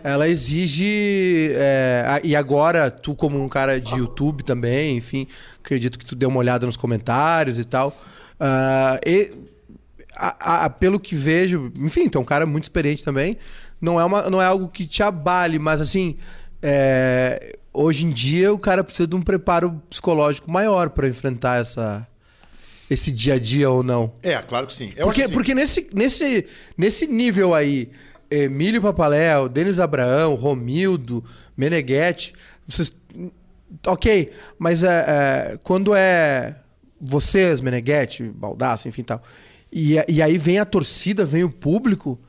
ela 0.03 0.27
exige. 0.29 1.51
é, 1.53 2.21
e 2.23 2.35
agora, 2.35 2.89
tu, 2.91 3.13
como 3.15 3.41
um 3.43 3.49
cara 3.49 3.79
de 3.79 3.95
YouTube 3.95 4.43
também, 4.43 4.97
enfim, 4.97 5.27
acredito 5.63 5.97
que 5.99 6.05
tu 6.05 6.15
deu 6.15 6.29
uma 6.29 6.39
olhada 6.39 6.65
nos 6.65 6.77
comentários 6.77 7.57
e 7.59 7.65
tal. 7.65 7.95
ah, 8.39 8.99
e, 9.05 9.31
a- 10.17 10.65
a- 10.65 10.69
pelo 10.69 10.99
que 10.99 11.15
vejo, 11.15 11.71
enfim, 11.75 12.07
tu 12.09 12.17
é 12.17 12.21
um 12.21 12.25
cara 12.25 12.45
muito 12.45 12.63
experiente 12.63 13.03
também. 13.03 13.37
Não 13.81 13.99
é, 13.99 14.05
uma, 14.05 14.29
não 14.29 14.41
é 14.41 14.45
algo 14.45 14.69
que 14.69 14.85
te 14.85 15.03
abale, 15.03 15.59
mas 15.59 15.81
assim. 15.81 16.15
é, 16.61 17.57
hoje 17.73 18.05
em 18.05 18.09
dia 18.11 18.53
o 18.53 18.57
cara 18.57 18.83
precisa 18.83 19.05
de 19.05 19.15
um 19.15 19.21
preparo 19.21 19.81
psicológico 19.89 20.49
maior 20.49 20.89
para 20.91 21.07
enfrentar 21.09 21.59
essa, 21.59 22.07
esse 22.89 23.11
dia 23.11 23.35
a 23.35 23.39
dia 23.39 23.69
ou 23.69 23.83
não. 23.83 24.13
É, 24.21 24.35
claro 24.37 24.67
que 24.67 24.73
sim. 24.73 24.91
Eu 24.95 25.05
Porque, 25.05 25.23
assim, 25.23 25.33
porque 25.33 25.55
nesse, 25.55 25.87
nesse, 25.93 26.45
nesse 26.77 27.07
nível 27.07 27.53
aí, 27.53 27.89
Emílio 28.29 28.81
Papaléu, 28.81 29.49
Denis 29.49 29.79
Abraão, 29.79 30.35
Romildo, 30.35 31.23
Meneghetti, 31.55 32.33
vocês. 32.67 32.91
Ok, 33.87 34.31
mas 34.57 34.83
é, 34.83 35.05
é, 35.07 35.59
quando 35.63 35.95
é 35.95 36.55
vocês, 36.99 37.61
Meneghetti, 37.61 38.23
Baldaço, 38.23 38.87
enfim 38.87 39.03
tal, 39.03 39.21
e, 39.71 39.95
e 40.07 40.21
aí 40.21 40.37
vem 40.37 40.59
a 40.59 40.65
torcida, 40.65 41.25
vem 41.25 41.43
o 41.43 41.49
público, 41.49 42.19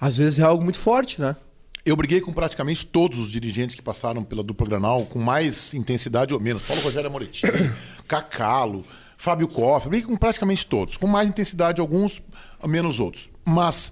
às 0.00 0.16
vezes 0.16 0.38
é 0.38 0.42
algo 0.42 0.62
muito 0.62 0.78
forte, 0.78 1.20
né? 1.20 1.36
Eu 1.84 1.96
briguei 1.96 2.20
com 2.20 2.32
praticamente 2.32 2.86
todos 2.86 3.18
os 3.18 3.30
dirigentes 3.30 3.74
que 3.74 3.82
passaram 3.82 4.24
pela 4.24 4.42
dupla 4.42 4.66
Granal, 4.66 5.04
com 5.04 5.18
mais 5.18 5.74
intensidade 5.74 6.32
ou 6.32 6.40
menos. 6.40 6.62
Paulo 6.62 6.80
Rogério 6.82 7.08
Amoretti, 7.08 7.42
Cacalo, 8.08 8.86
Fábio 9.16 9.48
Koff. 9.48 9.88
Briguei 9.88 10.08
com 10.08 10.16
praticamente 10.16 10.66
todos. 10.66 10.96
Com 10.96 11.06
mais 11.06 11.28
intensidade 11.28 11.80
alguns, 11.80 12.22
menos 12.64 13.00
outros. 13.00 13.30
Mas 13.44 13.90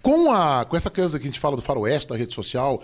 com, 0.00 0.32
a, 0.32 0.64
com 0.64 0.76
essa 0.76 0.90
coisa 0.90 1.18
que 1.18 1.26
a 1.26 1.30
gente 1.30 1.40
fala 1.40 1.56
do 1.56 1.62
faroeste, 1.62 2.08
da 2.08 2.16
rede 2.16 2.34
social... 2.34 2.82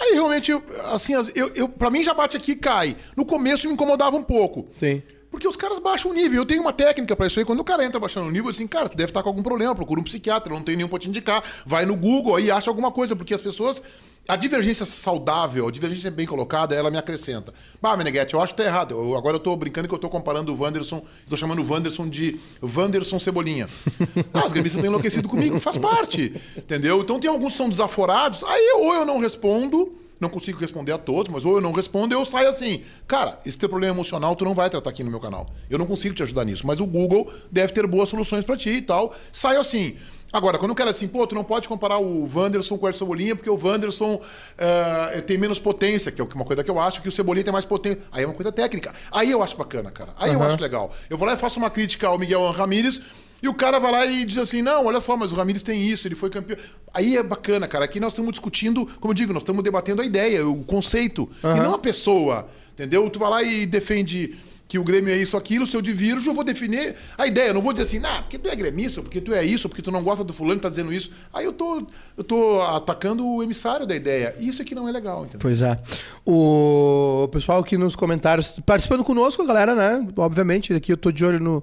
Aí 0.00 0.14
realmente, 0.14 0.50
assim, 0.90 1.12
eu, 1.34 1.48
eu, 1.54 1.68
pra 1.68 1.90
mim 1.90 2.02
já 2.02 2.14
bate 2.14 2.34
aqui 2.34 2.52
e 2.52 2.56
cai. 2.56 2.96
No 3.14 3.26
começo 3.26 3.66
me 3.66 3.74
incomodava 3.74 4.16
um 4.16 4.22
pouco. 4.22 4.66
Sim. 4.72 5.02
Porque 5.32 5.48
os 5.48 5.56
caras 5.56 5.80
baixam 5.80 6.10
o 6.10 6.14
nível. 6.14 6.42
Eu 6.42 6.46
tenho 6.46 6.60
uma 6.60 6.72
técnica 6.74 7.16
pra 7.16 7.26
isso 7.26 7.38
aí. 7.40 7.44
Quando 7.44 7.58
o 7.60 7.64
cara 7.64 7.84
entra 7.84 7.98
baixando 7.98 8.28
o 8.28 8.30
nível, 8.30 8.50
assim, 8.50 8.66
cara, 8.68 8.88
tu 8.88 8.96
deve 8.96 9.10
estar 9.10 9.22
com 9.22 9.30
algum 9.30 9.42
problema, 9.42 9.74
procura 9.74 9.98
um 9.98 10.04
psiquiatra, 10.04 10.52
não 10.54 10.62
tem 10.62 10.76
nenhum 10.76 10.88
pra 10.88 10.98
te 10.98 11.08
indicar. 11.08 11.42
Vai 11.66 11.84
no 11.86 11.96
Google 11.96 12.36
aí, 12.36 12.50
acha 12.50 12.70
alguma 12.70 12.92
coisa, 12.92 13.16
porque 13.16 13.32
as 13.34 13.40
pessoas. 13.40 13.82
A 14.28 14.36
divergência 14.36 14.86
saudável, 14.86 15.66
a 15.66 15.70
divergência 15.72 16.08
bem 16.08 16.26
colocada, 16.28 16.76
ela 16.76 16.92
me 16.92 16.96
acrescenta. 16.96 17.52
Bah, 17.80 17.96
Meneghetti, 17.96 18.34
eu 18.34 18.40
acho 18.40 18.54
que 18.54 18.62
tá 18.62 18.68
errado. 18.68 18.94
Eu- 18.94 19.16
agora 19.16 19.34
eu 19.34 19.40
tô 19.40 19.56
brincando 19.56 19.88
que 19.88 19.94
eu 19.94 19.98
tô 19.98 20.08
comparando 20.08 20.54
o 20.54 20.60
Wanderson, 20.62 21.02
tô 21.28 21.36
chamando 21.36 21.60
o 21.60 21.68
Wanderson 21.68 22.08
de 22.08 22.38
Wanderson 22.62 23.18
Cebolinha. 23.18 23.66
Ah, 24.32 24.46
os 24.46 24.52
gremistas 24.52 24.78
estão 24.78 24.86
enlouquecidos 24.90 25.28
comigo, 25.28 25.58
faz 25.58 25.76
parte. 25.76 26.32
Entendeu? 26.56 27.00
Então 27.00 27.18
tem 27.18 27.28
alguns 27.28 27.52
que 27.52 27.58
são 27.58 27.68
desaforados, 27.68 28.44
aí 28.44 28.72
ou 28.76 28.94
eu 28.94 29.04
não 29.04 29.18
respondo, 29.18 29.92
não 30.22 30.30
consigo 30.30 30.58
responder 30.58 30.92
a 30.92 30.98
todos, 30.98 31.30
mas 31.30 31.44
ou 31.44 31.56
eu 31.56 31.60
não 31.60 31.72
respondo, 31.72 32.14
eu 32.14 32.24
saio 32.24 32.48
assim. 32.48 32.82
Cara, 33.06 33.40
esse 33.44 33.58
teu 33.58 33.68
problema 33.68 33.94
emocional 33.94 34.34
tu 34.36 34.44
não 34.44 34.54
vai 34.54 34.70
tratar 34.70 34.90
aqui 34.90 35.02
no 35.02 35.10
meu 35.10 35.20
canal. 35.20 35.50
Eu 35.68 35.78
não 35.78 35.86
consigo 35.86 36.14
te 36.14 36.22
ajudar 36.22 36.44
nisso, 36.44 36.66
mas 36.66 36.80
o 36.80 36.86
Google 36.86 37.30
deve 37.50 37.72
ter 37.72 37.86
boas 37.86 38.08
soluções 38.08 38.44
para 38.44 38.56
ti 38.56 38.70
e 38.70 38.82
tal. 38.82 39.14
Saio 39.32 39.60
assim. 39.60 39.96
Agora, 40.32 40.58
quando 40.58 40.70
eu 40.70 40.74
quero 40.74 40.88
assim, 40.88 41.06
pô, 41.06 41.26
tu 41.26 41.34
não 41.34 41.44
pode 41.44 41.68
comparar 41.68 41.98
o 41.98 42.26
Wanderson 42.34 42.78
com 42.78 42.86
o 42.86 42.92
Cebolinha, 42.94 43.36
porque 43.36 43.50
o 43.50 43.58
Wanderson 43.62 44.14
uh, 44.14 45.22
tem 45.22 45.36
menos 45.36 45.58
potência, 45.58 46.10
que 46.10 46.22
é 46.22 46.24
uma 46.34 46.44
coisa 46.44 46.64
que 46.64 46.70
eu 46.70 46.80
acho, 46.80 47.02
que 47.02 47.08
o 47.08 47.12
Cebolinha 47.12 47.44
tem 47.44 47.52
mais 47.52 47.66
potência. 47.66 48.00
Aí 48.10 48.24
é 48.24 48.26
uma 48.26 48.34
coisa 48.34 48.50
técnica. 48.50 48.94
Aí 49.10 49.30
eu 49.30 49.42
acho 49.42 49.56
bacana, 49.58 49.90
cara. 49.90 50.14
Aí 50.16 50.30
uhum. 50.30 50.40
eu 50.40 50.46
acho 50.46 50.62
legal. 50.62 50.90
Eu 51.10 51.18
vou 51.18 51.26
lá 51.26 51.34
e 51.34 51.36
faço 51.36 51.58
uma 51.58 51.68
crítica 51.68 52.08
ao 52.08 52.18
Miguel 52.18 52.50
Ramírez, 52.50 53.00
e 53.42 53.48
o 53.48 53.54
cara 53.54 53.78
vai 53.78 53.90
lá 53.92 54.06
e 54.06 54.24
diz 54.24 54.38
assim: 54.38 54.62
não, 54.62 54.86
olha 54.86 55.00
só, 55.00 55.16
mas 55.16 55.32
o 55.32 55.36
Ramírez 55.36 55.62
tem 55.62 55.82
isso, 55.82 56.06
ele 56.06 56.14
foi 56.14 56.30
campeão. 56.30 56.56
Aí 56.94 57.16
é 57.16 57.22
bacana, 57.22 57.66
cara. 57.66 57.84
Aqui 57.84 57.98
nós 57.98 58.12
estamos 58.12 58.30
discutindo, 58.30 58.86
como 59.00 59.10
eu 59.10 59.14
digo, 59.14 59.32
nós 59.32 59.42
estamos 59.42 59.62
debatendo 59.64 60.00
a 60.00 60.04
ideia, 60.04 60.46
o 60.46 60.62
conceito, 60.64 61.28
uhum. 61.42 61.56
e 61.56 61.60
não 61.60 61.74
a 61.74 61.78
pessoa. 61.78 62.48
Entendeu? 62.72 63.08
Tu 63.10 63.18
vai 63.18 63.30
lá 63.30 63.42
e 63.42 63.66
defende 63.66 64.34
que 64.72 64.78
o 64.78 64.82
Grêmio 64.82 65.12
é 65.12 65.16
isso, 65.18 65.36
aquilo, 65.36 65.66
se 65.66 65.76
eu 65.76 65.82
divirjo, 65.82 66.30
eu 66.30 66.34
vou 66.34 66.42
definir 66.42 66.96
a 67.18 67.26
ideia. 67.26 67.48
Eu 67.48 67.54
não 67.54 67.60
vou 67.60 67.74
dizer 67.74 67.82
assim, 67.82 67.98
nah, 67.98 68.22
porque 68.22 68.38
tu 68.38 68.48
é 68.48 68.56
gremista, 68.56 69.02
porque 69.02 69.20
tu 69.20 69.34
é 69.34 69.44
isso, 69.44 69.68
porque 69.68 69.82
tu 69.82 69.90
não 69.90 70.02
gosta 70.02 70.24
do 70.24 70.32
fulano 70.32 70.58
tá 70.62 70.70
dizendo 70.70 70.90
isso. 70.90 71.10
Aí 71.30 71.44
eu 71.44 71.52
tô, 71.52 71.86
eu 72.16 72.24
tô 72.24 72.58
atacando 72.62 73.28
o 73.28 73.42
emissário 73.42 73.86
da 73.86 73.94
ideia. 73.94 74.34
Isso 74.40 74.62
aqui 74.62 74.74
não 74.74 74.88
é 74.88 74.92
legal, 74.92 75.24
entendeu? 75.24 75.40
Pois 75.40 75.60
é. 75.60 75.78
O 76.24 77.28
pessoal 77.30 77.60
aqui 77.60 77.76
nos 77.76 77.94
comentários, 77.94 78.58
participando 78.64 79.04
conosco, 79.04 79.44
galera, 79.44 79.74
né? 79.74 80.08
Obviamente, 80.16 80.72
aqui 80.72 80.90
eu 80.90 80.96
tô 80.96 81.12
de 81.12 81.22
olho 81.22 81.38
no, 81.38 81.62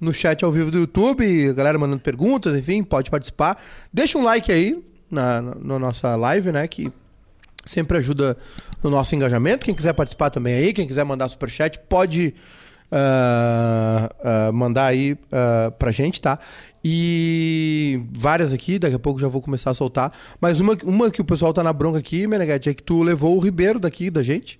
no 0.00 0.14
chat 0.14 0.42
ao 0.42 0.50
vivo 0.50 0.70
do 0.70 0.78
YouTube, 0.78 1.52
galera 1.52 1.78
mandando 1.78 2.00
perguntas, 2.00 2.58
enfim, 2.58 2.82
pode 2.82 3.10
participar. 3.10 3.62
Deixa 3.92 4.16
um 4.16 4.22
like 4.22 4.50
aí 4.50 4.82
na, 5.10 5.42
na, 5.42 5.54
na 5.56 5.78
nossa 5.78 6.16
live, 6.16 6.52
né? 6.52 6.66
Que 6.66 6.90
sempre 7.66 7.98
ajuda 7.98 8.36
no 8.82 8.88
nosso 8.88 9.14
engajamento. 9.14 9.66
Quem 9.66 9.74
quiser 9.74 9.92
participar 9.92 10.30
também 10.30 10.54
aí, 10.54 10.72
quem 10.72 10.86
quiser 10.86 11.04
mandar 11.04 11.28
superchat, 11.28 11.78
pode 11.88 12.34
uh, 12.92 14.50
uh, 14.50 14.52
mandar 14.52 14.86
aí 14.86 15.12
uh, 15.12 15.70
pra 15.78 15.90
gente, 15.90 16.20
tá? 16.20 16.38
E 16.84 18.04
várias 18.16 18.52
aqui, 18.52 18.78
daqui 18.78 18.94
a 18.94 18.98
pouco 18.98 19.18
já 19.18 19.28
vou 19.28 19.42
começar 19.42 19.70
a 19.70 19.74
soltar. 19.74 20.12
Mas 20.40 20.60
uma, 20.60 20.78
uma 20.84 21.10
que 21.10 21.20
o 21.20 21.24
pessoal 21.24 21.52
tá 21.52 21.62
na 21.62 21.72
bronca 21.72 21.98
aqui, 21.98 22.26
Meneghete, 22.26 22.68
é 22.68 22.74
que 22.74 22.82
tu 22.82 23.02
levou 23.02 23.36
o 23.36 23.40
Ribeiro 23.40 23.80
daqui 23.80 24.08
da 24.08 24.22
gente, 24.22 24.58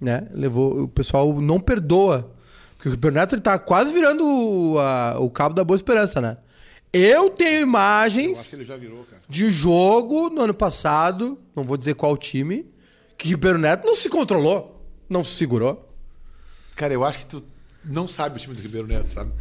né? 0.00 0.26
Levou, 0.32 0.84
o 0.84 0.88
pessoal 0.88 1.40
não 1.40 1.60
perdoa. 1.60 2.32
Porque 2.76 2.88
o 2.88 2.92
Ribeiro 2.92 3.14
Neto 3.14 3.34
ele 3.34 3.42
tá 3.42 3.58
quase 3.58 3.92
virando 3.92 4.76
a, 4.78 5.16
o 5.20 5.28
cabo 5.28 5.54
da 5.54 5.62
Boa 5.62 5.76
Esperança, 5.76 6.18
né? 6.18 6.38
Eu 6.92 7.30
tenho 7.30 7.62
imagens 7.62 8.52
Eu 8.52 8.78
virou, 8.78 9.06
de 9.28 9.50
jogo 9.50 10.28
no 10.28 10.42
ano 10.42 10.54
passado, 10.54 11.38
não 11.54 11.64
vou 11.64 11.76
dizer 11.76 11.94
qual 11.94 12.16
time, 12.16 12.66
que 13.16 13.28
Ribeiro 13.28 13.58
Neto 13.58 13.86
não 13.86 13.94
se 13.94 14.08
controlou, 14.08 14.84
não 15.08 15.22
se 15.22 15.34
segurou. 15.34 15.88
Cara, 16.74 16.92
eu 16.92 17.04
acho 17.04 17.20
que 17.20 17.26
tu 17.26 17.44
não 17.84 18.08
sabe 18.08 18.36
o 18.36 18.40
time 18.40 18.54
do 18.54 18.62
Ribeiro 18.62 18.88
Neto, 18.88 19.06
sabe? 19.06 19.32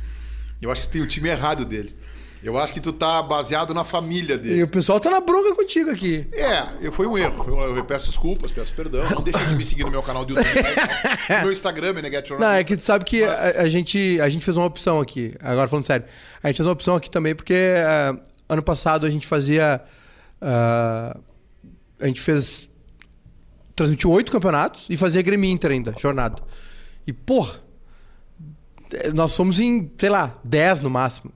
Eu 0.62 0.71
acho 0.71 0.81
que 0.83 0.89
tem 0.89 1.01
o 1.01 1.07
time 1.07 1.29
errado 1.29 1.65
dele. 1.65 1.95
Eu 2.41 2.58
acho 2.58 2.71
que 2.71 2.80
tu 2.80 2.93
tá 2.93 3.21
baseado 3.21 3.73
na 3.73 3.84
família 3.84 4.38
dele. 4.38 4.60
E 4.60 4.63
o 4.63 4.67
pessoal 4.67 4.99
tá 4.99 5.10
na 5.10 5.19
bronca 5.19 5.54
contigo 5.54 5.91
aqui. 5.91 6.25
É, 6.32 6.67
eu, 6.82 6.91
foi 6.91 7.06
um 7.06 7.17
erro. 7.17 7.45
Eu, 7.47 7.75
eu 7.75 7.84
peço 7.84 8.08
desculpas, 8.08 8.49
peço 8.49 8.71
perdão. 8.73 9.04
Não 9.10 9.21
deixe 9.21 9.45
de 9.45 9.56
me 9.56 9.65
seguir 9.65 9.84
no 9.84 9.91
meu 9.91 10.02
canal 10.02 10.23
do 10.23 10.34
YouTube. 10.34 10.56
Né? 10.56 11.36
no 11.38 11.43
meu 11.43 11.52
Instagram, 11.52 11.93
Meneghete 11.93 12.32
Não, 12.34 12.52
é 12.52 12.63
que 12.63 12.78
tu 12.78 12.84
sabe 12.84 13.04
que 13.04 13.25
Mas... 13.25 13.58
a, 13.58 13.62
a, 13.63 13.69
gente, 13.69 14.19
a 14.21 14.30
gente 14.30 14.45
fez 14.45 14.56
uma 14.56 14.65
opção 14.65 15.02
aqui. 15.02 15.36
Agora 15.41 15.67
falando 15.67 15.84
sério. 15.84 16.06
A 16.41 16.47
gente 16.47 16.58
fez 16.58 16.65
uma 16.65 16.73
opção 16.73 16.95
aqui 16.95 17.10
também 17.10 17.36
porque 17.36 17.54
uh, 17.54 18.19
ano 18.47 18.63
passado 18.63 19.06
a 19.06 19.10
gente 19.10 19.28
fazia... 19.28 19.82
Uh, 20.41 21.19
a 21.99 22.08
gente 22.08 22.21
fez... 22.21 22.69
Transmitiu 23.75 24.12
oito 24.12 24.32
campeonatos 24.32 24.89
e 24.89 24.95
fazia 24.95 25.21
Grêmio 25.21 25.49
Inter 25.49 25.71
ainda, 25.71 25.93
jornada. 25.97 26.41
E, 27.06 27.12
porra... 27.12 27.67
Nós 29.13 29.34
somos 29.34 29.60
em, 29.60 29.91
sei 29.99 30.10
lá, 30.10 30.34
dez 30.43 30.80
no 30.80 30.89
máximo. 30.89 31.32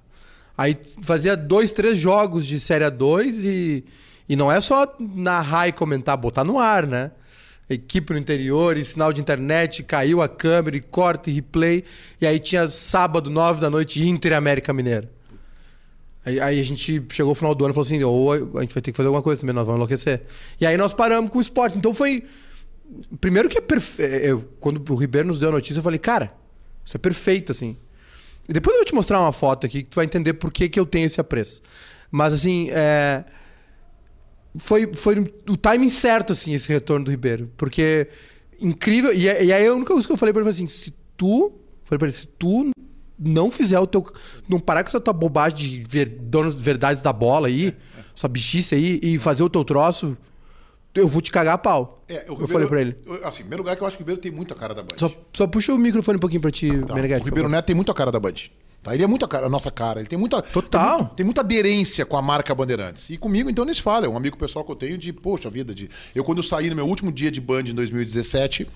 Aí 0.57 0.77
fazia 1.01 1.35
dois, 1.35 1.71
três 1.71 1.97
jogos 1.97 2.45
de 2.45 2.59
Série 2.59 2.89
2 2.89 3.43
e, 3.45 3.83
e 4.29 4.35
não 4.35 4.51
é 4.51 4.61
só 4.61 4.95
narrar 4.99 5.67
e 5.67 5.71
comentar, 5.71 6.15
botar 6.15 6.43
no 6.43 6.59
ar, 6.59 6.85
né? 6.85 7.11
Equipe 7.69 8.13
no 8.13 8.19
interior, 8.19 8.77
e 8.77 8.83
sinal 8.83 9.11
de 9.11 9.21
internet, 9.21 9.83
caiu 9.83 10.21
a 10.21 10.27
câmera, 10.27 10.77
e 10.77 10.81
corte, 10.81 11.31
e 11.31 11.33
replay. 11.33 11.83
E 12.21 12.27
aí 12.27 12.39
tinha 12.39 12.69
sábado, 12.69 13.29
nove 13.29 13.61
da 13.61 13.69
noite, 13.69 14.05
Inter 14.05 14.33
América 14.33 14.73
Mineira. 14.73 15.09
Aí, 16.25 16.39
aí, 16.39 16.59
a 16.59 16.63
gente 16.63 17.03
chegou 17.09 17.31
no 17.31 17.35
final 17.35 17.55
do 17.55 17.65
ano 17.65 17.73
e 17.73 17.75
falou 17.75 17.85
assim: 17.85 18.03
ou 18.03 18.31
a 18.31 18.61
gente 18.61 18.73
vai 18.73 18.81
ter 18.81 18.91
que 18.91 18.97
fazer 18.97 19.07
alguma 19.07 19.23
coisa 19.23 19.41
também, 19.41 19.53
nós 19.53 19.65
vamos 19.65 19.77
enlouquecer. 19.77 20.21
E 20.59 20.65
aí 20.65 20.77
nós 20.77 20.93
paramos 20.93 21.31
com 21.31 21.37
o 21.37 21.41
esporte. 21.41 21.77
Então 21.77 21.93
foi. 21.93 22.23
Primeiro 23.19 23.49
que 23.49 23.57
é 23.57 23.61
perfeito. 23.61 24.45
Quando 24.59 24.83
o 24.89 24.95
Ribeiro 24.95 25.27
nos 25.27 25.39
deu 25.39 25.49
a 25.49 25.51
notícia, 25.51 25.79
eu 25.79 25.83
falei, 25.83 25.99
cara, 25.99 26.33
isso 26.85 26.95
é 26.95 26.99
perfeito, 26.99 27.51
assim. 27.51 27.75
Depois 28.47 28.73
eu 28.73 28.79
vou 28.79 28.85
te 28.85 28.95
mostrar 28.95 29.19
uma 29.19 29.31
foto 29.31 29.65
aqui 29.65 29.83
que 29.83 29.89
tu 29.89 29.95
vai 29.95 30.05
entender 30.05 30.33
por 30.33 30.51
que, 30.51 30.67
que 30.67 30.79
eu 30.79 30.85
tenho 30.85 31.05
esse 31.05 31.19
apreço. 31.19 31.61
Mas 32.11 32.33
assim, 32.33 32.69
é... 32.71 33.23
foi, 34.57 34.91
foi 34.95 35.23
o 35.49 35.55
timing 35.55 35.89
certo, 35.89 36.33
assim, 36.33 36.53
esse 36.53 36.69
retorno 36.69 37.05
do 37.05 37.11
Ribeiro. 37.11 37.51
Porque 37.55 38.07
incrível. 38.59 39.13
E, 39.13 39.23
e 39.23 39.53
aí 39.53 39.67
a 39.67 39.73
única 39.73 39.93
coisa 39.93 40.07
que 40.07 40.13
eu 40.13 40.17
falei 40.17 40.33
pra 40.33 40.41
ele 40.41 40.51
foi 40.51 40.63
assim: 40.63 40.67
se 40.67 40.93
tu. 41.17 41.53
Falei 41.85 41.99
pra 41.99 42.07
ele, 42.07 42.15
se 42.15 42.27
tu 42.27 42.71
não 43.19 43.49
fizer 43.51 43.79
o 43.79 43.87
teu. 43.87 44.05
Não 44.47 44.59
parar 44.59 44.83
com 44.83 44.89
essa 44.89 44.99
tua 44.99 45.13
bobagem 45.13 45.57
de 45.57 45.83
ver, 45.87 46.05
donos 46.05 46.55
verdades 46.55 47.01
da 47.01 47.13
bola 47.13 47.47
aí, 47.47 47.75
essa 48.15 48.27
bichice 48.27 48.75
aí, 48.75 48.99
e 49.01 49.19
fazer 49.19 49.43
o 49.43 49.49
teu 49.49 49.63
troço, 49.63 50.17
eu 50.95 51.07
vou 51.07 51.21
te 51.21 51.31
cagar 51.31 51.55
a 51.55 51.57
pau. 51.57 52.03
É, 52.07 52.19
Ribeiro, 52.19 52.41
eu 52.41 52.47
falei 52.47 52.67
pra 52.67 52.81
ele. 52.81 52.95
Assim, 53.23 53.39
primeiro 53.39 53.63
lugar, 53.63 53.75
que 53.75 53.81
eu 53.81 53.87
acho 53.87 53.97
que 53.97 54.03
o 54.03 54.05
Ribeiro 54.05 54.21
tem 54.21 54.31
muita 54.31 54.53
cara 54.53 54.73
da 54.73 54.83
Band. 54.83 54.97
Só, 54.97 55.11
só 55.33 55.47
puxa 55.47 55.73
o 55.73 55.77
microfone 55.77 56.17
um 56.17 56.19
pouquinho 56.19 56.41
pra 56.41 56.51
ti, 56.51 56.69
tá. 56.85 56.93
O 56.93 57.23
Ribeiro 57.23 57.49
Neto 57.49 57.65
tem 57.65 57.75
muita 57.75 57.93
cara 57.93 58.11
da 58.11 58.19
Band. 58.19 58.33
Tá? 58.83 58.93
Ele 58.93 59.03
é 59.03 59.07
muito 59.07 59.23
a, 59.23 59.27
cara, 59.27 59.45
a 59.45 59.49
nossa 59.49 59.71
cara. 59.71 60.01
Ele 60.01 60.09
tem 60.09 60.19
muita. 60.19 60.41
Total. 60.41 61.05
Tem, 61.05 61.15
tem, 61.15 61.25
muita 61.25 61.41
aderência 61.41 62.05
com 62.05 62.17
a 62.17 62.21
marca 62.21 62.53
Bandeirantes. 62.53 63.09
E 63.09 63.17
comigo, 63.17 63.49
então, 63.49 63.63
nem 63.63 63.73
se 63.73 63.81
fala. 63.81 64.05
É 64.05 64.09
um 64.09 64.17
amigo 64.17 64.37
pessoal 64.37 64.65
que 64.65 64.71
eu 64.71 64.75
tenho 64.75 64.97
de, 64.97 65.13
poxa 65.13 65.49
vida, 65.49 65.73
de. 65.73 65.89
Eu, 66.13 66.23
quando 66.23 66.39
eu 66.39 66.43
saí 66.43 66.69
no 66.69 66.75
meu 66.75 66.85
último 66.85 67.11
dia 67.11 67.31
de 67.31 67.39
Band 67.39 67.61
em 67.61 67.73
2017. 67.73 68.67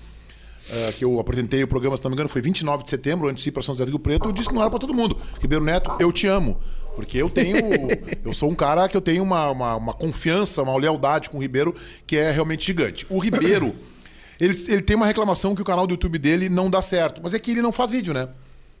Uh, 0.68 0.92
que 0.92 1.02
eu 1.02 1.18
apresentei 1.18 1.62
o 1.62 1.66
programa, 1.66 1.96
se 1.96 2.04
não 2.04 2.10
me 2.10 2.14
engano, 2.14 2.28
foi 2.28 2.42
29 2.42 2.84
de 2.84 2.90
setembro, 2.90 3.26
antes 3.26 3.42
de 3.42 3.48
ir 3.48 3.52
para 3.52 3.62
São 3.62 3.74
José 3.74 3.86
do 3.86 3.88
Rio 3.88 3.98
Preto, 3.98 4.28
eu 4.28 4.32
disse 4.32 4.50
que 4.50 4.54
não 4.54 4.60
era 4.60 4.68
para 4.68 4.78
todo 4.78 4.92
mundo. 4.92 5.16
Ribeiro 5.40 5.64
Neto, 5.64 5.90
eu 5.98 6.12
te 6.12 6.26
amo. 6.26 6.60
Porque 6.98 7.16
eu 7.16 7.30
tenho. 7.30 7.56
eu 8.26 8.32
sou 8.32 8.50
um 8.50 8.56
cara 8.56 8.88
que 8.88 8.96
eu 8.96 9.00
tenho 9.00 9.22
uma, 9.22 9.48
uma, 9.52 9.76
uma, 9.76 9.94
confiança, 9.94 10.64
uma 10.64 10.76
lealdade 10.76 11.30
com 11.30 11.38
o 11.38 11.40
Ribeiro 11.40 11.72
que 12.04 12.16
é 12.16 12.32
realmente 12.32 12.66
gigante. 12.66 13.06
O 13.08 13.20
Ribeiro, 13.20 13.72
ele, 14.40 14.60
ele 14.66 14.82
tem 14.82 14.96
uma 14.96 15.06
reclamação 15.06 15.54
que 15.54 15.62
o 15.62 15.64
canal 15.64 15.86
do 15.86 15.92
YouTube 15.92 16.18
dele 16.18 16.48
não 16.48 16.68
dá 16.68 16.82
certo. 16.82 17.20
Mas 17.22 17.34
é 17.34 17.38
que 17.38 17.52
ele 17.52 17.62
não 17.62 17.70
faz 17.70 17.92
vídeo, 17.92 18.12
né? 18.12 18.28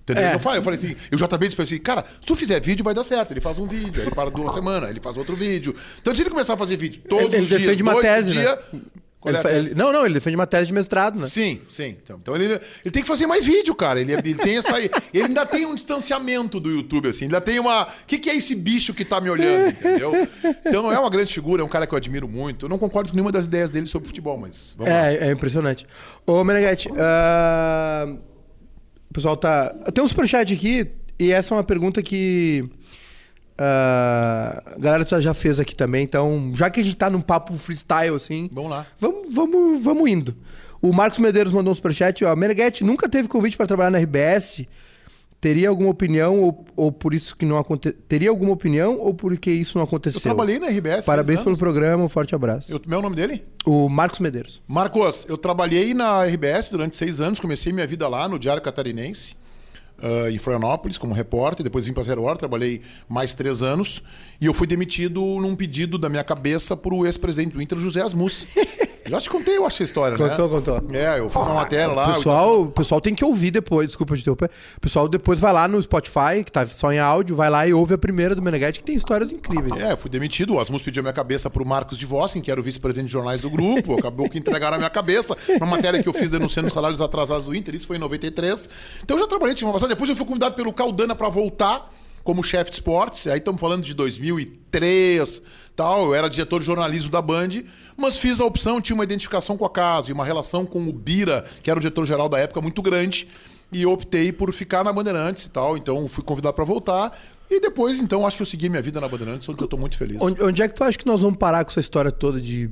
Entendeu? 0.02 0.24
É. 0.24 0.34
Eu, 0.34 0.40
falei, 0.40 0.58
eu 0.58 0.62
falei 0.64 0.78
assim, 0.80 0.96
eu 1.12 1.16
JB 1.16 1.46
disse 1.46 1.62
assim, 1.62 1.78
cara, 1.78 2.02
se 2.02 2.26
tu 2.26 2.34
fizer 2.34 2.60
vídeo, 2.60 2.82
vai 2.82 2.92
dar 2.92 3.04
certo. 3.04 3.30
Ele 3.30 3.40
faz 3.40 3.56
um 3.56 3.68
vídeo, 3.68 4.00
aí 4.00 4.08
ele 4.08 4.14
para 4.14 4.30
duas 4.30 4.52
semanas, 4.52 4.90
ele 4.90 5.00
faz 5.00 5.16
outro 5.16 5.36
vídeo. 5.36 5.76
Então, 6.00 6.12
se 6.12 6.20
ele 6.20 6.30
começar 6.30 6.54
a 6.54 6.56
fazer 6.56 6.76
vídeo 6.76 7.00
todos 7.08 7.32
ele, 7.32 7.42
os 7.42 7.52
ele 7.52 7.60
dias, 7.60 7.62
defende 7.62 7.82
uma 7.84 8.00
tese, 8.00 8.32
dia, 8.32 8.56
né? 8.72 8.80
Ele, 9.24 9.36
é 9.36 9.56
ele, 9.56 9.74
não, 9.74 9.92
não, 9.92 10.04
ele 10.04 10.14
defende 10.14 10.36
uma 10.36 10.46
tese 10.46 10.68
de 10.68 10.72
mestrado, 10.72 11.18
né? 11.18 11.24
Sim, 11.24 11.60
sim. 11.68 11.96
Então, 12.02 12.18
então 12.22 12.36
ele, 12.36 12.44
ele 12.44 12.90
tem 12.92 13.02
que 13.02 13.08
fazer 13.08 13.26
mais 13.26 13.44
vídeo, 13.44 13.74
cara. 13.74 14.00
Ele, 14.00 14.12
ele 14.12 14.34
tem 14.34 14.58
essa. 14.58 14.78
ele 14.78 14.90
ainda 15.12 15.44
tem 15.44 15.66
um 15.66 15.74
distanciamento 15.74 16.60
do 16.60 16.70
YouTube, 16.70 17.08
assim. 17.08 17.24
Ainda 17.24 17.40
tem 17.40 17.58
uma. 17.58 17.82
O 17.82 18.06
que, 18.06 18.18
que 18.18 18.30
é 18.30 18.36
esse 18.36 18.54
bicho 18.54 18.94
que 18.94 19.04
tá 19.04 19.20
me 19.20 19.28
olhando, 19.28 19.70
entendeu? 19.70 20.12
Então 20.64 20.82
não 20.82 20.92
é 20.92 20.98
uma 20.98 21.10
grande 21.10 21.32
figura, 21.32 21.62
é 21.62 21.64
um 21.64 21.68
cara 21.68 21.84
que 21.84 21.92
eu 21.92 21.96
admiro 21.96 22.28
muito. 22.28 22.66
Eu 22.66 22.68
não 22.68 22.78
concordo 22.78 23.10
com 23.10 23.16
nenhuma 23.16 23.32
das 23.32 23.46
ideias 23.46 23.70
dele 23.70 23.86
sobre 23.86 24.06
futebol, 24.06 24.38
mas. 24.38 24.76
é, 24.80 24.84
lá. 24.84 25.06
é 25.08 25.32
impressionante. 25.32 25.84
Ô, 26.24 26.44
Meneghetti, 26.44 26.88
uh... 26.88 28.14
o 29.10 29.14
pessoal 29.14 29.36
tá. 29.36 29.74
Tem 29.92 30.04
um 30.04 30.08
superchat 30.08 30.52
aqui, 30.52 30.92
e 31.18 31.32
essa 31.32 31.54
é 31.54 31.56
uma 31.56 31.64
pergunta 31.64 32.00
que. 32.02 32.70
Uh, 33.58 34.62
a 34.66 34.78
galera 34.78 35.20
já 35.20 35.34
fez 35.34 35.58
aqui 35.58 35.74
também, 35.74 36.04
então, 36.04 36.52
já 36.54 36.70
que 36.70 36.78
a 36.78 36.84
gente 36.84 36.94
tá 36.94 37.10
num 37.10 37.20
papo 37.20 37.54
freestyle, 37.54 38.14
assim. 38.14 38.48
Vamos 38.52 38.70
lá. 38.70 38.86
Vamos, 39.00 39.34
vamos, 39.34 39.82
vamos 39.82 40.08
indo. 40.08 40.36
O 40.80 40.92
Marcos 40.92 41.18
Medeiros 41.18 41.52
mandou 41.52 41.72
um 41.72 41.74
superchat, 41.74 42.24
ó. 42.24 42.36
Meneghetti 42.36 42.84
nunca 42.84 43.08
teve 43.08 43.26
convite 43.26 43.56
para 43.56 43.66
trabalhar 43.66 43.90
na 43.90 43.98
RBS. 43.98 44.64
Teria 45.40 45.68
alguma 45.68 45.90
opinião 45.90 46.40
ou, 46.40 46.66
ou 46.76 46.92
por 46.92 47.14
isso 47.14 47.36
que 47.36 47.44
não 47.44 47.58
aconteceu? 47.58 47.98
Teria 48.08 48.30
alguma 48.30 48.52
opinião 48.52 48.96
ou 48.98 49.12
porque 49.12 49.50
isso 49.50 49.76
não 49.76 49.84
aconteceu? 49.84 50.18
Eu 50.18 50.22
trabalhei 50.22 50.58
na 50.60 50.68
RBS. 50.68 51.04
Parabéns 51.04 51.42
pelo 51.42 51.56
programa, 51.56 52.04
um 52.04 52.08
forte 52.08 52.34
abraço. 52.34 52.72
Eu, 52.72 52.80
meu 52.86 53.02
nome 53.02 53.16
dele? 53.16 53.44
O 53.64 53.88
Marcos 53.88 54.20
Medeiros. 54.20 54.62
Marcos, 54.66 55.26
eu 55.28 55.38
trabalhei 55.38 55.94
na 55.94 56.24
RBS 56.24 56.68
durante 56.68 56.96
seis 56.96 57.20
anos, 57.20 57.38
comecei 57.40 57.72
minha 57.72 57.86
vida 57.86 58.06
lá 58.08 58.28
no 58.28 58.38
Diário 58.38 58.62
Catarinense 58.62 59.36
uh, 60.02 60.28
em 60.30 60.38
Florianópolis 60.38 60.98
como 60.98 61.14
repórter, 61.14 61.64
depois 61.64 61.86
vim 61.86 61.92
para 61.92 62.02
Zero 62.02 62.22
Hora, 62.22 62.38
trabalhei 62.38 62.82
mais 63.08 63.34
três 63.34 63.62
anos 63.62 64.02
e 64.40 64.46
eu 64.46 64.54
fui 64.54 64.66
demitido 64.66 65.20
num 65.40 65.54
pedido 65.54 65.98
da 65.98 66.08
minha 66.08 66.24
cabeça 66.24 66.76
para 66.76 66.94
o 66.94 67.06
ex-presidente 67.06 67.52
do 67.52 67.62
Inter, 67.62 67.78
José 67.78 68.02
Asmus. 68.02 68.46
Já 69.08 69.20
te 69.20 69.30
contei, 69.30 69.56
eu 69.56 69.66
acho, 69.66 69.82
a 69.82 69.84
história, 69.84 70.16
Contou, 70.16 70.48
né? 70.48 70.54
contou. 70.54 70.82
É, 70.92 71.18
eu 71.18 71.28
fiz 71.28 71.42
uma 71.42 71.54
matéria 71.54 71.88
lá. 71.92 72.10
O 72.10 72.14
pessoal, 72.14 72.62
o 72.62 72.70
pessoal 72.70 73.00
tem 73.00 73.14
que 73.14 73.24
ouvir 73.24 73.50
depois, 73.50 73.88
desculpa 73.88 74.14
te 74.14 74.20
interromper. 74.20 74.50
O 74.76 74.80
pessoal 74.80 75.08
depois 75.08 75.40
vai 75.40 75.52
lá 75.52 75.66
no 75.66 75.80
Spotify, 75.80 76.44
que 76.44 76.52
tá 76.52 76.66
só 76.66 76.92
em 76.92 76.98
áudio, 76.98 77.34
vai 77.34 77.50
lá 77.50 77.66
e 77.66 77.72
ouve 77.72 77.94
a 77.94 77.98
primeira 77.98 78.34
do 78.34 78.42
Meneghetti, 78.42 78.80
que 78.80 78.86
tem 78.86 78.94
histórias 78.94 79.32
incríveis. 79.32 79.80
É, 79.80 79.92
eu 79.92 79.96
fui 79.96 80.10
demitido. 80.10 80.54
O 80.54 80.60
Asmus 80.60 80.82
pediu 80.82 81.00
a 81.00 81.04
minha 81.04 81.12
cabeça 81.12 81.48
pro 81.48 81.64
Marcos 81.64 81.96
de 81.98 82.06
Vossen, 82.06 82.42
que 82.42 82.50
era 82.50 82.60
o 82.60 82.62
vice-presidente 82.62 83.06
de 83.06 83.12
jornais 83.12 83.40
do 83.40 83.50
grupo. 83.50 83.94
Acabou 83.98 84.28
que 84.28 84.38
entregaram 84.38 84.74
a 84.76 84.78
minha 84.78 84.90
cabeça. 84.90 85.36
Uma 85.56 85.66
matéria 85.66 86.02
que 86.02 86.08
eu 86.08 86.12
fiz 86.12 86.30
denunciando 86.30 86.68
os 86.68 86.74
salários 86.74 87.00
atrasados 87.00 87.46
do 87.46 87.54
Inter. 87.54 87.74
Isso 87.74 87.86
foi 87.86 87.96
em 87.96 88.00
93. 88.00 88.68
Então 89.02 89.16
eu 89.16 89.22
já 89.22 89.28
trabalhei, 89.28 89.54
tive 89.54 89.66
uma 89.66 89.72
passagem. 89.72 89.94
Depois 89.94 90.10
eu 90.10 90.16
fui 90.16 90.26
convidado 90.26 90.54
pelo 90.54 90.72
Caldana 90.72 91.14
para 91.14 91.28
voltar 91.28 91.90
como 92.22 92.42
chefe 92.42 92.70
de 92.70 92.76
esportes. 92.76 93.26
Aí 93.26 93.38
estamos 93.38 93.60
falando 93.60 93.82
de 93.82 93.94
2003, 93.94 95.42
tal. 95.74 96.06
Eu 96.06 96.14
era 96.14 96.28
diretor 96.28 96.60
de 96.60 96.66
jornalismo 96.66 97.10
da 97.10 97.22
Band, 97.22 97.62
mas 97.96 98.16
fiz 98.16 98.40
a 98.40 98.44
opção, 98.44 98.80
tinha 98.80 98.94
uma 98.94 99.04
identificação 99.04 99.56
com 99.56 99.64
a 99.64 99.70
casa 99.70 100.10
e 100.10 100.12
uma 100.12 100.24
relação 100.24 100.66
com 100.66 100.88
o 100.88 100.92
Bira, 100.92 101.44
que 101.62 101.70
era 101.70 101.78
o 101.78 101.80
diretor-geral 101.80 102.28
da 102.28 102.38
época, 102.38 102.60
muito 102.60 102.82
grande. 102.82 103.28
E 103.70 103.84
optei 103.84 104.32
por 104.32 104.52
ficar 104.52 104.82
na 104.82 104.92
Bandeirantes 104.92 105.44
e 105.44 105.50
tal. 105.50 105.76
Então 105.76 106.08
fui 106.08 106.24
convidado 106.24 106.54
para 106.54 106.64
voltar. 106.64 107.18
E 107.50 107.60
depois, 107.60 107.98
então, 107.98 108.26
acho 108.26 108.36
que 108.36 108.42
eu 108.42 108.46
segui 108.46 108.68
minha 108.68 108.82
vida 108.82 109.00
na 109.00 109.08
Bandeirantes, 109.08 109.48
onde 109.48 109.62
eu 109.62 109.68
tô 109.68 109.76
muito 109.78 109.96
feliz. 109.96 110.18
Onde, 110.20 110.42
onde 110.42 110.62
é 110.62 110.68
que 110.68 110.74
tu 110.74 110.84
acha 110.84 110.98
que 110.98 111.06
nós 111.06 111.22
vamos 111.22 111.38
parar 111.38 111.64
com 111.64 111.70
essa 111.70 111.80
história 111.80 112.12
toda 112.12 112.40
de 112.40 112.70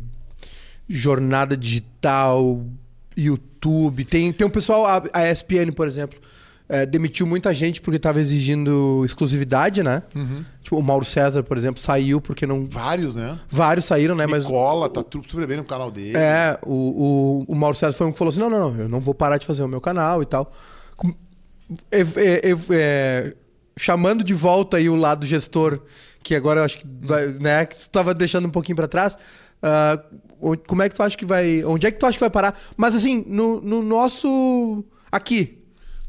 jornada 0.86 1.56
digital, 1.56 2.62
YouTube? 3.16 4.04
Tem, 4.04 4.32
tem 4.32 4.46
um 4.46 4.50
pessoal, 4.50 4.84
a, 4.86 5.02
a 5.14 5.30
ESPN, 5.30 5.72
por 5.74 5.86
exemplo, 5.86 6.18
é, 6.68 6.84
demitiu 6.84 7.26
muita 7.26 7.54
gente 7.54 7.80
porque 7.80 7.96
estava 7.96 8.20
exigindo 8.20 9.02
exclusividade, 9.04 9.82
né? 9.82 10.02
Tipo, 10.62 10.76
o 10.78 10.82
Mauro 10.82 11.04
César, 11.04 11.42
por 11.44 11.56
exemplo, 11.56 11.80
saiu 11.80 12.20
porque 12.20 12.44
não. 12.46 12.66
Vários, 12.66 13.14
né? 13.14 13.38
Vários 13.48 13.84
saíram, 13.84 14.14
né? 14.16 14.26
Mas 14.26 14.44
Nicola, 14.44 14.88
tá 14.88 15.02
tudo 15.02 15.28
super 15.28 15.46
bem 15.46 15.56
no 15.58 15.64
canal 15.64 15.90
dele. 15.92 16.16
É, 16.18 16.58
o, 16.64 17.44
o, 17.48 17.52
o 17.52 17.54
Mauro 17.54 17.76
César 17.76 17.92
foi 17.96 18.06
um 18.08 18.12
que 18.12 18.18
falou 18.18 18.30
assim: 18.30 18.40
não, 18.40 18.50
não, 18.50 18.72
não, 18.72 18.80
eu 18.80 18.88
não 18.88 19.00
vou 19.00 19.14
parar 19.14 19.38
de 19.38 19.46
fazer 19.46 19.62
o 19.62 19.68
meu 19.68 19.80
canal 19.80 20.22
e 20.22 20.26
tal. 20.26 20.52
Com- 20.96 21.14
é, 21.90 22.00
é, 22.70 23.34
chamando 23.76 24.24
de 24.24 24.34
volta 24.34 24.76
aí 24.76 24.88
o 24.88 24.96
lado 24.96 25.24
gestor, 25.26 25.80
que 26.22 26.34
agora 26.34 26.60
eu 26.60 26.64
acho 26.64 26.78
que 26.78 26.86
vai, 27.00 27.26
né, 27.28 27.66
que 27.66 27.76
tu 27.76 27.90
tava 27.90 28.12
deixando 28.14 28.46
um 28.46 28.50
pouquinho 28.50 28.76
pra 28.76 28.88
trás. 28.88 29.16
o- 30.40 30.56
como 30.66 30.82
é 30.82 30.88
que 30.88 30.94
tu 30.96 31.02
acha 31.02 31.16
que 31.16 31.24
vai. 31.24 31.64
Onde 31.64 31.86
é 31.86 31.90
que 31.92 31.98
tu 31.98 32.06
acha 32.06 32.14
que 32.18 32.20
vai 32.24 32.30
parar? 32.30 32.58
Mas 32.76 32.94
assim, 32.94 33.24
no, 33.26 33.60
no 33.60 33.82
nosso. 33.82 34.84
Aqui. 35.12 35.62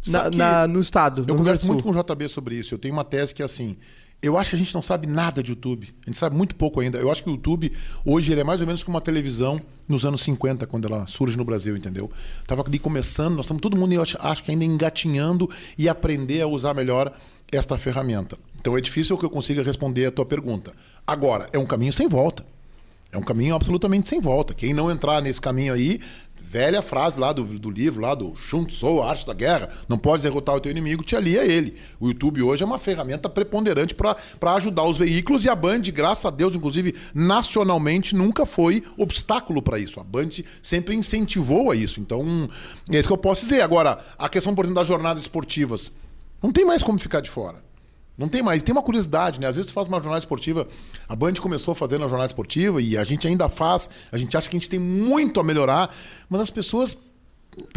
Na, 0.05 0.29
na- 0.29 0.67
no 0.67 0.79
estado. 0.79 1.21
Eu 1.21 1.27
no 1.27 1.35
converso 1.37 1.65
muito 1.65 1.83
com 1.83 1.89
o 1.91 1.93
JB 2.03 2.27
sobre 2.29 2.55
isso. 2.55 2.73
Eu 2.73 2.79
tenho 2.79 2.93
uma 2.93 3.03
tese 3.03 3.33
que 3.33 3.41
é 3.41 3.45
assim. 3.45 3.75
Eu 4.19 4.35
acho 4.35 4.49
que 4.51 4.55
a 4.55 4.59
gente 4.59 4.73
não 4.73 4.81
sabe 4.81 5.05
nada 5.05 5.43
de 5.43 5.51
YouTube. 5.51 5.89
A 6.03 6.09
gente 6.09 6.17
sabe 6.17 6.35
muito 6.35 6.55
pouco 6.55 6.79
ainda. 6.79 6.97
Eu 6.97 7.11
acho 7.11 7.23
que 7.23 7.29
o 7.29 7.33
YouTube, 7.33 7.71
hoje, 8.03 8.31
ele 8.31 8.41
é 8.41 8.43
mais 8.43 8.61
ou 8.61 8.65
menos 8.67 8.81
como 8.81 8.95
uma 8.95 9.01
televisão 9.01 9.61
nos 9.87 10.05
anos 10.05 10.23
50, 10.23 10.65
quando 10.65 10.87
ela 10.87 11.05
surge 11.05 11.37
no 11.37 11.45
Brasil, 11.45 11.77
entendeu? 11.77 12.09
Tava 12.47 12.63
ali 12.65 12.79
começando, 12.79 13.35
nós 13.35 13.45
estamos 13.45 13.61
todo 13.61 13.77
mundo, 13.77 13.93
eu 13.93 14.01
acho, 14.01 14.17
acho 14.19 14.43
que 14.43 14.49
ainda 14.49 14.65
engatinhando 14.65 15.47
e 15.77 15.87
aprender 15.87 16.41
a 16.41 16.47
usar 16.47 16.73
melhor 16.73 17.13
esta 17.51 17.77
ferramenta. 17.77 18.35
Então 18.59 18.75
é 18.75 18.81
difícil 18.81 19.15
que 19.19 19.23
eu 19.25 19.29
consiga 19.29 19.61
responder 19.61 20.07
a 20.07 20.11
tua 20.11 20.25
pergunta. 20.25 20.73
Agora, 21.05 21.47
é 21.53 21.59
um 21.59 21.65
caminho 21.65 21.93
sem 21.93 22.07
volta. 22.07 22.43
É 23.11 23.17
um 23.17 23.21
caminho 23.21 23.53
absolutamente 23.55 24.09
sem 24.09 24.19
volta. 24.19 24.53
Quem 24.53 24.73
não 24.73 24.89
entrar 24.91 25.21
nesse 25.21 25.39
caminho 25.39 25.73
aí, 25.73 26.01
velha 26.49 26.81
frase 26.81 27.19
lá 27.19 27.33
do, 27.33 27.43
do 27.43 27.69
livro, 27.69 28.01
lá 28.01 28.15
do 28.15 28.33
Sun 28.37 28.63
Tzu, 28.63 29.01
Arte 29.01 29.27
da 29.27 29.33
Guerra, 29.33 29.69
não 29.89 29.97
pode 29.97 30.23
derrotar 30.23 30.55
o 30.55 30.61
teu 30.61 30.71
inimigo, 30.71 31.03
te 31.03 31.13
alia 31.13 31.43
ele. 31.43 31.75
O 31.99 32.07
YouTube 32.07 32.41
hoje 32.41 32.63
é 32.63 32.65
uma 32.65 32.79
ferramenta 32.79 33.27
preponderante 33.27 33.93
para 33.93 34.15
ajudar 34.55 34.85
os 34.85 34.97
veículos 34.97 35.43
e 35.43 35.49
a 35.49 35.55
Band, 35.55 35.81
graças 35.93 36.25
a 36.25 36.29
Deus, 36.29 36.55
inclusive 36.55 36.95
nacionalmente, 37.13 38.15
nunca 38.15 38.45
foi 38.45 38.81
obstáculo 38.97 39.61
para 39.61 39.77
isso. 39.77 39.99
A 39.99 40.03
Band 40.05 40.29
sempre 40.63 40.95
incentivou 40.95 41.69
a 41.69 41.75
isso. 41.75 41.99
Então, 41.99 42.49
é 42.89 42.97
isso 42.97 43.09
que 43.09 43.13
eu 43.13 43.17
posso 43.17 43.41
dizer. 43.41 43.59
Agora, 43.59 43.99
a 44.17 44.29
questão, 44.29 44.55
por 44.55 44.63
exemplo, 44.63 44.79
das 44.79 44.87
jornadas 44.87 45.23
esportivas, 45.23 45.91
não 46.41 46.51
tem 46.51 46.63
mais 46.63 46.81
como 46.81 46.97
ficar 46.97 47.19
de 47.19 47.29
fora. 47.29 47.66
Não 48.17 48.27
tem 48.27 48.41
mais. 48.41 48.63
Tem 48.63 48.73
uma 48.73 48.81
curiosidade, 48.81 49.39
né? 49.39 49.47
Às 49.47 49.55
vezes 49.55 49.69
tu 49.69 49.73
faz 49.73 49.87
uma 49.87 49.99
jornada 49.99 50.19
esportiva. 50.19 50.67
A 51.07 51.15
Band 51.15 51.33
começou 51.35 51.75
fazendo 51.75 52.03
a 52.03 52.07
jornada 52.07 52.27
esportiva 52.27 52.81
e 52.81 52.97
a 52.97 53.03
gente 53.03 53.27
ainda 53.27 53.47
faz. 53.47 53.89
A 54.11 54.17
gente 54.17 54.35
acha 54.35 54.49
que 54.49 54.57
a 54.57 54.59
gente 54.59 54.69
tem 54.69 54.79
muito 54.79 55.39
a 55.39 55.43
melhorar, 55.43 55.93
mas 56.27 56.41
as 56.41 56.49
pessoas. 56.49 56.97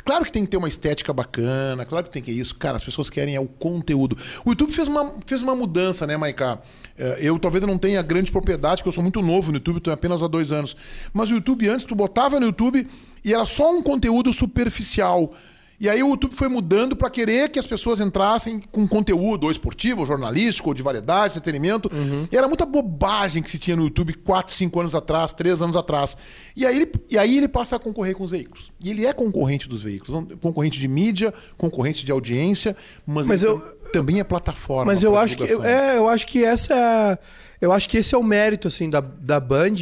Claro 0.05 0.25
que 0.27 0.33
tem 0.33 0.45
que 0.45 0.51
ter 0.51 0.59
uma 0.59 0.69
estética 0.69 1.11
bacana, 1.11 1.87
claro 1.87 2.05
que 2.05 2.13
tem 2.13 2.23
que 2.23 2.31
isso. 2.31 2.55
Cara, 2.55 2.77
as 2.77 2.85
pessoas 2.85 3.09
querem 3.09 3.35
é 3.35 3.41
o 3.41 3.47
conteúdo. 3.47 4.17
O 4.45 4.51
YouTube 4.51 4.73
fez 4.73 4.87
uma, 4.87 5.15
fez 5.27 5.41
uma 5.41 5.55
mudança, 5.55 6.07
né, 6.07 6.19
Maiká? 6.19 6.59
É, 6.99 7.19
Eu 7.23 7.39
talvez 7.39 7.65
não 7.65 7.79
tenha 7.79 8.03
grande 8.03 8.31
propriedade, 8.31 8.77
porque 8.77 8.89
eu 8.89 8.93
sou 8.93 9.03
muito 9.03 9.23
novo 9.23 9.51
no 9.51 9.57
YouTube, 9.57 9.79
estou 9.79 9.93
apenas 9.93 10.23
há 10.23 10.27
dois 10.27 10.53
anos. 10.53 10.77
Mas 11.15 11.31
o 11.31 11.35
YouTube 11.35 11.67
antes, 11.67 11.87
tu 11.87 11.95
botava 11.95 12.39
no 12.39 12.47
YouTube 12.47 12.87
e 13.25 13.33
era 13.33 13.47
só 13.47 13.75
um 13.75 13.83
conteúdo 13.83 14.35
superficial. 14.35 15.33
E 15.81 15.89
aí 15.89 16.03
o 16.03 16.11
YouTube 16.11 16.35
foi 16.35 16.47
mudando 16.47 16.95
para 16.95 17.09
querer 17.09 17.49
que 17.49 17.59
as 17.59 17.65
pessoas 17.67 18.01
entrassem 18.01 18.61
com 18.71 18.87
conteúdo, 18.87 19.45
ou 19.45 19.51
esportivo, 19.51 20.01
ou 20.01 20.07
jornalístico, 20.07 20.69
ou 20.69 20.75
de 20.75 20.83
variedade, 20.83 21.39
entretenimento. 21.39 21.91
E 22.31 22.37
era 22.37 22.47
muita 22.47 22.67
bobagem 22.67 23.43
que 23.43 23.51
se 23.51 23.59
tinha 23.59 23.75
no 23.75 23.85
YouTube 23.85 24.13
4, 24.13 24.53
5 24.53 24.79
anos 24.79 24.95
atrás, 24.95 25.33
3 25.33 25.63
anos 25.63 25.77
atrás. 25.77 26.19
E 26.55 26.67
aí, 26.67 26.77
ele, 26.77 26.93
e 27.09 27.17
aí 27.17 27.39
ele 27.39 27.49
passa 27.49 27.77
a 27.77 27.79
concorrer 27.79 28.15
com 28.15 28.25
os 28.25 28.31
veículos. 28.31 28.71
E 28.79 28.91
ele 28.91 29.07
é 29.07 29.13
concorrente 29.15 29.67
dos 29.67 29.83
veículos. 29.83 30.27
Concorrente 30.43 30.79
de 30.79 30.87
mídia, 30.87 31.33
concorrente 31.57 32.05
de 32.05 32.13
audiência, 32.13 32.77
mas, 33.07 33.27
Mas 33.27 33.43
ele 33.43 33.53
eu- 33.53 33.59
tam- 33.61 33.81
também 33.93 34.21
é 34.21 34.25
plataforma. 34.25 34.93
Mas 34.93 35.03
eu 35.03 35.17
acho 35.17 35.37
que 35.37 35.45
é, 35.65 35.97
eu 35.97 36.09
acho 36.09 36.27
que 36.27 36.45
essa 36.45 36.75
é 36.75 36.77
a- 37.13 37.19
eu 37.61 37.73
acho 37.73 37.89
que 37.89 37.97
esse 37.99 38.15
é 38.15 38.19
o 38.19 38.23
mérito 38.23 38.69
assim 38.69 38.89
da, 38.89 39.01
da 39.01 39.39
Band. 39.41 39.75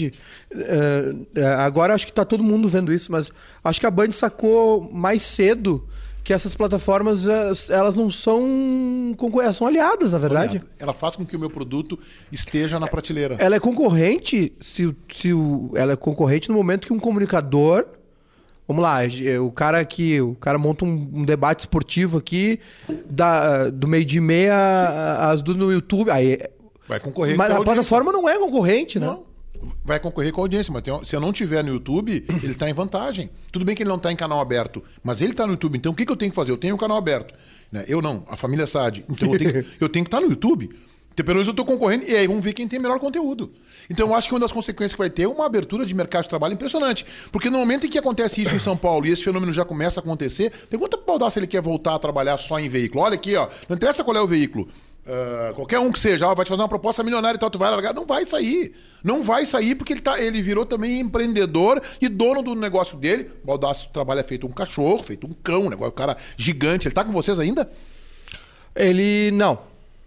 É, 0.53 1.15
é, 1.37 1.45
agora 1.47 1.95
acho 1.95 2.07
que 2.07 2.13
tá 2.13 2.25
todo 2.25 2.43
mundo 2.43 2.69
vendo 2.69 2.93
isso, 2.93 3.11
mas 3.13 3.31
acho 3.63 3.79
que 3.81 3.87
a 3.87 3.91
Band 3.91 4.13
sacou 4.13 4.91
mais 4.93 5.23
cedo 5.23 5.87
que 6.25 6.33
essas 6.33 6.55
plataformas 6.55 7.27
as- 7.27 7.71
elas 7.71 7.95
não 7.95 8.11
são 8.11 9.15
concorrentes, 9.17 9.57
são 9.57 9.67
aliadas, 9.67 10.13
na 10.13 10.19
verdade. 10.19 10.61
Ela 10.79 10.93
faz 10.93 11.17
com 11.17 11.25
que 11.25 11.35
o 11.37 11.39
meu 11.39 11.49
produto 11.49 11.99
esteja 12.31 12.79
na 12.79 12.87
prateleira. 12.87 13.37
Ela 13.39 13.57
é 13.57 13.61
concorrente 13.61 14.53
se, 14.61 14.95
se 15.11 15.33
o, 15.33 15.71
ela 15.75 15.93
é 15.95 15.97
concorrente 15.97 16.49
no 16.51 16.55
momento 16.57 16.87
que 16.87 16.93
um 16.93 16.99
comunicador 16.99 17.87
Vamos 18.67 18.83
lá, 18.83 18.99
é, 19.03 19.41
o 19.41 19.51
cara 19.51 19.83
que 19.83 20.21
o 20.21 20.35
cara 20.35 20.59
monta 20.59 20.85
um, 20.85 21.09
um 21.15 21.25
debate 21.25 21.61
esportivo 21.61 22.19
aqui 22.19 22.61
da, 23.09 23.71
do 23.71 23.89
meio 23.89 24.05
de 24.05 24.21
meia 24.21 25.31
às 25.31 25.41
duas 25.41 25.57
no 25.57 25.73
YouTube. 25.73 26.11
Aí, 26.11 26.39
Vai 26.89 26.99
concorrer 27.01 27.37
mas 27.37 27.49
com 27.49 27.55
a 27.55 27.57
a 27.61 27.65
plataforma 27.65 28.11
não 28.13 28.29
é 28.29 28.39
concorrente, 28.39 28.99
né? 28.99 29.07
Não. 29.07 29.25
Vai 29.85 29.99
concorrer 29.99 30.33
com 30.33 30.41
a 30.41 30.45
audiência, 30.45 30.73
mas 30.73 30.85
um, 30.87 31.05
se 31.05 31.15
eu 31.17 31.21
não 31.21 31.33
tiver 31.33 31.63
no 31.65 31.71
YouTube, 31.71 32.25
ele 32.43 32.47
está 32.53 32.71
em 32.71 32.73
vantagem. 32.73 33.29
Tudo 33.53 33.65
bem 33.65 33.75
que 33.75 33.83
ele 33.83 33.91
não 33.91 33.97
está 33.97 34.11
em 34.13 34.17
canal 34.17 34.41
aberto, 34.41 34.83
mas 35.03 35.21
ele 35.21 35.33
está 35.33 35.45
no 35.47 35.53
YouTube. 35.53 35.77
Então 35.77 35.93
o 35.93 35.95
que, 35.95 36.07
que 36.07 36.13
eu 36.13 36.17
tenho 36.17 36.31
que 36.31 36.37
fazer? 36.37 36.53
Eu 36.53 36.57
tenho 36.57 36.75
um 36.75 36.79
canal 36.79 36.97
aberto. 36.97 37.35
né? 37.73 37.85
Eu 37.89 38.01
não, 38.01 38.25
a 38.29 38.37
família 38.37 38.67
Sad. 38.67 39.05
Então 39.09 39.33
eu 39.33 39.39
tenho, 39.39 39.53
que- 39.53 39.67
eu 39.81 39.89
tenho 39.89 40.05
que 40.05 40.09
estar 40.09 40.21
no 40.21 40.29
YouTube. 40.31 40.71
Então, 41.13 41.25
pelo 41.27 41.35
menos 41.39 41.49
eu 41.49 41.51
estou 41.51 41.67
concorrendo 41.67 42.05
e 42.07 42.15
aí 42.15 42.29
vamos 42.29 42.45
ver 42.45 42.53
quem 42.53 42.69
tem 42.69 42.79
melhor 42.79 43.01
conteúdo. 43.01 43.53
Então 43.91 44.07
eu 44.07 44.15
acho 44.15 44.29
que 44.29 44.35
uma 44.35 44.39
das 44.39 44.53
consequências 44.53 44.93
que 44.93 44.99
vai 44.99 45.11
ter 45.11 45.23
é 45.23 45.29
uma 45.29 45.47
abertura 45.47 45.85
de 45.85 45.93
mercado 45.93 46.23
de 46.23 46.29
trabalho 46.29 46.55
impressionante. 46.55 47.05
Porque 47.33 47.51
no 47.51 47.59
momento 47.59 47.87
em 47.87 47.91
que 47.91 47.99
acontece 47.99 48.41
isso 48.41 48.55
em 48.55 48.61
São 48.61 48.77
Paulo 48.77 49.05
e 49.05 49.11
esse 49.11 49.25
fenômeno 49.25 49.53
já 49.53 49.65
começa 49.65 49.99
a 49.99 50.03
acontecer, 50.03 50.53
pergunta 50.71 50.97
para 50.97 51.03
o 51.03 51.07
Baldar 51.07 51.33
se 51.33 51.41
ele 51.41 51.49
quer 51.49 51.61
voltar 51.61 51.97
a 51.97 51.99
trabalhar 51.99 52.37
só 52.37 52.61
em 52.61 52.69
veículo. 52.69 53.03
Olha 53.03 53.15
aqui, 53.17 53.35
ó, 53.35 53.49
não 53.69 53.75
interessa 53.75 54.05
qual 54.05 54.17
é 54.17 54.21
o 54.21 54.29
veículo. 54.29 54.69
Ah, 55.09 55.53
qualquer 55.55 55.79
um 55.79 55.91
que 55.91 55.99
seja, 55.99 56.27
ó, 56.27 56.35
vai 56.35 56.45
te 56.45 56.51
fazer 56.51 56.61
uma 56.61 56.69
proposta 56.69 57.03
milionária 57.03 57.37
e 57.37 57.41
tal, 57.41 57.49
tu 57.49 57.59
vai 57.59 57.71
largar. 57.71 57.95
Não 57.95 58.05
vai 58.05 58.27
sair. 58.27 58.75
Não 59.03 59.23
vai 59.23 59.47
sair 59.47 59.75
porque 59.75 59.95
ele, 59.95 60.01
tá, 60.03 60.21
ele 60.21 60.43
virou 60.43 60.67
também 60.67 61.01
empreendedor 61.01 61.81
e 62.01 62.09
dono 62.09 62.43
do 62.43 62.55
negócio 62.55 62.99
dele. 62.99 63.31
O 63.43 63.47
Baldaço 63.47 63.89
trabalha 63.91 64.23
feito 64.23 64.47
um 64.47 64.51
cachorro, 64.51 65.03
feito 65.03 65.27
um 65.27 65.33
cão, 65.33 65.63
um 65.63 65.71
negócio, 65.71 65.93
um 65.93 65.97
cara 65.97 66.17
gigante. 66.37 66.87
Ele 66.87 66.95
tá 66.95 67.05
com 67.05 67.13
vocês 67.13 67.39
ainda? 67.39 67.71
Ele 68.77 69.31
não. 69.33 69.59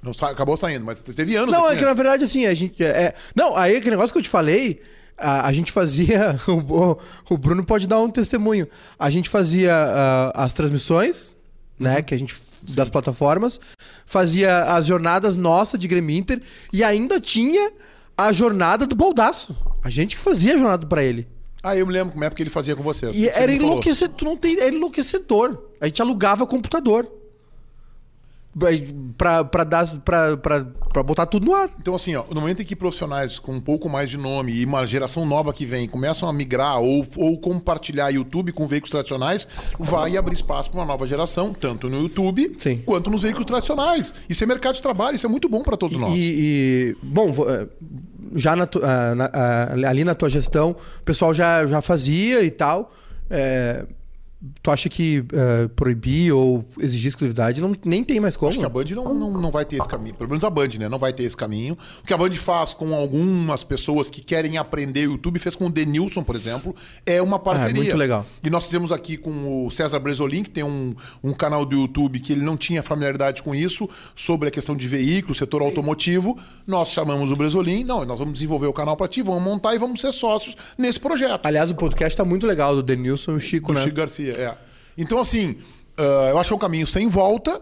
Não, 0.03 0.11
acabou 0.27 0.57
saindo, 0.57 0.85
mas 0.85 1.01
teve 1.01 1.35
anos 1.35 1.53
Não, 1.53 1.65
aqui, 1.65 1.73
é 1.73 1.77
que 1.77 1.83
né? 1.83 1.87
na 1.89 1.93
verdade 1.93 2.23
assim, 2.23 2.47
a 2.47 2.53
gente 2.55 2.83
é, 2.83 2.87
é- 2.87 3.13
não, 3.35 3.55
aí 3.55 3.75
aquele 3.75 3.91
negócio 3.91 4.11
que 4.11 4.17
eu 4.17 4.23
te 4.23 4.29
falei, 4.29 4.81
a, 5.15 5.45
a 5.45 5.53
gente 5.53 5.71
fazia 5.71 6.39
o, 6.47 6.97
o 7.29 7.37
Bruno 7.37 7.63
pode 7.63 7.87
dar 7.87 7.99
um 7.99 8.09
testemunho. 8.09 8.67
A 8.97 9.09
gente 9.11 9.29
fazia 9.29 9.75
ah, 9.75 10.43
as 10.43 10.53
transmissões, 10.53 11.37
né, 11.79 12.01
que 12.01 12.15
a 12.15 12.19
gente 12.19 12.35
das 12.63 12.89
plataformas, 12.89 13.59
fazia 14.05 14.63
as 14.75 14.85
jornadas 14.85 15.35
nossas 15.35 15.79
de 15.79 15.87
Grêmio 15.87 16.15
Inter 16.15 16.41
e 16.71 16.83
ainda 16.83 17.19
tinha 17.19 17.71
a 18.17 18.31
jornada 18.31 18.85
do 18.85 18.95
Baldaço. 18.95 19.55
A 19.83 19.89
gente 19.89 20.15
que 20.15 20.21
fazia 20.21 20.55
a 20.55 20.57
jornada 20.57 20.85
pra 20.85 21.03
ele. 21.03 21.27
Ah, 21.63 21.75
eu 21.75 21.85
me 21.85 21.93
lembro 21.93 22.13
como 22.13 22.23
é 22.23 22.29
porque 22.29 22.41
ele 22.41 22.49
fazia 22.49 22.75
com 22.75 22.81
vocês. 22.81 23.17
E 23.17 23.27
era 23.27 23.53
enlouquecedor, 23.53 24.15
tu 24.15 24.25
não 24.25 24.35
tem, 24.35 24.59
era 24.59 24.73
enlouquecedor. 24.73 25.57
A 25.79 25.85
gente 25.85 26.01
alugava 26.01 26.45
computador. 26.47 27.07
Pra, 29.17 29.45
pra, 29.45 29.63
dar, 29.63 29.87
pra, 29.99 30.35
pra, 30.35 30.65
pra 30.91 31.03
botar 31.03 31.25
tudo 31.25 31.45
no 31.45 31.53
ar. 31.55 31.69
Então, 31.79 31.95
assim, 31.95 32.13
ó, 32.15 32.25
no 32.29 32.41
momento 32.41 32.61
em 32.61 32.65
que 32.65 32.75
profissionais 32.75 33.39
com 33.39 33.53
um 33.53 33.61
pouco 33.61 33.87
mais 33.87 34.09
de 34.09 34.17
nome 34.17 34.51
e 34.51 34.65
uma 34.65 34.85
geração 34.85 35.25
nova 35.25 35.53
que 35.53 35.65
vem 35.65 35.87
começam 35.87 36.27
a 36.27 36.33
migrar 36.33 36.79
ou, 36.81 37.05
ou 37.15 37.39
compartilhar 37.39 38.09
YouTube 38.09 38.51
com 38.51 38.67
veículos 38.67 38.89
tradicionais, 38.91 39.47
vai 39.79 40.17
abrir 40.17 40.33
espaço 40.35 40.69
para 40.69 40.81
uma 40.81 40.85
nova 40.85 41.05
geração, 41.07 41.53
tanto 41.53 41.89
no 41.89 42.01
YouTube 42.01 42.53
Sim. 42.57 42.81
quanto 42.85 43.09
nos 43.09 43.21
veículos 43.21 43.45
tradicionais. 43.45 44.13
Isso 44.27 44.43
é 44.43 44.47
mercado 44.47 44.75
de 44.75 44.81
trabalho, 44.81 45.15
isso 45.15 45.25
é 45.25 45.29
muito 45.29 45.47
bom 45.47 45.63
para 45.63 45.77
todos 45.77 45.97
nós. 45.97 46.13
E, 46.19 46.21
e, 46.21 46.95
bom, 47.01 47.29
é, 47.47 47.67
já 48.35 48.53
na 48.55 48.67
ah, 48.83 49.15
na- 49.15 49.29
ah, 49.33 49.89
ali 49.89 50.03
na 50.03 50.13
tua 50.13 50.27
gestão, 50.29 50.71
o 50.99 51.03
pessoal 51.03 51.33
já, 51.33 51.65
já 51.67 51.81
fazia 51.81 52.43
e 52.43 52.51
tal. 52.51 52.91
É, 53.29 53.85
tu 54.61 54.71
acha 54.71 54.89
que 54.89 55.23
eh, 55.33 55.67
proibir 55.75 56.31
ou 56.33 56.65
exigir 56.79 57.09
exclusividade 57.09 57.61
não, 57.61 57.75
nem 57.85 58.03
tem 58.03 58.19
mais 58.19 58.35
como? 58.35 58.49
Acho 58.49 58.59
que 58.59 58.65
a 58.65 58.69
Band 58.69 58.85
não, 58.95 59.13
não, 59.13 59.31
não 59.31 59.51
vai 59.51 59.65
ter 59.65 59.77
esse 59.77 59.87
caminho. 59.87 60.15
Pelo 60.15 60.29
menos 60.29 60.43
a 60.43 60.49
Band, 60.49 60.69
né? 60.79 60.89
Não 60.89 60.97
vai 60.97 61.13
ter 61.13 61.23
esse 61.23 61.37
caminho. 61.37 61.77
O 62.03 62.07
que 62.07 62.13
a 62.13 62.17
Band 62.17 62.31
faz 62.33 62.73
com 62.73 62.95
algumas 62.95 63.63
pessoas 63.63 64.09
que 64.09 64.21
querem 64.21 64.57
aprender 64.57 65.07
o 65.07 65.11
YouTube, 65.11 65.37
fez 65.39 65.55
com 65.55 65.67
o 65.67 65.71
Denilson, 65.71 66.23
por 66.23 66.35
exemplo, 66.35 66.75
é 67.05 67.21
uma 67.21 67.37
parceria. 67.37 67.81
Ah, 67.81 67.83
muito 67.83 67.97
legal. 67.97 68.25
E 68.43 68.49
nós 68.49 68.65
fizemos 68.65 68.91
aqui 68.91 69.15
com 69.15 69.65
o 69.65 69.69
César 69.69 69.99
Bresolim, 69.99 70.43
que 70.43 70.49
tem 70.49 70.63
um, 70.63 70.95
um 71.23 71.33
canal 71.33 71.63
do 71.63 71.75
YouTube 71.75 72.19
que 72.19 72.33
ele 72.33 72.41
não 72.41 72.57
tinha 72.57 72.81
familiaridade 72.81 73.43
com 73.43 73.53
isso, 73.53 73.87
sobre 74.15 74.47
a 74.47 74.51
questão 74.51 74.75
de 74.75 74.87
veículo, 74.87 75.35
setor 75.35 75.61
automotivo. 75.61 76.37
Nós 76.65 76.89
chamamos 76.89 77.31
o 77.31 77.35
Bresolim, 77.35 77.83
não, 77.83 78.03
nós 78.05 78.19
vamos 78.19 78.33
desenvolver 78.33 78.67
o 78.67 78.73
canal 78.73 78.97
para 78.97 79.07
ti, 79.07 79.21
vamos 79.21 79.43
montar 79.43 79.75
e 79.75 79.77
vamos 79.77 80.01
ser 80.01 80.11
sócios 80.11 80.55
nesse 80.77 80.99
projeto. 80.99 81.45
Aliás, 81.45 81.69
o 81.69 81.75
podcast 81.75 82.17
tá 82.17 82.25
muito 82.25 82.47
legal 82.47 82.75
do 82.75 82.81
Denilson 82.81 83.33
e 83.33 83.35
o 83.35 83.39
Chico, 83.39 83.71
Do 83.71 83.79
né? 83.79 83.83
Chico 83.85 83.95
Garcia, 83.95 84.30
é. 84.31 84.57
Então, 84.97 85.19
assim, 85.19 85.57
ah, 85.97 86.29
eu 86.29 86.39
acho 86.39 86.49
que 86.49 86.53
é 86.53 86.57
um 86.57 86.59
caminho 86.59 86.87
sem 86.87 87.07
volta. 87.09 87.61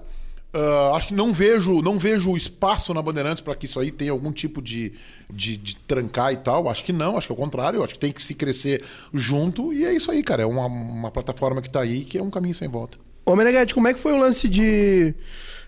Ah, 0.54 0.94
acho 0.96 1.10
que 1.10 1.14
não 1.14 1.32
vejo, 1.32 1.82
não 1.82 2.00
vejo 2.00 2.36
espaço 2.36 2.94
na 2.94 3.02
Bandeirantes 3.02 3.42
para 3.42 3.56
que 3.56 3.66
isso 3.66 3.80
aí 3.80 3.92
tenha 3.92 4.12
algum 4.12 4.32
tipo 4.32 4.62
de, 4.62 4.94
de, 5.30 5.58
de 5.58 5.76
trancar 5.76 6.34
e 6.34 6.38
tal. 6.38 6.70
Acho 6.70 6.84
que 6.84 6.94
não, 6.94 7.18
acho 7.18 7.28
que 7.28 7.34
é 7.34 7.36
o 7.36 7.38
contrário. 7.38 7.84
Acho 7.84 7.94
que 7.94 8.00
tem 8.00 8.12
que 8.12 8.24
se 8.24 8.34
crescer 8.34 8.84
junto. 9.14 9.74
E 9.74 9.86
é 9.86 9.94
isso 9.94 10.10
aí, 10.10 10.24
cara. 10.24 10.44
É 10.44 10.46
uma, 10.46 10.66
uma 10.66 11.12
plataforma 11.12 11.62
que 11.62 11.70
tá 11.70 11.82
aí 11.82 12.02
que 12.06 12.18
é 12.18 12.24
um 12.24 12.30
caminho 12.30 12.56
sem 12.56 12.68
volta. 12.68 12.98
Ô, 13.26 13.36
Meneghetti, 13.36 13.74
como 13.74 13.88
é 13.88 13.94
que 13.94 14.00
foi 14.00 14.14
o 14.14 14.18
lance 14.18 14.48
de. 14.48 15.14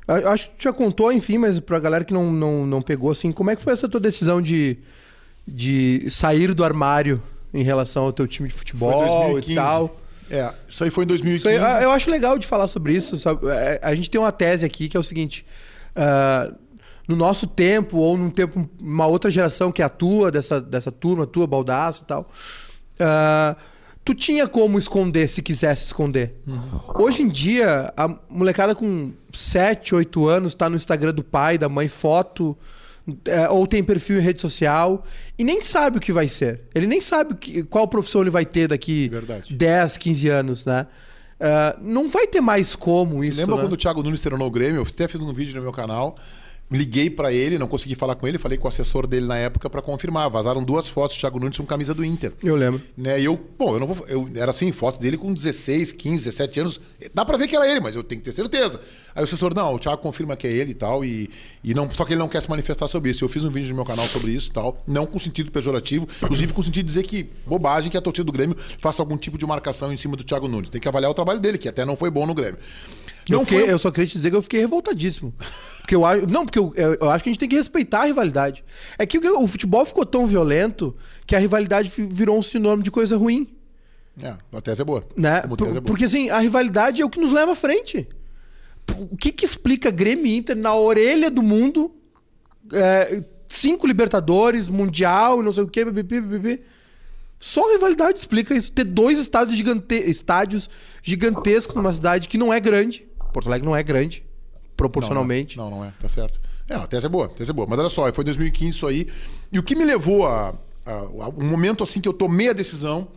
Acho 0.08 0.50
que 0.50 0.58
tu 0.58 0.64
já 0.64 0.74
contou, 0.74 1.12
enfim, 1.12 1.38
mas 1.38 1.60
pra 1.60 1.80
galera 1.80 2.04
que 2.04 2.14
não, 2.14 2.32
não, 2.32 2.66
não 2.66 2.82
pegou, 2.82 3.12
assim, 3.12 3.32
como 3.32 3.52
é 3.52 3.56
que 3.56 3.62
foi 3.62 3.72
essa 3.72 3.88
tua 3.88 4.00
decisão 4.00 4.42
de, 4.42 4.78
de 5.48 6.10
sair 6.10 6.54
do 6.54 6.66
armário 6.66 7.22
em 7.54 7.64
relação 7.64 8.06
ao 8.06 8.12
teu 8.12 8.28
time 8.28 8.50
de 8.50 8.54
Foi 8.54 8.60
futebol 8.60 9.40
e 9.40 9.56
tal? 9.56 10.01
É, 10.32 10.52
isso 10.68 10.84
aí 10.84 10.90
foi 10.90 11.04
em 11.04 11.08
Isso 11.08 11.24
2015. 11.44 11.48
aí, 11.50 11.56
eu- 11.78 11.82
eu 11.84 11.92
acho 11.92 12.10
legal 12.10 12.38
de 12.40 12.48
falar 12.48 12.68
sobre 12.68 12.94
isso. 12.94 13.18
sabe? 13.18 13.48
É, 13.50 13.80
A 13.84 13.94
gente 13.94 14.10
tem 14.10 14.20
uma 14.22 14.32
tese 14.32 14.66
aqui 14.66 14.88
que 14.88 14.96
é 14.96 15.00
o 15.00 15.04
seguinte: 15.04 15.46
ah, 15.96 16.52
no 17.08 17.16
nosso 17.16 17.46
tempo, 17.46 17.98
ou 17.98 18.18
num 18.18 18.30
tempo, 18.30 18.70
uma 18.80 19.06
outra 19.08 19.30
geração 19.30 19.72
que 19.72 19.82
é 19.82 19.86
a 19.86 19.90
tua, 19.90 20.32
dessa, 20.32 20.62
dessa 20.62 20.92
turma, 20.92 21.28
tua, 21.28 21.46
baldaço 21.46 22.04
e 22.04 22.06
tal, 22.06 22.30
ah, 23.00 23.56
tu 24.06 24.16
tinha 24.16 24.48
como 24.48 24.80
esconder 24.80 25.28
se 25.28 25.42
quisesse 25.42 25.86
esconder. 25.86 26.34
Hoje 26.96 27.24
em 27.24 27.28
dia, 27.28 27.92
a 27.98 28.08
molecada 28.30 28.74
com 28.74 29.12
7, 29.34 29.94
8 29.94 30.28
anos 30.28 30.56
tá 30.56 30.70
no 30.70 30.76
Instagram 30.78 31.14
do 31.14 31.24
pai, 31.24 31.58
da 31.58 31.68
mãe, 31.68 31.88
foto. 31.90 32.58
É, 33.26 33.50
ou 33.50 33.66
tem 33.68 33.84
perfil 33.84 34.18
em 34.20 34.22
rede 34.22 34.42
social 34.42 35.04
e 35.38 35.44
nem 35.44 35.62
sabe 35.62 35.98
o 35.98 36.02
que 36.02 36.12
vai 36.12 36.28
ser. 36.28 36.62
Ele 36.74 36.88
nem 36.88 37.02
sabe 37.02 37.36
que- 37.36 37.64
qual 37.64 37.88
profissão 37.88 38.22
ele 38.22 38.30
vai 38.30 38.46
ter 38.46 38.68
daqui 38.68 39.10
Verdade. 39.10 39.54
10, 39.56 39.98
15 39.98 40.28
anos, 40.30 40.66
né? 40.66 40.88
Ah, 41.40 41.76
não 41.82 42.08
vai 42.08 42.28
ter 42.28 42.40
mais 42.40 42.76
como 42.76 43.24
isso. 43.24 43.40
Lembra 43.40 43.56
né? 43.56 43.62
quando 43.64 43.74
o 43.74 43.78
Thiago 43.78 44.04
Nunes 44.04 44.22
treinou 44.22 44.48
o 44.48 44.52
Grêmio? 44.52 44.78
Eu 44.82 44.84
até 44.88 45.08
fiz 45.08 45.20
um 45.22 45.34
vídeo 45.34 45.56
no 45.56 45.62
meu 45.64 45.72
canal. 45.72 46.16
Liguei 46.72 47.10
pra 47.10 47.34
ele, 47.34 47.58
não 47.58 47.68
consegui 47.68 47.96
falar 47.96 48.16
com 48.16 48.28
ele, 48.28 48.38
falei 48.38 48.58
com 48.58 48.66
o 48.66 48.70
assessor 48.70 49.06
dele 49.06 49.26
na 49.26 49.38
época 49.38 49.70
pra 49.70 49.82
confirmar. 49.82 50.30
Vazaram 50.30 50.64
duas 50.64 50.88
fotos 50.88 51.18
do 51.18 51.20
Thiago 51.20 51.40
Nunes 51.40 51.58
com 51.58 51.66
camisa 51.66 51.94
do 51.94 52.04
Inter. 52.06 52.32
Eu 52.42 52.56
lembro. 52.56 52.82
Né? 52.98 53.20
E 53.20 53.26
eu, 53.26 53.40
bom, 53.58 53.74
eu 53.74 53.80
não 53.80 53.88
vou. 53.88 54.08
Eu, 54.08 54.30
era 54.36 54.52
assim, 54.52 54.72
fotos 54.72 55.00
dele 55.00 55.18
com 55.18 55.34
16, 55.34 55.92
15, 55.92 56.24
17 56.24 56.60
anos. 56.62 56.82
Dá 57.14 57.26
pra 57.26 57.38
ver 57.38 57.48
que 57.48 57.56
era 57.56 57.70
ele, 57.70 57.82
mas 57.82 57.96
eu 57.96 58.04
tenho 58.04 58.22
que 58.22 58.26
ter 58.26 58.32
certeza. 58.32 58.80
Aí 59.14 59.22
o 59.22 59.26
assessor, 59.26 59.54
não, 59.54 59.76
o 59.76 59.80
Thiago 59.80 60.02
confirma 60.02 60.38
que 60.38 60.48
é 60.48 60.52
ele 60.52 60.72
e 60.72 60.76
tal. 60.76 61.04
E, 61.04 61.30
e 61.62 61.74
não, 61.74 61.90
só 61.90 62.06
que 62.06 62.14
ele 62.14 62.20
não 62.20 62.30
quer 62.30 62.42
se 62.42 62.50
manifestar 62.50 62.88
sobre 62.88 63.12
isso. 63.12 63.26
Eu 63.26 63.30
fiz 63.30 63.44
um 63.44 63.52
vídeo 63.52 63.70
no 63.70 63.76
meu 63.76 63.86
canal 63.86 64.08
sobre 64.08 64.32
isso 64.32 64.50
e 64.50 64.54
tal. 64.54 64.82
Não 64.88 65.06
com 65.06 65.20
sentido 65.20 65.52
pejorativo, 65.52 66.08
inclusive 66.24 66.54
com 66.54 66.64
sentido 66.64 66.86
de 66.86 66.88
dizer 66.88 67.04
que 67.04 67.30
bobagem 67.46 67.92
que 67.92 67.98
a 67.98 68.02
torcida 68.02 68.24
do 68.24 68.32
Grêmio 68.32 68.56
faça 68.80 69.02
algum 69.02 69.18
tipo 69.18 69.38
de 69.38 69.46
marcação 69.46 69.92
em 69.92 69.98
cima 69.98 70.16
do 70.16 70.24
Thiago 70.24 70.48
Nunes. 70.48 70.70
Tem 70.70 70.80
que 70.80 70.88
avaliar 70.88 71.12
o 71.12 71.14
trabalho 71.14 71.40
dele, 71.40 71.58
que 71.58 71.68
até 71.68 71.84
não 71.84 71.98
foi 71.98 72.10
bom 72.10 72.26
no 72.26 72.34
Grêmio. 72.34 72.60
Eu, 73.30 73.38
Não 73.40 73.46
fiquei- 73.46 73.62
foi. 73.62 73.72
eu 73.74 73.78
só 73.78 73.92
queria 73.92 74.08
te 74.08 74.14
dizer 74.14 74.30
que 74.32 74.36
eu 74.36 74.42
fiquei 74.42 74.60
revoltadíssimo. 74.60 75.34
Porque 75.80 75.96
eu 75.96 76.06
acho. 76.06 76.26
Não, 76.28 76.46
porque 76.46 76.60
eu, 76.60 76.74
eu- 76.76 76.94
eu 77.02 77.10
acho 77.10 77.24
que 77.24 77.30
a 77.30 77.34
gente 77.34 77.40
tem 77.40 77.50
que 77.50 77.56
respeitar 77.56 78.02
a 78.02 78.06
rivalidade. 78.06 78.64
É 78.98 79.06
que 79.06 79.18
o, 79.18 79.44
o 79.44 79.48
futebol 79.48 79.86
ficou 79.86 80.06
tão 80.06 80.26
violento 80.28 80.96
que 81.26 81.36
a 81.36 81.40
rivalidade 81.40 81.92
virou 82.10 82.38
um 82.38 82.42
sinônimo 82.42 82.84
de 82.84 82.92
coisa 82.92 83.16
ruim. 83.18 83.48
É, 84.22 84.36
a 84.52 84.62
tese 84.62 84.82
é 84.82 84.86
boa. 84.86 85.04
Né? 85.16 85.42
Como 85.42 85.58
Por- 85.58 85.68
é 85.68 85.72
boa. 85.72 85.82
porque 85.82 86.06
assim, 86.06 86.30
a 86.30 86.40
rivalidade 86.40 87.02
é 87.02 87.06
o 87.06 87.10
que 87.10 87.20
nos 87.20 87.32
leva 87.32 87.54
à 87.54 87.56
frente. 87.56 88.08
O 89.10 89.16
que 89.16 89.32
que 89.32 89.46
explica 89.46 89.90
Grêmio 89.90 90.26
e 90.26 90.36
Inter 90.38 90.56
na 90.56 90.76
orelha 90.76 91.30
do 91.32 91.42
mundo? 91.42 91.96
é, 92.74 93.24
cinco 93.48 93.86
Libertadores, 93.88 94.70
Mundial 94.70 95.42
e 95.42 95.44
não 95.46 95.52
sei 95.52 95.64
o 95.64 95.68
que, 95.68 95.84
BBB, 95.84 96.22
BBB. 96.22 96.62
Só 97.40 97.68
a 97.70 97.74
rivalidade 97.74 98.20
explica 98.20 98.54
isso. 98.56 98.72
Ter 98.72 98.84
dois 98.84 99.18
estádios, 99.18 99.58
gigante... 99.58 99.96
estádios 99.96 100.70
gigantescos 101.02 101.76
numa 101.76 101.92
cidade 101.92 102.28
que 102.30 102.38
não 102.38 102.54
é 102.54 102.60
grande. 102.60 103.06
Porto 103.32 103.48
Alegre 103.48 103.66
não 103.66 103.76
é 103.76 103.84
grande, 103.84 104.24
proporcionalmente. 104.76 105.58
Não, 105.58 105.70
não, 105.70 105.78
não 105.80 105.86
é, 105.86 105.94
tá 106.00 106.10
certo. 106.10 106.40
É, 106.70 106.76
a 106.76 106.88
tese 106.88 107.06
é 107.06 107.10
boa, 107.10 107.26
a 107.26 107.30
tese 107.30 107.52
é 107.52 107.54
boa. 107.54 107.68
Mas 107.70 107.80
olha 107.80 107.90
só, 107.90 108.12
foi 108.14 108.24
em 108.24 108.26
2015 108.26 108.70
isso 108.70 108.88
aí. 108.88 109.08
E 109.52 109.60
o 109.60 109.64
que 109.64 109.76
me 109.76 109.84
levou 109.86 110.26
a, 110.26 110.54
a, 110.86 110.92
a 110.92 111.30
um 111.30 111.46
momento 111.46 111.84
assim 111.84 112.00
que 112.00 112.08
eu 112.08 112.14
tomei 112.14 112.50
a 112.50 112.54
decisão, 112.54 113.08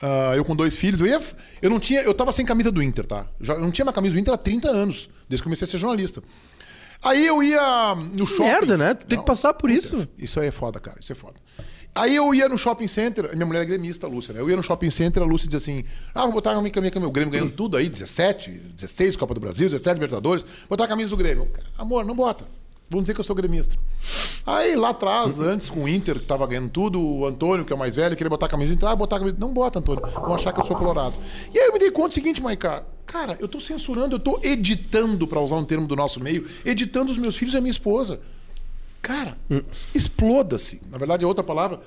ah, 0.00 0.32
eu 0.34 0.44
com 0.44 0.56
dois 0.56 0.76
filhos, 0.78 1.00
eu 1.00 1.06
ia. 1.06 1.20
Eu 1.60 1.68
não 1.68 1.78
tinha. 1.78 2.00
Eu 2.00 2.14
tava 2.14 2.32
sem 2.32 2.44
camisa 2.46 2.72
do 2.72 2.82
Inter, 2.82 3.04
tá? 3.06 3.26
Já, 3.40 3.54
eu 3.54 3.60
não 3.60 3.70
tinha 3.70 3.84
minha 3.84 3.92
camisa 3.92 4.14
do 4.14 4.18
Inter 4.20 4.32
há 4.32 4.38
30 4.38 4.68
anos, 4.70 5.10
desde 5.28 5.42
que 5.42 5.44
comecei 5.44 5.66
a 5.66 5.68
ser 5.68 5.78
jornalista. 5.78 6.22
Aí 7.02 7.26
eu 7.26 7.42
ia 7.42 7.94
no 8.16 8.26
shopping. 8.26 8.42
merda, 8.42 8.76
né? 8.76 8.94
Tu 8.94 9.06
tem 9.06 9.16
Não, 9.16 9.24
que 9.24 9.26
passar 9.26 9.54
por 9.54 9.70
isso. 9.70 10.06
Isso 10.18 10.38
aí 10.40 10.48
é 10.48 10.50
foda, 10.50 10.78
cara. 10.80 10.98
Isso 11.00 11.12
é 11.12 11.14
foda. 11.14 11.36
Aí 11.94 12.14
eu 12.14 12.32
ia 12.34 12.48
no 12.48 12.56
shopping 12.56 12.86
center, 12.86 13.30
minha 13.34 13.46
mulher 13.46 13.62
é 13.62 13.64
gremista, 13.64 14.06
a 14.06 14.10
Lúcia, 14.10 14.32
né? 14.32 14.40
Eu 14.40 14.48
ia 14.48 14.56
no 14.56 14.62
shopping 14.62 14.90
center, 14.90 15.22
a 15.22 15.26
Lúcia 15.26 15.48
dizia 15.48 15.58
assim: 15.58 15.84
Ah, 16.14 16.22
vou 16.22 16.32
botar 16.32 16.52
a 16.52 16.60
minha 16.60 16.70
camisa, 16.70 17.06
o 17.06 17.10
Grêmio 17.10 17.32
ganhando 17.32 17.52
tudo 17.52 17.76
aí, 17.76 17.88
17, 17.88 18.50
16 18.50 19.16
Copa 19.16 19.34
do 19.34 19.40
Brasil, 19.40 19.68
17 19.68 19.94
Libertadores, 19.94 20.44
botar 20.68 20.84
a 20.84 20.88
camisa 20.88 21.10
do 21.10 21.16
Grêmio. 21.16 21.48
Amor, 21.76 22.04
não 22.04 22.14
bota. 22.14 22.46
Vamos 22.90 23.04
dizer 23.04 23.14
que 23.14 23.20
eu 23.20 23.24
sou 23.24 23.36
gremista. 23.36 23.76
Aí 24.44 24.74
lá 24.74 24.88
atrás, 24.88 25.38
antes 25.38 25.70
com 25.70 25.84
o 25.84 25.88
Inter, 25.88 26.18
que 26.18 26.26
tava 26.26 26.44
ganhando 26.44 26.68
tudo, 26.70 27.00
o 27.00 27.24
Antônio, 27.24 27.64
que 27.64 27.72
é 27.72 27.76
o 27.76 27.78
mais 27.78 27.94
velho, 27.94 28.16
queria 28.16 28.28
botar 28.28 28.46
a 28.46 28.48
camisa 28.48 28.76
ah, 28.82 28.96
botar 28.96 29.14
a 29.14 29.18
camisa. 29.20 29.36
Não 29.38 29.52
bota, 29.52 29.78
Antônio. 29.78 30.02
Vão 30.12 30.34
achar 30.34 30.52
que 30.52 30.58
eu 30.58 30.64
sou 30.64 30.74
colorado. 30.74 31.14
E 31.54 31.58
aí 31.58 31.68
eu 31.68 31.72
me 31.72 31.78
dei 31.78 31.92
conta 31.92 32.08
do 32.08 32.14
seguinte, 32.14 32.42
Maiká. 32.42 32.82
Cara, 33.06 33.36
eu 33.38 33.46
tô 33.46 33.60
censurando, 33.60 34.16
eu 34.16 34.18
tô 34.18 34.40
editando, 34.42 35.24
pra 35.28 35.40
usar 35.40 35.54
um 35.54 35.64
termo 35.64 35.86
do 35.86 35.94
nosso 35.94 36.18
meio, 36.18 36.48
editando 36.64 37.12
os 37.12 37.16
meus 37.16 37.36
filhos 37.36 37.54
e 37.54 37.58
a 37.58 37.60
minha 37.60 37.70
esposa. 37.70 38.20
Cara, 39.10 39.36
exploda-se. 39.92 40.80
Na 40.88 40.96
verdade, 40.98 41.24
é 41.24 41.26
outra 41.26 41.42
palavra. 41.42 41.80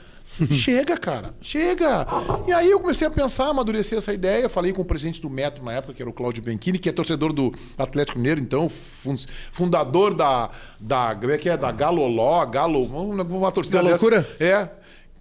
Chega, 0.52 0.98
cara. 0.98 1.34
Chega. 1.42 2.06
E 2.48 2.52
aí 2.52 2.70
eu 2.70 2.80
comecei 2.82 3.08
a 3.08 3.12
pensar, 3.12 3.48
amadurecer 3.50 3.98
essa 3.98 4.12
ideia. 4.14 4.50
Falei 4.50 4.74
com 4.74 4.82
o 4.82 4.86
presidente 4.86 5.22
do 5.22 5.30
Metro 5.30 5.64
na 5.64 5.72
época, 5.74 5.94
que 5.94 6.02
era 6.02 6.10
o 6.10 6.14
Cláudio 6.14 6.44
Benchini, 6.44 6.78
que 6.80 6.90
é 6.90 6.92
torcedor 6.92 7.32
do 7.32 7.54
Atlético 7.78 8.18
Mineiro, 8.18 8.42
então, 8.42 8.68
fun- 8.68 9.16
fundador 9.54 10.14
da. 10.14 10.50
da 10.80 11.16
como 11.16 11.32
é 11.32 11.38
que 11.38 11.48
é? 11.48 11.56
Da 11.56 11.72
Galoló, 11.72 12.46
Galo. 12.46 12.84
Uma, 12.84 13.52
torcida 13.52 13.82
Da 13.82 13.90
loucura? 13.90 14.28
É. 14.40 14.68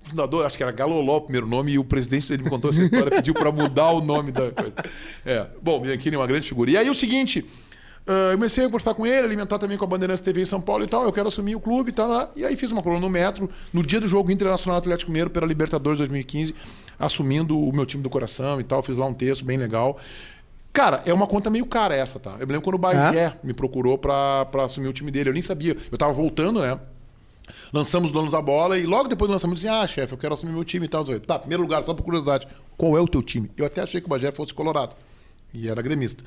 Fundador, 0.02 0.44
acho 0.44 0.56
que 0.56 0.62
era 0.64 0.72
Galoló 0.72 1.18
o 1.18 1.20
primeiro 1.20 1.46
nome, 1.46 1.70
e 1.72 1.78
o 1.78 1.84
presidente, 1.84 2.32
ele 2.32 2.42
me 2.42 2.50
contou 2.50 2.70
essa 2.70 2.82
história, 2.82 3.08
pediu 3.10 3.34
para 3.34 3.52
mudar 3.52 3.92
o 3.92 4.00
nome 4.00 4.32
da 4.32 4.50
coisa. 4.50 4.74
É. 5.24 5.46
Bom, 5.62 5.78
Bianchini 5.80 6.16
é 6.16 6.18
uma 6.18 6.26
grande 6.26 6.48
figura. 6.48 6.70
E 6.72 6.76
aí 6.76 6.90
o 6.90 6.94
seguinte. 6.94 7.44
Eu 8.06 8.36
comecei 8.36 8.64
a 8.64 8.66
conversar 8.66 8.94
com 8.94 9.06
ele, 9.06 9.26
alimentar 9.26 9.58
também 9.58 9.78
com 9.78 9.84
a 9.84 9.86
Bandeirantes 9.86 10.20
TV 10.20 10.42
em 10.42 10.46
São 10.46 10.60
Paulo 10.60 10.82
e 10.82 10.86
tal. 10.86 11.04
Eu 11.04 11.12
quero 11.12 11.28
assumir 11.28 11.54
o 11.54 11.60
clube 11.60 11.90
e 11.90 11.94
tal. 11.94 12.32
E 12.34 12.44
aí 12.44 12.56
fiz 12.56 12.70
uma 12.70 12.82
coluna 12.82 13.00
no 13.00 13.08
Metro, 13.08 13.48
no 13.72 13.82
dia 13.82 14.00
do 14.00 14.08
jogo 14.08 14.30
Internacional 14.32 14.78
Atlético 14.78 15.10
Mineiro 15.10 15.30
pela 15.30 15.46
Libertadores 15.46 15.98
2015, 15.98 16.54
assumindo 16.98 17.58
o 17.58 17.72
meu 17.72 17.86
time 17.86 18.02
do 18.02 18.10
coração 18.10 18.60
e 18.60 18.64
tal. 18.64 18.82
Fiz 18.82 18.96
lá 18.96 19.06
um 19.06 19.14
texto 19.14 19.44
bem 19.44 19.56
legal. 19.56 19.98
Cara, 20.72 21.02
é 21.04 21.12
uma 21.12 21.26
conta 21.26 21.50
meio 21.50 21.66
cara 21.66 21.94
essa, 21.94 22.18
tá? 22.18 22.32
Eu 22.40 22.46
me 22.46 22.52
lembro 22.52 22.62
quando 22.62 22.76
o 22.76 22.78
Bagé 22.78 23.34
me 23.44 23.52
procurou 23.52 23.98
pra, 23.98 24.46
pra 24.46 24.64
assumir 24.64 24.88
o 24.88 24.92
time 24.92 25.10
dele. 25.10 25.28
Eu 25.28 25.34
nem 25.34 25.42
sabia. 25.42 25.76
Eu 25.90 25.98
tava 25.98 26.12
voltando, 26.12 26.60
né? 26.60 26.78
Lançamos 27.72 28.08
os 28.08 28.12
donos 28.12 28.32
da 28.32 28.40
bola 28.40 28.78
e 28.78 28.86
logo 28.86 29.08
depois 29.08 29.28
do 29.28 29.32
lançamento 29.32 29.56
disse: 29.56 29.68
Ah, 29.68 29.86
chefe, 29.86 30.14
eu 30.14 30.18
quero 30.18 30.32
assumir 30.34 30.52
meu 30.52 30.64
time 30.64 30.86
e 30.86 30.88
tal. 30.88 31.04
Tá, 31.20 31.38
primeiro 31.38 31.62
lugar, 31.62 31.82
só 31.82 31.92
por 31.92 32.02
curiosidade, 32.02 32.48
qual 32.76 32.96
é 32.96 33.00
o 33.00 33.06
teu 33.06 33.22
time? 33.22 33.50
Eu 33.56 33.66
até 33.66 33.82
achei 33.82 34.00
que 34.00 34.06
o 34.06 34.10
Bagé 34.10 34.32
fosse 34.32 34.54
colorado. 34.54 34.94
E 35.52 35.68
era 35.68 35.82
gremista. 35.82 36.24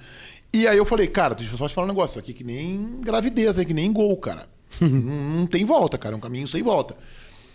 E 0.54 0.68
aí 0.68 0.78
eu 0.78 0.86
falei, 0.86 1.08
cara, 1.08 1.36
deixa 1.36 1.54
eu 1.54 1.58
só 1.58 1.68
te 1.68 1.74
falar 1.74 1.86
um 1.86 1.90
negócio. 1.90 2.20
Aqui 2.20 2.32
é 2.32 2.34
que 2.34 2.44
nem 2.44 3.02
gravidez, 3.02 3.58
é 3.60 3.66
que 3.66 3.74
nem 3.74 3.92
gol, 3.92 4.16
cara. 4.18 4.48
não, 4.80 5.46
tem 5.46 5.66
volta, 5.66 5.98
cara. 5.98 6.16
É 6.16 6.18
um 6.18 6.22
caminho 6.22 6.48
sem 6.48 6.64
volta. 6.64 6.96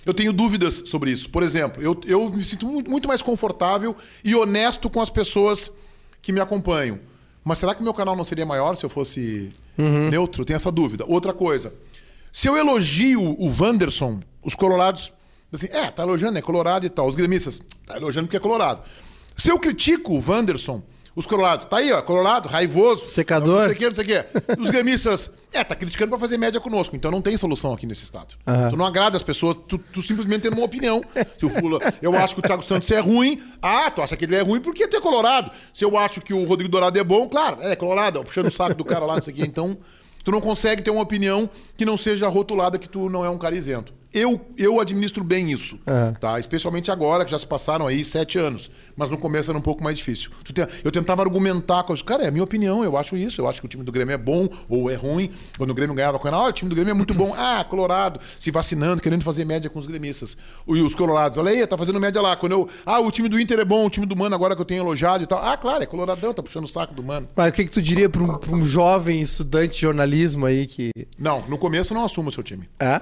Eu 0.05 0.15
tenho 0.15 0.33
dúvidas 0.33 0.83
sobre 0.87 1.11
isso. 1.11 1.29
Por 1.31 1.43
exemplo, 1.43 1.83
eu, 1.83 1.99
eu 2.07 2.29
me 2.31 2.43
sinto 2.45 2.67
mu- 2.67 2.83
muito 2.89 3.09
mais 3.09 3.23
confortável 3.23 3.95
e 4.25 4.35
honesto 4.35 4.89
com 4.91 5.01
as 5.01 5.11
pessoas 5.11 5.71
que 6.23 6.33
me 6.33 6.41
acompanham. 6.41 6.99
Mas 7.45 7.59
será 7.59 7.75
que 7.75 7.83
meu 7.83 7.95
canal 7.95 8.15
não 8.17 8.25
seria 8.25 8.45
maior 8.47 8.75
se 8.77 8.85
eu 8.85 8.91
fosse 8.91 9.51
neutro? 10.11 10.45
Tenho 10.45 10.57
essa 10.57 10.71
dúvida. 10.71 11.05
Outra 11.07 11.33
coisa. 11.33 11.73
Se 12.33 12.49
eu 12.49 12.57
elogio 12.57 13.21
o 13.23 13.51
Wanderson, 13.61 14.21
os 14.43 14.55
colorados, 14.55 15.11
assim, 15.53 15.67
é, 15.71 15.91
tá 15.91 16.03
elogiando, 16.03 16.39
é 16.39 16.43
colorado 16.43 16.85
e 16.87 16.91
tal. 16.91 17.07
Os 17.07 17.17
gremistas, 17.17 17.61
tá 17.87 17.97
elogiando 17.97 18.27
porque 18.29 18.37
é 18.37 18.41
colorado. 18.41 18.83
Se 19.37 19.51
eu 19.51 19.59
critico 19.59 20.13
o 20.15 20.23
Wanderson, 20.31 20.83
Os 21.15 21.27
colorados, 21.27 21.67
tá 21.67 21.79
aí, 21.79 21.93
ó, 21.93 22.01
colorado, 22.01 22.49
raivoso. 22.49 23.07
Secador. 23.07 23.63
Não 23.63 23.65
sei 23.65 23.73
o 23.73 23.77
que, 23.77 23.89
não 23.89 23.95
sei 23.95 24.05
o 24.05 24.07
que. 24.07 24.61
Os 24.61 24.71
gremistas, 24.71 25.31
é, 25.53 25.65
tá 25.65 25.75
criticando 25.75 26.11
pra 26.11 26.19
fazer 26.19 26.39
média 26.39 26.61
conosco, 26.61 26.95
então 26.95 27.11
não 27.11 27.21
tem 27.21 27.37
solução 27.37 27.73
aqui 27.73 27.85
nesse 27.85 28.05
estado. 28.05 28.37
Aham. 28.47 28.71
Tu 28.71 28.77
não 28.77 28.87
agrada 28.87 29.17
as 29.17 29.23
pessoas, 29.23 29.57
tu, 29.67 29.77
tu 29.77 30.01
simplesmente 30.03 30.43
tem 30.43 30.53
uma 30.53 30.65
opinião. 30.65 31.03
Se 31.39 31.45
o 31.45 31.49
Fula, 31.49 31.81
eu 32.01 32.17
acho 32.17 32.35
que 32.35 32.41
o 32.41 32.43
Thiago 32.43 32.63
Santos 32.63 32.91
é 32.93 33.01
ruim, 33.01 33.43
ah, 33.61 33.91
tu 33.91 34.01
acha 34.03 34.17
que 34.17 34.25
ele 34.25 34.37
é 34.37 34.41
ruim 34.41 34.61
porque 34.61 34.87
tu 34.87 34.97
é 34.97 35.01
colorado. 35.01 35.51
Se 35.75 35.85
eu 35.85 35.97
acho 35.99 36.21
que 36.21 36.33
o 36.33 36.45
Rodrigo 36.45 36.71
Dourado 36.71 36.99
é 36.99 37.05
bom, 37.05 37.29
claro, 37.29 37.59
é 37.61 37.75
colorado, 37.75 38.21
ó, 38.21 38.23
puxando 38.23 38.47
o 38.47 38.51
saco 38.51 38.75
do 38.75 38.85
cara 38.85 39.05
lá, 39.05 39.15
não 39.17 39.23
sei 39.23 39.33
o 39.33 39.37
que. 39.37 39.43
Então, 39.43 39.77
tu 40.23 40.31
não 40.31 40.41
consegue 40.41 40.83
ter 40.83 40.91
uma 40.91 41.03
opinião 41.03 41.51
que 41.77 41.85
não 41.85 41.97
seja 41.97 42.29
rotulada 42.29 42.79
que 42.79 42.89
tu 42.89 43.09
não 43.11 43.25
é 43.25 43.31
um 43.31 43.39
cara 43.39 43.57
isento. 43.57 44.00
Eu, 44.13 44.41
eu 44.59 44.81
administro 44.81 45.23
bem 45.23 45.53
isso, 45.53 45.79
É. 45.87 46.11
tá? 46.19 46.39
Especialmente 46.41 46.91
agora, 46.91 47.25
que 47.25 47.31
já 47.31 47.39
se 47.39 47.47
passaram 47.47 47.87
aí 47.87 48.05
sete 48.05 48.39
anos. 48.39 48.69
Mas 48.97 49.09
no 49.09 49.17
começo 49.17 49.51
era 49.51 49.59
um 49.59 49.63
pouco 49.63 49.85
mais 49.85 49.97
difícil. 49.99 50.31
Eu 50.83 50.91
tentava 50.91 51.23
argumentar 51.23 51.85
com 51.85 51.93
os 51.93 52.03
cara, 52.03 52.25
é 52.25 52.29
a 52.29 52.31
minha 52.31 52.43
opinião, 52.43 52.83
eu 52.83 52.97
acho 52.97 53.17
isso. 53.17 53.41
Eu 53.41 53.49
acho 53.49 53.61
que 53.61 53.67
o 53.67 53.69
time 53.69 53.85
do 53.85 53.93
Grêmio 53.93 54.13
é 54.13 54.19
bom 54.19 54.49
ou 54.69 54.91
é 54.91 54.95
ruim. 54.97 55.31
Quando 55.57 55.71
o 55.71 55.75
Grêmio 55.75 55.95
ganhava 55.95 56.19
com 56.19 56.27
ela, 56.27 56.39
olha, 56.41 56.51
o 56.51 56.53
time 56.53 56.69
do 56.69 56.75
Grêmio 56.75 56.91
é 56.91 56.95
muito 56.95 57.15
bom. 57.15 57.33
Ah, 57.37 57.65
Colorado, 57.69 58.19
se 58.39 58.51
vacinando, 58.51 59.01
querendo 59.01 59.23
fazer 59.23 59.45
média 59.45 59.71
com 59.71 59.79
os 59.79 59.87
gremistas. 59.87 60.37
E 60.67 60.83
os 60.83 60.95
Colorados, 60.95 61.39
olha 61.39 61.51
aí, 61.53 61.65
tá 61.67 61.79
fazendo 61.79 62.01
média 62.01 62.21
lá. 62.21 62.35
Quando 62.35 62.53
eu, 62.53 62.69
ah, 62.85 62.99
o 63.01 63.13
time 63.13 63.29
do 63.29 63.39
Inter 63.39 63.61
é 63.61 63.65
bom, 63.65 63.87
o 63.87 63.91
time 63.91 64.07
do 64.07 64.17
Mano 64.17 64.35
agora 64.35 64.57
que 64.57 64.61
eu 64.61 64.67
tenho 64.67 64.83
elogiado 64.83 65.23
e 65.23 65.27
tal. 65.27 65.41
Ah, 65.41 65.57
claro, 65.57 65.85
é 65.85 65.87
Coloradão, 65.87 66.35
tá 66.35 66.43
puxando 66.43 66.65
o 66.65 66.69
saco 66.69 66.93
do 66.95 67.03
Mano. 67.03 67.29
Mas 67.37 67.51
o 67.51 67.53
que, 67.53 67.65
que 67.65 67.71
tu 67.71 67.81
diria 67.81 68.09
pra 68.09 68.23
um, 68.23 68.39
pra 68.39 68.51
um 68.57 68.67
jovem 68.67 69.21
estudante 69.21 69.75
de 69.77 69.81
jornalismo 69.83 70.47
aí 70.47 70.67
que. 70.67 70.91
Não, 71.17 71.43
no 71.49 71.57
começo 71.57 71.95
não 71.95 72.05
assuma 72.05 72.29
o 72.29 72.33
seu 72.33 72.43
time. 72.43 72.69
É? 72.79 73.01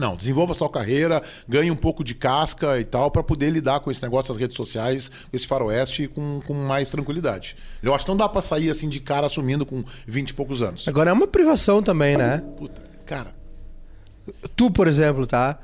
Não, 0.00 0.16
desenvolva 0.16 0.54
sua 0.54 0.68
carreira, 0.68 1.22
ganhe 1.48 1.70
um 1.70 1.76
pouco 1.76 2.02
de 2.02 2.14
casca 2.14 2.80
e 2.80 2.84
tal, 2.84 3.10
pra 3.10 3.22
poder 3.22 3.50
lidar 3.50 3.78
com 3.80 3.90
esse 3.90 4.02
negócio 4.02 4.32
das 4.32 4.40
redes 4.40 4.56
sociais, 4.56 5.08
com 5.08 5.36
esse 5.36 5.46
faroeste 5.46 6.08
com, 6.08 6.40
com 6.40 6.52
mais 6.52 6.90
tranquilidade. 6.90 7.56
Eu 7.82 7.94
acho 7.94 8.04
que 8.04 8.10
não 8.10 8.16
dá 8.16 8.28
pra 8.28 8.42
sair 8.42 8.70
assim 8.70 8.88
de 8.88 8.98
cara 8.98 9.26
assumindo 9.26 9.64
com 9.64 9.84
20 10.06 10.30
e 10.30 10.34
poucos 10.34 10.62
anos. 10.62 10.88
Agora 10.88 11.10
é 11.10 11.12
uma 11.12 11.28
privação 11.28 11.80
também, 11.80 12.16
né? 12.16 12.42
Puta, 12.58 12.82
cara. 13.06 13.32
Tu, 14.56 14.70
por 14.70 14.88
exemplo, 14.88 15.26
tá? 15.26 15.58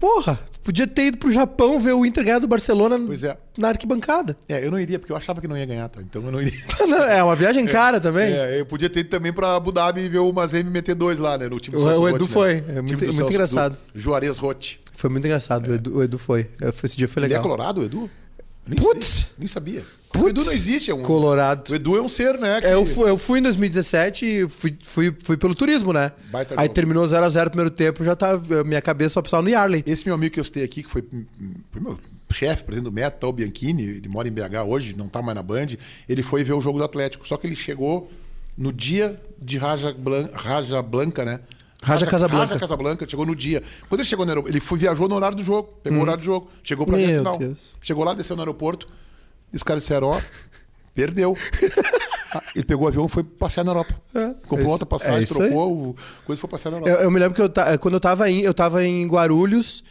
Porra, 0.00 0.40
podia 0.64 0.86
ter 0.86 1.08
ido 1.08 1.18
pro 1.18 1.30
Japão 1.30 1.78
ver 1.78 1.92
o 1.92 2.06
Inter 2.06 2.24
ganhar 2.24 2.38
do 2.38 2.48
Barcelona 2.48 2.96
é. 2.96 3.36
na 3.58 3.68
arquibancada. 3.68 4.34
É, 4.48 4.64
eu 4.64 4.70
não 4.70 4.80
iria, 4.80 4.98
porque 4.98 5.12
eu 5.12 5.16
achava 5.16 5.42
que 5.42 5.46
não 5.46 5.56
ia 5.58 5.66
ganhar, 5.66 5.88
tá? 5.90 6.00
Então 6.00 6.24
eu 6.24 6.32
não 6.32 6.40
iria. 6.40 6.58
É 7.10 7.22
uma 7.22 7.36
viagem 7.36 7.66
cara 7.66 8.00
também. 8.00 8.32
É, 8.32 8.58
eu 8.60 8.64
podia 8.66 8.88
ter 8.88 9.00
ido 9.00 9.10
também 9.10 9.30
pra 9.32 9.54
Abu 9.56 9.70
Dhabi 9.70 10.08
ver 10.08 10.18
o 10.18 10.32
Mazembe 10.32 10.70
meter 10.70 10.94
dois 10.94 11.18
lá, 11.18 11.36
né? 11.36 11.48
No 11.48 11.60
time 11.60 11.76
do 11.76 11.82
O- 11.82 11.86
Celso 11.86 12.00
o 12.00 12.08
Edu 12.08 12.24
Rotti, 12.24 12.24
né? 12.28 12.32
foi, 12.32 12.50
é 12.50 12.60
Time 12.60 12.80
muito- 12.80 12.90
muito 13.04 13.14
Celso- 13.14 13.30
engraçado. 13.32 13.76
do 13.94 14.00
Juarez 14.00 14.38
Rotti. 14.38 14.80
Foi 14.94 15.10
muito 15.10 15.24
engraçado, 15.26 15.68
o, 15.70 15.74
Edu, 15.74 15.96
o 15.98 16.02
Edu 16.02 16.18
foi. 16.18 16.48
Esse 16.82 16.96
dia 16.96 17.06
foi 17.08 17.20
Ele 17.22 17.26
é 17.34 17.36
legal. 17.36 17.42
colorado, 17.42 17.80
o 17.82 17.84
Edu? 17.84 18.08
Nem 18.66 18.78
Putz! 18.78 19.06
sei, 19.06 19.26
Nem 19.38 19.48
sabia. 19.48 19.84
Putz! 20.12 20.24
O 20.24 20.28
Edu 20.28 20.44
não 20.44 20.52
existe, 20.52 20.90
é 20.90 20.94
um. 20.94 21.02
Colorado. 21.02 21.70
O 21.70 21.74
Edu 21.74 21.96
é 21.96 22.02
um 22.02 22.08
ser, 22.08 22.38
né? 22.38 22.60
que- 22.60 22.66
É, 22.66 22.74
eu, 22.74 22.84
fui, 22.84 23.08
eu 23.08 23.16
fui 23.16 23.38
em 23.38 23.42
2017 23.42 24.26
e 24.26 24.48
fui, 24.48 24.76
fui, 24.82 25.14
fui 25.22 25.36
pelo 25.36 25.54
turismo, 25.54 25.92
né? 25.92 26.12
Baita 26.30 26.54
Aí 26.56 26.64
jogo. 26.66 26.74
terminou 26.74 27.04
0x0 27.06 27.44
no 27.44 27.50
primeiro 27.50 27.70
tempo, 27.70 28.02
já 28.02 28.16
tava. 28.16 28.64
Minha 28.64 28.82
cabeça 28.82 29.14
só 29.14 29.22
precisava 29.22 29.42
no 29.42 29.48
Yarley. 29.48 29.84
Esse 29.86 30.04
meu 30.06 30.14
amigo 30.14 30.34
que 30.34 30.40
eu 30.40 30.44
citei 30.44 30.64
aqui, 30.64 30.82
que 30.82 30.90
foi, 30.90 31.04
hum, 31.12 31.24
foi 31.70 31.80
meu 31.80 31.98
chefe, 32.32 32.64
presidente 32.64 32.90
do 32.90 32.92
Meta, 32.92 33.26
o 33.26 33.32
Bianchini, 33.32 33.82
ele 33.84 34.08
mora 34.08 34.26
em 34.28 34.32
BH 34.32 34.64
hoje, 34.66 34.96
não 34.96 35.08
tá 35.08 35.22
mais 35.22 35.34
na 35.36 35.42
Band, 35.42 35.66
ele 36.08 36.22
foi 36.22 36.42
ver 36.44 36.52
o 36.54 36.60
jogo 36.60 36.78
do 36.78 36.84
Atlético. 36.84 37.26
Só 37.26 37.36
que 37.36 37.46
ele 37.46 37.56
chegou 37.56 38.10
no 38.58 38.72
dia 38.72 39.20
de 39.40 39.58
Raja, 39.58 39.92
Blan 39.92 40.28
Raja 40.34 40.82
Blanca, 40.82 41.24
né? 41.24 41.40
Raja 41.82 42.04
Casablanca. 42.04 42.46
Raja 42.46 42.58
Casablanca, 42.60 43.06
chegou 43.08 43.24
no 43.24 43.34
dia. 43.34 43.62
Quando 43.88 44.00
ele 44.00 44.08
chegou 44.08 44.26
no 44.26 44.30
aeroporto, 44.32 44.52
ele 44.54 44.60
foi, 44.60 44.76
viajou 44.78 45.08
no 45.08 45.14
horário 45.14 45.36
do 45.36 45.42
jogo, 45.42 45.72
pegou 45.82 45.98
o 46.00 46.02
horário 46.02 46.18
do 46.20 46.24
jogo, 46.26 46.50
chegou 46.62 46.84
pra 46.84 46.96
Hum. 46.96 47.06
Meu 47.06 47.18
final. 47.18 47.38
Deus. 47.38 47.70
Chegou 47.80 48.04
lá, 48.04 48.12
desceu 48.12 48.36
no 48.36 48.42
aeroporto, 48.42 48.86
e 49.52 49.56
os 49.56 49.62
caras 49.62 49.82
disseram, 49.82 50.08
ó, 50.08 50.20
perdeu. 50.94 51.36
Ah, 52.32 52.40
ele 52.54 52.64
pegou 52.64 52.84
o 52.84 52.88
avião 52.88 53.06
e 53.06 53.08
foi 53.08 53.24
passear 53.24 53.64
na 53.64 53.72
Europa. 53.72 53.92
É, 54.14 54.28
Comprou 54.42 54.60
é 54.60 54.62
isso- 54.62 54.70
outra 54.70 54.86
passagem, 54.86 55.14
é 55.16 55.18
aí. 55.18 55.26
trocou 55.26 55.72
o 55.72 55.96
coisa 56.24 56.38
e 56.38 56.40
foi 56.40 56.48
passear 56.48 56.70
na 56.70 56.76
Europa. 56.78 56.92
Eu, 57.00 57.02
eu 57.06 57.10
me 57.10 57.18
lembro 57.18 57.34
que 57.34 57.42
eu 57.42 57.78
quando 57.80 57.94
eu 57.94 57.98
tava 58.00 58.30
em, 58.30 58.38
eu 58.42 58.54
tava 58.54 58.84
em 58.84 59.04
Guarulhos 59.08 59.82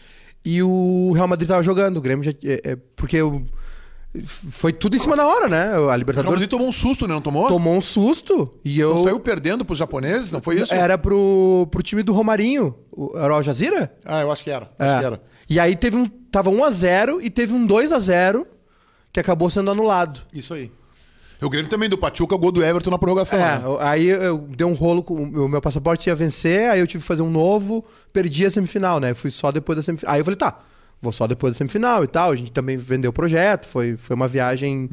e 0.46 0.64
o 0.64 1.12
Real 1.14 1.28
Madrid 1.28 1.50
tava 1.50 1.62
jogando. 1.62 1.98
O 1.98 2.02
Grêmio 2.02 2.24
já. 2.24 2.32
é- 2.32 2.62
é, 2.64 2.78
porque 2.96 3.18
eu, 3.18 3.46
foi 4.52 4.72
tudo 4.72 4.96
em 4.96 5.00
cima 5.00 5.18
da 5.18 5.28
hora, 5.28 5.50
né? 5.50 5.74
A 5.76 5.82
O 5.82 5.96
Libertadores 5.98 6.32
Madrid 6.32 6.50
tomou 6.50 6.70
um 6.70 6.72
susto, 6.72 7.06
né? 7.10 7.14
Não 7.14 7.22
tomou? 7.22 7.46
tomou 7.50 7.76
um 7.76 7.82
susto 7.82 8.50
e 8.64 8.80
eu. 8.80 8.96
Não 8.96 9.04
saiu 9.04 9.20
perdendo 9.20 9.66
pros 9.66 9.78
japoneses, 9.78 10.32
não 10.32 10.42
foi 10.42 10.62
isso? 10.62 10.74
Era 10.74 10.98
pro, 10.98 11.68
pro 11.70 11.84
time 11.84 12.04
do 12.04 12.14
Romarinho. 12.14 12.74
O, 12.90 13.18
era 13.18 13.34
o 13.34 13.36
Al 13.36 13.44
Jazeera? 13.44 13.94
Ah, 14.06 14.22
eu 14.22 14.32
acho 14.32 14.46
que 14.46 14.50
era. 14.50 14.72
Acho 14.80 14.94
É. 14.96 15.00
que 15.00 15.06
era. 15.06 15.22
E 15.50 15.60
aí 15.60 15.76
teve 15.76 15.98
um. 15.98 16.08
Tava 16.08 16.50
1x0 16.50 17.20
e 17.22 17.30
teve 17.30 17.54
um 17.54 17.68
2x0 17.68 18.46
que 19.12 19.20
acabou 19.20 19.50
sendo 19.50 19.72
anulado. 19.72 20.22
Isso 20.34 20.54
aí. 20.54 20.72
O 21.42 21.50
Grêmio 21.50 21.70
também 21.70 21.88
do 21.88 21.98
Pachuca, 21.98 22.36
o 22.36 22.38
gol 22.38 22.52
do 22.52 22.64
Everton 22.64 22.90
na 22.90 23.00
prorrogação. 23.00 23.40
É, 23.40 23.60
né? 23.60 23.64
aí 23.80 24.08
eu, 24.08 24.40
dei 24.40 24.68
um 24.68 24.74
rolo 24.74 25.06
o 25.08 25.48
meu 25.48 25.62
passaporte 25.62 26.10
ia 26.10 26.16
vencer, 26.16 26.70
aí 26.70 26.82
eu 26.82 26.88
tive 26.88 27.02
que 27.02 27.08
fazer 27.08 27.22
um 27.22 27.32
novo, 27.32 27.86
perdi 28.12 28.46
a 28.46 28.50
semifinal, 28.50 29.00
né? 29.00 29.14
Fui 29.14 29.32
só 29.32 29.50
depois 29.50 29.78
da 29.78 29.84
semifinal. 29.84 30.14
Aí 30.14 30.20
eu 30.20 30.26
falei, 30.26 30.36
tá, 30.36 30.60
vou 31.02 31.14
só 31.14 31.26
depois 31.26 31.54
da 31.54 31.58
semifinal 31.58 32.04
e 32.04 32.08
tal. 32.08 32.32
A 32.32 32.36
gente 32.36 32.52
também 32.52 32.76
vendeu 32.76 33.12
o 33.12 33.14
projeto, 33.14 33.68
foi, 33.68 33.96
foi 33.96 34.18
uma 34.18 34.28
viagem 34.28 34.90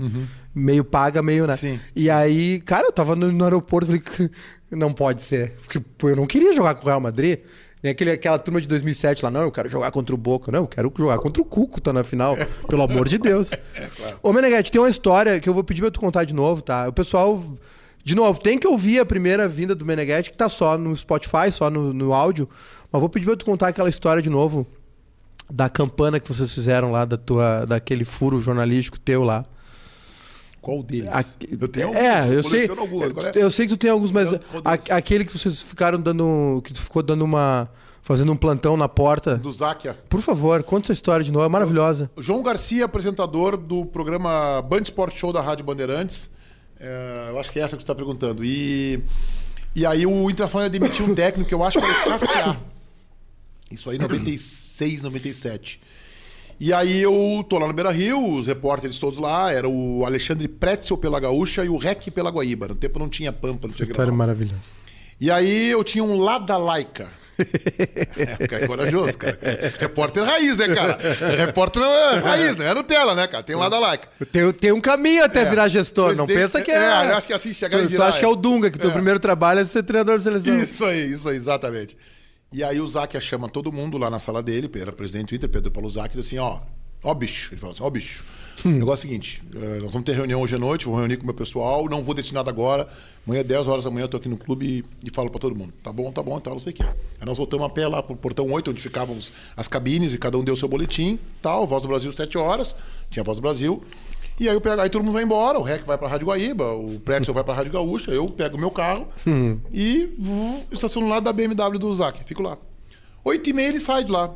meio 0.54 0.84
paga, 0.84 1.20
meio, 1.20 1.48
né? 1.48 1.56
Sim, 1.56 1.80
E 1.96 2.08
aí, 2.08 2.60
cara, 2.60 2.86
eu 2.86 2.92
tava 2.92 3.16
no, 3.16 3.32
no 3.32 3.44
aeroporto, 3.44 3.86
falei, 3.86 4.02
não 4.70 4.92
pode 4.92 5.22
ser. 5.22 5.56
Porque 5.64 5.82
eu 6.02 6.16
não 6.16 6.26
queria 6.26 6.54
jogar 6.54 6.76
com 6.76 6.82
o 6.82 6.86
Real 6.86 7.00
Madrid. 7.00 7.40
Nem 7.86 7.92
aquele, 7.92 8.10
aquela 8.10 8.36
turma 8.36 8.60
de 8.60 8.66
2007 8.66 9.24
lá, 9.24 9.30
não, 9.30 9.42
eu 9.42 9.52
quero 9.52 9.68
jogar 9.68 9.92
contra 9.92 10.12
o 10.12 10.18
Boca. 10.18 10.50
Não, 10.50 10.62
eu 10.62 10.66
quero 10.66 10.92
jogar 10.98 11.18
contra 11.18 11.40
o 11.40 11.44
Cuco, 11.44 11.80
tá 11.80 11.92
na 11.92 12.02
final. 12.02 12.36
Pelo 12.68 12.82
amor 12.82 13.08
de 13.08 13.16
Deus. 13.16 13.52
Ô, 14.20 14.32
Meneghete, 14.32 14.72
tem 14.72 14.80
uma 14.80 14.90
história 14.90 15.38
que 15.38 15.48
eu 15.48 15.54
vou 15.54 15.62
pedir 15.62 15.82
pra 15.82 15.90
tu 15.92 16.00
contar 16.00 16.24
de 16.24 16.34
novo, 16.34 16.62
tá? 16.62 16.88
O 16.88 16.92
pessoal, 16.92 17.40
de 18.02 18.16
novo, 18.16 18.40
tem 18.40 18.58
que 18.58 18.66
ouvir 18.66 18.98
a 18.98 19.06
primeira 19.06 19.46
vinda 19.46 19.72
do 19.72 19.86
Meneghete, 19.86 20.32
que 20.32 20.36
tá 20.36 20.48
só 20.48 20.76
no 20.76 20.96
Spotify, 20.96 21.52
só 21.52 21.70
no, 21.70 21.92
no 21.92 22.12
áudio. 22.12 22.48
Mas 22.90 22.98
vou 22.98 23.08
pedir 23.08 23.26
pra 23.26 23.36
tu 23.36 23.44
contar 23.44 23.68
aquela 23.68 23.88
história 23.88 24.20
de 24.20 24.30
novo 24.30 24.66
da 25.48 25.68
campana 25.68 26.18
que 26.18 26.26
vocês 26.26 26.52
fizeram 26.52 26.90
lá, 26.90 27.04
da 27.04 27.16
tua, 27.16 27.66
daquele 27.66 28.04
furo 28.04 28.40
jornalístico 28.40 28.98
teu 28.98 29.22
lá. 29.22 29.44
Qual 30.66 30.82
deles? 30.82 31.08
Eu 31.60 31.68
tenho 31.68 31.94
É, 31.94 32.18
alguns, 32.22 32.32
eu 32.34 32.42
sei. 32.42 32.66
coleciono 32.66 32.80
alguns. 32.80 33.24
É? 33.24 33.32
Eu 33.36 33.50
sei 33.52 33.66
que 33.68 33.72
tu 33.74 33.76
tem 33.78 33.88
alguns, 33.88 34.10
mas 34.10 34.34
a- 34.34 34.96
aquele 34.96 35.24
que 35.24 35.30
vocês 35.38 35.62
ficaram 35.62 36.00
dando. 36.00 36.60
Que 36.64 36.72
tu 36.72 36.80
ficou 36.82 37.04
dando 37.04 37.22
uma. 37.24 37.70
fazendo 38.02 38.32
um 38.32 38.36
plantão 38.36 38.76
na 38.76 38.88
porta. 38.88 39.36
Do 39.36 39.52
Záquia. 39.52 39.96
Por 40.08 40.20
favor, 40.20 40.60
conta 40.64 40.86
essa 40.86 40.92
história 40.92 41.24
de 41.24 41.30
novo, 41.30 41.44
é 41.44 41.48
maravilhosa. 41.48 42.10
João 42.18 42.42
Garcia, 42.42 42.84
apresentador 42.84 43.56
do 43.56 43.84
programa 43.86 44.60
Band 44.62 44.80
Sport 44.82 45.14
Show 45.16 45.32
da 45.32 45.40
Rádio 45.40 45.64
Bandeirantes. 45.64 46.30
É, 46.80 47.28
eu 47.30 47.38
acho 47.38 47.52
que 47.52 47.60
é 47.60 47.62
essa 47.62 47.76
que 47.76 47.82
você 47.82 47.84
está 47.84 47.94
perguntando. 47.94 48.44
E, 48.44 49.04
e 49.72 49.86
aí 49.86 50.04
o 50.04 50.28
Internacional 50.28 50.66
ia 50.66 50.70
demitir 50.70 51.08
um 51.08 51.14
técnico, 51.14 51.48
que 51.48 51.54
eu 51.54 51.62
acho 51.62 51.78
que 51.78 51.84
era 51.84 52.14
o 52.14 52.18
KCA. 52.18 52.56
Isso 53.70 53.88
aí, 53.90 53.98
96, 53.98 55.02
97. 55.04 55.80
E 56.58 56.72
aí 56.72 57.02
eu 57.02 57.44
tô 57.48 57.58
lá 57.58 57.66
no 57.66 57.72
Beira 57.74 57.90
Rio, 57.90 58.34
os 58.34 58.46
repórteres 58.46 58.98
todos 58.98 59.18
lá, 59.18 59.52
era 59.52 59.68
o 59.68 60.04
Alexandre 60.06 60.48
Pretzel 60.48 60.96
pela 60.96 61.20
Gaúcha 61.20 61.64
e 61.64 61.68
o 61.68 61.76
Rec 61.76 62.10
pela 62.10 62.30
Guaíba. 62.30 62.68
No 62.68 62.74
tempo 62.74 62.98
não 62.98 63.08
tinha 63.08 63.30
Pampa, 63.32 63.68
não 63.68 63.74
tinha 63.74 63.84
História 63.84 64.10
gravata. 64.10 64.16
maravilhosa. 64.16 64.60
E 65.20 65.30
aí 65.30 65.70
eu 65.70 65.84
tinha 65.84 66.02
um 66.04 66.18
Lada 66.18 66.56
Laica. 66.56 67.08
É, 68.18 68.46
cara, 68.46 68.64
é 68.64 68.66
corajoso, 68.66 69.18
cara. 69.18 69.38
Repórter 69.78 70.24
raiz, 70.24 70.56
né, 70.56 70.74
cara? 70.74 70.98
Repórter 71.36 71.82
não 71.82 71.92
é 71.92 72.16
raiz, 72.18 72.56
não 72.56 72.64
é 72.64 72.72
Nutella, 72.72 73.14
né, 73.14 73.26
cara? 73.26 73.42
Tem 73.42 73.54
um 73.54 73.58
Lada 73.58 73.78
Laica. 73.78 74.08
Tem, 74.32 74.50
tem 74.54 74.72
um 74.72 74.80
caminho 74.80 75.22
até 75.22 75.42
É. 75.42 75.44
virar 75.44 75.68
gestor, 75.68 76.16
não 76.16 76.24
Presidente- 76.24 76.52
pensa 76.52 76.62
que 76.64 76.70
é. 76.70 76.76
é, 76.76 77.10
eu 77.10 77.16
acho 77.16 77.26
que 77.26 77.34
assim, 77.34 77.52
chegar 77.52 77.76
tu, 77.76 77.84
e 77.84 77.86
tu 77.88 77.90
virar, 77.90 78.06
acha 78.06 78.18
que 78.18 78.24
é 78.24 78.28
é. 78.28 78.30
o 78.30 78.34
Dunga, 78.34 78.70
que 78.70 78.78
teu 78.78 78.88
É. 78.88 78.92
primeiro 78.92 79.20
trabalho 79.20 79.60
é 79.60 79.66
ser 79.66 79.82
treinador 79.82 80.16
de 80.16 80.24
seleção. 80.24 80.58
Isso 80.58 80.82
aí, 80.86 81.12
isso 81.12 81.28
aí, 81.28 81.36
exatamente. 81.36 81.94
E 82.52 82.62
aí 82.62 82.80
o 82.80 82.86
Záquia 82.86 83.20
chama 83.20 83.48
todo 83.48 83.72
mundo 83.72 83.98
lá 83.98 84.08
na 84.08 84.18
sala 84.18 84.42
dele, 84.42 84.70
era 84.76 84.92
presidente 84.92 85.30
do 85.30 85.36
Inter, 85.36 85.48
Pedro 85.48 85.70
Paulo 85.70 85.88
diz 85.88 86.18
assim, 86.18 86.38
ó, 86.38 86.60
ó 87.02 87.12
bicho, 87.12 87.52
ele 87.52 87.60
falou 87.60 87.74
assim, 87.74 87.82
ó 87.82 87.90
bicho, 87.90 88.24
o 88.64 88.68
negócio 88.68 89.04
é 89.04 89.08
o 89.08 89.10
seguinte, 89.10 89.42
eh, 89.54 89.80
nós 89.80 89.92
vamos 89.92 90.04
ter 90.04 90.14
reunião 90.14 90.40
hoje 90.40 90.54
à 90.54 90.58
noite, 90.58 90.86
vou 90.86 90.96
reunir 90.96 91.16
com 91.16 91.24
o 91.24 91.26
meu 91.26 91.34
pessoal, 91.34 91.88
não 91.88 92.02
vou 92.02 92.14
decidir 92.14 92.34
nada 92.34 92.48
agora, 92.48 92.88
amanhã 93.26 93.44
10 93.44 93.66
horas 93.66 93.84
da 93.84 93.90
manhã 93.90 94.04
eu 94.04 94.08
tô 94.08 94.16
aqui 94.16 94.28
no 94.28 94.38
clube 94.38 94.84
e, 95.02 95.08
e 95.08 95.10
falo 95.10 95.28
pra 95.28 95.40
todo 95.40 95.56
mundo, 95.56 95.74
tá 95.82 95.92
bom, 95.92 96.10
tá 96.12 96.22
bom, 96.22 96.38
tal, 96.38 96.54
não 96.54 96.60
sei 96.60 96.72
o 96.72 96.74
que. 96.76 96.82
Aí 96.84 97.26
nós 97.26 97.36
voltamos 97.36 97.66
a 97.66 97.68
pé 97.68 97.88
lá 97.88 98.00
pro 98.00 98.16
portão 98.16 98.48
8, 98.50 98.70
onde 98.70 98.80
ficavam 98.80 99.18
as 99.56 99.68
cabines 99.68 100.14
e 100.14 100.18
cada 100.18 100.38
um 100.38 100.44
deu 100.44 100.54
o 100.54 100.56
seu 100.56 100.68
boletim, 100.68 101.18
tal, 101.42 101.66
Voz 101.66 101.82
do 101.82 101.88
Brasil 101.88 102.12
7 102.12 102.38
horas, 102.38 102.76
tinha 103.10 103.24
Voz 103.24 103.38
do 103.38 103.42
Brasil, 103.42 103.82
e 104.38 104.48
aí, 104.48 104.54
eu 104.54 104.60
pego, 104.60 104.82
aí 104.82 104.90
todo 104.90 105.02
mundo 105.02 105.14
vai 105.14 105.22
embora, 105.22 105.58
o 105.58 105.62
Rec 105.62 105.84
vai 105.84 105.96
pra 105.96 106.08
Rádio 106.08 106.26
Guaíba, 106.26 106.72
o 106.74 107.00
Pretzel 107.00 107.32
vai 107.32 107.42
pra 107.42 107.54
Rádio 107.54 107.72
Gaúcha, 107.72 108.10
eu 108.10 108.26
pego 108.26 108.56
o 108.56 108.60
meu 108.60 108.70
carro 108.70 109.08
e 109.72 110.14
vu, 110.18 110.64
estaciono 110.70 111.08
lá 111.08 111.20
da 111.20 111.32
BMW 111.32 111.78
do 111.78 111.94
Zac, 111.94 112.22
fico 112.24 112.42
lá. 112.42 112.58
Oito 113.24 113.48
e 113.48 113.52
meia 113.52 113.68
ele 113.68 113.80
sai 113.80 114.04
de 114.04 114.12
lá. 114.12 114.32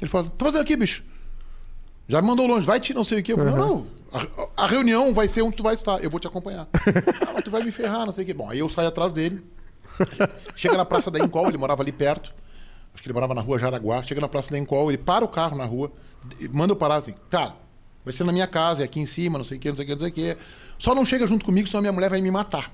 Ele 0.00 0.08
fala, 0.08 0.24
tá 0.36 0.44
fazendo 0.44 0.60
aqui, 0.60 0.76
bicho? 0.76 1.02
Já 2.06 2.22
me 2.22 2.28
mandou 2.28 2.46
longe, 2.46 2.66
vai 2.66 2.78
te 2.78 2.94
não 2.94 3.04
sei 3.04 3.20
o 3.20 3.22
quê. 3.22 3.32
Eu 3.32 3.38
falei, 3.38 3.54
não, 3.54 3.68
não, 3.68 3.86
a, 4.12 4.64
a 4.64 4.66
reunião 4.66 5.12
vai 5.12 5.28
ser 5.28 5.42
onde 5.42 5.56
tu 5.56 5.62
vai 5.62 5.74
estar, 5.74 6.02
eu 6.02 6.10
vou 6.10 6.20
te 6.20 6.26
acompanhar. 6.26 6.68
ah, 7.26 7.32
mas 7.34 7.44
tu 7.44 7.50
vai 7.50 7.62
me 7.62 7.72
ferrar, 7.72 8.06
não 8.06 8.12
sei 8.12 8.24
o 8.24 8.26
quê. 8.26 8.34
Bom, 8.34 8.48
aí 8.48 8.58
eu 8.58 8.68
saio 8.68 8.88
atrás 8.88 9.12
dele, 9.12 9.44
chega 10.54 10.76
na 10.76 10.84
Praça 10.84 11.10
da 11.10 11.18
Encol, 11.18 11.48
ele 11.48 11.58
morava 11.58 11.82
ali 11.82 11.92
perto, 11.92 12.34
acho 12.94 13.02
que 13.02 13.08
ele 13.08 13.14
morava 13.14 13.34
na 13.34 13.40
rua 13.40 13.58
Jaraguá, 13.58 14.02
chega 14.02 14.20
na 14.20 14.28
Praça 14.28 14.50
da 14.50 14.58
Encol, 14.58 14.90
ele 14.90 14.98
para 14.98 15.24
o 15.24 15.28
carro 15.28 15.56
na 15.56 15.64
rua, 15.64 15.90
e 16.40 16.48
manda 16.48 16.72
eu 16.72 16.76
parar 16.76 16.96
assim, 16.96 17.14
cara, 17.28 17.54
Vai 18.08 18.14
ser 18.14 18.24
na 18.24 18.32
minha 18.32 18.46
casa, 18.46 18.80
é 18.80 18.84
aqui 18.86 18.98
em 19.00 19.04
cima, 19.04 19.36
não 19.36 19.44
sei 19.44 19.58
o 19.58 19.60
que, 19.60 19.68
não 19.68 19.76
sei 19.76 19.84
o 19.84 19.86
que, 19.86 19.92
não 19.92 20.00
sei 20.00 20.08
o 20.08 20.12
que. 20.12 20.36
Só 20.78 20.94
não 20.94 21.04
chega 21.04 21.26
junto 21.26 21.44
comigo, 21.44 21.68
senão 21.68 21.82
minha 21.82 21.92
mulher 21.92 22.08
vai 22.08 22.22
me 22.22 22.30
matar. 22.30 22.72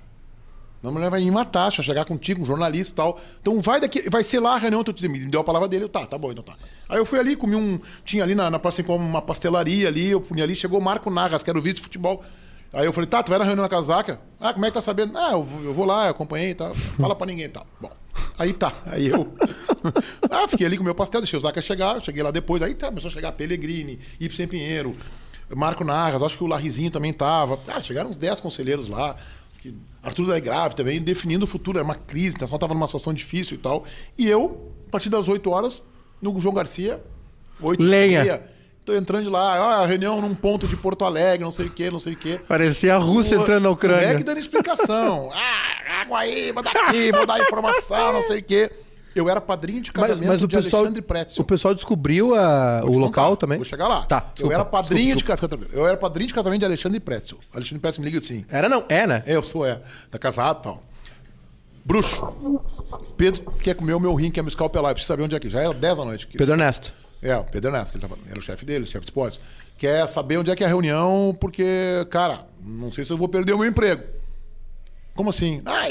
Minha 0.80 0.93
mulher 0.93 1.11
vai 1.11 1.24
me 1.24 1.30
matar, 1.32 1.72
eu 1.76 1.82
chegar 1.82 2.05
contigo, 2.05 2.41
um 2.41 2.47
jornalista 2.47 2.93
e 2.93 2.97
tal. 2.97 3.20
Então 3.43 3.61
vai 3.61 3.80
daqui, 3.80 4.09
vai 4.09 4.22
ser 4.22 4.39
lá 4.39 4.55
a 4.55 4.59
reunião, 4.59 4.85
tu 4.85 4.93
diz, 4.93 5.11
me 5.11 5.18
deu 5.26 5.41
a 5.41 5.45
palavra 5.45 5.66
dele, 5.66 5.87
eu, 5.87 5.89
tá, 5.89 6.07
tá 6.07 6.16
bom, 6.16 6.30
então 6.30 6.45
tá. 6.45 6.55
Aí 6.89 6.99
eu 6.99 7.05
fui 7.05 7.18
ali, 7.18 7.35
comi 7.35 7.57
um. 7.57 7.80
Tinha 8.05 8.22
ali 8.22 8.37
na, 8.37 8.49
na 8.49 8.61
praça 8.61 8.80
como 8.85 9.05
uma 9.05 9.20
pastelaria 9.20 9.89
ali, 9.89 10.11
eu 10.11 10.22
fui 10.22 10.41
ali, 10.41 10.55
chegou 10.55 10.78
o 10.78 10.82
Marco 10.82 11.11
Narras, 11.11 11.43
que 11.43 11.51
era 11.51 11.59
o 11.59 11.62
vice 11.62 11.76
de 11.76 11.82
futebol. 11.82 12.22
Aí 12.72 12.87
eu 12.87 12.93
falei, 12.93 13.09
tá, 13.09 13.22
tu 13.24 13.30
vai 13.30 13.39
na 13.39 13.45
reunião 13.45 13.62
na 13.62 13.68
casaca? 13.68 14.20
Ah, 14.41 14.53
como 14.53 14.66
é 14.66 14.68
que 14.68 14.74
tá 14.74 14.82
sabendo? 14.82 15.16
Ah, 15.18 15.32
eu 15.32 15.43
vou, 15.43 15.64
eu 15.64 15.72
vou 15.72 15.85
lá, 15.85 16.07
eu 16.07 16.11
acompanhei 16.11 16.51
e 16.51 16.55
tal. 16.55 16.74
Fala 16.74 17.14
pra 17.14 17.26
ninguém 17.26 17.47
e 17.47 17.49
tal. 17.49 17.66
Bom, 17.80 17.91
aí 18.39 18.53
tá. 18.53 18.72
Aí 18.87 19.09
eu. 19.09 19.32
ah, 20.30 20.49
fiquei 20.49 20.66
ali 20.66 20.76
com 20.76 20.82
o 20.82 20.85
meu 20.85 20.95
pastel, 20.95 21.20
deixei 21.20 21.37
o 21.37 21.41
Zaca 21.41 21.62
chegar, 21.62 22.01
cheguei 22.01 22.22
lá 22.22 22.30
depois. 22.30 22.62
Aí 22.62 22.74
tá, 22.74 22.89
começou 22.89 23.09
a 23.09 23.12
chegar 23.12 23.32
Pellegrini, 23.32 24.01
Ibsen 24.18 24.49
Pinheiro, 24.49 24.97
Marco 25.55 25.84
Narras, 25.84 26.22
acho 26.22 26.36
que 26.38 26.45
o 26.45 26.47
Larrizinho 26.47 26.90
também 26.90 27.12
tava. 27.12 27.59
Ah, 27.68 27.80
chegaram 27.80 28.11
uns 28.11 28.16
10 28.16 28.40
conselheiros 28.40 28.88
lá. 28.88 29.16
Que 29.61 29.74
Arthur 30.03 30.34
é 30.34 30.40
grave 30.40 30.74
também, 30.74 31.01
definindo 31.01 31.45
o 31.45 31.47
futuro, 31.47 31.78
era 31.78 31.84
uma 31.84 31.95
crise, 31.95 32.28
a 32.28 32.36
internacional 32.36 32.57
estava 32.57 32.74
numa 32.74 32.86
situação 32.86 33.12
difícil 33.14 33.55
e 33.57 33.59
tal. 33.59 33.84
E 34.18 34.28
eu, 34.28 34.72
a 34.86 34.90
partir 34.90 35.09
das 35.09 35.28
8 35.28 35.49
horas, 35.51 35.82
no 36.20 36.38
João 36.38 36.55
Garcia, 36.55 37.03
8 37.61 37.82
Lenha. 37.82 38.42
tô 38.84 38.95
entrando 38.95 39.24
de 39.24 39.30
lá, 39.30 39.80
ó, 39.82 39.86
reunião 39.86 40.20
num 40.20 40.34
ponto 40.34 40.66
de 40.68 40.76
Porto 40.76 41.05
Alegre, 41.07 41.42
não 41.45 41.53
sei 41.53 41.66
o 41.66 41.70
quê, 41.70 41.90
não 41.90 41.99
sei 41.99 42.12
o 42.12 42.16
quê. 42.16 42.38
Parecia 42.47 42.95
a 42.95 42.99
Rússia 42.99 43.38
O- 43.38 43.42
entrando 43.42 43.62
na 43.62 43.70
O 43.70 43.72
Ucrânia. 43.72 44.09
Reg 44.09 44.22
dando 44.24 44.38
explicação. 44.38 45.30
ah, 45.34 46.01
água 46.03 46.18
aí, 46.20 46.53
manda 46.53 46.70
aqui, 46.70 47.11
vou 47.12 47.24
dar 47.26 47.40
informação, 47.40 48.12
não 48.12 48.22
sei 48.22 48.40
o 48.40 48.42
quê. 48.45 48.70
Eu 49.14 49.28
era 49.28 49.40
padrinho 49.40 49.80
de 49.80 49.92
Mas, 49.94 50.08
casamento 50.08 50.28
mas 50.28 50.42
o 50.42 50.48
de 50.48 50.56
pessoal, 50.56 50.80
Alexandre 50.82 51.02
Pretzel. 51.02 51.42
o 51.42 51.46
pessoal 51.46 51.74
descobriu 51.74 52.34
a- 52.34 52.80
o 52.84 52.98
local 52.98 53.30
contar, 53.30 53.36
também? 53.40 53.58
Vou 53.58 53.64
chegar 53.64 53.86
lá. 53.88 54.02
Tá, 54.06 54.16
eu 54.18 54.32
desculpa, 54.34 54.54
era 54.54 54.64
padrinho 54.64 55.14
desculpa, 55.16 55.34
de 55.36 55.40
fica 55.42 55.48
tranquilo. 55.56 55.70
Eu 55.72 55.86
era 55.86 55.96
padrinho 55.96 56.28
de 56.28 56.34
casamento 56.34 56.60
de 56.60 56.66
Alexandre 56.66 56.98
Pretzel. 57.00 57.38
Alexandre 57.54 57.80
Pretzel 57.80 58.02
me 58.04 58.10
liga 58.10 58.18
assim. 58.24 58.44
Era 58.48 58.68
não, 58.68 58.84
é, 58.88 59.06
né? 59.06 59.22
Eu 59.26 59.42
sou, 59.42 59.64
é. 59.64 59.80
Tá 60.10 60.18
casado 60.18 60.58
e 60.60 60.62
tal. 60.64 60.82
Bruxo. 61.84 62.32
Pedro 63.16 63.42
quer 63.62 63.74
comer 63.74 63.94
o 63.94 64.00
meu 64.00 64.14
rim, 64.14 64.30
quer 64.30 64.42
me 64.42 64.48
escalpelar. 64.48 64.90
Eu 64.90 64.94
preciso 64.94 65.12
saber 65.12 65.22
onde 65.22 65.36
é 65.36 65.40
que. 65.40 65.48
Já 65.50 65.60
era 65.62 65.74
10 65.74 65.96
da 65.98 66.04
noite. 66.04 66.26
que- 66.26 66.38
Pedro 66.38 66.54
Ernesto. 66.54 66.92
É, 67.22 67.36
o 67.36 67.44
Pedro 67.44 67.70
Ernesto, 67.70 67.92
que 67.92 67.96
ele 68.04 68.08
tava, 68.08 68.20
era 68.28 68.38
o 68.38 68.42
chefe 68.42 68.64
dele, 68.66 68.84
o 68.84 68.86
chefe 68.86 69.00
de 69.00 69.06
esportes. 69.06 69.40
Quer 69.78 70.06
saber 70.08 70.38
onde 70.38 70.50
é 70.50 70.54
que 70.56 70.62
é 70.62 70.66
a 70.66 70.68
reunião, 70.68 71.36
porque, 71.40 72.06
cara, 72.10 72.46
não 72.62 72.92
sei 72.92 73.04
se 73.04 73.10
eu 73.12 73.16
vou 73.16 73.28
perder 73.28 73.52
o 73.54 73.58
meu 73.58 73.66
emprego. 73.68 74.02
Como 75.14 75.30
assim? 75.30 75.62
Ah, 75.64 75.84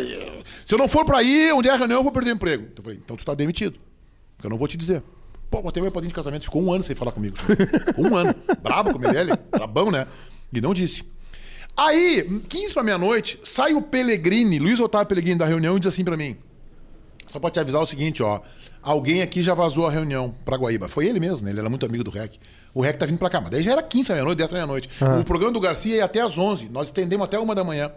se 0.65 0.73
eu 0.73 0.77
não 0.77 0.87
for 0.87 1.05
pra 1.05 1.23
ir, 1.23 1.53
onde 1.53 1.69
é 1.69 1.71
a 1.71 1.75
reunião, 1.75 1.99
eu 1.99 2.03
vou 2.03 2.11
perder 2.11 2.31
o 2.31 2.35
emprego. 2.35 2.67
Eu 2.75 2.83
falei, 2.83 2.99
então 3.01 3.15
tu 3.15 3.25
tá 3.25 3.33
demitido. 3.33 3.79
Eu 4.43 4.49
não 4.49 4.57
vou 4.57 4.67
te 4.67 4.75
dizer. 4.75 5.01
Pô, 5.49 5.61
botei 5.61 5.81
meu 5.81 5.91
padrinho 5.91 6.09
de 6.09 6.15
casamento, 6.15 6.43
ficou 6.43 6.61
um 6.61 6.73
ano 6.73 6.83
sem 6.83 6.95
falar 6.95 7.11
comigo. 7.11 7.37
Ficou 7.37 8.07
um 8.07 8.15
ano. 8.15 8.35
Brabo 8.61 8.99
com 8.99 9.09
ele, 9.09 9.31
brabão, 9.51 9.91
né? 9.91 10.07
E 10.51 10.59
não 10.59 10.73
disse. 10.73 11.03
Aí, 11.77 12.41
15 12.49 12.73
pra 12.73 12.83
meia-noite, 12.83 13.39
sai 13.43 13.73
o 13.73 13.81
Pellegrini, 13.81 14.59
Luiz 14.59 14.79
Otávio 14.79 15.07
Pellegrini 15.07 15.37
da 15.37 15.45
reunião 15.45 15.77
e 15.77 15.79
diz 15.79 15.87
assim 15.87 16.03
pra 16.03 16.17
mim: 16.17 16.35
só 17.31 17.39
pra 17.39 17.49
te 17.49 17.59
avisar 17.59 17.81
o 17.81 17.85
seguinte, 17.85 18.21
ó. 18.21 18.41
Alguém 18.81 19.21
aqui 19.21 19.41
já 19.41 19.53
vazou 19.53 19.87
a 19.87 19.91
reunião 19.91 20.35
pra 20.43 20.57
Guaíba. 20.57 20.89
Foi 20.89 21.07
ele 21.07 21.19
mesmo, 21.19 21.45
né? 21.45 21.51
Ele 21.51 21.59
era 21.61 21.69
muito 21.69 21.85
amigo 21.85 22.03
do 22.03 22.11
REC. 22.11 22.37
O 22.73 22.81
REC 22.81 22.97
tá 22.97 23.05
vindo 23.05 23.17
pra 23.17 23.29
cá, 23.29 23.39
mas 23.39 23.49
daí 23.49 23.63
já 23.63 23.71
era 23.71 23.81
15 23.81 24.09
da 24.09 24.13
meia-noite, 24.15 24.37
10 24.37 24.49
da 24.49 24.55
meia-noite. 24.57 24.89
O 25.21 25.23
programa 25.23 25.53
do 25.53 25.59
Garcia 25.59 25.95
ia 25.95 26.05
até 26.05 26.19
às 26.19 26.37
11. 26.37 26.67
Nós 26.69 26.87
estendemos 26.87 27.23
até 27.23 27.39
uma 27.39 27.55
da 27.55 27.63
manhã. 27.63 27.89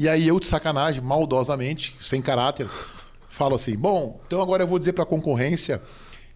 E 0.00 0.08
aí 0.08 0.26
eu, 0.26 0.40
de 0.40 0.46
sacanagem, 0.46 1.02
maldosamente, 1.02 1.94
sem 2.00 2.22
caráter, 2.22 2.66
falo 3.28 3.54
assim: 3.54 3.76
bom, 3.76 4.18
então 4.26 4.40
agora 4.40 4.62
eu 4.62 4.66
vou 4.66 4.78
dizer 4.78 4.94
pra 4.94 5.04
concorrência 5.04 5.82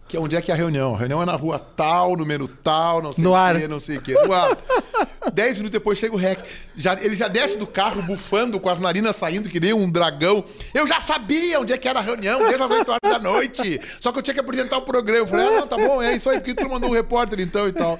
que 0.07 0.17
onde 0.17 0.35
é 0.35 0.41
que 0.41 0.51
é 0.51 0.53
a 0.53 0.57
reunião. 0.57 0.93
A 0.93 0.97
reunião 0.97 1.21
é 1.21 1.25
na 1.25 1.35
rua 1.35 1.59
tal, 1.59 2.15
número 2.15 2.47
tal, 2.47 3.01
não 3.01 3.11
sei 3.11 3.25
o 3.25 3.59
quê, 3.59 3.67
não 3.67 3.79
sei 3.79 3.97
o 3.97 4.01
quê. 4.01 4.13
No 4.13 4.33
ar. 4.33 4.57
Dez 5.33 5.53
minutos 5.53 5.71
depois 5.71 5.97
chega 5.97 6.13
o 6.13 6.17
REC. 6.17 6.39
Já, 6.77 6.93
ele 7.01 7.15
já 7.15 7.27
desce 7.27 7.57
do 7.57 7.65
carro 7.65 8.01
bufando, 8.03 8.59
com 8.59 8.69
as 8.69 8.79
narinas 8.79 9.15
saindo 9.15 9.49
que 9.49 9.59
nem 9.59 9.73
um 9.73 9.89
dragão. 9.89 10.43
Eu 10.73 10.87
já 10.87 10.99
sabia 10.99 11.59
onde 11.59 11.73
é 11.73 11.77
que 11.77 11.87
era 11.87 11.99
a 11.99 12.01
reunião, 12.01 12.39
desde 12.45 12.61
as 12.61 12.69
8 12.69 12.89
horas 12.89 12.99
da 13.03 13.19
noite. 13.19 13.81
Só 13.99 14.11
que 14.11 14.19
eu 14.19 14.21
tinha 14.21 14.33
que 14.33 14.39
apresentar 14.39 14.77
o 14.77 14.83
programa. 14.83 15.21
Eu 15.21 15.27
falei, 15.27 15.47
ah, 15.47 15.51
não, 15.51 15.67
tá 15.67 15.77
bom, 15.77 16.01
é 16.01 16.15
isso 16.15 16.29
aí, 16.29 16.39
porque 16.39 16.53
tu 16.53 16.69
mandou 16.69 16.89
um 16.89 16.93
repórter 16.93 17.39
então 17.39 17.67
e 17.67 17.71
tal. 17.71 17.99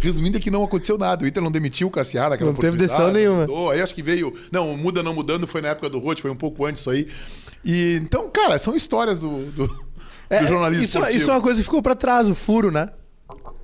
Resumindo 0.00 0.38
é 0.38 0.40
que 0.40 0.50
não 0.50 0.64
aconteceu 0.64 0.98
nada. 0.98 1.24
O 1.24 1.28
Inter 1.28 1.42
não 1.42 1.52
demitiu 1.52 1.86
o 1.86 1.90
Cassiara 1.90 2.30
naquela 2.30 2.50
Não 2.50 2.58
teve 2.58 2.76
decisão 2.76 3.12
nenhuma. 3.12 3.42
mudou. 3.42 3.70
Aí 3.70 3.80
acho 3.80 3.94
que 3.94 4.02
veio. 4.02 4.34
Não, 4.50 4.76
muda 4.76 5.02
não 5.02 5.14
mudando 5.14 5.46
foi 5.46 5.62
na 5.62 5.68
época 5.68 5.88
do 5.88 6.00
Rote, 6.00 6.20
foi 6.20 6.30
um 6.30 6.36
pouco 6.36 6.66
antes 6.66 6.80
isso 6.80 6.90
aí. 6.90 7.06
E 7.64 8.00
então, 8.02 8.28
cara, 8.28 8.58
são 8.58 8.74
histórias 8.76 9.20
do, 9.20 9.44
do, 9.52 9.86
do 10.28 10.46
jornalismo. 10.46 10.84
isso, 10.84 10.98
esportivo. 10.98 11.18
isso 11.22 11.30
é 11.30 11.34
uma 11.34 11.40
coisa 11.40 11.60
que 11.60 11.64
ficou 11.64 11.82
pra 11.82 11.94
trás, 11.94 12.28
o 12.28 12.34
furo, 12.34 12.70
né? 12.70 12.90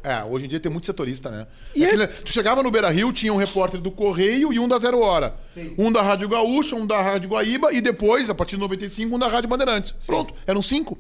É, 0.03 0.23
hoje 0.25 0.47
em 0.47 0.49
dia 0.49 0.59
tem 0.59 0.73
muito 0.73 0.87
setorista, 0.87 1.31
né? 1.31 1.47
E 1.75 1.85
Aquele- 1.85 2.07
Tu 2.07 2.31
chegava 2.33 2.63
no 2.63 2.71
Beira 2.71 2.89
Rio, 2.89 3.13
tinha 3.13 3.33
um 3.33 3.37
repórter 3.37 3.79
do 3.81 3.91
Correio 3.91 4.51
e 4.53 4.59
um 4.59 4.67
da 4.67 4.79
Zero 4.79 4.99
Hora. 5.01 5.35
Um 5.77 5.93
da 5.93 6.01
Rádio 6.01 6.27
Gaúcha, 6.29 6.75
um 6.75 6.87
da 6.87 7.03
Rádio 7.03 7.29
Guaíba 7.29 7.71
e 7.73 7.81
depois, 7.83 8.31
a 8.31 8.35
partir 8.35 8.57
de 8.57 8.61
95, 8.63 9.15
um 9.15 9.19
da 9.19 9.29
Rádio 9.29 9.51
Bandeirantes. 9.51 9.93
Pronto, 10.07 10.33
eram 10.47 10.63
cinco. 10.63 10.97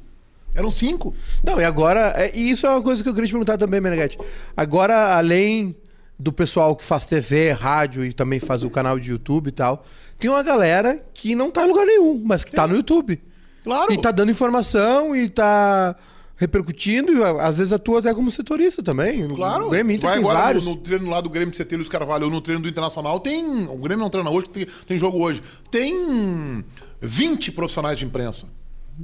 Eram 0.54 0.70
cinco. 0.70 1.14
Não, 1.42 1.58
e 1.61 1.64
agora. 1.64 2.12
é- 2.16 2.30
e 2.36 2.50
isso 2.50 2.66
é 2.66 2.70
uma 2.70 2.82
coisa 2.82 3.02
que 3.02 3.08
eu 3.08 3.14
queria 3.14 3.26
te 3.28 3.32
perguntar 3.32 3.56
também, 3.56 3.80
Meneghete. 3.80 4.18
Agora, 4.54 5.16
além 5.16 5.74
do 6.18 6.30
pessoal 6.32 6.76
que 6.76 6.84
faz 6.84 7.06
TV, 7.06 7.52
rádio 7.52 8.04
e 8.04 8.12
também 8.12 8.38
faz 8.38 8.62
o 8.62 8.68
canal 8.68 8.98
de 8.98 9.11
YouTube 9.12 9.46
e 9.48 9.52
tal, 9.52 9.82
tem 10.18 10.28
uma 10.28 10.42
galera 10.42 11.02
que 11.14 11.34
não 11.34 11.50
tá 11.50 11.64
em 11.64 11.68
lugar 11.68 11.86
nenhum, 11.86 12.20
mas 12.22 12.44
que 12.44 12.52
tá 12.52 12.66
no 12.66 12.76
YouTube. 12.76 13.18
Claro. 13.64 13.92
E 13.92 13.98
tá 13.98 14.11
dando 14.11 14.30
informação 14.30 15.14
e 15.14 15.28
tá 15.28 15.96
repercutindo, 16.36 17.12
e 17.12 17.22
às 17.22 17.58
vezes 17.58 17.70
atua 17.70 17.98
até 17.98 18.14
como 18.14 18.30
setorista 18.30 18.82
também. 18.82 19.28
Claro. 19.28 19.66
O 19.66 19.70
Grêmio 19.70 19.94
Inter 19.94 20.08
Vai 20.08 20.18
tem 20.18 20.24
agora 20.26 20.44
vários. 20.44 20.64
no, 20.64 20.70
no 20.70 20.76
treino 20.78 21.11
lá 21.11 21.20
do 21.20 21.28
Grêmio 21.28 21.50
de 21.50 21.56
Cetelhos 21.58 21.86
Carvalho 21.86 22.24
ou 22.24 22.30
no 22.30 22.40
treino 22.40 22.62
do 22.62 22.68
Internacional, 22.68 23.20
tem. 23.20 23.66
O 23.66 23.76
Grêmio 23.76 24.02
não 24.02 24.08
treina 24.08 24.30
hoje, 24.30 24.48
tem, 24.48 24.66
tem 24.86 24.96
jogo 24.96 25.18
hoje. 25.18 25.42
Tem 25.70 26.64
20 27.00 27.52
profissionais 27.52 27.98
de 27.98 28.06
imprensa 28.06 28.46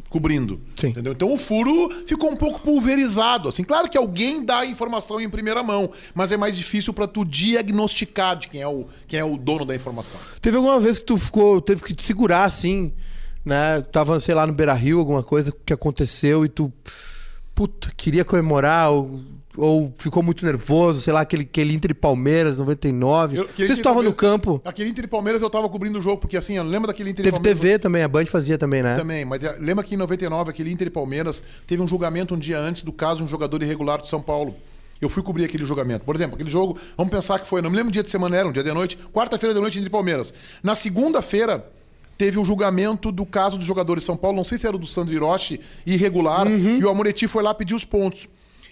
cobrindo. 0.08 0.60
Sim. 0.74 0.88
Entendeu? 0.88 1.12
Então 1.12 1.32
o 1.32 1.38
furo 1.38 1.90
ficou 2.06 2.30
um 2.30 2.36
pouco 2.36 2.60
pulverizado. 2.60 3.48
Assim, 3.48 3.64
claro 3.64 3.88
que 3.88 3.96
alguém 3.96 4.44
dá 4.44 4.60
a 4.60 4.66
informação 4.66 5.20
em 5.20 5.28
primeira 5.28 5.62
mão, 5.62 5.90
mas 6.14 6.32
é 6.32 6.36
mais 6.36 6.56
difícil 6.56 6.92
para 6.92 7.06
tu 7.06 7.24
diagnosticar 7.24 8.36
de 8.36 8.48
quem 8.48 8.62
é, 8.62 8.68
o, 8.68 8.86
quem 9.06 9.20
é 9.20 9.24
o 9.24 9.36
dono 9.36 9.64
da 9.64 9.74
informação. 9.74 10.18
Teve 10.40 10.56
alguma 10.56 10.80
vez 10.80 10.98
que 10.98 11.04
tu 11.04 11.16
ficou, 11.16 11.60
teve 11.60 11.82
que 11.82 11.94
te 11.94 12.02
segurar 12.02 12.44
assim, 12.44 12.92
né? 13.46 13.80
Tava, 13.92 14.18
sei 14.20 14.34
lá, 14.34 14.46
no 14.46 14.52
Beira 14.52 14.74
Rio, 14.74 14.98
alguma 14.98 15.22
coisa 15.22 15.52
que 15.64 15.72
aconteceu 15.72 16.44
e 16.44 16.48
tu, 16.48 16.70
puta, 17.54 17.90
queria 17.96 18.24
comemorar 18.24 18.90
ou, 18.90 19.18
ou 19.56 19.94
ficou 19.98 20.22
muito 20.22 20.44
nervoso, 20.44 21.00
sei 21.00 21.12
lá, 21.12 21.20
aquele, 21.20 21.44
aquele 21.44 21.72
Inter 21.72 21.92
e 21.92 21.94
Palmeiras, 21.94 22.58
99. 22.58 23.36
Eu- 23.38 23.44
tu 23.48 23.82
tava 23.82 24.02
no 24.02 24.12
campo. 24.12 24.60
Aquele 24.64 24.90
Inter 24.90 25.04
e 25.04 25.08
Palmeiras 25.08 25.40
eu 25.40 25.48
tava 25.48 25.68
cobrindo 25.68 25.98
o 25.98 26.02
jogo, 26.02 26.18
porque 26.18 26.36
assim, 26.36 26.54
eu 26.54 26.64
lembro 26.64 26.88
daquele 26.88 27.10
Inter 27.10 27.22
e 27.22 27.24
Teve 27.24 27.36
Palmeiras. 27.36 27.60
TV 27.60 27.78
também, 27.78 28.02
a 28.02 28.08
Band 28.08 28.26
fazia 28.26 28.58
também, 28.58 28.82
né? 28.82 28.96
Também, 28.96 29.24
mas 29.24 29.42
é, 29.42 29.56
lembra 29.60 29.84
que 29.84 29.94
em 29.94 29.98
99, 29.98 30.50
aquele 30.50 30.70
Inter 30.72 30.88
e 30.88 30.90
Palmeiras 30.90 31.42
teve 31.66 31.80
um 31.80 31.86
julgamento 31.88 32.34
um 32.34 32.38
dia 32.38 32.58
antes 32.58 32.82
do 32.82 32.92
caso 32.92 33.18
de 33.18 33.24
um 33.24 33.28
jogador 33.28 33.62
irregular 33.62 34.02
de 34.02 34.08
São 34.08 34.20
Paulo. 34.20 34.54
Eu 35.00 35.08
fui 35.10 35.22
cobrir 35.22 35.44
aquele 35.44 35.62
julgamento. 35.64 36.04
Por 36.04 36.14
exemplo, 36.14 36.34
aquele 36.36 36.50
jogo, 36.50 36.78
vamos 36.96 37.12
pensar 37.12 37.38
que 37.38 37.46
foi, 37.46 37.60
não 37.62 37.68
me 37.70 37.76
lembro 37.76 37.90
o 37.90 37.92
dia 37.92 38.02
de 38.02 38.10
semana 38.10 38.34
era, 38.36 38.48
um 38.48 38.52
dia 38.52 38.64
de 38.64 38.72
noite, 38.72 38.98
quarta-feira 39.12 39.54
de 39.54 39.60
noite 39.60 39.76
Inter 39.78 39.88
e 39.88 39.90
Palmeiras. 39.90 40.32
Na 40.62 40.74
segunda-feira, 40.74 41.64
teve 42.16 42.38
o 42.38 42.44
julgamento 42.44 43.12
do 43.12 43.26
caso 43.26 43.58
do 43.58 43.64
jogador 43.64 43.98
de 43.98 44.04
São 44.04 44.16
Paulo, 44.16 44.36
não 44.36 44.44
sei 44.44 44.58
se 44.58 44.66
era 44.66 44.76
o 44.76 44.78
do 44.78 44.86
Sandro 44.86 45.12
Hiroshi, 45.14 45.60
irregular, 45.86 46.46
e 46.48 46.84
o 46.84 46.88
Amoretti 46.88 47.26
foi 47.26 47.42
lá 47.42 47.52
pedir 47.54 47.74
os 47.74 47.84
pontos. 47.84 48.28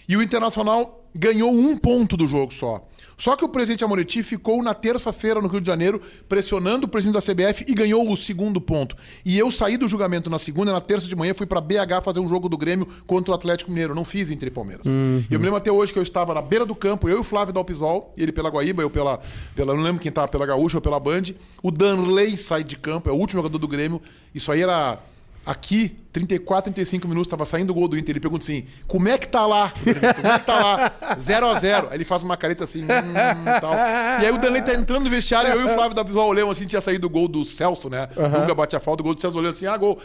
E 0.07 0.15
o 0.15 0.21
Internacional 0.21 1.03
ganhou 1.15 1.51
um 1.51 1.77
ponto 1.77 2.15
do 2.17 2.27
jogo 2.27 2.53
só. 2.53 2.87
Só 3.17 3.35
que 3.35 3.45
o 3.45 3.49
presidente 3.49 3.83
Amoretti 3.83 4.23
ficou 4.23 4.61
na 4.61 4.73
terça-feira 4.73 5.41
no 5.41 5.47
Rio 5.47 5.61
de 5.61 5.67
Janeiro 5.67 6.01
pressionando 6.27 6.85
o 6.85 6.89
presidente 6.89 7.15
da 7.15 7.33
CBF 7.33 7.65
e 7.67 7.73
ganhou 7.73 8.09
o 8.11 8.17
segundo 8.17 8.59
ponto. 8.59 8.95
E 9.23 9.37
eu 9.37 9.49
saí 9.51 9.77
do 9.77 9.87
julgamento 9.87 10.29
na 10.29 10.39
segunda, 10.39 10.71
na 10.71 10.81
terça 10.81 11.07
de 11.07 11.15
manhã 11.15 11.33
fui 11.35 11.45
pra 11.45 11.61
BH 11.61 12.03
fazer 12.03 12.19
um 12.19 12.27
jogo 12.27 12.49
do 12.49 12.57
Grêmio 12.57 12.87
contra 13.05 13.31
o 13.31 13.35
Atlético 13.35 13.71
Mineiro. 13.71 13.95
Não 13.95 14.03
fiz 14.03 14.29
Inter 14.29 14.47
e 14.47 14.51
Palmeiras. 14.51 14.85
E 14.85 15.33
eu 15.33 15.39
me 15.39 15.45
lembro 15.45 15.57
até 15.57 15.71
hoje 15.71 15.93
que 15.93 15.99
eu 15.99 16.03
estava 16.03 16.33
na 16.33 16.41
beira 16.41 16.65
do 16.65 16.75
campo, 16.75 17.07
eu 17.07 17.17
e 17.17 17.19
o 17.19 17.23
Flávio 17.23 17.53
Dalpisol, 17.53 18.13
ele 18.17 18.31
pela 18.31 18.49
Guaíba, 18.49 18.81
eu 18.81 18.89
pela, 18.89 19.19
pela 19.55 19.73
não 19.73 19.81
lembro 19.81 20.01
quem 20.01 20.11
tava 20.11 20.27
pela 20.27 20.45
Gaúcha 20.45 20.77
ou 20.77 20.81
pela 20.81 20.99
Band. 20.99 21.23
O 21.63 21.71
Danley 21.71 22.37
sai 22.37 22.63
de 22.63 22.77
campo, 22.77 23.09
é 23.09 23.11
o 23.11 23.15
último 23.15 23.39
jogador 23.39 23.57
do 23.57 23.67
Grêmio. 23.67 24.01
Isso 24.33 24.51
aí 24.51 24.61
era 24.61 24.99
Aqui, 25.45 25.95
34, 26.11 26.73
35 26.73 27.07
minutos, 27.07 27.27
tava 27.29 27.45
saindo 27.45 27.69
o 27.69 27.73
gol 27.73 27.87
do 27.87 27.97
Inter. 27.97 28.13
Ele 28.13 28.19
pergunta 28.19 28.43
assim: 28.43 28.65
como 28.87 29.07
é 29.07 29.17
que 29.17 29.27
tá 29.27 29.45
lá? 29.45 29.71
Como 29.71 30.27
é 30.27 30.39
que 30.39 30.45
tá 30.45 30.59
lá? 30.59 30.91
0 31.19 31.47
a 31.47 31.53
0 31.53 31.87
Aí 31.89 31.97
ele 31.97 32.05
faz 32.05 32.23
uma 32.23 32.35
careta 32.35 32.63
assim, 32.63 32.83
hum, 32.83 33.59
tal. 33.61 33.73
E 33.73 34.25
aí 34.25 34.31
o 34.31 34.37
Danley 34.37 34.61
tá 34.61 34.73
entrando 34.73 35.03
no 35.03 35.09
vestiário, 35.09 35.51
eu 35.51 35.61
e 35.61 35.63
o 35.65 35.69
Flávio 35.69 35.95
da 35.95 36.03
Bisol 36.03 36.27
olhamos 36.29 36.57
assim, 36.57 36.65
tinha 36.65 36.81
saído 36.81 37.05
o 37.05 37.09
gol 37.09 37.27
do 37.27 37.45
Celso, 37.45 37.89
né? 37.89 38.09
O 38.15 38.39
Dunga 38.39 38.55
bate 38.55 38.75
a 38.75 38.79
falta, 38.79 39.01
o 39.01 39.03
gol 39.03 39.13
do 39.13 39.21
Celso 39.21 39.37
olhando 39.37 39.53
assim, 39.53 39.67
ah, 39.67 39.77
gol. 39.77 39.99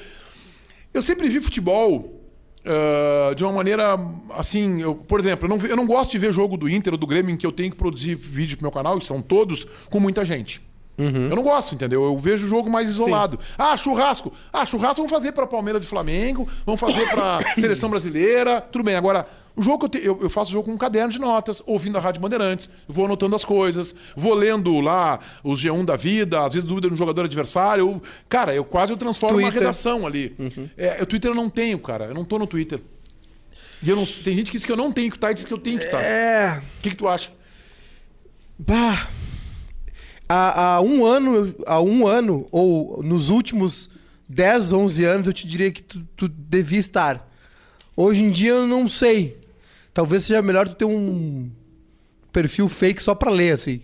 Eu 0.93 1.01
sempre 1.01 1.29
vi 1.29 1.41
futebol 1.41 2.21
ah, 2.65 3.33
de 3.35 3.43
uma 3.43 3.53
maneira 3.53 3.99
assim, 4.31 4.83
eu, 4.83 4.95
por 4.95 5.21
exemplo, 5.21 5.47
eu 5.47 5.57
não, 5.57 5.67
eu 5.67 5.77
não 5.77 5.87
gosto 5.87 6.11
de 6.11 6.19
ver 6.19 6.33
jogo 6.33 6.57
do 6.57 6.69
Inter 6.69 6.93
ou 6.93 6.99
do 6.99 7.07
Grêmio 7.07 7.33
em 7.33 7.37
que 7.37 7.47
eu 7.47 7.53
tenho 7.53 7.71
que 7.71 7.77
produzir 7.77 8.15
vídeo 8.15 8.57
pro 8.57 8.65
meu 8.65 8.73
canal, 8.73 8.99
e 8.99 9.05
são 9.05 9.23
todos, 9.23 9.67
com 9.89 9.99
muita 9.99 10.25
gente. 10.25 10.61
Eu 11.01 11.37
não 11.37 11.43
gosto, 11.43 11.75
entendeu? 11.75 12.05
Eu 12.05 12.17
vejo 12.17 12.47
o 12.47 12.49
jogo 12.49 12.69
mais 12.71 12.89
isolado. 12.89 13.39
Ah, 13.59 13.77
churrasco. 13.77 14.33
Ah, 14.53 14.67
churrasco 14.67 14.97
vamos 14.97 15.11
fazer 15.11 15.33
pra 15.33 15.47
Palmeiras 15.47 15.85
e 15.85 15.87
Flamengo, 15.87 16.47
vamos 16.67 16.81
fazer 16.81 17.09
pra 17.11 17.41
seleção 17.59 17.89
brasileira. 17.91 18.61
Tudo 18.61 18.85
bem. 18.85 18.95
Agora, 18.97 19.27
o 19.57 19.63
jogo 19.63 19.79
que 19.79 19.85
eu, 19.85 20.01
te- 20.01 20.07
eu, 20.07 20.19
eu 20.23 20.31
faço 20.31 20.53
jogo 20.53 20.67
com 20.67 20.73
um 20.73 20.79
caderno 20.79 21.11
de 21.13 21.19
notas, 21.19 21.63
ouvindo 21.67 21.97
a 21.99 22.01
Rádio 22.01 22.21
Bandeirantes, 22.23 22.71
vou 22.89 23.05
anotando 23.05 23.35
as 23.37 23.45
coisas, 23.45 23.95
vou 24.17 24.33
lendo 24.35 24.79
lá 24.81 25.19
os 25.43 25.61
G1 25.63 25.85
da 25.85 25.97
vida, 25.97 26.45
às 26.47 26.55
vezes 26.55 26.69
dúvida 26.69 26.89
no 26.89 26.97
jogador 26.97 27.25
adversário. 27.25 27.83
Eu- 27.91 28.03
cara, 28.29 28.55
eu 28.55 28.65
quase 28.65 28.93
eu 28.93 28.97
transformo 28.97 29.37
uma 29.37 29.43
Twitter. 29.43 29.61
redação 29.63 30.07
ali. 30.07 30.35
É, 30.77 31.03
o 31.03 31.07
Twitter 31.07 31.31
eu 31.31 31.35
não 31.35 31.51
tenho, 31.51 31.79
cara. 31.79 32.07
Eu 32.07 32.15
não 32.15 32.25
tô 32.25 32.39
no 32.39 32.47
Twitter. 32.47 32.81
E 33.83 33.89
eu 33.89 33.97
não, 33.97 34.05
tem 34.05 34.37
gente 34.37 34.51
que 34.51 34.59
diz 34.59 34.65
que 34.67 34.71
eu 34.73 34.77
não 34.77 34.93
tenho 34.93 35.11
que 35.11 35.17
estar 35.17 35.31
e 35.31 35.35
diz 35.35 35.45
que 35.45 35.53
eu 35.53 35.59
tenho 35.59 35.79
que 35.79 35.87
estar. 35.87 36.01
É. 36.03 36.59
O 36.79 36.83
que, 36.83 36.91
que 36.91 36.97
tu 36.97 37.09
acha? 37.09 37.33
Bah. 38.59 39.09
Há, 40.33 40.75
há 40.77 40.81
um 40.81 41.05
ano, 41.05 41.53
há 41.67 41.81
um 41.83 42.07
ano, 42.07 42.47
ou 42.53 43.03
nos 43.03 43.31
últimos 43.31 43.91
10, 44.29 44.73
11 44.73 45.05
anos, 45.05 45.27
eu 45.27 45.33
te 45.33 45.45
diria 45.45 45.73
que 45.73 45.83
tu, 45.83 46.07
tu 46.17 46.29
devia 46.29 46.79
estar. 46.79 47.29
Hoje 47.97 48.23
em 48.23 48.31
dia 48.31 48.53
eu 48.53 48.65
não 48.65 48.87
sei. 48.87 49.37
Talvez 49.93 50.23
seja 50.23 50.41
melhor 50.41 50.69
tu 50.69 50.77
ter 50.77 50.85
um 50.85 51.51
perfil 52.33 52.69
fake 52.69 53.03
só 53.03 53.13
pra 53.13 53.29
ler, 53.29 53.55
assim. 53.55 53.81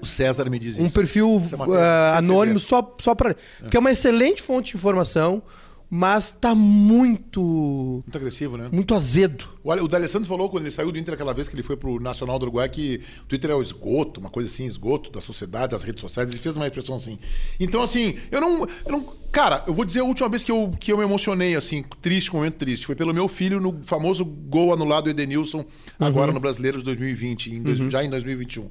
O 0.00 0.06
César 0.06 0.48
me 0.48 0.58
diz 0.58 0.78
Um 0.78 0.86
isso. 0.86 0.94
perfil 0.94 1.42
Isso 1.44 1.54
é 1.54 1.58
sem 1.58 2.30
anônimo 2.30 2.58
só, 2.58 2.94
só 2.98 3.14
pra 3.14 3.28
ler. 3.28 3.36
Porque 3.58 3.76
é 3.76 3.80
uma 3.80 3.92
excelente 3.92 4.40
fonte 4.40 4.70
de 4.72 4.78
informação, 4.78 5.42
mas 5.90 6.30
tá 6.32 6.54
muito. 6.54 7.40
Muito 7.42 8.16
agressivo, 8.16 8.56
né? 8.56 8.68
muito 8.70 8.94
azedo. 8.94 9.48
O 9.64 9.72
Ale- 9.72 9.80
O 9.82 9.88
D'Alessandro 9.88 10.28
falou 10.28 10.48
quando 10.48 10.62
ele 10.64 10.70
saiu 10.70 10.92
do 10.92 10.98
Inter 10.98 11.14
aquela 11.14 11.34
vez 11.34 11.48
que 11.48 11.54
ele 11.54 11.62
foi 11.62 11.76
pro 11.76 11.98
Nacional 12.00 12.38
do 12.38 12.44
Uruguai 12.44 12.68
que 12.68 13.00
o 13.22 13.26
Twitter 13.26 13.50
é 13.50 13.54
o 13.54 13.60
esgoto, 13.60 14.20
uma 14.20 14.30
coisa 14.30 14.48
assim, 14.48 14.66
esgoto 14.66 15.10
da 15.10 15.20
sociedade, 15.20 15.72
das 15.72 15.82
redes 15.82 16.00
sociais. 16.00 16.28
Ele 16.28 16.38
fez 16.38 16.56
uma 16.56 16.66
expressão 16.66 16.94
assim. 16.94 17.18
Então, 17.58 17.82
assim, 17.82 18.14
eu 18.30 18.40
não. 18.40 18.60
Eu 18.86 18.92
não 18.92 19.20
cara, 19.32 19.64
eu 19.66 19.74
vou 19.74 19.84
dizer 19.84 20.00
a 20.00 20.04
última 20.04 20.28
vez 20.28 20.42
que 20.44 20.50
eu, 20.52 20.70
que 20.80 20.92
eu 20.92 20.96
me 20.98 21.04
emocionei, 21.04 21.54
assim, 21.56 21.84
triste, 22.02 22.30
com 22.30 22.36
um 22.36 22.40
momento 22.40 22.56
triste. 22.56 22.86
Foi 22.86 22.94
pelo 22.96 23.12
meu 23.12 23.26
filho 23.28 23.60
no 23.60 23.80
famoso 23.86 24.24
gol 24.24 24.72
anulado 24.72 25.04
do 25.04 25.10
Edenilson, 25.10 25.64
agora 25.98 26.32
no 26.32 26.40
Brasileiro 26.40 26.78
de 26.78 26.84
2020, 26.84 27.52
em 27.52 27.62
dois- 27.62 27.78
já 27.92 28.04
em 28.04 28.10
2021. 28.10 28.68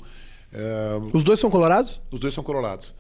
É, 0.52 1.00
Os 1.14 1.24
dois 1.24 1.40
são 1.40 1.50
colorados? 1.50 2.02
os 2.12 2.20
dois 2.20 2.34
são 2.34 2.44
colorados. 2.44 2.96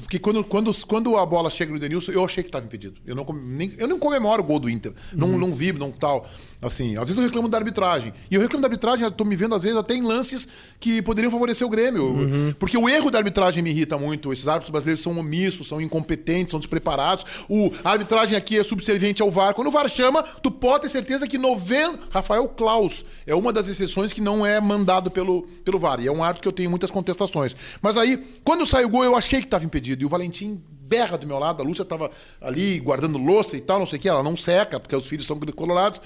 Porque 0.00 0.18
quando, 0.18 0.44
quando, 0.44 0.86
quando 0.86 1.16
a 1.16 1.24
bola 1.24 1.48
chega 1.48 1.72
no 1.72 1.78
Denilson, 1.78 2.12
eu 2.12 2.24
achei 2.24 2.42
que 2.42 2.48
estava 2.48 2.64
impedido. 2.64 3.00
Eu 3.06 3.14
não, 3.14 3.24
nem, 3.24 3.72
eu 3.78 3.88
não 3.88 3.98
comemoro 3.98 4.42
o 4.42 4.44
gol 4.44 4.58
do 4.58 4.68
Inter. 4.68 4.92
Não, 5.12 5.38
não 5.38 5.54
vibro, 5.54 5.80
não 5.80 5.90
tal. 5.90 6.28
Assim, 6.62 6.96
às 6.96 7.04
vezes 7.04 7.16
eu 7.16 7.24
reclamo 7.24 7.48
da 7.48 7.56
arbitragem. 7.56 8.12
E 8.30 8.34
eu 8.34 8.40
reclamo 8.40 8.60
da 8.60 8.66
arbitragem, 8.66 9.04
eu 9.04 9.10
tô 9.10 9.24
me 9.24 9.34
vendo 9.34 9.54
às 9.54 9.62
vezes 9.62 9.78
até 9.78 9.94
em 9.94 10.02
lances 10.02 10.46
que 10.78 11.00
poderiam 11.00 11.30
favorecer 11.30 11.66
o 11.66 11.70
Grêmio. 11.70 12.54
Porque 12.58 12.76
o 12.76 12.88
erro 12.88 13.10
da 13.10 13.18
arbitragem 13.18 13.62
me 13.62 13.70
irrita 13.70 13.96
muito. 13.96 14.32
Esses 14.32 14.46
árbitros 14.46 14.70
brasileiros 14.70 15.00
são 15.00 15.18
omissos, 15.18 15.68
são 15.68 15.80
incompetentes, 15.80 16.50
são 16.50 16.60
despreparados. 16.60 17.24
O, 17.48 17.70
a 17.82 17.92
arbitragem 17.92 18.36
aqui 18.36 18.58
é 18.58 18.64
subserviente 18.64 19.22
ao 19.22 19.30
VAR. 19.30 19.54
Quando 19.54 19.68
o 19.68 19.70
VAR 19.70 19.88
chama, 19.88 20.22
tu 20.22 20.50
pode 20.50 20.82
ter 20.82 20.88
certeza 20.90 21.26
que 21.26 21.38
90... 21.38 21.98
Rafael 22.10 22.46
Klaus 22.48 23.04
é 23.26 23.34
uma 23.34 23.52
das 23.52 23.68
exceções 23.68 24.12
que 24.12 24.20
não 24.20 24.44
é 24.44 24.60
mandado 24.60 25.10
pelo, 25.10 25.42
pelo 25.64 25.78
VAR. 25.78 26.00
E 26.00 26.08
é 26.08 26.12
um 26.12 26.22
árbitro 26.22 26.42
que 26.42 26.48
eu 26.48 26.52
tenho 26.52 26.68
muitas 26.68 26.90
contestações. 26.90 27.56
Mas 27.80 27.96
aí, 27.96 28.22
quando 28.44 28.66
saiu 28.66 28.88
o 28.88 28.90
gol, 28.90 29.04
eu 29.04 29.16
achei 29.16 29.40
que 29.40 29.46
estava 29.46 29.64
impedido. 29.64 30.02
E 30.02 30.06
o 30.06 30.08
Valentim 30.08 30.62
berra 30.90 31.16
do 31.16 31.26
meu 31.26 31.38
lado. 31.38 31.62
A 31.62 31.64
Lúcia 31.64 31.82
estava 31.84 32.10
ali 32.40 32.80
guardando 32.80 33.16
louça 33.16 33.56
e 33.56 33.60
tal, 33.60 33.78
não 33.78 33.86
sei 33.86 33.98
o 33.98 34.02
que. 34.02 34.08
Ela 34.08 34.22
não 34.24 34.36
seca, 34.36 34.80
porque 34.80 34.94
os 34.96 35.06
filhos 35.06 35.24
são 35.26 35.38
colorados. 35.54 36.00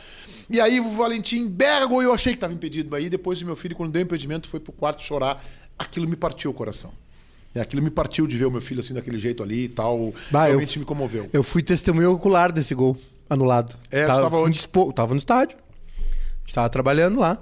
E 0.50 0.60
aí 0.60 0.78
o 0.78 0.90
Valentim 0.90 1.48
berra 1.48 1.86
e 1.90 2.04
eu 2.04 2.12
achei 2.12 2.34
que 2.34 2.36
estava 2.36 2.52
impedido. 2.52 2.94
Aí 2.94 3.08
depois 3.08 3.40
o 3.40 3.46
meu 3.46 3.56
filho, 3.56 3.74
quando 3.74 3.90
deu 3.92 4.02
impedimento, 4.02 4.46
foi 4.46 4.60
pro 4.60 4.72
quarto 4.72 5.02
chorar. 5.02 5.42
Aquilo 5.78 6.06
me 6.06 6.16
partiu 6.16 6.50
o 6.50 6.54
coração. 6.54 6.92
É, 7.54 7.60
aquilo 7.60 7.80
me 7.82 7.90
partiu 7.90 8.26
de 8.26 8.36
ver 8.36 8.44
o 8.46 8.50
meu 8.50 8.60
filho 8.60 8.80
assim 8.80 8.92
daquele 8.92 9.16
jeito 9.16 9.42
ali 9.42 9.64
e 9.64 9.68
tal. 9.68 10.12
Bah, 10.30 10.42
eu- 10.48 10.58
Realmente 10.58 10.78
me 10.78 10.84
comoveu. 10.84 11.30
Eu 11.32 11.42
fui 11.42 11.62
testemunho 11.62 12.12
ocular 12.12 12.52
desse 12.52 12.74
gol 12.74 12.96
anulado. 13.30 13.76
É, 13.90 14.06
tava, 14.06 14.22
tava 14.22 14.36
onde? 14.38 14.56
dispo- 14.58 14.92
Tava 14.92 15.14
no 15.14 15.18
estádio. 15.18 15.56
Estava 16.46 16.68
trabalhando 16.68 17.18
lá. 17.20 17.38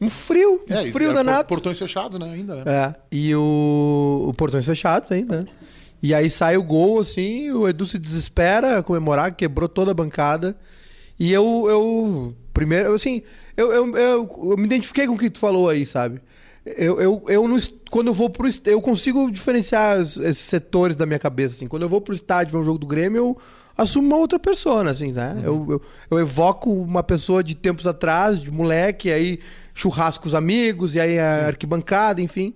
Um 0.00 0.08
frio, 0.08 0.64
um 0.68 0.74
É, 0.74 0.90
frio 0.90 1.12
danado. 1.12 1.46
Portões 1.46 1.78
fechados, 1.78 2.18
né? 2.18 2.32
Ainda, 2.32 2.56
né? 2.56 2.62
É, 2.66 2.94
e 3.12 3.34
o, 3.36 4.26
o 4.28 4.34
portões 4.34 4.64
fechados 4.64 5.12
ainda, 5.12 5.42
né? 5.42 5.46
E 6.02 6.12
aí 6.12 6.28
sai 6.28 6.56
o 6.56 6.62
gol, 6.62 7.00
assim, 7.00 7.50
o 7.52 7.68
Edu 7.68 7.86
se 7.86 7.98
desespera 7.98 8.78
a 8.78 8.82
comemorar, 8.82 9.34
quebrou 9.34 9.68
toda 9.68 9.92
a 9.92 9.94
bancada. 9.94 10.56
E 11.18 11.32
eu, 11.32 11.66
eu 11.68 12.34
primeiro, 12.52 12.92
assim, 12.92 13.22
eu, 13.56 13.72
eu, 13.72 13.96
eu, 13.96 14.48
eu 14.50 14.56
me 14.56 14.64
identifiquei 14.64 15.06
com 15.06 15.14
o 15.14 15.18
que 15.18 15.30
tu 15.30 15.38
falou 15.38 15.68
aí, 15.68 15.86
sabe? 15.86 16.20
Eu, 16.64 17.00
eu, 17.00 17.22
eu 17.28 17.56
est- 17.56 17.74
quando 17.90 18.08
eu 18.08 18.14
vou 18.14 18.30
pro 18.30 18.48
eu 18.66 18.80
consigo 18.80 19.30
diferenciar 19.30 19.98
os- 20.00 20.16
esses 20.16 20.38
setores 20.44 20.96
da 20.96 21.04
minha 21.06 21.18
cabeça, 21.18 21.54
assim. 21.56 21.66
Quando 21.66 21.82
eu 21.82 21.88
vou 21.88 22.00
pro 22.00 22.14
estádio 22.14 22.52
ver 22.56 22.62
um 22.62 22.64
jogo 22.64 22.78
do 22.78 22.86
Grêmio, 22.86 23.18
eu 23.18 23.38
assumo 23.76 24.06
uma 24.08 24.16
outra 24.16 24.38
persona, 24.38 24.90
assim, 24.90 25.12
né? 25.12 25.40
Eu, 25.44 25.66
eu, 25.70 25.82
eu 26.10 26.18
evoco 26.20 26.70
uma 26.72 27.02
pessoa 27.02 27.42
de 27.44 27.54
tempos 27.56 27.86
atrás, 27.86 28.40
de 28.40 28.50
moleque, 28.50 29.10
aí 29.10 29.38
churrasco 29.74 30.22
com 30.22 30.28
os 30.28 30.34
amigos, 30.34 30.94
e 30.94 31.00
aí 31.00 31.18
a 31.18 31.46
arquibancada, 31.46 32.20
enfim. 32.20 32.54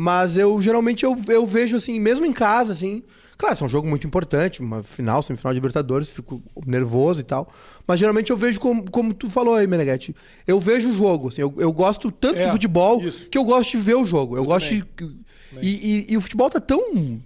Mas 0.00 0.36
eu 0.36 0.62
geralmente 0.62 1.04
eu, 1.04 1.16
eu 1.26 1.44
vejo 1.44 1.76
assim, 1.76 1.98
mesmo 1.98 2.24
em 2.24 2.32
casa, 2.32 2.70
assim. 2.70 3.02
Claro, 3.36 3.54
isso 3.54 3.64
é 3.64 3.66
um 3.66 3.68
jogo 3.68 3.88
muito 3.88 4.06
importante, 4.06 4.60
uma 4.60 4.80
final, 4.84 5.20
semifinal 5.22 5.52
de 5.52 5.56
Libertadores, 5.56 6.08
fico 6.08 6.40
nervoso 6.64 7.20
e 7.20 7.24
tal. 7.24 7.52
Mas 7.84 7.98
geralmente 7.98 8.30
eu 8.30 8.36
vejo 8.36 8.60
como, 8.60 8.88
como 8.92 9.12
tu 9.12 9.28
falou 9.28 9.54
aí, 9.56 9.66
Meneghetti. 9.66 10.14
Eu 10.46 10.60
vejo 10.60 10.90
o 10.90 10.92
jogo, 10.92 11.28
assim, 11.28 11.40
eu, 11.42 11.52
eu 11.58 11.72
gosto 11.72 12.12
tanto 12.12 12.38
É, 12.38 12.44
de 12.46 12.50
futebol 12.52 13.00
isso. 13.02 13.28
que 13.28 13.36
eu 13.36 13.44
gosto 13.44 13.72
de 13.72 13.78
ver 13.78 13.96
o 13.96 14.04
jogo. 14.04 14.36
Eu, 14.36 14.42
Eu 14.42 14.44
gosto 14.46 14.68
de. 14.72 14.84
E, 15.60 15.68
e- 15.68 16.06
e 16.10 16.16
o 16.16 16.20
futebol 16.20 16.48
tá 16.48 16.60
tão 16.60 17.20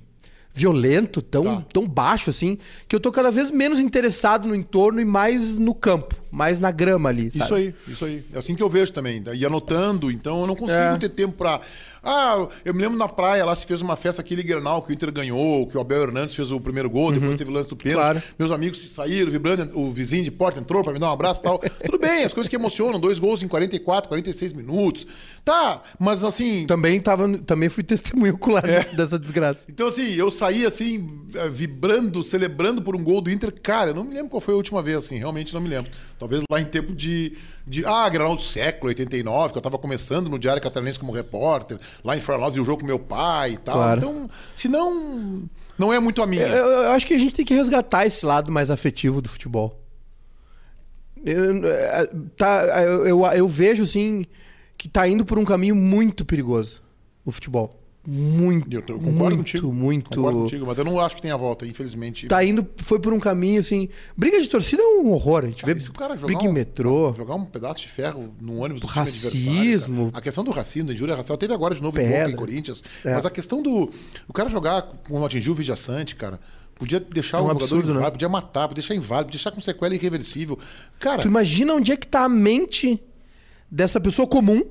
violento, 0.55 1.21
tão, 1.23 1.45
Tá. 1.45 1.65
tão 1.73 1.87
baixo, 1.87 2.31
assim, 2.31 2.57
que 2.89 2.95
eu 2.97 3.01
tô 3.01 3.11
cada 3.13 3.31
vez 3.31 3.51
menos 3.51 3.79
interessado 3.79 4.47
no 4.49 4.55
entorno 4.55 4.99
e 5.01 5.05
mais 5.05 5.59
no 5.59 5.75
campo, 5.75 6.15
mais 6.33 6.59
na 6.59 6.71
grama 6.71 7.11
ali. 7.11 7.31
Sabe? 7.31 7.45
Isso 7.45 7.55
aí, 7.55 7.75
isso 7.87 8.05
aí. 8.05 8.25
É 8.33 8.39
assim 8.39 8.55
que 8.57 8.63
eu 8.63 8.69
vejo 8.69 8.93
também. 8.93 9.23
E 9.35 9.45
anotando, 9.47 10.11
então 10.11 10.41
eu 10.41 10.47
não 10.47 10.57
consigo 10.57 10.81
É. 10.81 10.97
ter 10.99 11.11
tempo 11.11 11.35
pra. 11.35 11.61
Ah, 12.05 12.49
eu 12.65 12.75
me 12.75 12.81
lembro 12.83 12.99
na 12.99 13.07
praia 13.07 13.45
lá 13.45 13.55
se 13.55 13.65
fez 13.65 13.81
uma 13.81 13.95
festa 13.95 14.21
aquele 14.23 14.43
Grenal 14.43 14.83
que 14.83 14.91
o 14.91 14.93
Inter 14.93 15.13
ganhou, 15.13 15.69
que 15.69 15.77
o 15.77 15.81
Abel 15.81 16.03
Hernandes 16.03 16.35
fez 16.35 16.51
o 16.51 16.59
primeiro 16.61 16.91
gol, 16.91 17.13
depois 17.13 17.39
teve 17.39 17.49
o 17.49 17.55
lance 17.55 17.69
do 17.71 17.77
pênalti. 17.77 17.97
Uhum. 17.99 18.03
Claro. 18.13 18.23
Meus 18.37 18.51
amigos 18.51 18.91
saíram 18.93 19.31
vibrando, 19.31 19.79
o 19.79 19.89
vizinho 19.89 20.25
de 20.25 20.31
porta 20.33 20.59
entrou 20.59 20.83
pra 20.83 20.93
me 20.93 20.99
dar 20.99 21.11
um 21.11 21.13
abraço 21.13 21.39
e 21.39 21.43
tal. 21.45 21.59
Tudo 21.85 21.99
bem, 22.01 22.25
as 22.25 22.33
coisas 22.35 22.49
que 22.49 22.57
emocionam, 22.57 22.99
dois 22.99 23.21
gols 23.21 23.41
em 23.43 23.47
44, 23.47 24.09
46 24.09 24.53
minutos. 24.53 25.07
Tá, 25.45 25.81
mas 25.99 26.25
assim. 26.25 26.67
Também, 26.67 27.01
tava, 27.01 27.29
também 27.39 27.69
fui 27.69 27.85
testemunho 27.85 28.35
ocular 28.35 28.69
É. 28.69 28.83
dessa 28.97 29.17
desgraça. 29.19 29.67
Então, 29.69 29.87
assim, 29.87 30.13
eu 30.15 30.29
saí 30.31 30.67
assim, 30.67 31.09
eh, 31.37 31.49
vibrando, 31.49 32.25
celebrando 32.25 32.83
por 32.83 32.97
um 32.97 33.03
gol 33.05 33.21
do 33.21 33.31
Inter. 33.31 33.53
Cara, 33.63 33.91
eu 33.91 33.95
não 33.95 34.03
me 34.05 34.15
lembro 34.15 34.29
qual 34.31 34.41
foi 34.41 34.55
a 34.55 34.57
última 34.57 34.83
vez, 34.83 34.97
assim, 34.97 35.19
realmente 35.19 35.55
não 35.55 35.61
me 35.61 35.69
lembro. 35.69 35.91
Talvez 36.23 36.41
lá 36.49 36.61
em 36.61 36.65
tempo 36.65 36.95
de. 36.95 37.37
de 37.67 37.85
ah, 37.85 38.09
Granal 38.09 38.37
do 38.37 38.43
século, 38.43 38.91
89, 38.91 39.51
que 39.51 39.59
eu 39.59 39.63
tava 39.63 39.77
começando 39.77 40.29
no 40.29 40.39
Diário 40.39 40.63
Catarinense 40.63 40.97
como 40.97 41.11
repórter, 41.11 41.81
lá 42.05 42.17
em 42.17 42.21
Florianópolis, 42.21 42.59
e 42.59 42.61
o 42.61 42.65
jogo 42.65 42.83
com 42.83 42.87
meu 42.87 42.99
pai 43.01 43.55
e 43.55 43.57
tal. 43.57 43.75
Claro. 43.75 43.99
Então, 43.99 44.31
se 44.55 44.69
não. 44.69 45.43
Não 45.77 45.93
é 45.93 45.99
muito 45.99 46.23
a 46.23 46.27
minha. 46.29 46.47
Eu, 46.47 46.65
eu 46.65 46.91
acho 46.91 47.05
que 47.05 47.15
a 47.15 47.19
gente 47.19 47.35
tem 47.35 47.45
que 47.45 47.55
resgatar 47.55 48.07
esse 48.07 48.25
lado 48.25 48.53
mais 48.53 48.71
afetivo 48.71 49.21
do 49.21 49.29
futebol. 49.29 49.81
Eu, 51.25 51.67
é, 51.67 52.09
tá, 52.37 52.85
eu, 52.85 53.05
eu, 53.05 53.27
eu 53.27 53.49
vejo, 53.49 53.83
assim, 53.83 54.25
que 54.79 54.89
tá 54.89 55.09
indo 55.09 55.25
por 55.25 55.41
um 55.41 55.45
caminho 55.45 55.75
muito 55.75 56.25
perigoso 56.25 56.81
o 57.25 57.33
futebol. 57.33 57.82
Muito, 58.05 58.69
Eu, 58.75 58.83
concordo 58.83 59.13
muito, 59.13 59.37
contigo. 59.37 59.73
muito. 59.73 60.11
Concordo 60.11 60.41
contigo, 60.41 60.67
mas 60.67 60.77
eu 60.77 60.85
não 60.85 60.99
acho 60.99 61.15
que 61.15 61.23
tenha 61.23 61.37
volta, 61.37 61.65
infelizmente. 61.65 62.27
Tá 62.27 62.43
indo, 62.45 62.67
foi 62.79 62.99
por 62.99 63.13
um 63.13 63.21
caminho, 63.21 63.61
assim... 63.61 63.89
Briga 64.17 64.41
de 64.41 64.49
torcida 64.49 64.83
é 64.83 64.87
um 64.87 65.13
horror. 65.13 65.45
A 65.45 65.47
gente 65.47 65.65
vê 65.65 65.71
Ah, 65.73 65.77
Isso, 65.77 65.93
cara, 65.93 66.17
jogar 66.17 66.27
briga 66.27 66.45
em 66.45 66.49
um- 66.49 66.53
metrô. 66.53 67.13
Jogar 67.13 67.37
um 67.37 67.45
pedaço 67.45 67.81
de 67.81 67.89
ferro 67.89 68.35
no 68.41 68.59
ônibus 68.59 68.81
do 68.81 68.87
Racismo. 68.89 70.11
A 70.13 70.21
questão 70.21 70.43
do 70.43 70.51
racismo, 70.51 70.89
da 70.89 70.95
injúria 70.95 71.15
racial, 71.15 71.39
teve 71.39 71.55
agora 71.55 71.75
de 71.77 71.83
novo 71.83 71.97
em 72.01 72.03
Pedra. 72.03 72.19
Boca 72.25 72.31
e 72.33 72.37
Corinthians. 72.37 72.83
É. 73.05 73.15
Mas 73.15 73.25
a 73.25 73.31
questão 73.31 73.63
do. 73.63 73.89
O 74.29 74.33
cara 74.33 74.49
jogar 74.49 74.83
como 75.09 75.25
atingiu 75.25 75.53
o 75.53 75.55
Vidia 75.55 75.77
Sante, 75.77 76.17
cara. 76.17 76.41
Podia 76.75 76.99
deixar 76.99 77.37
É 77.39 77.41
um 77.41 77.45
o 77.45 77.47
jogador 77.49 77.65
absurdo, 77.65 77.87
né? 77.89 77.93
inválido, 77.95 78.13
podia 78.13 78.29
matar, 78.29 78.67
podia 78.67 78.83
deixar 78.83 78.95
inválido, 78.97 79.27
podia 79.27 79.39
deixar 79.39 79.53
com 79.53 79.61
sequela 79.61 79.95
irreversível. 79.95 80.59
Cara, 80.99 81.23
Tu 81.23 81.29
imagina 81.29 81.73
onde 81.75 81.93
é 81.93 81.97
que 81.97 82.07
tá 82.09 82.25
a 82.25 82.29
mente 82.29 83.01
dessa 83.71 84.01
pessoa 84.01 84.27
comum. 84.27 84.65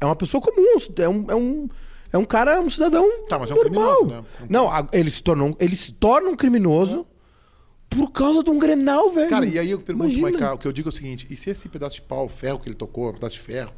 É 0.00 0.04
uma 0.06 0.14
pessoa 0.14 0.40
comum, 0.40 0.76
é 0.96 1.08
um, 1.08 1.24
é 1.30 1.34
um, 1.34 1.68
é 2.12 2.18
um 2.18 2.24
cara, 2.24 2.60
um 2.60 2.70
cidadão 2.70 3.06
Tá, 3.28 3.38
mas 3.38 3.50
é 3.50 3.54
um 3.54 3.56
normal. 3.56 3.96
criminoso, 3.96 4.22
né? 4.22 4.46
Não, 4.48 4.70
a- 4.70 4.86
ele 4.92 5.10
se, 5.10 5.22
tornou, 5.22 5.54
ele 5.60 5.76
se 5.76 5.92
torna 5.92 6.28
um 6.28 6.36
criminoso 6.36 7.06
por 7.90 8.10
causa 8.12 8.42
de 8.42 8.50
um 8.50 8.58
Grenal, 8.58 9.10
velho. 9.10 9.30
Cara, 9.30 9.46
e 9.46 9.58
aí 9.58 9.70
eu 9.70 9.80
pergunto, 9.80 10.06
Imagina. 10.10 10.30
Maiká, 10.30 10.54
o 10.54 10.58
que 10.58 10.66
eu 10.66 10.72
digo 10.72 10.88
é 10.88 10.90
o 10.90 10.92
seguinte: 10.92 11.26
e 11.30 11.36
se 11.36 11.50
esse 11.50 11.68
pedaço 11.68 11.96
de 11.96 12.02
pau, 12.02 12.26
o 12.26 12.28
ferro 12.28 12.58
que 12.58 12.68
ele 12.68 12.74
tocou, 12.76 13.10
um 13.10 13.14
pedaço 13.14 13.36
de 13.36 13.40
ferro, 13.40 13.72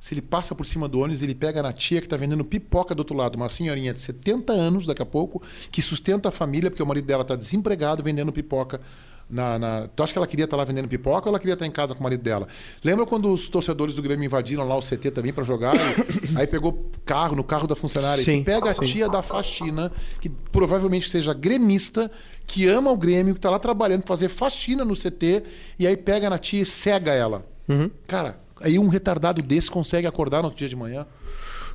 se 0.00 0.12
ele 0.14 0.22
passa 0.22 0.54
por 0.54 0.66
cima 0.66 0.88
do 0.88 0.98
ônibus, 1.00 1.22
ele 1.22 1.34
pega 1.34 1.62
na 1.62 1.72
tia 1.72 2.00
que 2.00 2.08
tá 2.08 2.16
vendendo 2.16 2.44
pipoca 2.44 2.94
do 2.94 3.00
outro 3.00 3.16
lado, 3.16 3.36
uma 3.36 3.48
senhorinha 3.48 3.94
de 3.94 4.00
70 4.00 4.52
anos 4.52 4.84
daqui 4.86 5.02
a 5.02 5.06
pouco, 5.06 5.40
que 5.70 5.80
sustenta 5.80 6.28
a 6.28 6.32
família, 6.32 6.70
porque 6.70 6.82
o 6.82 6.86
marido 6.86 7.06
dela 7.06 7.24
tá 7.24 7.34
desempregado 7.36 8.02
vendendo 8.02 8.32
pipoca 8.32 8.80
na, 9.28 9.58
na- 9.58 9.88
Tu 9.88 10.02
acha 10.02 10.12
que 10.12 10.18
ela 10.18 10.26
queria 10.26 10.44
estar 10.44 10.56
lá 10.56 10.64
vendendo 10.64 10.88
pipoca 10.88 11.26
ou 11.26 11.30
ela 11.30 11.38
queria 11.38 11.54
estar 11.54 11.66
em 11.66 11.70
casa 11.70 11.94
com 11.94 12.00
o 12.00 12.02
marido 12.02 12.22
dela? 12.22 12.46
Lembra 12.84 13.04
quando 13.06 13.32
os 13.32 13.48
torcedores 13.48 13.96
do 13.96 14.02
Grêmio 14.02 14.24
invadiram 14.24 14.66
lá 14.66 14.76
o 14.76 14.80
CT 14.80 15.10
também 15.10 15.32
pra 15.32 15.42
jogar? 15.44 15.74
E- 15.74 16.36
aí 16.38 16.46
pegou 16.46 16.90
carro, 17.04 17.34
no 17.34 17.42
carro 17.44 17.66
da 17.66 17.74
funcionária. 17.76 18.22
Sim, 18.22 18.38
Você 18.38 18.44
pega 18.44 18.70
a 18.70 18.74
sim. 18.74 18.80
tia 18.82 19.08
da 19.08 19.22
faxina, 19.22 19.90
que 20.20 20.28
provavelmente 20.28 21.10
seja 21.10 21.34
gremista, 21.34 22.10
que 22.46 22.66
ama 22.68 22.90
o 22.90 22.96
Grêmio, 22.96 23.34
que 23.34 23.40
tá 23.40 23.50
lá 23.50 23.58
trabalhando, 23.58 24.04
fazer 24.06 24.28
faxina 24.28 24.84
no 24.84 24.94
CT, 24.94 25.42
e 25.78 25.86
aí 25.86 25.96
pega 25.96 26.30
na 26.30 26.38
tia 26.38 26.62
e 26.62 26.66
cega 26.66 27.12
ela. 27.12 27.44
Uhum. 27.68 27.90
Cara, 28.06 28.38
aí 28.60 28.78
um 28.78 28.86
retardado 28.88 29.42
desse 29.42 29.68
consegue 29.70 30.06
acordar 30.06 30.38
no 30.38 30.44
outro 30.44 30.58
dia 30.58 30.68
de 30.68 30.76
manhã. 30.76 31.04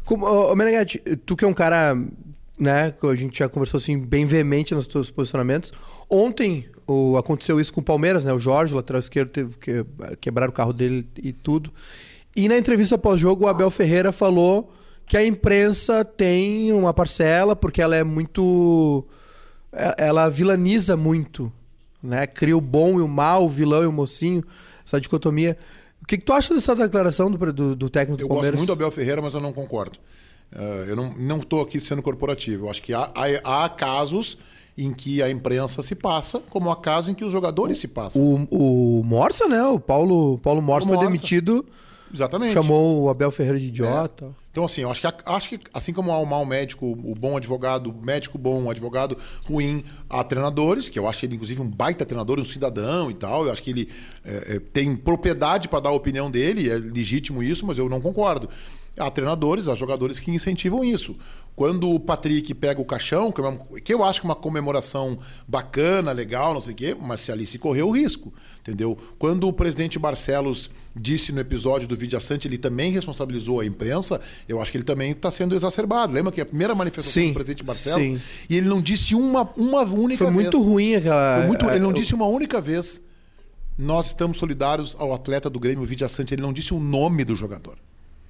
Como, 0.06 0.26
ô, 0.26 0.56
Meneghetti, 0.56 1.00
tu 1.26 1.36
que 1.36 1.44
é 1.46 1.48
um 1.48 1.54
cara, 1.54 1.96
né, 2.58 2.92
que 2.92 3.06
a 3.06 3.14
gente 3.16 3.38
já 3.38 3.50
conversou 3.50 3.78
assim, 3.78 4.00
bem 4.00 4.24
veemente 4.26 4.74
nos 4.74 4.88
teus 4.88 5.12
posicionamentos. 5.12 5.72
Ontem 6.10 6.66
o, 6.92 7.18
aconteceu 7.18 7.60
isso 7.60 7.72
com 7.74 7.82
o 7.82 7.84
Palmeiras, 7.84 8.24
né? 8.26 8.34
O 8.34 8.40
Jorge, 8.40 8.74
o 8.74 8.76
lateral 8.78 9.00
esquerdo, 9.00 9.30
teve 9.32 9.56
que 9.58 9.86
quebrar 10.20 10.50
o 10.50 10.52
carro 10.52 10.74
dele 10.74 11.08
e 11.22 11.32
tudo. 11.32 11.72
E 12.36 12.48
na 12.48 12.58
entrevista 12.58 12.98
pós-jogo, 12.98 13.46
o 13.46 13.48
Abel 13.48 13.70
Ferreira 13.72 14.12
falou 14.12 14.72
que 15.06 15.18
a 15.18 15.26
imprensa 15.26 16.06
tem 16.06 16.72
uma 16.72 16.94
parcela, 16.94 17.56
porque 17.56 17.82
ela 17.82 17.96
é 17.96 18.04
muito. 18.04 19.06
é- 19.74 19.96
Ela 20.06 20.30
vilaniza 20.30 20.96
muito, 20.96 21.52
né? 22.02 22.26
Cria 22.28 22.56
o 22.56 22.62
bom 22.62 23.00
e 23.00 23.02
o 23.02 23.08
mal, 23.08 23.46
o 23.46 23.50
vilão 23.50 23.84
e 23.84 23.88
o 23.88 23.92
mocinho, 23.92 24.44
essa 24.86 25.00
dicotomia. 25.02 25.58
O 26.02 26.06
que, 26.06 26.18
que 26.18 26.24
tu 26.26 26.34
acha 26.34 26.54
dessa 26.54 26.76
declaração 26.76 27.30
do, 27.30 27.54
do, 27.54 27.76
do 27.76 27.90
técnico 27.90 28.18
do 28.18 28.24
Eu 28.24 28.28
Palmeiras? 28.28 28.52
gosto 28.52 28.58
muito 28.60 28.68
do 28.70 28.74
Abel 28.74 28.92
Ferreira, 28.92 29.22
mas 29.22 29.34
eu 29.34 29.40
não 29.42 29.54
concordo. 29.54 29.98
Eh, 30.54 30.86
eu 30.90 30.96
não, 30.96 31.14
não 31.14 31.40
tô 31.40 31.62
aqui 31.62 31.80
sendo 31.80 32.02
corporativo. 32.02 32.66
Eu 32.66 32.70
acho 32.72 32.82
que 32.82 32.94
há, 32.94 33.12
há, 33.44 33.66
há 33.66 33.70
casos 33.70 34.38
em 34.78 34.94
que 34.94 35.22
a 35.22 35.30
imprensa 35.30 35.84
se 35.84 35.96
passa, 35.96 36.40
como 36.50 36.72
há 36.72 36.76
casos 36.76 37.10
em 37.10 37.14
que 37.14 37.26
os 37.26 37.32
jogadores 37.32 37.80
se 37.80 37.88
passam. 37.88 38.48
O, 38.52 39.00
o 39.00 39.04
Morsa, 39.04 39.48
né? 39.48 39.64
O 39.64 39.80
Paulo, 39.80 40.38
Paulo 40.40 40.62
Morsa 40.62 40.88
O 40.88 40.96
foi 40.96 41.06
demitido, 41.06 41.66
Exatamente. 42.14 42.54
chamou 42.54 43.04
o 43.04 43.10
Abel 43.10 43.32
Ferreira 43.32 43.60
de 43.60 43.68
idiota. 43.68 44.34
Então, 44.52 44.66
assim, 44.66 44.82
eu 44.82 44.92
acho 44.92 45.02
que, 45.02 45.08
acho 45.26 45.50
que 45.50 45.60
assim 45.74 45.94
como 45.94 46.12
há 46.12 46.20
o 46.20 46.26
mau 46.26 46.46
médico, 46.46 46.86
o 46.86 47.16
bom 47.16 47.38
advogado, 47.38 47.90
o 47.90 48.06
médico 48.06 48.38
bom, 48.38 48.64
o 48.66 48.70
advogado 48.70 49.18
ruim, 49.46 49.84
há 50.10 50.24
treinadores, 50.24 50.90
que 50.90 51.00
eu 51.00 51.08
acho 51.08 51.26
ele, 51.26 51.36
inclusive, 51.36 51.62
um 51.62 51.70
baita 51.70 52.06
treinador, 52.06 52.38
um 52.38 52.46
cidadão 52.46 53.10
e 53.10 53.14
tal. 53.14 53.46
Eu 53.46 53.52
acho 53.52 53.64
que 53.64 53.70
ele 53.70 53.90
é, 54.26 54.56
é, 54.56 54.60
tem 54.60 54.94
propriedade 54.96 55.70
para 55.70 55.80
dar 55.80 55.90
a 55.90 55.94
opinião 55.94 56.30
dele, 56.30 56.70
é 56.70 56.76
legítimo 56.76 57.42
isso, 57.42 57.66
mas 57.66 57.78
eu 57.78 57.88
não 57.88 58.02
concordo. 58.02 58.50
Há 58.98 59.10
treinadores, 59.10 59.70
há 59.70 59.76
jogadores 59.76 60.20
que 60.20 60.32
incentivam 60.32 60.84
isso. 60.84 61.16
Quando 61.56 61.92
o 61.92 62.00
Patrick 62.00 62.54
pega 62.56 62.82
o 62.82 62.86
caixão, 62.86 63.32
que 63.32 63.42
é 63.42 63.82
que 63.82 63.94
eu 63.94 64.04
acho 64.04 64.22
que 64.22 64.26
é 64.26 64.30
uma 64.30 64.36
comemoração 64.36 65.20
bacana, 65.48 66.12
legal, 66.12 66.54
não 66.54 66.62
sei 66.62 66.72
o 66.74 66.76
quê, 66.76 66.96
mas 67.00 67.22
se 67.22 67.32
ali 67.32 67.46
se 67.46 67.60
correu 67.60 67.90
o 67.90 67.92
risco, 67.92 68.34
entendeu? 68.62 68.98
Quando 69.20 69.48
o 69.48 69.54
presidente 69.54 70.00
Barcelos 70.00 70.72
disse 70.96 71.32
no 71.32 71.40
episódio 71.42 71.88
do 71.88 71.96
Vídeo 71.96 72.18
Assante, 72.18 72.48
ele 72.48 72.58
também 72.58 72.92
responsabilizou 72.92 73.60
a 73.60 73.66
imprensa, 73.66 74.20
eu 74.48 74.62
acho 74.62 74.72
que 74.72 74.78
ele 74.78 74.86
também 74.86 75.12
está 75.12 75.30
sendo 75.30 75.54
exacerbado. 75.54 76.14
Lembra 76.14 76.32
que 76.32 76.42
a 76.42 76.46
primeira 76.46 76.74
manifestação 76.74 77.22
Sim, 77.22 77.28
do 77.30 77.34
presidente 77.36 77.64
Barcelos, 77.64 78.08
sim. 78.08 78.22
e 78.50 78.56
ele 78.58 78.68
não 78.68 78.82
disse 78.82 79.14
uma, 79.14 79.48
uma 79.58 79.82
única 79.84 80.24
Foi 80.24 80.28
vez. 80.34 80.44
muito 80.44 80.62
ruim 80.64 80.96
aquela. 80.96 81.34
Foi 81.40 81.48
muito, 81.48 81.70
ele 81.70 81.80
não 81.80 81.90
a- 81.92 81.94
disse 81.94 82.16
uma 82.16 82.26
única 82.26 82.60
vez. 82.62 83.02
Nós 83.78 84.08
estamos 84.08 84.38
solidários 84.38 84.96
ao 84.98 85.14
atleta 85.14 85.50
do 85.50 85.60
Grêmio, 85.60 85.84
o 85.84 85.86
Vidia 85.86 86.08
Sante. 86.08 86.34
Ele 86.34 86.42
não 86.42 86.54
disse 86.54 86.74
o 86.74 86.80
nome 86.80 87.24
do 87.24 87.36
jogador. 87.36 87.78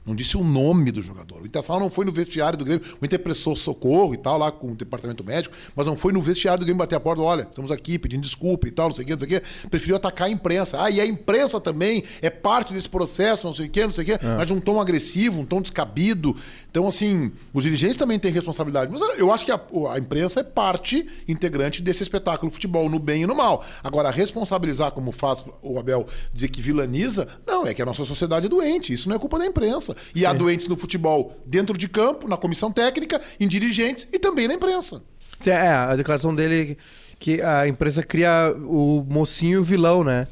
Não 0.06 0.16
disse 0.16 0.36
o 0.36 0.44
nome 0.44 0.92
do 0.92 1.02
jogador. 1.02 1.42
O 1.42 1.46
Internacional 1.46 1.80
não 1.80 1.90
foi 1.90 2.06
no 2.06 2.12
vestiário 2.12 2.58
do 2.58 2.66
Grêmio. 2.66 2.84
O 3.00 3.06
Inter 3.06 3.20
prestou 3.20 3.56
socorro 3.56 4.16
e 4.16 4.18
tal, 4.18 4.38
lá 4.38 4.52
com 4.52 4.68
o 4.72 4.76
departamento 4.76 5.24
médico, 5.24 5.54
mas 5.76 5.86
não 5.86 5.96
foi 5.96 6.12
no 6.12 6.22
vestiário 6.22 6.60
do 6.60 6.66
Grêmio 6.66 6.80
bater 6.80 6.96
a 6.96 7.00
porta. 7.00 7.22
Olha, 7.22 7.44
estamos 7.44 7.70
aqui 7.70 8.00
pedindo 8.00 8.24
desculpa 8.24 8.68
e 8.68 8.72
tal, 8.72 8.88
não 8.88 8.96
sei 8.96 9.04
o 9.04 9.08
quê, 9.08 9.14
não 9.14 9.20
sei 9.20 9.26
o 9.26 9.30
quê. 9.30 9.42
Preferiu 9.70 9.96
atacar 9.96 10.28
a 10.28 10.32
imprensa. 10.32 10.82
Ah, 10.82 10.90
e 10.90 11.00
a 11.00 11.06
imprensa 11.06 11.60
também 11.60 12.04
é 12.20 12.32
parte 12.32 12.74
desse 12.74 12.90
processo, 12.90 13.46
não 13.46 13.54
sei 13.54 13.68
o 13.68 13.70
quê, 13.70 13.86
não 13.86 13.94
sei 13.94 14.04
o 14.04 14.08
quê. 14.08 14.20
Mas 14.38 14.48
de 14.48 14.54
um 14.54 14.60
tom 14.60 14.82
agressivo, 14.82 15.40
um 15.40 15.46
tom 15.46 15.62
descabido. 15.62 16.36
Então, 16.70 16.88
assim, 16.88 17.32
os 17.54 17.64
dirigentes 17.64 17.98
também 17.98 18.18
têm 18.18 18.32
responsabilidade. 18.32 18.92
Mas 18.92 19.02
eu 19.20 19.32
acho 19.32 19.46
que 19.46 19.52
a, 19.52 19.62
a 19.92 20.00
imprensa 20.00 20.40
é 20.40 20.44
parte 20.44 21.08
integrante 21.28 21.82
desse 21.82 22.02
espetáculo 22.02 22.52
futebol, 22.52 22.90
no 22.90 22.98
bem 22.98 23.24
e 23.24 23.26
no 23.28 23.36
mal. 23.36 23.64
Agora, 23.84 24.10
responsabilizar, 24.10 24.92
como 24.92 25.12
faz 25.12 25.46
o 25.62 25.78
Abel 25.78 26.08
dizer 26.34 26.48
que 26.48 26.60
vilaniza, 26.60 27.28
não, 27.46 27.68
é 27.68 27.74
que 27.74 27.82
a 27.82 27.86
nossa 27.86 28.04
sociedade 28.04 28.48
é 28.48 28.50
doente. 28.50 28.94
Isso 28.94 29.08
não 29.08 29.16
é 29.16 29.20
culpa 29.20 29.38
da 29.38 29.46
imprensa. 29.46 29.91
E 30.16 30.26
há 30.26 30.34
doentes 30.34 30.68
no 30.68 30.78
futebol 30.78 31.36
dentro 31.46 31.78
de 31.78 31.88
campo, 31.88 32.28
na 32.28 32.38
comissão 32.38 32.72
técnica, 32.72 33.22
em 33.40 33.48
dirigentes 33.48 34.08
e 34.12 34.20
também 34.20 34.48
na 34.48 34.54
imprensa. 34.54 35.02
Sim, 35.38 35.52
É, 35.52 35.70
a 35.70 35.96
declaração 35.96 36.34
dele 36.36 36.78
que 37.20 37.42
a 37.42 37.68
empresa 37.68 38.02
cria 38.04 38.54
o 38.58 39.06
mocinho 39.08 39.54
e 39.54 39.58
o 39.58 39.64
vilão, 39.64 40.04
né? 40.04 40.28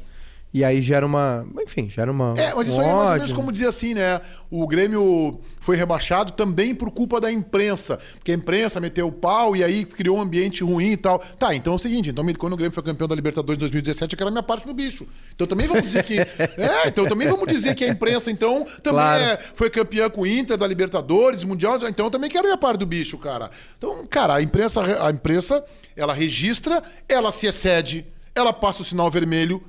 E 0.52 0.64
aí 0.64 0.82
gera 0.82 1.06
uma. 1.06 1.46
Enfim, 1.62 1.88
gera 1.88 2.10
uma. 2.10 2.34
É, 2.36 2.52
mas 2.52 2.66
isso 2.66 2.80
aí 2.80 2.88
é 2.88 2.92
mais 2.92 3.10
ou 3.10 3.16
menos 3.16 3.32
como 3.32 3.52
dizer 3.52 3.68
assim, 3.68 3.94
né? 3.94 4.20
O 4.50 4.66
Grêmio 4.66 5.38
foi 5.60 5.76
rebaixado 5.76 6.32
também 6.32 6.74
por 6.74 6.90
culpa 6.90 7.20
da 7.20 7.30
imprensa. 7.30 7.98
Porque 8.14 8.32
a 8.32 8.34
imprensa 8.34 8.80
meteu 8.80 9.06
o 9.06 9.12
pau 9.12 9.54
e 9.54 9.62
aí 9.62 9.84
criou 9.84 10.18
um 10.18 10.20
ambiente 10.20 10.64
ruim 10.64 10.90
e 10.90 10.96
tal. 10.96 11.20
Tá, 11.38 11.54
então 11.54 11.74
é 11.74 11.76
o 11.76 11.78
seguinte: 11.78 12.10
então 12.10 12.24
quando 12.34 12.54
o 12.54 12.56
Grêmio 12.56 12.72
foi 12.72 12.82
campeão 12.82 13.06
da 13.06 13.14
Libertadores 13.14 13.58
em 13.58 13.62
2017, 13.62 14.14
eu 14.14 14.18
quero 14.18 14.28
a 14.28 14.32
minha 14.32 14.42
parte 14.42 14.66
no 14.66 14.74
bicho. 14.74 15.06
Então 15.36 15.46
também 15.46 15.68
vamos 15.68 15.84
dizer 15.84 16.02
que. 16.02 16.18
é, 16.18 16.88
então 16.88 17.06
também 17.06 17.28
vamos 17.28 17.46
dizer 17.46 17.76
que 17.76 17.84
a 17.84 17.88
imprensa, 17.88 18.28
então, 18.28 18.64
também 18.82 19.00
Claro. 19.00 19.22
é- 19.22 19.38
foi 19.54 19.70
campeã 19.70 20.10
com 20.10 20.22
o 20.22 20.26
Inter 20.26 20.56
da 20.56 20.66
Libertadores, 20.66 21.44
Mundial. 21.44 21.76
Então 21.88 22.06
eu 22.06 22.10
também 22.10 22.28
quero 22.28 22.42
a 22.44 22.48
minha 22.48 22.58
parte 22.58 22.80
do 22.80 22.86
bicho, 22.86 23.16
cara. 23.18 23.50
Então, 23.78 24.04
cara, 24.06 24.34
a 24.34 24.42
imprensa, 24.42 24.82
a 25.06 25.10
imprensa, 25.12 25.64
ela 25.96 26.12
registra, 26.12 26.82
ela 27.08 27.30
se 27.30 27.46
excede, 27.46 28.04
ela 28.34 28.52
passa 28.52 28.82
o 28.82 28.84
sinal 28.84 29.08
vermelho. 29.08 29.62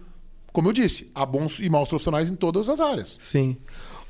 Como 0.54 0.68
eu 0.70 0.74
disse, 0.74 1.10
há 1.16 1.26
bons 1.26 1.60
e 1.60 1.70
maus 1.70 1.88
profissionais 1.90 2.30
em 2.30 2.36
todas 2.36 2.68
as 2.70 2.80
áreas. 2.80 3.18
Sim. 3.22 3.58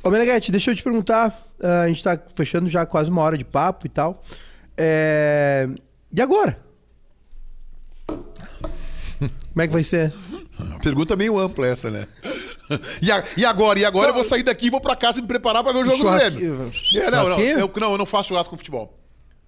Ô, 0.03 0.09
Meneghete, 0.09 0.51
deixa 0.51 0.71
eu 0.71 0.75
te 0.75 0.81
perguntar. 0.81 1.39
ah, 1.61 1.81
a 1.83 1.87
gente 1.87 2.03
tá 2.03 2.19
fechando 2.35 2.67
já 2.67 2.85
quase 2.85 3.09
uma 3.11 3.21
hora 3.21 3.37
de 3.37 3.45
papo 3.45 3.85
e 3.85 3.89
tal. 3.89 4.23
É, 4.75 5.67
E 6.11 6.21
agora? 6.21 6.57
Como 8.07 9.61
é 9.61 9.67
que 9.67 9.73
vai 9.73 9.83
ser? 9.83 10.13
Pergunta 10.81 11.15
meio 11.15 11.37
ampla 11.37 11.67
essa, 11.67 11.89
né? 11.91 12.07
E, 13.01 13.11
a- 13.11 13.21
e 13.35 13.43
agora? 13.43 13.77
E 13.79 13.83
agora 13.83 14.11
eu 14.11 14.13
vou 14.13 14.23
sair 14.23 14.43
daqui 14.43 14.67
e 14.67 14.69
vou 14.69 14.79
pra 14.79 14.95
casa 14.95 15.19
e 15.19 15.21
me 15.21 15.27
preparar 15.27 15.61
pra 15.61 15.73
ver 15.73 15.79
o 15.79 15.83
jogo 15.83 15.97
do. 15.97 16.09
Grêmio. 16.09 16.71
É, 16.95 17.11
não, 17.11 17.27
não, 17.27 17.39
eu, 17.41 17.69
não, 17.81 17.91
eu 17.91 17.97
não 17.97 18.05
faço 18.05 18.29
churrasco 18.29 18.51
com 18.51 18.57
futebol. 18.57 18.97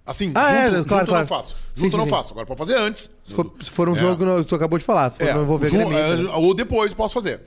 Assim, 0.06 0.32
Ah, 0.36 0.52
é, 0.52 0.66
junto, 0.66 0.76
junto 0.80 0.88
claro, 0.90 1.04
eu 1.04 1.08
claro. 1.08 1.22
não 1.22 1.28
faço. 1.28 1.56
Junto 1.76 1.90
sim, 1.92 1.96
eu 1.96 1.98
não 1.98 2.06
sim. 2.06 2.12
faço. 2.12 2.34
Agora 2.34 2.46
pode 2.46 2.58
fazer 2.58 2.78
antes. 2.78 3.10
Se 3.24 3.34
for, 3.34 3.54
se 3.62 3.70
for 3.72 3.88
um 3.88 3.94
É. 3.94 4.00
jogo 4.00 4.18
que 4.18 4.26
não- 4.26 4.44
tu 4.44 4.54
acabou 4.56 4.78
de 4.78 4.84
falar, 4.84 5.10
se 5.12 5.18
for 5.20 5.28
É, 5.28 5.34
não 5.34 5.44
envolver 5.44 5.70
jun- 5.70 5.94
é, 5.94 6.18
né? 6.18 6.30
Ou 6.36 6.54
depois 6.54 6.94
posso 6.94 7.14
fazer. 7.14 7.42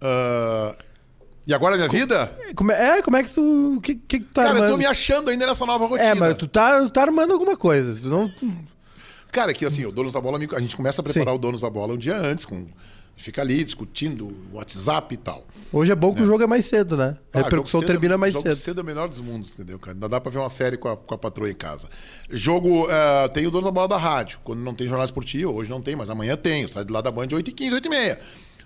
Ah, 0.00 0.74
e 1.46 1.52
agora 1.52 1.74
a 1.74 1.78
minha 1.78 1.88
vida? 1.90 2.32
Como 2.54 2.72
é, 2.72 2.98
é, 2.98 3.02
como 3.02 3.16
é 3.16 3.22
que 3.22 3.30
tu. 3.34 3.76
O 3.76 3.80
que, 3.80 3.94
que, 3.96 4.20
tu 4.20 4.32
tá 4.32 4.42
Cara, 4.44 4.54
eu 4.54 4.62
armando? 4.62 4.70
tô 4.72 4.78
me 4.78 4.86
achando 4.86 5.30
ainda 5.30 5.46
nessa 5.46 5.66
nova 5.66 5.86
rotina. 5.86 6.08
É, 6.08 6.14
mas 6.14 6.34
tu 6.36 6.46
tá, 6.46 6.80
tu 6.82 6.90
tá 6.90 7.02
armando 7.02 7.32
alguma 7.32 7.56
coisa. 7.56 7.94
Tu 8.00 8.08
não... 8.08 8.30
Cara, 9.32 9.52
que 9.52 9.64
assim, 9.64 9.84
o 9.86 9.92
Donos 9.92 10.14
da 10.14 10.20
Bola, 10.20 10.38
a 10.56 10.60
gente 10.60 10.76
começa 10.76 11.00
a 11.00 11.04
preparar 11.04 11.34
o 11.34 11.38
Donos 11.38 11.60
da 11.60 11.70
Bola 11.70 11.94
um 11.94 11.98
dia 11.98 12.16
antes, 12.16 12.44
com 12.44 12.66
fica 13.16 13.40
ali 13.42 13.62
discutindo 13.62 14.34
WhatsApp 14.52 15.14
e 15.14 15.16
tal. 15.18 15.46
Hoje 15.72 15.92
é 15.92 15.94
bom 15.94 16.14
que 16.14 16.22
o 16.22 16.26
jogo 16.26 16.42
é 16.42 16.46
mais 16.46 16.64
cedo, 16.66 16.96
né? 16.96 17.16
A 17.32 17.38
Ah, 17.40 17.42
repercussão 17.42 17.80
jogo 17.80 17.86
cedo- 17.86 17.98
termina 18.00 18.16
mais 18.18 18.32
jogo 18.32 18.42
cedo. 18.48 18.56
cedo 18.56 18.80
é 18.80 18.82
o 18.82 18.86
melhor 18.86 19.08
dos 19.08 19.20
mundos, 19.20 19.52
entendeu, 19.52 19.78
cara? 19.78 19.92
Ainda 19.94 20.08
dá 20.08 20.20
pra 20.20 20.30
ver 20.32 20.38
uma 20.38 20.48
série 20.50 20.76
com 20.76 20.88
a, 20.88 20.96
com 20.96 21.14
a 21.14 21.18
patroa 21.18 21.50
em 21.50 21.54
casa. 21.54 21.88
Jogo, 22.30 22.86
eh, 22.90 23.28
tem 23.28 23.46
o 23.46 23.50
dono 23.50 23.64
da 23.66 23.70
bola 23.70 23.88
da 23.88 23.98
rádio. 23.98 24.38
Quando 24.42 24.60
não 24.60 24.74
tem 24.74 24.86
jornal 24.88 25.04
esportivo, 25.04 25.52
hoje 25.52 25.68
não 25.70 25.80
tem, 25.82 25.94
mas 25.94 26.08
amanhã 26.10 26.36
tem. 26.36 26.66
Sai 26.66 26.84
de 26.84 26.92
lá 26.92 27.00
da 27.00 27.10
Band 27.10 27.28
8h15, 27.28 27.72
8h30. 27.74 28.18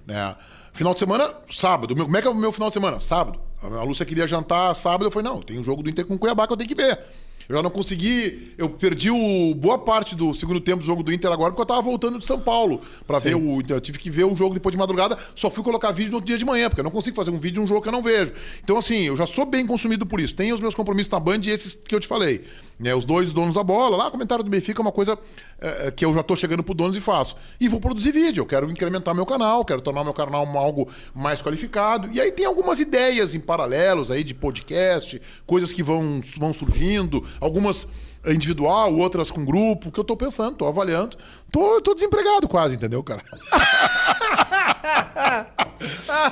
Né? 0.07 0.37
Final 0.73 0.93
de 0.93 0.99
semana, 1.01 1.35
sábado. 1.51 1.95
Meu- 1.95 2.05
Como 2.05 2.17
é 2.17 2.23
que 2.23 2.27
é 2.29 2.31
o 2.31 2.35
meu 2.35 2.53
final 2.53 2.69
de 2.69 2.75
semana? 2.75 3.01
Sábado. 3.01 3.41
A 3.63 3.83
Lúcia 3.83 4.05
queria 4.05 4.27
jantar 4.27 4.75
sábado, 4.77 5.05
eu 5.07 5.11
falei, 5.11 5.31
não, 5.31 5.41
tem 5.41 5.59
um 5.59 5.65
jogo 5.65 5.83
do 5.83 5.89
Inter 5.89 6.05
com 6.05 6.15
o 6.15 6.19
Cuiabá 6.19 6.47
que 6.47 6.53
eu 6.53 6.57
tenho 6.57 6.69
que 6.69 6.75
ver. 6.75 7.01
Eu 7.49 7.57
já 7.57 7.63
não 7.63 7.71
consegui. 7.71 8.53
Eu 8.57 8.71
perdi 8.71 9.11
o, 9.11 9.55
boa 9.55 9.79
parte 9.79 10.15
do 10.15 10.33
segundo 10.33 10.61
tempo 10.61 10.79
do 10.79 10.85
jogo 10.85 11.03
do 11.03 11.13
Inter 11.13 11.31
agora, 11.31 11.51
porque 11.51 11.63
eu 11.63 11.67
tava 11.67 11.83
voltando 11.83 12.19
de 12.19 12.25
São 12.25 12.39
Paulo 12.41 12.81
pra 13.07 13.19
ver 13.19 13.35
o. 13.35 13.63
Eu 13.69 13.81
tive 13.81 13.99
que 13.99 14.11
ver 14.11 14.25
o 14.25 14.35
jogo 14.35 14.55
depois 14.55 14.73
de 14.73 14.79
madrugada, 14.79 15.19
só 15.35 15.51
fui 15.51 15.63
colocar 15.63 15.93
vídeo 15.93 16.11
no 16.11 16.17
outro 16.17 16.27
dia 16.27 16.39
de 16.39 16.45
manhã, 16.45 16.69
porque 16.69 16.81
eu 16.81 16.85
não 16.85 16.91
consigo 16.91 17.17
fazer 17.17 17.31
um 17.31 17.39
vídeo 17.39 17.55
de 17.55 17.61
um 17.61 17.67
jogo 17.67 17.83
que 17.83 17.89
eu 17.89 17.93
não 17.93 18.03
vejo. 18.03 18.33
Então, 18.63 18.77
assim, 18.77 19.03
eu 19.03 19.17
já 19.17 19.27
sou 19.27 19.45
bem 19.45 19.67
consumido 19.67 20.07
por 20.07 20.21
isso. 20.21 20.35
Tenho 20.35 20.55
os 20.55 20.61
meus 20.61 20.75
compromissos 20.75 21.13
na 21.13 21.21
Band 21.21 21.41
e 21.45 21.51
esses 21.51 21.75
que 21.75 21.95
eu 21.95 22.01
te 22.01 22.07
falei. 22.07 22.45
Né, 22.77 22.93
os 22.93 23.05
dois 23.05 23.33
donos 23.33 23.55
da 23.55 23.63
bola, 23.63 23.97
lá, 23.97 24.11
comentário 24.11 24.43
do 24.43 24.51
Benfica 24.51 24.81
é 24.81 24.83
uma 24.83 24.91
coisa 24.91 25.17
é, 25.61 25.93
que 25.93 26.05
eu 26.05 26.13
já 26.13 26.25
tô 26.25 26.35
chegando 26.35 26.63
pro 26.63 26.75
donos 26.75 26.97
e 26.97 27.01
faço. 27.01 27.37
E 27.61 27.69
vou 27.69 27.81
produzir 27.81 28.11
vídeo. 28.11 28.41
Eu 28.41 28.47
quero 28.47 28.69
incrementar 28.69 29.15
meu 29.15 29.25
canal, 29.25 29.65
quero 29.65 29.81
tornar 29.81 30.03
meu 30.03 30.13
canal 30.13 30.45
algo 30.59 30.89
mais 31.15 31.41
qualificado. 31.41 32.11
E 32.13 32.21
aí 32.21 32.33
tem 32.33 32.47
algumas 32.47 32.81
ideias 32.81 33.33
em 33.35 33.39
paralelos 33.39 34.11
aí 34.11 34.25
de 34.25 34.35
podcast, 34.35 35.23
coisas 35.47 35.73
que 35.73 35.85
vão, 35.85 36.21
vão 36.37 36.53
surgindo, 36.53 37.24
algumas 37.41 37.87
individual, 38.27 38.95
outras 38.95 39.31
com 39.31 39.45
grupo, 39.45 39.93
que 39.93 40.01
eu 40.01 40.05
tô 40.05 40.17
pensando, 40.17 40.57
tô 40.57 40.67
avaliando. 40.67 41.17
Tô, 41.53 41.81
tô 41.81 41.95
desempregado 41.95 42.49
quase, 42.49 42.77
entendeu, 42.77 43.03
cara? 43.03 43.23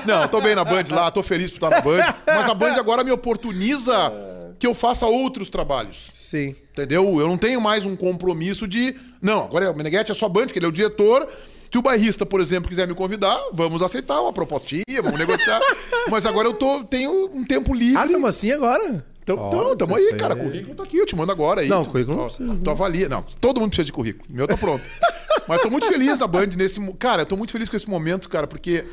Não, 0.06 0.26
tô 0.28 0.40
bem 0.40 0.54
na 0.54 0.64
Band 0.64 0.84
lá, 0.90 1.10
tô 1.10 1.22
feliz 1.22 1.50
por 1.50 1.56
estar 1.56 1.70
na 1.70 1.80
Band. 1.80 2.02
Mas 2.26 2.48
a 2.48 2.54
Band 2.54 2.72
agora 2.72 3.04
me 3.04 3.10
oportuniza 3.10 3.92
que 4.58 4.66
eu 4.66 4.74
faça 4.74 5.06
outros 5.06 5.50
trabalhos. 5.50 6.10
Sim. 6.12 6.54
Entendeu? 6.72 7.20
Eu 7.20 7.28
não 7.28 7.36
tenho 7.36 7.60
mais 7.60 7.84
um 7.84 7.94
compromisso 7.94 8.66
de. 8.66 8.96
Não, 9.20 9.42
agora 9.42 9.66
é 9.66 9.70
o 9.70 9.76
Meneghetti 9.76 10.10
é 10.10 10.14
só 10.14 10.28
Band, 10.28 10.46
porque 10.46 10.58
ele 10.58 10.66
é 10.66 10.68
o 10.68 10.72
diretor. 10.72 11.28
Se 11.70 11.78
o 11.78 11.82
bairrista, 11.82 12.26
por 12.26 12.40
exemplo, 12.40 12.68
quiser 12.68 12.86
me 12.86 12.94
convidar, 12.94 13.38
vamos 13.52 13.82
aceitar 13.82 14.20
uma 14.20 14.32
propostinha, 14.32 15.02
vamos 15.02 15.18
negociar. 15.18 15.60
Mas 16.10 16.26
agora 16.26 16.46
eu 16.46 16.54
tô, 16.54 16.84
tenho 16.84 17.30
um 17.32 17.44
tempo 17.44 17.72
livre. 17.72 17.96
Ah, 17.96 18.06
tamo 18.06 18.26
assim 18.26 18.52
agora? 18.52 19.04
Então, 19.22 19.36
Ó, 19.38 19.48
então 19.48 19.76
tamo 19.76 19.96
aí, 19.96 20.14
cara. 20.14 20.34
é- 20.34 20.36
Currículo 20.36 20.74
tá 20.74 20.82
aqui, 20.82 20.96
eu 20.96 21.06
te 21.06 21.14
mando 21.14 21.30
agora 21.32 21.60
aí. 21.60 21.68
Não, 21.68 21.84
tu, 21.84 21.90
currículo 21.90 22.16
não 22.16 22.24
precisa. 22.26 22.56
tu 22.62 22.70
avalia. 22.70 23.08
Não, 23.08 23.22
todo 23.22 23.60
mundo 23.60 23.70
precisa 23.70 23.86
de 23.86 23.92
currículo. 23.92 24.24
O 24.28 24.36
meu 24.36 24.46
tá 24.46 24.56
pronto. 24.56 24.82
Mas 25.48 25.60
tô 25.62 25.70
muito 25.70 25.86
feliz 25.86 26.20
a 26.22 26.26
Band 26.26 26.46
nesse. 26.56 26.80
Cara, 26.94 27.22
eu 27.22 27.26
tô 27.26 27.36
muito 27.36 27.52
feliz 27.52 27.68
com 27.68 27.76
esse 27.76 27.88
momento, 27.88 28.28
cara, 28.28 28.46
porque. 28.46 28.84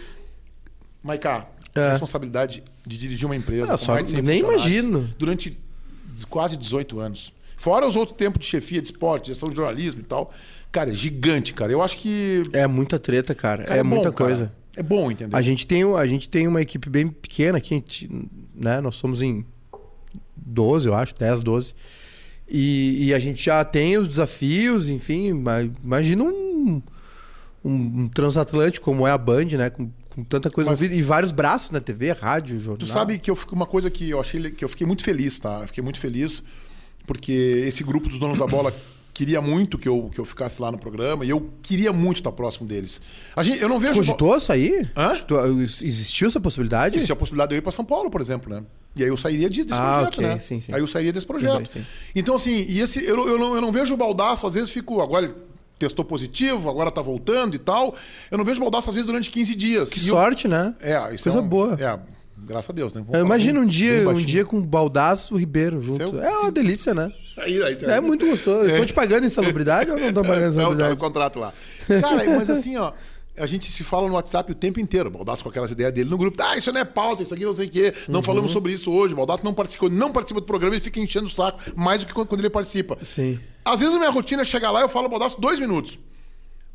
Maiká, 1.03 1.47
É. 1.75 1.81
a 1.81 1.89
responsabilidade 1.91 2.63
de 2.85 2.97
dirigir 2.97 3.25
uma 3.25 3.35
empresa. 3.35 3.73
Ah, 3.73 3.77
só- 3.77 3.93
mais 3.93 4.05
de 4.05 4.11
100 4.11 4.21
nem 4.21 4.39
imagino. 4.41 5.07
Durante 5.17 5.57
quase 6.29 6.57
18 6.57 6.99
anos. 6.99 7.33
Fora 7.57 7.87
os 7.87 7.95
outros 7.95 8.17
tempos 8.17 8.39
de 8.39 8.45
chefia 8.45 8.81
de 8.81 8.87
esporte, 8.87 9.27
gestão 9.27 9.49
de 9.49 9.55
jornalismo 9.55 10.01
e 10.01 10.03
tal. 10.03 10.31
Cara, 10.71 10.91
é 10.91 10.93
gigante, 10.93 11.53
cara. 11.53 11.71
Eu 11.71 11.81
acho 11.81 11.97
que. 11.97 12.43
É 12.53 12.67
muita 12.67 12.99
treta, 12.99 13.33
cara. 13.33 13.63
cara, 13.63 13.79
é, 13.79 13.83
muita 13.83 14.09
bom, 14.11 14.15
cara. 14.15 14.29
coisa. 14.29 14.53
É 14.75 14.83
bom, 14.83 15.11
entendeu? 15.11 15.37
A 15.37 15.41
gente, 15.41 15.65
tem, 15.67 15.83
a 15.95 16.05
gente 16.05 16.29
tem 16.29 16.47
uma 16.47 16.61
equipe 16.61 16.89
bem 16.89 17.07
pequena 17.09 17.57
aqui, 17.57 17.83
né? 18.55 18.79
Nós 18.79 18.95
somos 18.95 19.21
em 19.21 19.43
12, 20.45 20.87
eu 20.87 20.95
acho, 20.95 21.15
10, 21.15 21.41
12. 21.43 21.73
E, 22.47 23.05
e 23.07 23.13
a 23.13 23.19
gente 23.19 23.43
já 23.43 23.63
tem 23.63 23.97
os 23.97 24.07
desafios, 24.07 24.89
enfim. 24.89 25.33
ma- 25.33 25.61
Imagina 25.83 26.23
um, 26.23 26.81
um, 27.63 27.71
um 27.71 28.07
transatlântico 28.07 28.83
como 28.85 29.05
é 29.07 29.11
a 29.11 29.17
Band, 29.17 29.45
né? 29.57 29.69
Com, 29.69 29.91
com 30.09 30.23
tanta 30.23 30.49
coisa 30.49 30.69
Mas-. 30.71 30.81
E 30.81 31.01
vários 31.01 31.31
braços, 31.31 31.71
né? 31.71 31.79
TV, 31.79 32.11
rádio, 32.11 32.59
jornal. 32.59 32.77
Tu 32.77 32.85
sabe 32.87 33.19
que 33.19 33.29
eu 33.29 33.35
fico 33.35 33.53
uma 33.55 33.65
coisa 33.67 33.89
que 33.89 34.09
eu 34.09 34.19
achei 34.19 34.49
que 34.51 34.63
eu 34.65 34.69
fiquei 34.69 34.87
muito 34.87 35.03
feliz, 35.03 35.39
tá? 35.39 35.59
Eu 35.61 35.67
fiquei 35.67 35.83
muito 35.83 35.99
feliz 35.99 36.43
porque 37.05 37.63
esse 37.67 37.83
grupo 37.83 38.07
dos 38.09 38.19
donos 38.19 38.39
da 38.39 38.47
bola 38.47 38.73
queria 39.19 39.41
muito 39.41 39.77
que 39.77 39.89
eu, 39.89 40.09
que 40.13 40.17
eu 40.17 40.23
ficasse 40.23 40.61
lá 40.61 40.71
no 40.71 40.77
programa 40.77 41.25
e 41.25 41.29
eu 41.29 41.49
queria 41.61 41.91
muito 41.91 42.19
estar 42.21 42.31
próximo 42.31 42.65
deles. 42.65 43.01
A 43.35 43.43
gente, 43.43 43.61
eu 43.61 43.67
não 43.67 43.77
vejo 43.77 43.95
Cogitou 43.95 44.39
sair? 44.39 44.89
Hã? 44.95 45.17
Tu- 45.17 45.37
existiu 45.61 46.27
essa 46.27 46.39
possibilidade? 46.39 46.95
Existe 46.95 47.11
a 47.11 47.17
possibilidade 47.17 47.49
de 47.49 47.55
eu 47.55 47.59
ir 47.59 47.61
para 47.61 47.73
São 47.73 47.83
Paulo, 47.83 48.09
por 48.09 48.21
exemplo, 48.21 48.49
né? 48.49 48.63
E 48.95 49.03
aí 49.03 49.09
eu 49.09 49.17
sairia 49.17 49.49
de- 49.49 49.65
desse 49.65 49.77
Ah, 49.77 49.95
projeto, 49.97 50.17
ok, 50.19 50.27
né? 50.27 50.39
sim, 50.39 50.61
sim. 50.61 50.73
Aí 50.73 50.79
eu 50.79 50.87
sairia 50.87 51.11
desse 51.11 51.25
projeto. 51.25 51.69
Então, 52.15 52.35
assim, 52.35 52.65
e 52.69 52.79
esse, 52.79 53.03
eu, 53.03 53.27
eu, 53.27 53.37
não, 53.37 53.55
eu 53.55 53.59
não 53.61 53.73
vejo 53.73 53.93
o 53.93 53.97
Baldaço, 53.97 54.47
às 54.47 54.53
vezes 54.53 54.69
fico. 54.69 55.01
Agora 55.01 55.25
ele 55.25 55.35
testou 55.77 56.05
positivo, 56.05 56.69
agora 56.69 56.89
tá 56.89 57.01
voltando 57.01 57.55
e 57.55 57.59
tal. 57.59 57.93
Eu 58.31 58.37
não 58.37 58.45
vejo 58.45 58.59
o 58.59 58.61
Baldaço, 58.61 58.87
às 58.87 58.95
vezes, 58.95 59.05
durante 59.05 59.29
15 59.29 59.53
dias. 59.53 59.89
Que 59.89 59.99
E 59.99 60.07
eu- 60.07 60.15
sorte, 60.15 60.47
né? 60.47 60.73
é, 60.79 61.13
isso 61.13 61.23
Coisa 61.25 61.39
é 61.39 61.41
um- 61.41 61.47
boa. 61.47 61.77
É, 61.77 61.99
graças 62.45 62.69
a 62.69 62.73
Deus, 62.73 62.93
né? 62.93 63.03
Vamos 63.07 63.43
bem- 63.43 63.57
um 63.57 63.65
dia, 63.65 64.09
um 64.09 64.13
dia 64.13 64.45
com 64.45 64.61
Baldaço 64.61 65.35
Ribeiro 65.35 65.81
junto. 65.81 66.09
Seu- 66.09 66.23
É 66.23 66.29
uma 66.39 66.51
delícia, 66.51 66.93
né? 66.93 67.11
Aí, 67.37 67.61
aí, 67.63 67.77
É 67.83 67.99
muito 68.01 68.25
gostoso. 68.25 68.67
Estão 68.67 68.85
te 68.85 68.93
pagando 68.93 69.25
em 69.25 69.29
salubridade 69.29 69.89
ou 69.91 69.97
não 69.99 70.07
estão 70.09 70.23
pagando 70.23 70.53
em 70.53 70.57
Não, 70.63 70.75
tá 70.77 70.89
no 70.89 70.97
contrato 70.97 71.39
lá. 71.39 71.53
Cara, 71.87 72.25
mas 72.35 72.49
assim, 72.49 72.75
ó, 72.77 72.91
a 73.37 73.45
gente 73.45 73.71
se 73.71 73.83
fala 73.83 74.07
no 74.07 74.15
WhatsApp 74.15 74.51
o 74.51 74.55
tempo 74.55 74.79
inteiro. 74.79 75.07
O 75.09 75.11
Baldasso 75.11 75.43
com 75.43 75.49
aquelas 75.49 75.71
ideias 75.71 75.93
dele 75.93 76.09
no 76.09 76.17
grupo. 76.17 76.41
Ah, 76.43 76.57
isso 76.57 76.71
não 76.73 76.81
é 76.81 76.85
pauta, 76.85 77.23
isso 77.23 77.33
aqui 77.33 77.45
não 77.45 77.53
sei 77.53 77.67
o 77.67 77.69
quê. 77.69 77.93
Não 78.09 78.17
Uhum. 78.19 78.23
falamos 78.23 78.51
sobre 78.51 78.73
isso 78.73 78.91
hoje. 78.91 79.13
O 79.13 79.17
Baldasso 79.17 79.45
não 79.45 79.53
participa, 79.53 79.87
não 79.89 80.11
participa 80.11 80.41
do 80.41 80.45
programa, 80.45 80.75
ele 80.75 80.83
fica 80.83 80.99
enchendo 80.99 81.27
o 81.27 81.29
saco 81.29 81.59
mais 81.75 82.01
do 82.03 82.07
que 82.07 82.13
quando 82.13 82.39
ele 82.39 82.49
participa. 82.49 82.97
Sim. 83.01 83.39
Às 83.63 83.79
vezes 83.79 83.95
a 83.95 83.97
minha 83.97 84.09
rotina 84.11 84.41
é 84.41 84.45
chegar 84.45 84.71
lá 84.71 84.81
e 84.81 84.83
eu 84.83 84.89
falo 84.89 85.07
Baldasso 85.07 85.39
dois 85.39 85.59
minutos. 85.59 85.97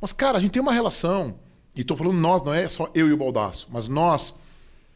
Mas, 0.00 0.12
cara, 0.12 0.38
a 0.38 0.40
gente 0.40 0.50
tem 0.52 0.62
uma 0.62 0.72
relação. 0.72 1.34
E 1.76 1.82
tô 1.84 1.96
falando 1.96 2.16
nós, 2.18 2.42
não 2.42 2.54
é 2.54 2.68
só 2.68 2.88
eu 2.94 3.08
e 3.08 3.12
o 3.12 3.16
Baldasso, 3.16 3.66
mas 3.70 3.88
nós. 3.88 4.32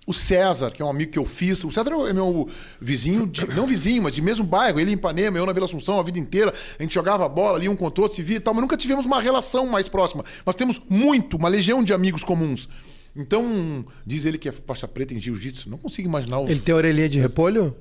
O 0.09 0.13
César, 0.15 0.71
que 0.71 0.81
é 0.81 0.85
um 0.85 0.89
amigo 0.89 1.13
que 1.13 1.19
eu 1.19 1.27
fiz. 1.27 1.63
O 1.65 1.71
César 1.71 1.91
é 2.09 2.13
meu 2.15 2.49
vizinho, 2.81 3.27
de- 3.27 3.47
não 3.55 3.67
vizinho, 3.67 4.03
mas 4.03 4.15
de 4.15 4.23
mesmo 4.23 4.43
bairro. 4.45 4.81
Ele 4.81 4.91
em 4.91 4.95
Ipanema, 4.95 5.37
eu 5.37 5.45
na 5.45 5.53
Vila 5.53 5.67
Assunção 5.67 6.01
a 6.01 6.03
vida 6.03 6.19
inteira. 6.19 6.53
A 6.79 6.83
gente 6.83 6.95
jogava 6.95 7.29
bola 7.29 7.59
ali 7.59 7.69
um 7.69 7.77
contra 7.77 8.01
o 8.01 8.03
outro, 8.05 8.17
se 8.17 8.23
via 8.23 8.39
e 8.39 8.41
tal, 8.41 8.55
mas 8.55 8.63
nunca 8.63 8.77
tivemos 8.77 9.05
uma 9.05 9.21
relação 9.21 9.67
mais 9.67 9.87
próxima. 9.89 10.25
Nós 10.47 10.57
temos 10.57 10.81
muito, 10.89 11.37
uma 11.37 11.49
legião 11.49 11.85
de 11.85 11.93
amigos 11.93 12.25
comuns. 12.25 12.69
Então, 13.15 13.85
diz 14.07 14.25
ele 14.25 14.39
que 14.39 14.49
é 14.49 14.53
faixa 14.53 14.89
preta 14.89 15.13
em 15.13 15.21
jiu-jitsu. 15.21 15.69
Não 15.69 15.77
consigo 15.77 16.09
imaginar 16.09 16.39
o. 16.39 16.49
Ele 16.49 16.61
tem 16.61 16.75
orelhinha 16.75 17.09
de 17.09 17.21
repolho? 17.21 17.77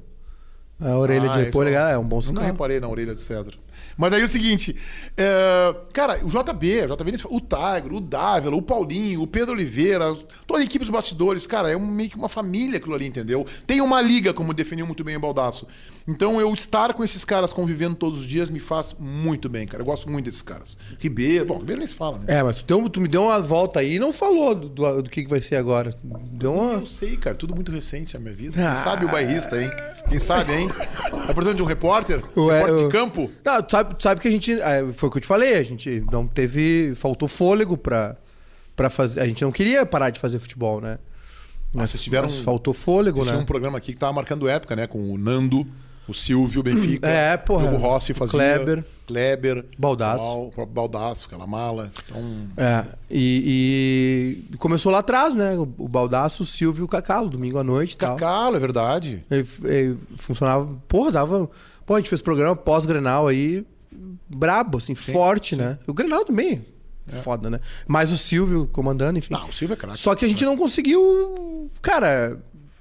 A 0.80 0.98
orelha 0.98 1.30
Ah, 1.32 1.38
de 1.38 1.44
repolho 1.46 1.70
é 1.70 1.72
um- 1.86 1.90
é 1.92 1.98
um 1.98 2.04
bom 2.04 2.18
Nunca 2.18 2.28
sinal. 2.28 2.44
reparei 2.44 2.80
na 2.80 2.88
orelha 2.90 3.16
de 3.16 3.22
César. 3.22 3.54
Mas 3.98 4.12
daí 4.12 4.22
é 4.22 4.26
o 4.26 4.28
seguinte, 4.28 4.76
é, 5.18 5.76
cara, 5.92 6.20
o 6.24 6.28
JB, 6.30 6.84
o 6.86 6.96
JB, 6.96 7.12
o 7.30 7.40
Tiger, 7.42 7.94
o 7.94 8.00
Dávila, 8.00 8.56
o 8.56 8.62
Paulinho, 8.62 9.22
o 9.24 9.28
Pedro 9.28 9.54
Oliveira, 9.56 10.16
toda 10.46 10.60
a 10.60 10.64
equipe 10.64 10.86
dos 10.86 10.92
bastidores, 10.94 11.48
cara, 11.48 11.72
é 11.72 11.76
um- 11.76 11.86
meio 11.88 12.10
que 12.10 12.16
uma 12.16 12.30
família 12.30 12.78
aquilo 12.78 12.94
ali, 12.96 13.08
entendeu? 13.08 13.46
Tem 13.66 13.82
uma 13.82 14.00
liga, 14.02 14.34
como 14.34 14.54
definiu 14.54 14.86
muito 14.86 15.04
bem 15.04 15.16
o 15.16 15.20
Baldaço. 15.20 15.66
Então 16.08 16.40
eu 16.40 16.54
estar 16.54 16.94
com 16.94 17.04
esses 17.04 17.26
caras 17.26 17.52
convivendo 17.52 17.96
todos 17.96 18.20
os 18.20 18.26
dias 18.28 18.50
me 18.50 18.60
faz 18.60 18.96
muito 18.98 19.50
bem, 19.50 19.68
cara. 19.68 19.82
Eu 19.82 19.86
gosto 19.86 20.10
muito 20.10 20.26
desses 20.26 20.42
caras. 20.42 20.78
Ribeiro, 21.00 21.46
bom, 21.46 21.58
Ribeiro 21.58 21.80
nem 21.80 21.88
se 21.88 21.96
fala, 21.96 22.20
né? 22.20 22.26
É, 22.28 22.44
mas 22.44 22.62
tu, 22.62 22.90
tu 22.90 23.02
me 23.02 23.08
deu 23.08 23.24
uma 23.24 23.40
volta 23.40 23.80
aí 23.82 23.96
e 23.96 24.00
não 24.00 24.14
falou 24.14 24.56
do, 24.56 24.70
do, 24.70 25.02
do 25.04 25.10
que, 25.10 25.24
que 25.24 25.30
vai 25.30 25.42
ser 25.42 25.56
agora. 25.58 25.94
Deu 26.04 26.54
uma. 26.54 26.74
Eu 26.74 26.86
sei, 26.86 27.18
cara, 27.18 27.36
tudo 27.36 27.54
muito 27.56 27.72
recente 27.72 28.14
na 28.14 28.20
minha 28.22 28.34
vida. 28.34 28.54
Quem 28.54 28.64
Ah. 28.64 28.76
sabe 28.76 29.06
o 29.06 29.10
bairrista, 29.10 29.62
hein? 29.62 29.70
Quem 30.08 30.20
sabe, 30.20 30.54
hein? 30.54 30.70
Tá 30.70 31.34
precisando 31.34 31.58
de 31.58 31.64
um 31.64 31.66
repórter? 31.66 32.24
Ué, 32.38 32.54
repórter 32.62 32.78
eu- 32.78 32.84
de 32.86 32.90
campo? 32.90 33.32
Não, 33.44 33.62
tu 33.62 33.72
sabe, 33.72 33.87
tu 33.96 34.04
sabe 34.04 34.22
que 34.22 34.28
a 34.28 34.32
gente. 34.32 34.52
é, 34.60 34.86
foi 34.94 35.10
o 35.10 35.12
que 35.12 35.18
eu 35.18 35.22
te 35.22 35.28
falei, 35.28 35.56
a 35.56 35.64
gente 35.64 36.04
não 36.12 36.28
teve. 36.28 36.94
Faltou 36.96 37.28
fôlego 37.28 37.76
pra, 37.78 38.16
pra 38.76 38.90
fazer. 38.90 39.22
A 39.22 39.26
gente 39.28 39.44
não 39.44 39.52
queria 39.52 39.86
parar 39.86 40.10
de 40.10 40.20
fazer 40.20 40.40
futebol, 40.40 40.80
né? 40.82 40.98
Mas, 41.74 41.92
vocês 41.92 42.04
tiveram- 42.04 42.26
mas 42.30 42.40
faltou 42.40 42.74
fôlego, 42.74 43.22
Tinha 43.22 43.36
né? 43.36 43.40
um 43.42 43.46
programa 43.46 43.78
aqui 43.78 43.92
que 43.94 44.00
tava 44.00 44.14
marcando 44.14 44.48
época, 44.48 44.76
né? 44.76 44.88
Com 44.88 45.12
o 45.14 45.18
Nando, 45.18 45.68
o 46.08 46.14
Silvio, 46.14 46.62
o 46.62 46.64
Benfica. 46.64 47.08
É, 47.08 47.36
porra. 47.36 47.70
O 47.72 47.78
Rossi 47.78 48.14
fazia. 48.14 48.32
Kleber. 48.40 48.84
Kleber. 49.06 49.66
Baldasso. 49.78 50.24
Bal- 50.24 50.46
O 50.48 50.50
próprio 50.50 50.74
Baldaço, 50.74 51.28
aquela 51.28 51.46
mala. 51.46 51.92
Então. 52.08 52.48
É, 52.56 52.86
e, 53.12 54.48
e 54.54 54.58
começou 54.58 54.92
lá 54.92 55.00
atrás, 55.00 55.36
né? 55.36 55.58
O, 55.58 55.66
Baldaço, 55.88 56.44
o 56.44 56.46
Silvio 56.46 56.84
e 56.84 56.86
o 56.86 56.88
Cacalo, 56.88 57.28
domingo 57.30 57.58
à 57.60 57.64
noite 57.64 57.94
e 57.94 57.98
tal. 57.98 58.16
Cacalo, 58.16 58.56
é 58.56 58.60
verdade. 58.60 59.24
Ele, 59.30 59.48
ele 59.66 59.98
funcionava, 60.16 60.68
porra, 60.88 61.12
dava. 61.12 61.50
Pô, 61.86 61.96
a 61.96 61.98
gente 62.00 62.10
fez 62.10 62.22
programa 62.22 62.56
pós-Grenal 62.56 63.28
aí, 63.28 63.66
brabo, 64.30 64.78
assim, 64.78 64.96
forte, 64.96 65.56
né? 65.56 65.78
O 65.88 65.94
Grenal 65.94 66.24
também, 66.26 66.66
foda, 67.24 67.50
né? 67.50 67.60
Mas 67.88 68.12
o 68.12 68.18
Silvio 68.18 68.68
comandando, 68.72 69.18
enfim. 69.20 69.34
Não, 69.34 69.48
o 69.50 69.54
Silvio 69.54 69.74
é 69.74 69.78
craque. 69.78 69.98
Só 70.00 70.14
que 70.16 70.26
a 70.26 70.28
gente 70.28 70.44
não 70.44 70.58
conseguiu. 70.58 71.72
Cara, 71.82 72.40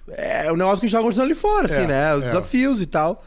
é 0.08 0.50
o 0.50 0.56
negócio 0.56 0.80
que 0.80 0.86
a 0.86 0.88
gente 0.88 0.92
tava 0.92 1.02
conversando 1.04 1.24
ali 1.26 1.34
fora, 1.34 1.66
assim, 1.66 1.82
É, 1.82 1.86
né? 1.86 2.14
Os 2.14 2.22
é. 2.24 2.26
desafios 2.26 2.80
e 2.82 2.86
tal. 2.86 3.24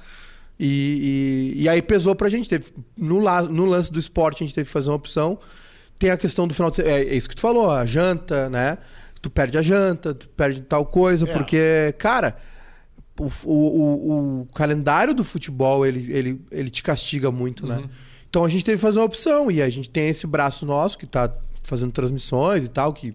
E, 0.60 1.54
e, 1.58 1.64
e 1.64 1.70
aí 1.70 1.82
pesou 1.82 2.14
pra 2.16 2.28
gente. 2.30 2.50
Teve, 2.50 2.66
no, 2.98 3.20
la- 3.20 3.44
no 3.44 3.66
lance 3.66 3.92
do 3.92 3.98
esporte, 4.00 4.44
a 4.44 4.46
gente 4.46 4.54
teve 4.56 4.66
que 4.68 4.72
fazer 4.74 4.90
uma 4.90 4.96
opção. 4.98 5.40
Tem 5.98 6.10
a 6.12 6.18
questão 6.18 6.48
do 6.48 6.54
final 6.54 6.70
de 6.70 6.78
semana. 6.78 6.96
É, 6.96 7.02
é 7.04 7.16
isso 7.16 7.30
que 7.30 7.36
tu 7.36 7.42
falou, 7.42 7.72
a 7.72 7.86
janta, 7.86 8.50
né? 8.50 8.78
Tu 9.22 9.30
perde 9.30 9.58
a 9.58 9.62
janta, 9.62 10.14
tu 10.14 10.28
perde 10.30 10.62
tal 10.62 10.86
coisa, 10.86 11.28
É. 11.30 11.34
porque, 11.34 11.94
cara. 11.98 12.36
O, 13.18 13.26
o, 13.44 13.54
o- 13.54 14.42
o 14.44 14.46
calendário 14.54 15.14
do 15.14 15.26
futebol 15.26 15.86
ele, 15.86 16.10
ele, 16.10 16.42
ele 16.50 16.70
te 16.70 16.82
castiga 16.82 17.30
muito, 17.30 17.68
né? 17.68 17.84
Então 18.30 18.44
a 18.46 18.50
gente 18.50 18.64
teve 18.64 18.78
que 18.78 18.82
fazer 18.82 19.00
uma 19.00 19.06
opção 19.06 19.50
e 19.50 19.62
a 19.62 19.70
gente 19.70 19.90
tem 19.90 20.08
esse 20.10 20.28
braço 20.28 20.66
nosso 20.66 20.98
que 20.98 21.06
tá 21.08 21.34
fazendo 21.64 21.92
transmissões 21.92 22.64
e 22.66 22.70
tal, 22.70 22.94
que 22.94 23.14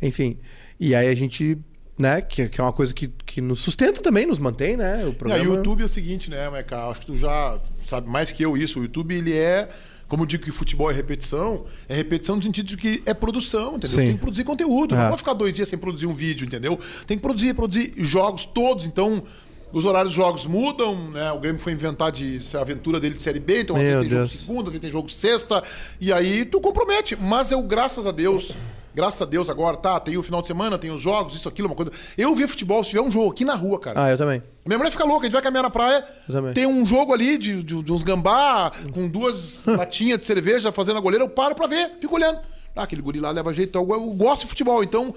enfim. 0.00 0.36
E 0.78 0.94
aí 0.94 1.08
a 1.08 1.14
gente, 1.14 1.58
né, 1.98 2.20
que, 2.20 2.48
que 2.48 2.60
é 2.60 2.64
uma 2.64 2.72
coisa 2.72 2.92
que, 2.94 3.08
que 3.26 3.40
nos 3.40 3.58
sustenta 3.60 4.00
também, 4.00 4.26
nos 4.26 4.38
mantém, 4.38 4.76
né? 4.76 5.04
O 5.04 5.08
E 5.10 5.14
programa. 5.14 5.42
aí, 5.42 5.48
o 5.48 5.54
YouTube 5.56 5.82
é 5.82 5.86
o 5.86 5.88
seguinte, 5.88 6.30
né, 6.30 6.48
Meca? 6.50 6.88
Acho 6.88 7.00
que 7.00 7.06
tu 7.06 7.16
já 7.16 7.58
sabe 7.84 8.08
mais 8.08 8.30
que 8.30 8.42
eu 8.44 8.56
isso. 8.56 8.78
O 8.78 8.82
YouTube, 8.82 9.14
ele 9.14 9.32
é. 9.34 9.68
Como 10.06 10.22
eu 10.22 10.26
digo 10.26 10.42
que 10.42 10.50
futebol 10.52 10.90
é 10.90 10.94
repetição, 10.94 11.66
é 11.86 11.94
repetição 11.94 12.36
no 12.36 12.42
sentido 12.42 12.64
de 12.66 12.78
que 12.78 13.02
é 13.04 13.12
produção, 13.12 13.76
entendeu? 13.76 13.88
Sim. 13.90 13.96
Tem 14.06 14.12
que 14.14 14.20
produzir 14.20 14.44
conteúdo. 14.44 14.94
É. 14.94 14.98
Não 14.98 15.08
pode 15.08 15.18
ficar 15.18 15.34
dois 15.34 15.52
dias 15.52 15.68
sem 15.68 15.78
produzir 15.78 16.06
um 16.06 16.14
vídeo, 16.14 16.46
entendeu? 16.46 16.78
Tem 17.06 17.16
que 17.18 17.22
produzir, 17.22 17.52
produzir 17.52 17.92
jogos 17.98 18.46
todos. 18.46 18.86
Então, 18.86 19.22
os 19.72 19.84
horários 19.84 20.14
dos 20.14 20.16
jogos 20.16 20.46
mudam, 20.46 20.94
né? 21.10 21.30
O 21.32 21.38
Grêmio 21.40 21.60
foi 21.60 21.72
inventar 21.72 22.10
de 22.12 22.40
a 22.54 22.60
aventura 22.60 22.98
dele 22.98 23.14
de 23.14 23.22
Série 23.22 23.40
B, 23.40 23.60
então 23.62 23.76
às 23.76 23.82
Meu 23.82 23.92
vezes 23.98 24.08
tem 24.08 24.16
Deus. 24.16 24.30
jogo 24.30 24.40
segunda, 24.42 24.60
às 24.62 24.66
vezes 24.68 24.80
tem 24.80 24.90
jogo 24.90 25.08
sexta, 25.10 25.62
e 26.00 26.12
aí 26.12 26.44
tu 26.44 26.60
compromete. 26.60 27.16
Mas 27.16 27.52
eu, 27.52 27.60
graças 27.62 28.06
a 28.06 28.10
Deus, 28.10 28.52
graças 28.94 29.20
a 29.22 29.24
Deus 29.26 29.48
agora, 29.50 29.76
tá, 29.76 30.00
tem 30.00 30.16
o 30.16 30.22
final 30.22 30.40
de 30.40 30.46
semana, 30.46 30.78
tem 30.78 30.90
os 30.90 31.00
jogos, 31.02 31.34
isso, 31.34 31.48
aquilo, 31.48 31.68
uma 31.68 31.74
coisa. 31.76 31.92
Eu 32.16 32.34
vi 32.34 32.46
futebol 32.48 32.82
se 32.82 32.90
tiver 32.90 33.02
um 33.02 33.10
jogo 33.10 33.30
aqui 33.30 33.44
na 33.44 33.54
rua, 33.54 33.78
cara. 33.78 34.04
Ah, 34.04 34.10
eu 34.10 34.16
também. 34.18 34.42
Minha 34.66 34.78
mulher 34.78 34.90
fica 34.90 35.04
louca, 35.04 35.22
a 35.22 35.24
gente 35.24 35.32
vai 35.34 35.42
caminhar 35.42 35.62
na 35.62 35.70
praia, 35.70 36.04
tem 36.54 36.66
um 36.66 36.84
jogo 36.86 37.12
ali 37.12 37.38
de, 37.38 37.62
de- 37.62 37.82
de 37.82 37.92
uns 37.92 38.02
gambá 38.02 38.70
com 38.92 39.08
duas 39.08 39.64
latinhas 39.66 40.18
de 40.18 40.26
cerveja 40.26 40.70
fazendo 40.72 40.98
a 40.98 41.00
goleira, 41.00 41.24
eu 41.24 41.28
paro 41.28 41.54
pra 41.54 41.66
ver, 41.66 41.92
fico 42.00 42.14
olhando. 42.14 42.38
Ah, 42.78 42.84
aquele 42.84 43.02
guri 43.02 43.18
lá 43.18 43.30
leva 43.30 43.52
jeito. 43.52 43.76
Eu, 43.76 43.84
gosto 43.84 44.42
de 44.42 44.48
futebol, 44.50 44.84
então 44.84 45.14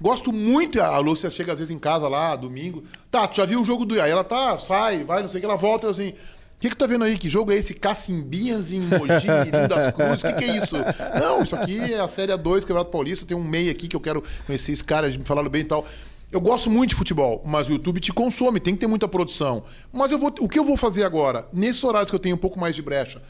gosto 0.00 0.32
muito. 0.32 0.80
A 0.80 0.98
Lúcia 0.98 1.30
chega 1.30 1.52
às 1.52 1.58
vezes 1.58 1.74
em 1.74 1.78
casa 1.78 2.08
lá, 2.08 2.34
domingo. 2.34 2.82
Tá, 3.10 3.28
tu 3.28 3.36
já 3.36 3.44
viu 3.44 3.60
o 3.60 3.64
jogo 3.64 3.84
do. 3.84 4.00
Aí 4.00 4.10
ela 4.10 4.24
tá, 4.24 4.58
sai, 4.58 5.04
vai, 5.04 5.22
não 5.22 5.28
sei 5.28 5.38
o 5.38 5.40
que, 5.40 5.46
ela 5.46 5.56
volta 5.56 5.88
assim. 5.88 6.10
O 6.56 6.60
que, 6.60 6.70
que 6.70 6.76
tu 6.76 6.78
tá 6.78 6.86
vendo 6.86 7.04
aí? 7.04 7.16
Que 7.18 7.28
jogo 7.28 7.52
é 7.52 7.56
esse? 7.56 7.74
Cacimbinhas 7.74 8.72
em 8.72 8.80
Mogi, 8.80 9.28
Mirim 9.44 9.68
das 9.68 9.92
Cruzes? 9.92 10.24
O 10.24 10.26
que, 10.28 10.32
que 10.32 10.44
é 10.44 10.56
isso? 10.56 10.76
Não, 11.20 11.42
isso 11.42 11.54
aqui 11.54 11.92
é 11.92 12.00
a 12.00 12.08
Série 12.08 12.32
A2, 12.32 12.60
Campeonato 12.60 12.90
Paulista. 12.90 13.26
Tem 13.26 13.36
um 13.36 13.44
meio 13.44 13.70
aqui 13.70 13.86
que 13.86 13.94
eu 13.94 14.00
quero 14.00 14.24
conhecer 14.46 14.72
esse 14.72 14.82
cara, 14.82 15.08
me 15.08 15.24
falaram 15.24 15.50
bem 15.50 15.60
e 15.60 15.64
tal. 15.64 15.84
Eu 16.32 16.40
gosto 16.40 16.68
muito 16.68 16.90
de 16.90 16.96
futebol, 16.96 17.40
mas 17.44 17.68
o 17.68 17.72
YouTube 17.72 18.00
te 18.00 18.12
consome, 18.12 18.58
tem 18.58 18.74
que 18.74 18.80
ter 18.80 18.86
muita 18.88 19.06
produção. 19.06 19.62
Mas 19.92 20.10
eu 20.10 20.18
vou, 20.18 20.34
o 20.40 20.48
que 20.48 20.58
eu 20.58 20.64
vou 20.64 20.76
fazer 20.76 21.04
agora? 21.04 21.46
Nesses 21.52 21.84
horários 21.84 22.10
que 22.10 22.16
eu 22.16 22.20
tenho 22.20 22.34
um 22.34 22.38
pouco 22.38 22.58
mais 22.58 22.74
de 22.74 22.82
brecha, 22.82 23.22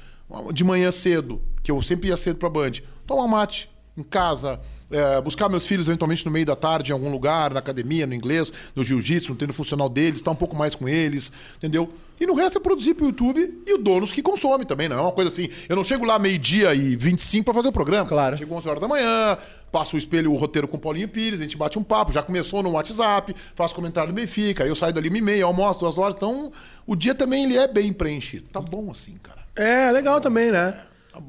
de 0.53 0.65
manhã 0.65 0.91
cedo, 0.91 1.43
que 1.63 1.71
eu 1.71 1.83
sempre 1.83 2.09
ia 2.09 2.17
cedo 2.17 2.39
pra 2.39 2.49
Band, 2.49 2.73
tomar 3.07 3.29
mate, 3.29 3.69
em 3.97 4.03
casa, 4.03 4.61
é, 4.91 5.21
buscar 5.21 5.49
meus 5.49 5.67
filhos 5.67 5.89
eventualmente 5.89 6.25
no 6.25 6.31
meio 6.31 6.45
da 6.45 6.57
tarde 6.57 6.91
em 6.91 6.93
algum 6.93 7.11
lugar, 7.11 7.53
na 7.53 7.61
academia, 7.61 8.07
no 8.07 8.15
inglês, 8.15 8.53
no 8.75 8.85
jiu-jitsu, 8.85 9.31
no 9.31 9.37
treino 9.37 9.53
funcional 9.53 9.89
deles, 9.89 10.17
estar 10.17 10.31
um 10.31 10.37
pouco 10.37 10.57
mais 10.57 10.75
com 10.75 10.89
eles, 10.89 11.33
entendeu? 11.57 11.89
E 12.21 12.27
no 12.27 12.35
resto 12.35 12.59
é 12.59 12.61
produzir 12.61 12.95
pro 12.95 13.07
YouTube 13.07 13.63
e 13.67 13.75
o 13.75 13.79
donos 13.79 14.13
que 14.13 14.23
consome 14.23 14.65
também, 14.65 14.89
não 14.89 14.99
é 14.99 15.01
uma 15.01 15.13
coisa 15.13 15.29
assim. 15.29 15.49
Eu 15.69 15.77
não 15.77 15.85
chego 15.85 16.05
lá 16.05 16.19
meio-dia 16.19 16.75
e 16.75 16.97
25 16.97 17.45
para 17.45 17.55
fazer 17.55 17.69
o 17.69 17.73
programa. 17.73 18.09
Claro. 18.09 18.37
Chego 18.37 18.55
11 18.55 18.69
horas 18.69 18.81
da 18.81 18.89
manhã, 18.89 19.39
passo 19.71 19.97
o 19.97 19.99
espelho, 19.99 20.33
o 20.33 20.37
roteiro 20.37 20.69
com 20.69 20.77
o 20.77 20.81
Paulinho 20.81 21.09
Pires, 21.09 21.41
a 21.41 21.43
gente 21.43 21.57
bate 21.57 21.79
um 21.79 21.83
papo, 21.83 22.13
já 22.13 22.23
começou 22.23 22.63
no 22.63 22.71
WhatsApp, 22.71 23.35
faço 23.55 23.75
comentário 23.75 24.11
no 24.11 24.15
Benfica, 24.15 24.63
aí 24.63 24.69
eu 24.69 24.75
saio 24.77 24.93
dali 24.93 25.09
uma 25.09 25.19
e 25.19 25.21
meia, 25.21 25.45
almoço 25.45 25.81
duas 25.81 25.99
horas, 25.99 26.15
então 26.15 26.53
o 26.87 26.95
dia 26.95 27.15
também 27.15 27.45
ele 27.45 27.57
é 27.57 27.67
bem 27.67 27.93
preenchido. 27.93 28.47
Tá 28.53 28.61
bom 28.61 28.91
assim, 28.91 29.17
cara. 29.23 29.41
É, 29.57 29.91
legal 29.91 30.21
também, 30.21 30.53
né? 30.53 30.75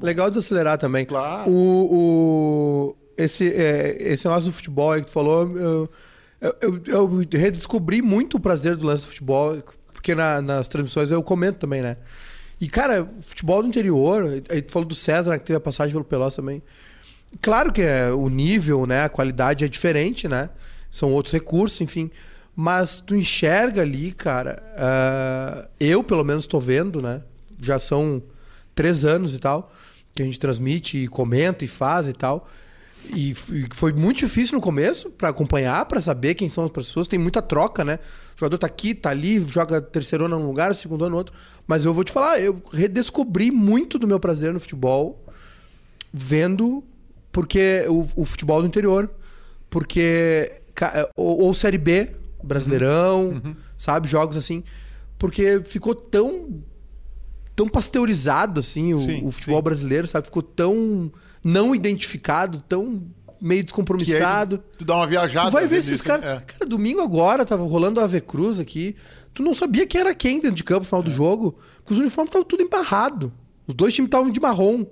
Legal 0.00 0.28
desacelerar 0.30 0.78
também. 0.78 1.04
Claro. 1.04 1.50
O, 1.50 1.94
o, 1.94 2.96
esse, 3.16 3.48
é, 3.52 3.96
esse 4.00 4.26
lance 4.28 4.46
do 4.46 4.52
futebol 4.52 4.92
aí 4.92 5.00
que 5.00 5.06
tu 5.06 5.12
falou, 5.12 5.56
eu, 5.56 5.88
eu, 6.60 6.80
eu, 6.86 7.06
redescobri 7.32 8.02
muito 8.02 8.36
o 8.36 8.40
prazer 8.40 8.76
do 8.76 8.86
lance 8.86 9.04
do 9.04 9.08
futebol, 9.08 9.62
porque 9.92 10.14
na- 10.14 10.42
nas 10.42 10.68
transmissões 10.68 11.10
eu 11.10 11.22
comento 11.22 11.58
também, 11.58 11.82
né? 11.82 11.96
E, 12.60 12.68
cara, 12.68 13.08
futebol 13.20 13.62
do 13.62 13.68
interior, 13.68 14.42
aí 14.48 14.62
tu 14.62 14.72
falou 14.72 14.88
do 14.88 14.94
César, 14.94 15.30
né, 15.30 15.38
que 15.38 15.44
teve 15.44 15.58
a 15.58 15.60
passagem 15.60 15.92
pelo 15.92 16.04
Pelotas 16.04 16.36
também. 16.36 16.62
Claro 17.42 17.72
que 17.72 17.82
é, 17.82 18.10
o 18.10 18.28
nível, 18.28 18.86
né, 18.86 19.04
a 19.04 19.08
qualidade 19.08 19.64
é 19.64 19.68
diferente, 19.68 20.26
né? 20.26 20.48
São 20.90 21.12
outros 21.12 21.32
recursos, 21.32 21.80
enfim. 21.80 22.10
Mas 22.54 23.00
tu 23.00 23.14
enxerga 23.14 23.82
ali, 23.82 24.12
cara. 24.12 24.62
ah, 24.78 25.68
eu, 25.78 26.02
pelo 26.02 26.24
menos, 26.24 26.46
tô 26.46 26.58
vendo, 26.58 27.02
né? 27.02 27.20
Já 27.60 27.78
são 27.78 28.22
três 28.76 29.04
anos 29.04 29.34
e 29.34 29.40
tal, 29.40 29.72
que 30.14 30.22
a 30.22 30.24
gente 30.24 30.38
transmite 30.38 30.98
e 30.98 31.08
comenta 31.08 31.64
e 31.64 31.68
faz 31.68 32.06
e 32.06 32.12
tal. 32.12 32.48
E 33.14 33.34
foi 33.74 33.92
muito 33.92 34.18
difícil 34.18 34.56
no 34.56 34.60
começo 34.60 35.10
pra 35.10 35.28
acompanhar, 35.28 35.84
pra 35.86 36.00
saber 36.00 36.34
quem 36.34 36.48
são 36.48 36.64
as 36.64 36.70
pessoas. 36.70 37.08
Tem 37.08 37.18
muita 37.18 37.40
troca, 37.40 37.84
né? 37.84 37.98
O 38.36 38.40
jogador 38.40 38.58
tá 38.58 38.66
aqui, 38.66 38.94
tá 38.94 39.10
ali, 39.10 39.40
joga 39.46 39.80
terceiro 39.80 40.24
ano 40.24 40.38
num 40.38 40.46
lugar, 40.46 40.74
segundo 40.74 41.04
ano 41.04 41.12
no 41.12 41.16
outro. 41.16 41.34
Mas 41.66 41.84
eu 41.84 41.94
vou 41.94 42.04
te 42.04 42.12
falar, 42.12 42.40
eu 42.40 42.62
redescobri 42.72 43.50
muito 43.50 43.98
do 43.98 44.06
meu 44.06 44.20
prazer 44.20 44.52
no 44.52 44.60
futebol 44.60 45.24
vendo 46.12 46.82
porque 47.30 47.84
o, 47.88 48.22
o 48.22 48.24
futebol 48.24 48.62
do 48.62 48.66
interior, 48.66 49.10
porque 49.68 50.60
ou, 51.14 51.42
ou 51.42 51.54
série 51.54 51.78
B, 51.78 52.10
Brasileirão, 52.42 53.42
sabe, 53.76 54.08
jogos 54.08 54.36
assim, 54.36 54.64
porque 55.18 55.60
ficou 55.64 55.94
tão 55.94 56.62
tão 57.56 57.66
pasteurizado 57.68 58.60
assim 58.60 58.92
o, 58.94 58.98
Sim, 59.00 59.24
o 59.24 59.32
futebol 59.32 59.58
sim. 59.58 59.64
brasileiro, 59.64 60.06
sabe, 60.06 60.26
ficou 60.26 60.42
tão 60.42 61.10
não 61.42 61.74
identificado, 61.74 62.62
tão 62.68 63.02
meio 63.40 63.64
descompromissado. 63.64 64.58
tu, 64.58 64.78
tu 64.78 64.84
dá 64.84 64.96
uma 64.96 65.06
viajada. 65.06 65.50
Tu 65.50 65.52
vai 65.54 65.66
ver 65.66 65.78
esses 65.78 66.00
caras. 66.02 66.24
é. 66.24 66.40
Cara, 66.46 66.66
domingo 66.66 67.00
agora 67.00 67.44
tava 67.46 67.64
rolando 67.64 67.98
a 68.00 68.04
Ave 68.04 68.20
Cruz 68.20 68.60
aqui. 68.60 68.94
Tu 69.34 69.42
não 69.42 69.54
sabia 69.54 69.86
quem 69.86 70.00
era 70.00 70.14
quem 70.14 70.36
dentro 70.40 70.56
de 70.56 70.64
campo 70.64 70.80
no 70.80 70.86
final 70.86 71.00
É. 71.00 71.04
do 71.04 71.10
jogo. 71.10 71.58
Porque 71.78 71.92
os 71.94 71.98
uniformes 72.00 72.28
estavam 72.30 72.46
tudo 72.46 72.62
embarrado. 72.62 73.32
Os 73.66 73.74
dois 73.74 73.94
times 73.94 74.08
estavam 74.08 74.30
de 74.30 74.40
marrom. 74.40 74.86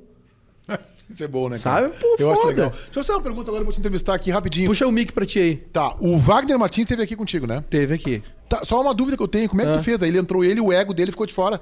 Isso 1.08 1.22
é 1.22 1.28
bom, 1.28 1.48
né? 1.48 1.56
Sabe? 1.58 1.88
Cara? 1.88 2.00
Pô, 2.00 2.16
eu 2.18 2.32
acho 2.32 2.40
foda. 2.42 2.48
legal. 2.54 2.70
Deixa 2.70 2.88
eu 2.90 2.94
fazer 3.04 3.12
uma 3.12 3.20
pergunta 3.20 3.48
agora, 3.50 3.60
eu 3.60 3.64
vou 3.66 3.72
te 3.74 3.78
entrevistar 3.80 4.14
aqui 4.14 4.30
rapidinho. 4.30 4.68
Puxa 4.68 4.86
o 4.86 4.92
mic 4.92 5.12
pra 5.12 5.26
ti 5.26 5.38
aí. 5.38 5.56
Tá, 5.56 5.94
o 6.00 6.16
Wagner 6.18 6.58
Martins 6.58 6.84
esteve 6.84 7.02
aqui 7.02 7.14
contigo, 7.14 7.46
né? 7.46 7.62
Teve 7.68 7.94
aqui. 7.94 8.22
Tá, 8.48 8.64
só 8.64 8.80
uma 8.80 8.94
dúvida 8.94 9.16
que 9.16 9.22
eu 9.22 9.28
tenho, 9.28 9.48
como 9.48 9.60
é 9.62 9.64
que 9.66 9.70
Ah. 9.72 9.76
tu 9.78 9.82
fez? 9.82 10.02
Aí 10.02 10.08
ele 10.08 10.18
entrou 10.18 10.42
ele, 10.44 10.60
o 10.60 10.72
ego 10.72 10.94
dele 10.94 11.10
ficou 11.10 11.26
de 11.26 11.34
fora. 11.34 11.60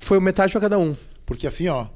Foi 0.00 0.20
metade 0.20 0.52
pra 0.52 0.60
cada 0.60 0.78
um. 0.78 0.96
Porque 1.34 1.46
assim, 1.46 1.68
ó. 1.68 1.86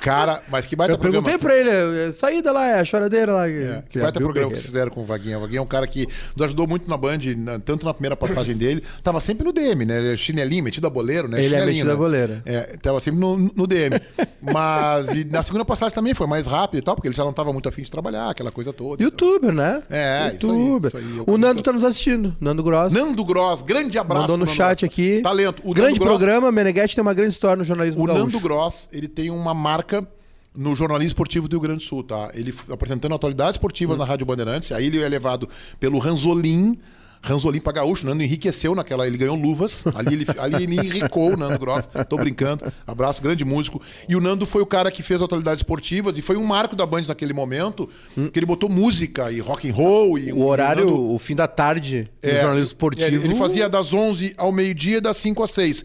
Cara, 0.00 0.42
mas 0.48 0.66
que 0.66 0.74
baita 0.76 0.94
Eu 0.94 0.98
perguntei 0.98 1.36
programa. 1.38 1.64
pra 1.64 1.78
ele, 1.80 2.04
a 2.08 2.12
saída 2.12 2.52
lá, 2.52 2.66
é 2.66 2.80
a 2.80 2.84
choradeira 2.84 3.32
lá. 3.32 3.48
É, 3.48 3.82
que 3.82 3.90
que 3.90 3.98
ele 3.98 4.02
baita 4.04 4.20
programa 4.20 4.22
que 4.22 4.32
Guerreiro. 4.32 4.50
vocês 4.50 4.66
fizeram 4.66 4.90
com 4.90 5.02
o 5.02 5.04
Vaguinha. 5.04 5.36
O 5.38 5.40
Vaguinha 5.40 5.58
é 5.58 5.62
um 5.62 5.66
cara 5.66 5.86
que 5.86 6.06
nos 6.36 6.44
ajudou 6.46 6.66
muito 6.66 6.88
na 6.88 6.96
Band, 6.96 7.18
tanto 7.64 7.84
na 7.84 7.92
primeira 7.92 8.16
passagem 8.16 8.56
dele. 8.56 8.82
Tava 9.02 9.20
sempre 9.20 9.44
no 9.44 9.52
DM, 9.52 9.84
né? 9.84 10.12
É 10.12 10.16
Chinelinho, 10.16 10.64
metido 10.64 10.86
a 10.86 10.90
boleiro, 10.90 11.28
né? 11.28 11.38
Ele 11.38 11.46
é 11.54 11.58
Chinelinho, 11.60 11.72
metido 11.84 11.90
a 11.90 11.94
né? 11.94 11.98
boleiro. 11.98 12.42
É, 12.46 12.60
tava 12.80 13.00
sempre 13.00 13.20
no, 13.20 13.36
no 13.54 13.66
DM. 13.66 14.00
Mas 14.40 15.08
e 15.10 15.24
na 15.24 15.42
segunda 15.42 15.64
passagem 15.64 15.94
também 15.94 16.14
foi 16.14 16.26
mais 16.26 16.46
rápido 16.46 16.78
e 16.80 16.82
tal, 16.82 16.94
porque 16.94 17.08
ele 17.08 17.14
já 17.14 17.24
não 17.24 17.32
tava 17.32 17.52
muito 17.52 17.68
afim 17.68 17.82
de 17.82 17.90
trabalhar, 17.90 18.30
aquela 18.30 18.50
coisa 18.50 18.72
toda. 18.72 19.02
Youtuber, 19.02 19.52
né? 19.52 19.82
É, 19.90 20.32
isso 20.36 20.50
aí, 20.50 20.56
Youtuber. 20.58 20.88
isso 20.88 20.96
aí, 20.96 21.04
o 21.26 21.36
Nando 21.38 21.62
tá 21.62 21.72
nos 21.72 21.84
assistindo. 21.84 22.34
Nando 22.40 22.62
Gross. 22.62 22.92
Nando 22.92 23.24
Gross, 23.24 23.60
grande 23.62 23.98
abraço. 23.98 24.22
Mandou 24.22 24.36
no 24.36 24.46
chat 24.46 24.80
Gross. 24.80 24.84
aqui. 24.92 25.20
Talento. 25.22 25.60
O 25.64 25.74
grande 25.74 25.98
Gross- 25.98 26.16
programa, 26.16 26.50
Meneghetti 26.52 26.94
tem 26.94 27.02
uma 27.02 27.14
grande 27.14 27.32
história 27.34 27.56
no 27.56 27.64
jornalismo 27.64 28.02
O 28.02 28.06
gaúcho. 28.14 28.24
Nando 28.32 28.40
Gross, 28.40 28.88
ele 28.92 29.08
tem 29.08 29.30
uma 29.30 29.54
marca 29.54 30.06
no 30.56 30.74
jornalismo 30.74 31.08
esportivo 31.08 31.46
do 31.48 31.52
Rio 31.54 31.60
Grande 31.60 31.78
do 31.78 31.84
Sul, 31.86 32.02
tá? 32.02 32.30
Ele 32.34 32.52
apresentando 32.70 33.14
atualidades 33.14 33.54
esportivas 33.54 33.96
Hum. 33.96 34.00
na 34.00 34.04
Rádio 34.04 34.26
Bandeirantes, 34.26 34.72
aí 34.72 34.86
ele 34.86 35.00
é 35.02 35.08
levado 35.08 35.48
pelo 35.78 35.98
Ranzolin, 35.98 36.76
Ranzolin 37.22 37.60
pra 37.60 37.70
gaúcho, 37.70 38.04
o 38.04 38.08
Nando 38.08 38.22
enriqueceu 38.22 38.74
naquela, 38.74 39.06
ele 39.06 39.18
ganhou 39.18 39.36
luvas, 39.36 39.84
ali 39.94 40.14
ele, 40.14 40.24
ali 40.38 40.64
ele 40.64 40.74
enricou 40.76 41.34
o 41.34 41.36
Nando 41.36 41.58
Gross, 41.58 41.86
tô 42.08 42.16
brincando, 42.16 42.64
abraço, 42.86 43.22
grande 43.22 43.44
músico. 43.44 43.80
E 44.08 44.16
o 44.16 44.20
Nando 44.22 44.46
foi 44.46 44.62
o 44.62 44.66
cara 44.66 44.90
que 44.90 45.02
fez 45.02 45.20
atualidades 45.20 45.58
esportivas 45.60 46.16
e 46.16 46.22
foi 46.22 46.36
um 46.36 46.44
marco 46.46 46.74
da 46.74 46.86
Band 46.86 47.02
naquele 47.08 47.34
momento, 47.34 47.88
que 48.32 48.38
ele 48.38 48.46
botou 48.46 48.70
música 48.70 49.30
e 49.30 49.38
rock 49.38 49.68
and 49.70 49.74
roll 49.74 50.18
e 50.18 50.32
Hum. 50.32 50.38
O 50.38 50.46
horário, 50.46 50.80
e 50.80 50.84
o 50.86 50.90
Nando- 50.90 51.12
o 51.14 51.18
fim 51.18 51.34
da 51.36 51.46
tarde 51.46 52.10
do 52.22 52.28
é, 52.28 52.40
jornalismo 52.40 52.66
esportivo. 52.68 53.06
Ele, 53.06 53.16
ele 53.24 53.34
fazia 53.34 53.68
das 53.68 53.92
11 53.92 54.34
ao 54.38 54.50
meio-dia, 54.50 54.98
das 55.00 55.18
5 55.18 55.42
às 55.42 55.50
6. 55.50 55.84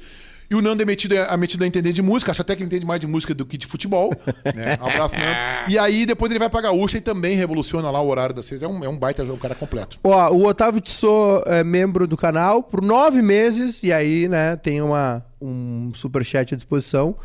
E 0.49 0.55
o 0.55 0.61
Nando 0.61 0.83
é 0.83 0.85
metido, 0.85 1.15
é 1.15 1.37
metido 1.37 1.63
a 1.63 1.67
entender 1.67 1.91
de 1.91 2.01
música, 2.01 2.31
acho 2.31 2.41
até 2.41 2.55
que 2.55 2.61
ele 2.61 2.67
entende 2.67 2.85
mais 2.85 2.99
de 2.99 3.07
música 3.07 3.33
do 3.33 3.45
que 3.45 3.57
de 3.57 3.65
futebol. 3.65 4.11
Né? 4.53 4.73
Abraço, 4.81 5.15
Nando. 5.15 5.71
E 5.71 5.77
aí 5.77 6.05
depois 6.05 6.31
ele 6.31 6.39
vai 6.39 6.49
pra 6.49 6.61
Gaúcha 6.61 6.97
e 6.97 7.01
também 7.01 7.35
revoluciona 7.35 7.89
lá 7.89 8.01
o 8.01 8.07
horário 8.07 8.35
das 8.35 8.45
6. 8.45 8.63
É 8.63 8.67
um, 8.67 8.83
é 8.83 8.89
um 8.89 8.97
baita, 8.97 9.23
é 9.23 9.25
um 9.25 9.37
cara 9.37 9.55
completo. 9.55 9.97
Ó, 10.03 10.31
o 10.31 10.45
Otávio 10.45 10.81
Tissot 10.81 11.43
é 11.47 11.63
membro 11.63 12.07
do 12.07 12.15
canal 12.15 12.61
por 12.61 12.81
nove 12.81 13.21
meses 13.21 13.81
e 13.83 13.91
aí, 13.91 14.27
né, 14.27 14.55
tem 14.55 14.81
uma, 14.81 15.25
um 15.41 15.91
superchat 15.93 16.53
à 16.53 16.57
disposição. 16.57 17.15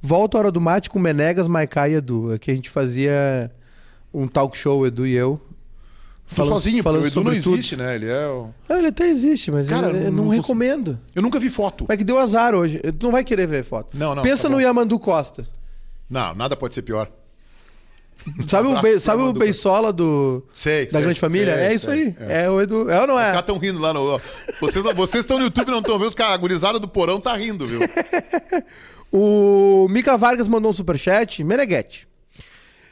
Volta 0.00 0.36
a 0.36 0.40
Hora 0.40 0.52
do 0.52 0.60
Mate 0.60 0.90
com 0.90 0.98
Menegas, 0.98 1.48
Maiká 1.48 1.88
e 1.88 1.94
Edu. 1.94 2.32
Aqui 2.32 2.50
a 2.50 2.54
gente 2.54 2.70
fazia 2.70 3.50
um 4.12 4.28
talk 4.28 4.56
show, 4.56 4.86
Edu 4.86 5.06
e 5.06 5.14
eu. 5.14 5.40
Tô 6.34 6.44
sozinho, 6.44 6.82
porque 6.82 6.98
o 6.98 7.06
Edu 7.06 7.22
não 7.22 7.32
tudo. 7.38 7.54
existe, 7.54 7.76
né? 7.76 7.94
Ele 7.94 8.06
é. 8.10 8.26
o- 8.26 8.50
Não, 8.68 8.76
ele 8.78 8.88
até 8.88 9.08
existe, 9.08 9.50
mas 9.50 9.68
Cara, 9.68 9.88
eu, 9.88 9.94
eu 9.96 10.12
não- 10.12 10.24
não, 10.24 10.28
recomendo. 10.30 10.98
Eu 11.14 11.22
nunca 11.22 11.38
vi 11.38 11.48
foto. 11.48 11.86
É 11.88 11.96
que 11.96 12.02
deu 12.04 12.18
azar 12.18 12.54
hoje. 12.54 12.78
Tu 12.80 13.04
não 13.04 13.12
vai 13.12 13.22
querer 13.24 13.46
ver 13.46 13.62
foto. 13.64 13.96
Não, 13.96 14.14
não, 14.14 14.22
Pensa 14.22 14.44
tá 14.44 14.48
no 14.48 14.56
bom. 14.56 14.60
Yamandu 14.60 14.98
Costa. 14.98 15.46
Não, 16.10 16.34
nada 16.34 16.56
pode 16.56 16.74
ser 16.74 16.82
pior. 16.82 17.08
Sabe 18.48 18.66
o, 18.68 18.76
Abraço, 18.76 18.82
Be- 18.96 19.00
sabe 19.00 19.22
o. 19.22 19.32
Beisola 19.32 19.92
do, 19.92 20.42
Sei, 20.52 20.86
da 20.86 20.92
sei, 20.92 21.00
Grande 21.02 21.20
Família? 21.20 21.54
sei, 21.54 21.64
é 21.64 21.74
isso 21.74 21.90
aí. 21.90 22.14
é. 22.18 22.42
É. 22.44 22.50
o 22.50 22.60
Edu. 22.60 22.90
É 22.90 23.00
ou 23.00 23.06
não 23.06 23.14
Os 23.14 23.20
é? 23.20 23.24
caras 23.26 23.40
estão 23.40 23.58
rindo 23.58 23.78
lá 23.78 23.92
no. 23.92 24.20
Vocês 24.60 24.84
vocês 24.94 25.22
estão 25.22 25.38
no 25.38 25.44
YouTube 25.44 25.68
e 25.68 25.70
não 25.70 25.78
estão 25.78 25.96
vendo 25.98 26.08
os 26.08 26.14
caras. 26.14 26.34
A 26.34 26.36
gurizada 26.38 26.80
do 26.80 26.88
porão 26.88 27.20
tá 27.20 27.36
rindo, 27.36 27.66
viu? 27.66 27.80
O 29.12 29.86
Mica 29.88 30.16
Vargas 30.18 30.48
mandou 30.48 30.70
um 30.70 30.74
superchat. 30.74 31.42
Meneghetti. 31.44 32.08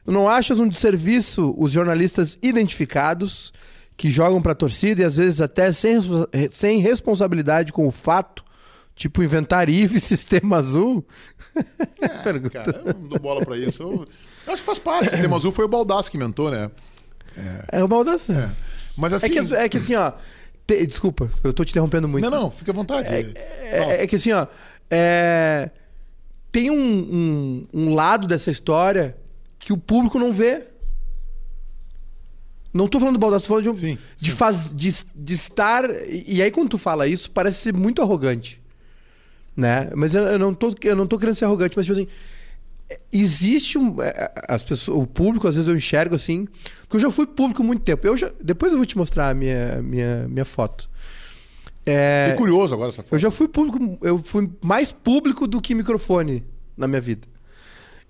Não 0.06 0.28
achas 0.28 0.60
um 0.60 0.68
desserviço 0.68 1.54
os 1.56 1.70
jornalistas 1.72 2.36
identificados 2.42 3.52
que 3.96 4.10
jogam 4.10 4.42
pra 4.42 4.54
torcida 4.54 5.02
e 5.02 5.04
às 5.04 5.16
vezes 5.16 5.40
até 5.40 5.72
sem, 5.72 5.98
sem 6.50 6.78
responsabilidade 6.80 7.72
com 7.72 7.86
o 7.86 7.90
fato, 7.90 8.44
tipo 8.94 9.22
inventar 9.22 9.68
IVE 9.68 9.98
Sistema 10.00 10.58
Azul? 10.58 11.04
Pergunta. 12.22 12.50
Cara, 12.64 12.82
eu 12.84 12.94
não 12.94 13.08
dou 13.08 13.18
bola 13.20 13.44
pra 13.44 13.56
isso. 13.56 13.82
Eu, 13.82 14.06
eu 14.46 14.52
acho 14.52 14.62
que 14.62 14.66
faz 14.66 14.78
parte. 14.78 15.06
O 15.08 15.10
Sistema 15.10 15.36
Azul 15.36 15.52
foi 15.52 15.64
o 15.64 15.68
Baldaço 15.68 16.10
que 16.10 16.16
inventou, 16.16 16.50
né? 16.50 16.70
É 17.72 17.78
uma 17.78 17.88
baldaça. 17.88 18.54
Mas 18.96 19.12
assim. 19.12 19.26
É, 19.26 19.30
que, 19.30 19.38
as- 19.38 19.52
é 19.52 19.68
que 19.68 19.76
assim, 19.78 19.94
ó. 19.94 20.12
te- 20.66 20.86
desculpa, 20.86 21.30
eu 21.42 21.52
tô 21.52 21.64
te 21.64 21.70
interrompendo 21.70 22.08
muito. 22.08 22.28
Não, 22.28 22.42
não, 22.42 22.50
fica 22.50 22.70
à 22.70 22.74
vontade. 22.74 23.08
Fala. 23.08 23.24
É, 23.92 24.02
é 24.02 24.06
que 24.06 24.16
assim, 24.16 24.32
ó. 24.32 24.46
é, 24.90 25.70
tem 26.52 26.70
um, 26.70 26.76
um, 26.76 27.66
um 27.72 27.94
lado 27.94 28.26
dessa 28.28 28.50
história 28.50 29.16
que 29.64 29.72
o 29.72 29.78
público 29.78 30.18
não 30.18 30.30
vê. 30.30 30.66
Não 32.72 32.86
tô 32.88 32.98
falando 32.98 33.14
do 33.14 33.20
baldaço, 33.20 33.44
tô 33.44 33.48
falando 33.48 33.62
de, 33.62 33.70
um- 33.70 33.76
Sim, 33.76 33.98
de, 34.16 34.30
faz, 34.32 34.74
de, 34.74 34.92
de 35.14 35.34
estar. 35.34 35.88
E, 36.06 36.34
e 36.36 36.42
aí, 36.42 36.50
quando 36.50 36.70
tu 36.70 36.78
fala 36.78 37.06
isso, 37.06 37.30
parece 37.30 37.58
ser 37.62 37.72
muito 37.72 38.02
arrogante. 38.02 38.60
Né? 39.56 39.90
Mas 39.94 40.14
eu, 40.14 40.24
eu 40.24 40.38
não 40.38 40.52
tô, 40.52 40.74
eu 40.82 40.96
não 40.96 41.06
tô 41.06 41.16
querendo 41.18 41.36
ser 41.36 41.44
arrogante, 41.44 41.76
mas 41.76 41.86
tipo 41.86 41.96
assim. 41.98 42.08
é, 42.90 42.98
Existe 43.12 43.78
um. 43.78 44.02
é, 44.02 44.30
As 44.48 44.62
pessoas, 44.64 44.98
o 44.98 45.06
público, 45.06 45.46
às 45.48 45.54
vezes 45.54 45.68
eu 45.68 45.76
enxergo 45.76 46.14
assim. 46.16 46.46
Porque 46.82 46.96
eu 46.96 47.00
já 47.00 47.10
fui 47.10 47.26
público 47.26 47.62
há 47.62 47.64
muito 47.64 47.82
tempo. 47.84 48.06
Eu 48.06 48.16
já, 48.16 48.30
depois 48.42 48.70
eu 48.72 48.78
vou 48.78 48.84
te 48.86 48.98
mostrar 48.98 49.30
a 49.30 49.34
minha, 49.34 49.80
minha, 49.80 50.26
minha 50.28 50.44
foto. 50.44 50.90
É, 51.86 52.24
Fiquei 52.30 52.38
curioso 52.38 52.74
agora 52.74 52.88
essa 52.90 53.02
eu 53.02 53.04
foto. 53.04 53.18
já 53.20 53.30
fui 53.30 53.46
público, 53.46 53.98
eu 54.02 54.18
fui 54.18 54.50
mais 54.62 54.90
público 54.90 55.46
do 55.46 55.60
que 55.60 55.74
microfone 55.74 56.44
na 56.76 56.88
minha 56.88 57.00
vida. 57.00 57.28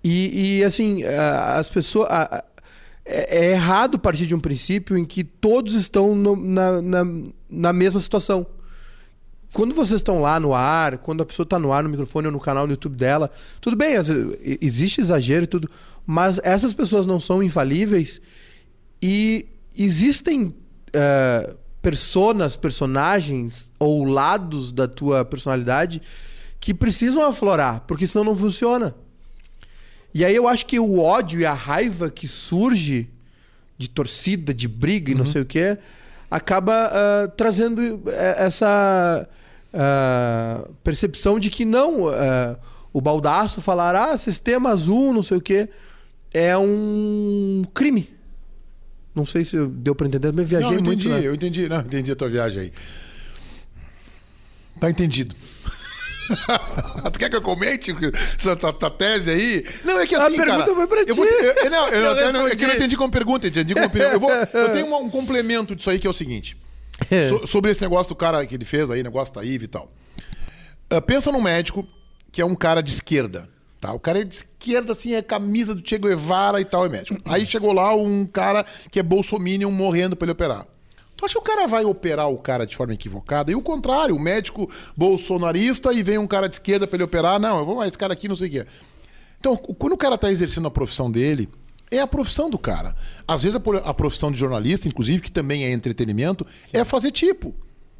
E, 0.05 0.59
e, 0.59 0.64
assim, 0.64 1.02
as 1.05 1.68
pessoas. 1.68 2.09
é, 3.06 3.39
é 3.47 3.51
errado 3.52 3.98
partir 3.98 4.26
de 4.26 4.35
um 4.35 4.40
princípio 4.40 4.97
em 4.98 5.05
que 5.05 5.24
todos 5.24 5.74
estão 5.74 6.14
no- 6.14 6.36
na, 6.36 6.82
na, 6.82 7.05
na 7.51 7.72
mesma 7.72 7.98
situação. 8.01 8.47
quando 9.52 9.74
vocês 9.74 10.01
estão 10.01 10.20
lá 10.20 10.39
no 10.40 10.52
ar, 10.52 10.98
quando 10.98 11.22
a 11.22 11.26
pessoa 11.26 11.44
está 11.44 11.59
no 11.59 11.72
ar 11.72 11.82
no 11.85 11.89
microfone 11.89 12.26
ou 12.26 12.32
no 12.32 12.40
canal 12.40 12.66
no 12.66 12.72
YouTube 12.72 12.97
dela, 12.97 13.31
tudo 13.60 13.76
bem, 13.76 13.94
existe 14.60 15.01
exagero 15.01 15.44
e 15.44 15.47
tudo, 15.47 15.70
mas 16.05 16.40
essas 16.43 16.74
pessoas 16.74 17.06
não 17.06 17.20
são 17.20 17.40
infalíveis 17.43 18.20
e 19.01 19.47
existem 19.78 20.52
eh, 20.93 21.55
personas, 21.81 22.56
personagens 22.56 23.70
ou 23.78 24.05
lados 24.05 24.72
da 24.72 24.89
tua 24.89 25.24
personalidade 25.24 26.02
que 26.59 26.74
precisam 26.74 27.22
aflorar, 27.24 27.85
porque 27.86 28.06
senão 28.09 28.24
não 28.24 28.36
funciona. 28.36 28.93
E 30.15 30.24
aí 30.24 30.36
eu 30.36 30.47
acho 30.47 30.65
que 30.65 30.78
o 30.78 31.01
ódio 31.01 31.41
e 31.41 31.45
a 31.45 31.53
raiva 31.53 32.09
que 32.09 32.28
surge 32.28 33.11
de 33.77 33.91
torcida, 33.91 34.55
de 34.55 34.69
briga 34.69 35.11
e 35.11 35.15
não 35.15 35.27
sei 35.27 35.43
o 35.43 35.45
que, 35.45 35.77
acaba 36.31 36.91
ah, 36.93 37.28
trazendo 37.36 38.03
eh, 38.07 38.35
essa 38.39 39.28
ah, 39.73 40.69
percepção 40.85 41.41
de 41.41 41.51
que 41.51 41.65
não, 41.65 42.09
ah, 42.09 42.57
o 42.93 43.01
baldaço 43.01 43.61
falar, 43.61 43.97
ah, 43.97 44.16
sistema 44.16 44.70
azul, 44.70 45.12
não 45.12 45.23
sei 45.23 45.36
o 45.36 45.41
que, 45.41 45.69
é 46.32 46.57
um 46.57 47.65
crime. 47.74 48.09
Não 49.15 49.27
sei 49.27 49.45
se 49.45 49.57
deu 49.66 49.95
pra 49.95 50.07
entender, 50.07 50.32
mas 50.32 50.49
viajei 50.49 50.70
não, 50.70 50.78
eu 50.78 50.85
muito. 50.85 51.07
entendi, 51.07 51.20
né? 51.20 51.28
eu 51.28 51.35
entendi, 51.35 51.69
não, 51.69 51.81
entendi 51.81 52.12
a 52.12 52.16
tua 52.16 52.28
viagem 52.28 52.62
aí. 52.62 52.73
Tá 54.81 54.91
entendido. 54.91 55.35
tu 57.12 57.18
quer 57.18 57.28
que 57.30 57.36
eu 57.36 57.42
comente 57.42 57.94
essa 58.38 58.56
tua, 58.56 58.72
tua 58.72 58.90
tese 58.90 59.30
aí? 59.30 59.64
Não, 59.84 59.98
é 60.01 60.06
que 60.06 60.14
A 60.14 60.26
assim, 60.26 60.36
pergunta 60.36 60.59
cara, 60.64 60.74
foi 60.74 60.86
pra 60.86 61.02
eu 61.02 61.14
vou- 61.14 61.26
ti. 61.26 61.32
eu- 61.32 61.70
não, 61.70 61.88
eu, 61.88 62.01
Eu 62.05 62.12
até 62.12 62.32
não, 62.32 62.46
é 62.46 62.56
que 62.56 62.64
eu 62.64 62.68
não 62.68 62.74
entendi 62.74 62.96
como 62.96 63.10
pergunta, 63.12 63.46
entendi 63.46 63.74
como 63.74 63.86
opinião. 63.86 64.10
Eu, 64.12 64.20
vou- 64.20 64.30
eu 64.30 64.72
tenho 64.72 64.86
um, 64.86 64.96
um 65.05 65.10
complemento 65.10 65.74
disso 65.76 65.90
aí 65.90 65.98
que 65.98 66.06
é 66.06 66.10
o 66.10 66.14
seguinte. 66.14 66.56
So- 67.28 67.46
sobre 67.46 67.70
esse 67.70 67.82
negócio 67.82 68.10
do 68.14 68.16
cara 68.16 68.44
que 68.46 68.55
ele 68.55 68.64
fez 68.64 68.90
aí, 68.90 69.02
negócio 69.02 69.34
da 69.34 69.44
Ive 69.44 69.64
e 69.64 69.68
tal. 69.68 69.90
Ah, 70.90 71.01
pensa 71.01 71.30
num 71.32 71.40
médico 71.42 71.86
que 72.30 72.40
é 72.40 72.44
um 72.44 72.55
cara 72.55 72.80
de 72.82 72.90
esquerda. 72.90 73.48
Tá? 73.80 73.92
O 73.92 73.98
cara 74.01 74.20
é 74.20 74.24
de 74.24 74.34
esquerda, 74.34 74.92
assim, 74.92 75.14
é 75.14 75.20
camisa 75.20 75.74
do 75.74 75.86
Che 75.86 75.98
Guevara 75.98 76.59
e 76.60 76.64
tal, 76.64 76.86
é 76.86 76.88
médico. 76.88 77.20
Aí 77.26 77.44
chegou 77.44 77.72
lá 77.72 77.94
um 77.94 78.24
cara 78.24 78.64
que 78.90 78.98
é 78.98 79.02
bolsominion 79.02 79.70
morrendo 79.70 80.16
pra 80.16 80.24
ele 80.24 80.32
operar. 80.32 80.66
Tu 81.16 81.24
acha 81.24 81.35
que 81.35 81.39
o 81.41 81.43
cara 81.43 81.66
vai 81.66 81.85
operar 81.85 82.28
o 82.28 82.36
cara 82.39 82.66
de 82.66 82.77
forma 82.77 82.93
equivocada? 82.95 83.51
E 83.51 83.55
o 83.55 83.62
contrário, 83.62 84.16
o 84.16 84.20
médico 84.20 84.69
bolsonarista 84.97 85.93
e 85.93 86.03
vem 86.03 86.19
um 86.19 86.27
cara 86.27 86.49
de 86.49 86.57
esquerda 86.57 86.86
pra 86.86 86.97
ele 86.97 87.05
operar. 87.05 87.39
Não, 87.41 87.59
eu 87.59 87.65
vou, 87.65 87.77
mas 87.77 87.89
esse 87.89 87.99
cara 87.99 88.12
aqui 88.12 88.28
não 88.28 88.36
sei 88.36 88.49
o 88.49 88.51
quê. 88.51 88.66
Então, 89.39 89.57
quando 89.57 89.93
o 89.93 89.97
cara 89.97 90.19
tá 90.19 90.31
exercendo 90.32 90.66
a 90.66 90.70
profissão 90.70 91.11
dele, 91.11 91.49
é 91.91 92.01
a 92.01 92.07
profissão 92.07 92.51
do 92.51 92.59
cara. 92.59 92.97
Às 93.28 93.43
vezes 93.43 93.55
a 93.57 93.61
pro- 93.61 93.78
a 93.85 93.95
profissão 93.95 94.32
de 94.32 94.39
jornalista, 94.39 94.89
inclusive, 94.89 95.20
que 95.23 95.31
também 95.31 95.65
é 95.65 95.70
entretenimento, 95.73 96.47
é 96.73 96.85
fazer 96.85 97.11
tipo. 97.11 97.55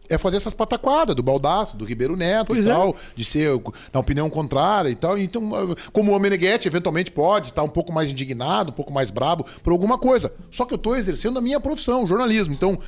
É 0.09 0.19
fazer 0.19 0.37
essas 0.37 0.53
pataquadas 0.53 1.17
do 1.17 1.23
Baldaço, 1.23 1.77
do 1.77 1.85
Ribeiro 1.85 2.17
Neto 2.17 2.49
Pois 2.49 2.67
e 2.67 2.69
é. 2.69 2.73
tal, 2.73 2.95
de 3.17 3.25
ser 3.25 3.51
na 3.93 4.01
opinião 4.01 4.29
contrária 4.29 4.91
e 4.91 4.95
tal. 4.95 5.17
Então, 5.17 5.51
ah, 5.55 5.75
como 5.93 6.15
o 6.15 6.19
Meneghetti 6.19 6.69
eventualmente 6.69 7.11
pode 7.11 7.49
estar 7.49 7.63
um 7.63 7.69
pouco 7.69 7.93
mais 7.93 8.11
indignado, 8.11 8.71
um 8.71 8.75
pouco 8.75 8.93
mais 8.93 9.11
brabo 9.11 9.47
por 9.63 9.73
alguma 9.73 9.97
coisa. 9.97 10.33
Só 10.51 10.65
que 10.65 10.75
eu 10.75 10.77
estou 10.77 10.95
exercendo 10.97 11.39
a 11.39 11.43
minha 11.43 11.59
profissão, 11.59 12.05
o 12.05 12.07
jornalismo. 12.07 12.53
Então, 12.53 12.79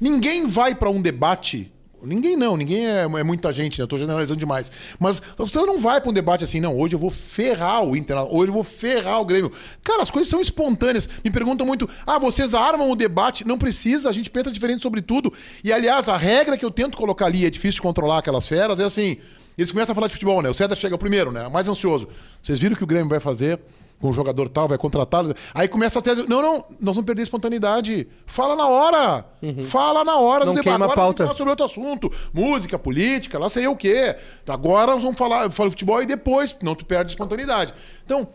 ninguém 0.00 0.46
vai 0.46 0.74
para 0.74 0.90
um 0.90 1.00
debate. 1.00 1.72
Ninguém 2.06 2.36
não, 2.36 2.56
ninguém 2.56 2.86
é, 2.86 3.02
é 3.02 3.22
muita 3.22 3.52
gente, 3.52 3.78
né? 3.78 3.82
Eu 3.82 3.88
tô 3.88 3.98
generalizando 3.98 4.38
demais. 4.38 4.70
Mas 4.98 5.20
você 5.36 5.58
não 5.60 5.78
vai 5.78 6.00
para 6.00 6.10
um 6.10 6.12
debate 6.12 6.44
assim, 6.44 6.60
não, 6.60 6.78
hoje 6.78 6.94
eu 6.94 6.98
vou 6.98 7.10
ferrar 7.10 7.84
o 7.84 7.96
Internacional, 7.96 8.34
hoje 8.34 8.50
eu 8.50 8.54
vou 8.54 8.64
ferrar 8.64 9.20
o 9.20 9.24
Grêmio. 9.24 9.50
Cara, 9.82 10.02
as 10.02 10.10
coisas 10.10 10.28
são 10.28 10.40
espontâneas. 10.40 11.08
Me 11.24 11.30
perguntam 11.30 11.66
muito, 11.66 11.88
ah, 12.06 12.18
vocês 12.18 12.54
armam 12.54 12.90
o 12.90 12.96
debate? 12.96 13.46
Não 13.46 13.58
precisa, 13.58 14.08
a 14.08 14.12
gente 14.12 14.30
pensa 14.30 14.50
diferente 14.50 14.82
sobre 14.82 15.02
tudo. 15.02 15.32
E 15.62 15.72
aliás, 15.72 16.08
a 16.08 16.16
regra 16.16 16.56
que 16.56 16.64
eu 16.64 16.70
tento 16.70 16.96
colocar 16.96 17.26
ali, 17.26 17.44
é 17.46 17.50
difícil 17.50 17.82
controlar 17.82 18.18
aquelas 18.18 18.46
feras, 18.46 18.78
é 18.78 18.84
assim, 18.84 19.16
eles 19.56 19.70
começam 19.70 19.92
a 19.92 19.94
falar 19.94 20.08
de 20.08 20.14
futebol, 20.14 20.42
né? 20.42 20.48
O 20.48 20.54
César 20.54 20.74
chega 20.74 20.98
primeiro, 20.98 21.30
né? 21.30 21.48
Mais 21.48 21.68
ansioso. 21.68 22.08
Vocês 22.42 22.58
viram 22.58 22.74
o 22.74 22.76
que 22.76 22.84
o 22.84 22.86
Grêmio 22.86 23.08
vai 23.08 23.20
fazer? 23.20 23.60
Com 24.04 24.10
o 24.10 24.12
jogador 24.12 24.50
tal, 24.50 24.68
vai 24.68 24.76
contratar. 24.76 25.24
Aí 25.54 25.66
começa 25.66 25.98
a 25.98 26.02
tese. 26.02 26.28
Não, 26.28 26.42
não, 26.42 26.56
nós 26.78 26.94
vamos 26.94 27.06
perder 27.06 27.22
a 27.22 27.24
espontaneidade. 27.24 28.06
Fala 28.26 28.54
na 28.54 28.68
hora. 28.68 29.24
Fala 29.62 30.04
na 30.04 30.18
hora 30.18 30.44
Não 30.44 30.52
do 30.52 30.60
debate. 30.60 30.68
a 30.72 30.74
Agora 30.74 30.88
vamos 30.88 31.04
pauta. 31.06 31.24
falar 31.24 31.34
sobre 31.34 31.48
outro 31.48 31.64
assunto. 31.64 32.12
Música, 32.30 32.78
política, 32.78 33.38
lá 33.38 33.48
sei 33.48 33.64
eu 33.64 33.72
o 33.72 33.76
quê. 33.76 34.14
Agora 34.46 34.92
nós 34.92 35.02
vamos 35.02 35.16
falar, 35.16 35.50
falar 35.50 35.70
futebol 35.70 36.02
e 36.02 36.04
depois, 36.04 36.54
não 36.62 36.74
tu 36.74 36.84
perde 36.84 37.12
a 37.12 37.14
espontaneidade. 37.14 37.72
Então, 38.04 38.28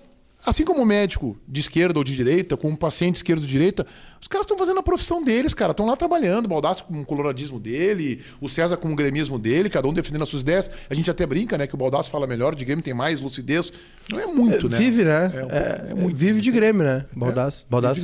assim 0.44 0.66
como 0.66 0.82
o 0.82 0.86
médico 0.88 1.38
de 1.48 1.60
esquerda 1.60 2.00
ou 2.00 2.04
de 2.04 2.16
direita, 2.16 2.58
como 2.58 2.74
o 2.74 2.78
paciente 2.78 3.18
esquerdo 3.18 3.42
ou 3.42 3.46
de 3.46 3.52
direita, 3.52 3.86
os 4.22 4.28
caras 4.28 4.46
estão 4.46 4.58
fazendo 4.58 4.80
a 4.80 4.84
profissão 4.84 5.24
deles, 5.24 5.54
cara. 5.54 5.72
Estão 5.72 5.86
lá 5.86 5.96
trabalhando. 5.96 6.46
O 6.46 6.50
Baldasso 6.50 6.84
com 6.86 7.02
o 7.02 7.06
coloradismo 7.06 7.60
dele, 7.60 8.22
o 8.42 8.50
César 8.50 8.78
com 8.78 8.92
o 8.92 8.96
gremismo 8.96 9.40
dele, 9.40 9.70
cada 9.70 9.88
um 9.88 9.94
defendendo 9.94 10.24
as 10.24 10.30
suas 10.30 10.42
ideias. 10.44 10.70
A 10.90 10.94
gente 10.94 11.10
até 11.10 11.26
brinca, 11.26 11.58
né? 11.58 11.66
Que 11.68 11.76
o 11.76 11.78
Baldasso 11.78 12.10
fala 12.12 12.28
melhor, 12.28 12.54
de 12.56 12.66
Grêmio 12.66 12.84
tem 12.84 12.94
mais 12.94 13.22
lucidez. 13.22 13.72
Não 14.12 14.20
é 14.20 14.26
muito, 14.28 14.68
né? 14.68 14.78
Vive, 14.78 15.04
né? 15.04 15.32
É, 15.34 15.38
um 15.38 15.40
pouco- 15.42 15.56
É, 15.56 15.88
é 15.92 15.94
muito. 15.96 16.18
Vive 16.18 16.42
de 16.42 16.52
Grêmio, 16.52 16.84
né? 16.84 17.06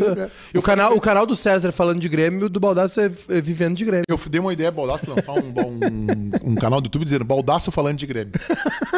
Vive 0.05 0.11
de 0.13 0.13
Grêmio, 0.15 0.31
é. 0.53 0.57
O, 0.57 0.61
canal, 0.61 0.93
o 0.95 1.01
canal 1.01 1.25
do 1.25 1.35
César 1.35 1.71
falando 1.71 1.99
de 1.99 2.07
Grêmio, 2.07 2.47
do 2.47 2.59
Baldaço 2.59 2.99
é, 3.01 3.05
é 3.29 3.41
vivendo 3.41 3.75
de 3.75 3.83
Grêmio. 3.85 4.03
Eu 4.07 4.17
dei 4.29 4.39
uma 4.39 4.53
ideia 4.53 4.71
Baldasso 4.71 5.09
lançar 5.09 5.33
um, 5.33 5.39
um, 5.39 6.51
um 6.51 6.55
canal 6.55 6.79
do 6.79 6.85
YouTube 6.85 7.03
dizendo 7.03 7.25
Baldasso 7.25 7.71
falando 7.71 7.97
de 7.97 8.05
Grêmio. 8.05 8.33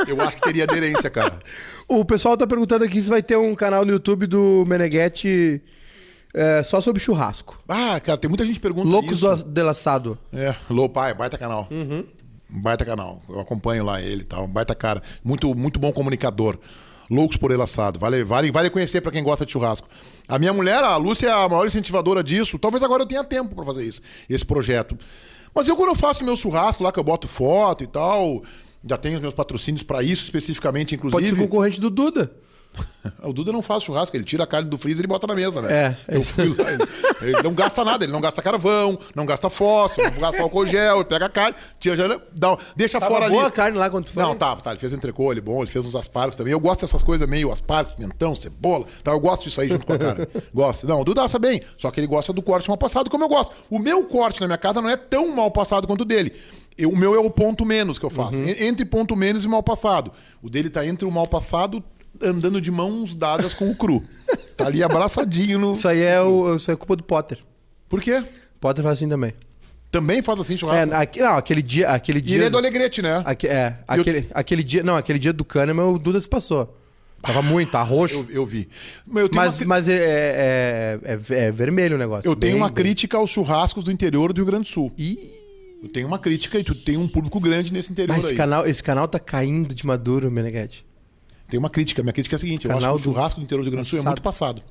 Eu 0.07 0.21
acho 0.21 0.35
que 0.37 0.41
teria 0.43 0.63
aderência, 0.63 1.09
cara. 1.09 1.39
O 1.87 2.03
pessoal 2.05 2.37
tá 2.37 2.45
perguntando 2.45 2.83
aqui 2.83 3.01
se 3.01 3.09
vai 3.09 3.23
ter 3.23 3.37
um 3.37 3.55
canal 3.55 3.85
no 3.85 3.91
YouTube 3.91 4.27
do 4.27 4.63
Meneghetti 4.67 5.61
é, 6.33 6.61
só 6.63 6.79
sobre 6.81 7.01
churrasco. 7.01 7.59
Ah, 7.67 7.99
cara, 7.99 8.17
tem 8.17 8.29
muita 8.29 8.45
gente 8.45 8.55
que 8.55 8.61
pergunta 8.61 8.87
Loucos 8.87 9.13
isso. 9.13 9.21
do 9.21 9.29
As- 9.29 9.43
del 9.43 9.69
Assado. 9.69 10.17
É, 10.33 10.53
Low 10.69 10.89
Pai, 10.89 11.13
baita 11.13 11.37
canal. 11.37 11.67
Uhum. 11.71 12.03
Baita 12.49 12.85
canal. 12.85 13.19
Eu 13.27 13.39
acompanho 13.39 13.83
lá 13.83 14.01
ele 14.01 14.21
e 14.21 14.25
tal. 14.25 14.47
Baita 14.47 14.73
cara. 14.73 15.01
Muito, 15.23 15.53
muito 15.53 15.79
bom 15.79 15.91
comunicador. 15.91 16.57
Loucos 17.09 17.37
por 17.37 17.51
ele 17.51 17.61
assado. 17.61 17.97
Vale, 17.99 18.23
vale, 18.23 18.51
vale 18.51 18.69
conhecer 18.69 19.01
pra 19.01 19.11
quem 19.11 19.23
gosta 19.23 19.45
de 19.45 19.51
churrasco. 19.51 19.87
A 20.27 20.37
minha 20.37 20.53
mulher, 20.53 20.83
a 20.83 20.95
Lúcia, 20.97 21.27
é 21.27 21.31
a 21.31 21.47
maior 21.47 21.65
incentivadora 21.65 22.21
disso. 22.23 22.59
Talvez 22.59 22.83
agora 22.83 23.03
eu 23.03 23.07
tenha 23.07 23.23
tempo 23.23 23.55
pra 23.55 23.63
fazer 23.65 23.85
isso, 23.85 24.01
esse 24.29 24.45
projeto. 24.45 24.97
Mas 25.55 25.67
eu, 25.67 25.75
quando 25.75 25.89
eu 25.89 25.95
faço 25.95 26.23
meu 26.25 26.35
churrasco 26.35 26.83
lá, 26.83 26.91
que 26.91 26.99
eu 26.99 27.03
boto 27.03 27.27
foto 27.27 27.83
e 27.83 27.87
tal, 27.87 28.43
já 28.87 28.97
tenho 28.97 29.15
os 29.15 29.21
meus 29.21 29.33
patrocínios 29.33 29.83
pra 29.83 30.03
isso 30.03 30.23
especificamente, 30.25 30.97
Pode 30.97 31.11
ser 31.11 31.17
inclusive. 31.17 31.41
concorrente 31.41 31.79
do 31.81 31.89
Duda. 31.89 32.31
O 33.23 33.31
Duda 33.31 33.53
não 33.53 33.61
faz 33.61 33.83
churrasco, 33.83 34.15
ele 34.17 34.25
tira 34.25 34.43
a 34.43 34.47
carne 34.47 34.69
do 34.69 34.77
freezer 34.77 35.05
e 35.05 35.07
bota 35.07 35.25
na 35.27 35.33
mesa, 35.33 35.61
né? 35.61 35.71
É, 35.71 35.97
é 36.13 36.15
eu 36.17 36.19
isso. 36.19 36.33
fui 36.33 36.49
lá, 36.57 36.71
ele, 36.73 36.83
ele 37.21 37.41
não 37.41 37.53
gasta 37.53 37.83
nada, 37.85 38.03
ele 38.03 38.11
não 38.11 38.19
gasta 38.19 38.41
carvão, 38.41 38.99
não 39.15 39.25
gasta 39.25 39.49
fósforo, 39.49 40.11
não 40.11 40.19
gasta 40.19 40.41
álcool 40.41 40.65
gel, 40.65 40.97
ele 40.97 41.05
pega 41.05 41.25
a 41.25 41.29
carne, 41.29 41.55
tira, 41.79 41.95
já, 41.95 42.19
dá, 42.33 42.57
deixa 42.75 42.99
Tava 42.99 43.13
fora 43.13 43.29
boa 43.29 43.43
ali. 43.43 43.47
a 43.47 43.51
carne 43.51 43.77
lá 43.77 43.89
quando 43.89 44.09
foi? 44.09 44.21
Não, 44.21 44.35
tava, 44.35 44.61
tá. 44.61 44.71
Ele 44.71 44.79
fez 44.79 44.91
um 44.91 44.97
entrecô, 44.97 45.31
ele 45.31 45.39
bom, 45.39 45.61
ele 45.61 45.71
fez 45.71 45.85
uns 45.85 45.95
aspargos 45.95 46.35
também. 46.35 46.51
Eu 46.51 46.59
gosto 46.59 46.81
dessas 46.81 47.01
coisas 47.01 47.27
meio 47.29 47.49
aspargos, 47.51 47.93
pimentão, 47.93 48.35
cebola. 48.35 48.85
Tá, 49.01 49.11
eu 49.11 49.19
gosto 49.21 49.45
disso 49.45 49.61
aí 49.61 49.69
junto 49.69 49.85
com 49.85 49.93
a 49.93 49.97
carne. 49.97 50.27
gosto. 50.53 50.85
Não, 50.85 50.99
o 51.01 51.05
Duda 51.05 51.23
assa 51.23 51.39
bem, 51.39 51.61
só 51.77 51.89
que 51.89 52.01
ele 52.01 52.07
gosta 52.07 52.33
do 52.33 52.41
corte 52.41 52.67
mal 52.67 52.77
passado 52.77 53.09
como 53.09 53.23
eu 53.23 53.29
gosto. 53.29 53.55
O 53.69 53.79
meu 53.79 54.05
corte 54.05 54.41
na 54.41 54.47
minha 54.47 54.57
casa 54.57 54.81
não 54.81 54.89
é 54.89 54.97
tão 54.97 55.33
mal 55.33 55.49
passado 55.49 55.87
quanto 55.87 56.01
o 56.01 56.05
dele. 56.05 56.33
Eu- 56.77 56.89
o 56.89 56.95
meu 56.97 57.15
é 57.15 57.19
o 57.19 57.29
ponto 57.31 57.65
menos 57.65 57.97
que 57.97 58.05
eu 58.05 58.09
faço. 58.09 58.37
Uhum. 58.37 58.49
En- 58.49 58.67
Entre 58.67 58.85
ponto 58.85 59.15
menos 59.15 59.45
e 59.45 59.47
mal 59.47 59.63
passado. 59.63 60.11
O 60.43 60.49
dele 60.49 60.69
tá 60.69 60.85
entre 60.85 61.05
o 61.07 61.11
mal 61.11 61.25
passado 61.25 61.81
andando 62.21 62.59
de 62.61 62.71
mãos 62.71 63.15
dadas 63.15 63.53
com 63.53 63.69
o 63.69 63.75
cru. 63.75 64.03
Tá 64.55 64.65
ali 64.67 64.83
abraçadinho 64.83 65.59
no. 65.59 65.73
Isso 65.73 65.87
aí 65.87 66.01
é, 66.01 66.21
o, 66.21 66.55
isso 66.55 66.69
é 66.71 66.75
culpa 66.75 66.95
do 66.95 67.03
Potter. 67.03 67.39
Por 67.89 68.01
quê? 68.01 68.23
Potter 68.59 68.83
faz 68.83 68.97
assim 68.99 69.07
também. 69.09 69.33
Também 69.89 70.21
faz 70.21 70.39
assim 70.39 70.55
É, 70.55 70.57
churrasco. 70.57 70.91
não, 71.19 71.37
aquele 71.37 71.61
dia. 71.61 71.89
Aquele 71.89 72.19
e 72.19 72.21
dia 72.21 72.37
ele 72.37 72.45
é 72.45 72.49
do 72.49 72.57
Alegrete, 72.57 73.01
né? 73.01 73.21
aque- 73.25 73.47
é, 73.47 73.77
aquele, 73.87 74.27
aquele 74.33 74.63
dia. 74.63 74.83
Não, 74.83 74.95
aquele 74.97 75.17
dia 75.19 75.31
do 75.31 75.45
Kahneman, 75.45 75.85
o 75.93 75.97
Duda 75.99 76.19
se 76.19 76.27
passou. 76.27 76.75
Tava 77.21 77.41
muito, 77.41 77.71
tá 77.71 77.81
roxo. 77.81 78.13
Eu, 78.29 78.41
eu 78.41 78.45
vi. 78.45 78.67
Mas 79.05 79.23
eu 79.23 79.29
tenho 79.29 79.43
mas 79.43 79.57
uma- 79.57 79.65
mas 79.67 79.89
é, 79.89 79.95
é, 79.95 80.99
é- 81.03 81.45
é 81.47 81.51
vermelho 81.51 81.95
o 81.95 81.99
negócio. 81.99 82.29
Eu 82.29 82.35
tenho 82.35 82.53
Bem- 82.53 82.61
uma 82.61 82.67
bem- 82.69 82.83
crítica 82.83 83.17
aos 83.17 83.29
churrascos 83.29 83.83
do 83.85 83.91
interior 83.91 84.31
do 84.33 84.37
Rio 84.37 84.45
Grande 84.45 84.65
do 84.65 84.69
Sul. 84.69 84.91
Ih, 84.97 85.31
Eu 85.83 85.89
tenho 85.89 86.07
uma 86.07 86.17
crítica 86.19 86.57
e 86.59 86.63
tu 86.63 86.73
tem 86.75 86.97
um 86.97 87.07
público 87.07 87.39
grande 87.39 87.71
nesse 87.71 87.91
interior 87.91 88.15
mas 88.15 88.25
esse 88.25 88.33
aí. 88.33 88.37
canal, 88.37 88.65
esse 88.67 88.81
canal 88.83 89.07
tá 89.07 89.19
caindo 89.19 89.73
de 89.75 89.85
maduro, 89.85 90.29
Meneghetti. 90.31 90.83
Tem 91.47 91.57
uma 91.59 91.69
crítica. 91.69 92.01
Minha 92.03 92.13
crítica 92.13 92.35
é 92.35 92.37
a 92.37 92.39
seguinte: 92.39 92.65
eu 92.67 92.71
acho 92.77 92.87
que 92.87 92.93
o 92.93 92.97
churrasco 92.99 93.39
do 93.39 93.43
interior 93.43 93.61
do 93.61 93.65
Rio 93.65 93.71
Grande 93.73 93.87
do 93.87 93.89
Sul 93.89 93.99
é 93.99 94.03
muito 94.05 94.21
passado. 94.21 94.61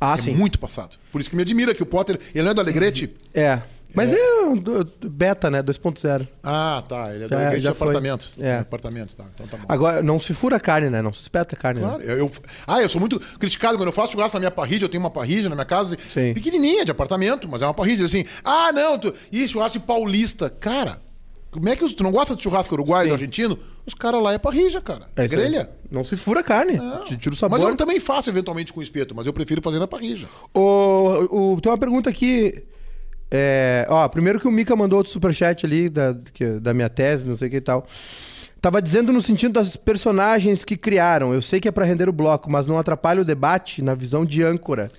Ah, 0.00 0.14
é 0.14 0.18
sim. 0.18 0.32
muito 0.34 0.58
passado. 0.58 0.96
Por 1.10 1.20
isso 1.20 1.28
que 1.28 1.34
me 1.36 1.42
admira 1.42 1.74
que 1.74 1.82
o 1.82 1.86
Potter. 1.86 2.18
Ele 2.34 2.44
não 2.44 2.52
é 2.52 2.54
do 2.54 2.60
Alegrete? 2.60 3.10
É. 3.34 3.60
Mas 3.94 4.12
é, 4.12 4.40
um 4.42 4.54
do- 4.54 4.84
do- 4.84 5.08
beta, 5.10 5.50
né? 5.50 5.62
2.0. 5.62 6.28
Ah, 6.44 6.84
tá. 6.86 7.12
Ele 7.14 7.24
é 7.24 7.26
do 7.26 7.30
Já- 7.30 7.36
Alegrete 7.40 7.62
já 7.64 7.72
de 7.72 7.76
foi. 7.78 7.88
apartamento. 7.88 8.28
É. 8.38 8.58
Apartamento, 8.58 9.16
tá. 9.16 9.24
Então 9.34 9.46
tá 9.46 9.56
bom. 9.56 9.64
Agora, 9.66 10.02
não 10.02 10.20
se 10.20 10.34
fura 10.34 10.56
a 10.56 10.60
carne, 10.60 10.90
né? 10.90 11.00
Não 11.00 11.12
se 11.12 11.22
espeta 11.22 11.56
a 11.56 11.58
carne. 11.58 11.80
Claro, 11.80 11.98
Né? 11.98 12.04
eu, 12.04 12.18
eu- 12.18 12.30
ah, 12.66 12.82
eu 12.82 12.88
sou 12.88 13.00
muito 13.00 13.18
criticado 13.38 13.76
quando 13.78 13.88
eu 13.88 13.92
faço 13.92 14.12
churrasco 14.12 14.36
na 14.36 14.40
minha 14.40 14.50
parrilha. 14.50 14.84
Eu 14.84 14.88
tenho 14.90 15.02
uma 15.02 15.10
parrilha 15.10 15.48
na 15.48 15.54
minha 15.54 15.64
casa, 15.64 15.96
Sim. 16.10 16.34
pequenininha, 16.34 16.84
de 16.84 16.90
apartamento, 16.90 17.48
mas 17.48 17.62
é 17.62 17.66
uma 17.66 17.72
parrilha. 17.74 18.04
Assim, 18.04 18.24
ah, 18.44 18.70
não, 18.72 18.98
tu, 18.98 19.12
isso, 19.32 19.54
churrasco 19.54 19.80
paulista. 19.80 20.50
Cara, 20.50 21.00
como 21.50 21.68
é 21.68 21.76
que 21.76 21.94
tu 21.94 22.02
não 22.02 22.12
gosta 22.12 22.36
de 22.36 22.42
churrasco 22.42 22.74
uruguaio 22.74 23.06
Sim. 23.08 23.12
argentino? 23.14 23.58
Os 23.86 23.94
caras 23.94 24.22
lá 24.22 24.32
é 24.32 24.38
parrilha, 24.38 24.80
cara. 24.80 25.06
É, 25.16 25.22
aí. 25.22 25.28
grelha. 25.28 25.70
Não 25.90 26.04
se 26.04 26.16
fura 26.16 26.40
a 26.40 26.42
carne. 26.44 26.78
Te 27.06 27.16
Tira 27.16 27.34
o 27.34 27.36
sabor. 27.38 27.58
Mas 27.58 27.68
eu 27.68 27.74
também 27.76 27.98
faço 27.98 28.28
eventualmente 28.30 28.72
com 28.72 28.82
espeto, 28.82 29.14
mas 29.14 29.26
eu 29.26 29.32
prefiro 29.32 29.62
fazer 29.62 29.78
na 29.78 29.86
parrilha. 29.86 30.28
O, 30.54 31.54
o- 31.54 31.60
tem 31.60 31.70
uma 31.72 31.78
pergunta 31.78 32.10
aqui. 32.10 32.62
É, 33.30 33.86
ó, 33.90 34.08
primeiro 34.08 34.40
que 34.40 34.48
o 34.48 34.50
Mika 34.50 34.74
mandou 34.74 34.98
outro 34.98 35.12
superchat 35.12 35.64
ali 35.66 35.88
da, 35.88 36.14
que- 36.32 36.58
da 36.60 36.72
minha 36.72 36.88
tese, 36.88 37.26
não 37.26 37.36
sei 37.36 37.48
o 37.48 37.50
que 37.50 37.56
e 37.58 37.60
tal. 37.60 37.86
Tava 38.60 38.82
dizendo 38.82 39.12
no 39.12 39.22
sentido 39.22 39.52
das 39.52 39.76
personagens 39.76 40.64
que 40.64 40.76
criaram. 40.76 41.32
Eu 41.32 41.40
sei 41.40 41.60
que 41.60 41.68
é 41.68 41.70
pra 41.70 41.84
render 41.84 42.08
o 42.08 42.12
bloco, 42.12 42.50
mas 42.50 42.66
não 42.66 42.78
atrapalha 42.78 43.20
o 43.20 43.24
debate 43.24 43.80
na 43.82 43.94
visão 43.94 44.24
de 44.24 44.42
âncora. 44.42 44.90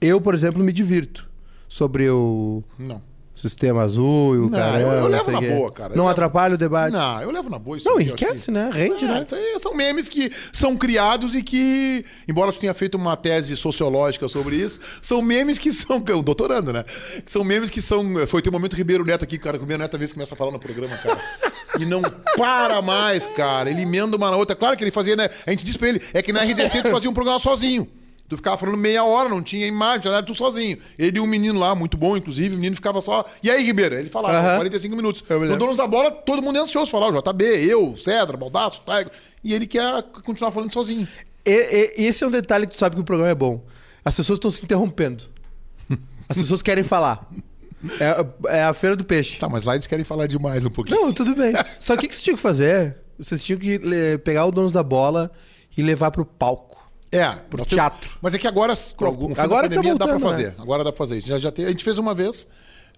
Eu, 0.00 0.20
por 0.20 0.34
exemplo, 0.34 0.62
me 0.62 0.72
divirto 0.72 1.28
sobre 1.68 2.08
o 2.10 2.62
Não. 2.78 3.02
Sistema 3.42 3.82
azul 3.82 4.34
e 4.34 4.38
o 4.38 4.42
Não, 4.42 4.50
caramba, 4.50 4.78
eu- 4.78 4.88
eu 4.92 5.00
não 5.02 5.08
levo 5.08 5.30
na 5.30 5.38
o 5.38 5.40
quê. 5.42 5.48
boa, 5.48 5.72
cara. 5.72 5.92
Eu 5.92 5.96
Não 5.96 6.04
levo- 6.04 6.12
atrapalha 6.12 6.54
o 6.54 6.58
debate. 6.58 6.92
Não, 6.92 7.00
Não, 7.16 7.22
eu 7.22 7.30
levo 7.30 7.48
na 7.50 7.58
boa 7.58 7.76
isso. 7.76 7.88
eu 7.88 8.00
enriquece, 8.00 8.50
né? 8.50 8.70
Rende, 8.72 9.04
É, 9.04 9.08
né? 9.08 9.24
são 9.58 9.74
memes 9.74 10.08
que 10.08 10.30
são 10.52 10.76
criados 10.76 11.34
e 11.34 11.42
que, 11.42 12.04
embora 12.28 12.50
eu 12.50 12.56
tenha 12.56 12.74
feito 12.74 12.96
uma 12.96 13.16
tese 13.16 13.56
sociológica 13.56 14.28
sobre 14.28 14.56
isso, 14.56 14.80
são 15.02 15.20
memes 15.22 15.58
que 15.58 15.72
são. 15.72 16.02
eu 16.08 16.22
doutorando, 16.22 16.72
né? 16.72 16.84
São 17.26 17.44
memes 17.44 17.70
que 17.70 17.80
são. 17.80 18.26
Foi 18.26 18.42
ter 18.42 18.48
um 18.48 18.52
momento 18.52 18.74
Ribeiro 18.76 19.04
Neto 19.04 19.24
aqui, 19.24 19.38
cara, 19.38 19.56
que 19.56 19.62
o 19.62 19.64
Ribeiro 19.64 19.82
Neto 19.82 19.94
às 19.94 20.00
vezes 20.00 20.12
começa 20.12 20.34
a 20.34 20.36
falar 20.36 20.50
no 20.50 20.58
programa, 20.58 20.96
cara. 20.96 21.18
E 21.78 21.84
não 21.84 22.02
para 22.36 22.82
mais, 22.82 23.26
cara. 23.26 23.70
Ele 23.70 23.82
emenda 23.82 24.16
uma 24.16 24.30
na 24.30 24.36
outra. 24.36 24.56
Claro 24.56 24.76
que 24.76 24.82
ele 24.84 24.90
fazia, 24.90 25.14
né? 25.16 25.28
A 25.46 25.50
gente 25.50 25.64
disse 25.64 25.78
pra 25.78 25.88
ele, 25.88 26.02
é 26.12 26.20
que 26.22 26.32
na 26.32 26.42
RDC 26.42 26.82
tu 26.82 26.90
fazia 26.90 27.08
um 27.08 27.14
programa 27.14 27.38
sozinho. 27.38 27.86
Tu 28.30 28.36
ficava 28.36 28.56
falando 28.56 28.78
meia 28.78 29.02
hora, 29.02 29.28
não 29.28 29.42
tinha 29.42 29.66
imagem, 29.66 30.04
já 30.04 30.10
era 30.12 30.22
tu 30.22 30.36
sozinho. 30.36 30.78
Ele 30.96 31.18
e 31.18 31.20
um 31.20 31.26
menino 31.26 31.58
lá, 31.58 31.74
muito 31.74 31.96
bom, 31.98 32.16
inclusive, 32.16 32.54
o 32.54 32.56
menino 32.58 32.76
ficava 32.76 33.00
só. 33.00 33.24
E 33.42 33.50
aí, 33.50 33.64
Ribeiro? 33.64 33.96
Ele 33.96 34.08
falava, 34.08 34.38
Aham. 34.38 34.54
45 34.56 34.94
minutos. 34.96 35.24
No. 35.28 35.56
Donos 35.56 35.76
da 35.76 35.86
Bola, 35.86 36.12
todo 36.12 36.40
mundo 36.40 36.56
é 36.56 36.60
ansioso 36.62 36.90
falar, 36.92 37.08
o 37.12 37.20
JB, 37.20 37.44
eu, 37.68 37.96
Cedra, 37.96 38.36
Baldaço, 38.36 38.82
Taigo. 38.82 39.10
E 39.42 39.52
ele 39.52 39.66
quer 39.66 40.02
continuar 40.24 40.52
falando 40.52 40.72
sozinho. 40.72 41.08
E- 41.44 41.94
e- 41.98 42.04
esse 42.06 42.22
é 42.22 42.26
um 42.26 42.30
detalhe 42.30 42.66
que 42.68 42.74
tu 42.74 42.78
sabe 42.78 42.94
que 42.94 43.02
o 43.02 43.04
programa 43.04 43.30
é 43.32 43.34
bom. 43.34 43.64
As 44.04 44.14
pessoas 44.14 44.36
estão 44.36 44.50
se 44.50 44.64
interrompendo. 44.64 45.24
As 46.28 46.36
pessoas 46.38 46.62
querem 46.62 46.84
falar. 46.84 47.28
É, 47.98 48.58
é 48.58 48.62
a 48.62 48.72
feira 48.72 48.94
do 48.94 49.04
peixe. 49.04 49.38
Tá, 49.40 49.48
mas 49.48 49.64
lá 49.64 49.74
eles 49.74 49.88
querem 49.88 50.04
falar 50.04 50.28
demais 50.28 50.64
um 50.64 50.70
pouquinho. 50.70 51.00
Não, 51.00 51.12
tudo 51.12 51.34
bem. 51.34 51.52
Só 51.80 51.96
que 51.96 52.06
o 52.06 52.08
que 52.08 52.14
você 52.14 52.22
tinha 52.22 52.36
que 52.36 52.40
fazer? 52.42 52.96
Vocês 53.18 53.42
tinham 53.42 53.58
que 53.58 53.78
le- 53.78 54.18
pegar 54.18 54.44
o 54.46 54.52
dono 54.52 54.70
da 54.70 54.84
bola 54.84 55.32
e 55.76 55.82
levar 55.82 56.10
pro 56.12 56.24
palco. 56.24 56.79
É, 57.12 57.28
Pro 57.30 57.64
teatro. 57.66 57.98
temos- 58.00 58.16
Mas 58.22 58.34
é 58.34 58.38
que 58.38 58.46
agora, 58.46 58.72
com 58.96 59.04
algum- 59.04 59.34
fim 59.34 59.40
agora 59.40 59.68
da 59.68 59.74
tá 59.74 59.80
pandemia, 59.82 59.98
dá 59.98 60.04
pra 60.06 60.14
voltando, 60.18 60.30
fazer. 60.30 60.54
Agora 60.58 60.84
dá 60.84 60.92
pra 60.92 60.98
fazer 60.98 61.18
isso. 61.18 61.26
Já, 61.28 61.38
já 61.38 61.50
tem- 61.50 61.64
a 61.64 61.68
gente 61.70 61.82
fez 61.82 61.98
uma 61.98 62.14
vez, 62.14 62.46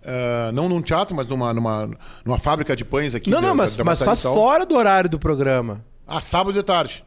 ah, 0.05 0.51
não 0.53 0.69
num 0.69 0.83
teatro, 0.83 1.15
mas 1.17 1.27
numa, 1.29 1.55
numa, 1.55 1.91
numa 2.25 2.39
fábrica 2.39 2.77
de 2.77 2.85
pães 2.85 3.15
aqui. 3.15 3.31
não, 3.31 3.41
da- 3.41 3.49
não, 3.49 3.55
mas, 3.55 3.75
da 3.75 3.85
mas 3.85 4.03
faz 4.03 4.23
fora 4.23 4.67
do 4.67 4.77
horário 4.77 5.09
do 5.09 5.19
programa. 5.19 5.83
Ah, 6.07 6.21
sábado 6.21 6.53
de 6.53 6.63
tarde. 6.63 7.05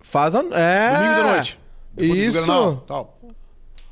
Faz 0.00 0.34
a. 0.34 0.38
É. 0.52 0.96
Domingo 0.96 1.14
de 1.16 1.22
noite. 1.32 1.58
Depois 1.94 2.18
Isso. 2.18 2.38
Grenal, 2.38 2.84
tal. 2.86 3.18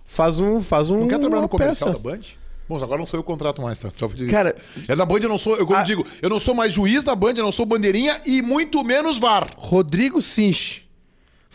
Faz 0.06 0.40
um. 0.40 0.62
Faz 0.62 0.88
um. 0.88 1.00
Não 1.00 1.08
quer 1.08 1.18
trabalhar 1.18 1.42
no 1.42 1.48
comercial 1.48 1.90
peça. 1.90 2.02
da 2.02 2.10
Band? 2.10 2.20
Bom, 2.68 2.76
agora 2.82 2.98
não 2.98 3.06
sou 3.06 3.18
eu 3.18 3.22
que 3.22 3.26
contrato 3.28 3.60
mais, 3.62 3.78
tá? 3.78 3.90
Só 3.96 4.08
Cara- 4.30 4.56
é 4.88 4.96
da 4.96 5.04
Band, 5.04 5.18
eu 5.20 5.28
não 5.28 5.36
sou, 5.38 5.56
eu 5.56 5.66
como 5.66 5.78
Ah. 5.78 5.82
digo, 5.82 6.04
eu 6.22 6.30
não 6.30 6.40
sou 6.40 6.54
mais 6.54 6.72
juiz 6.72 7.04
da 7.04 7.14
Band, 7.14 7.34
eu 7.36 7.44
não 7.44 7.52
sou 7.52 7.66
bandeirinha 7.66 8.20
e 8.24 8.40
muito 8.42 8.82
menos 8.82 9.18
VAR. 9.18 9.50
Rodrigo 9.56 10.22
Sinch. 10.22 10.85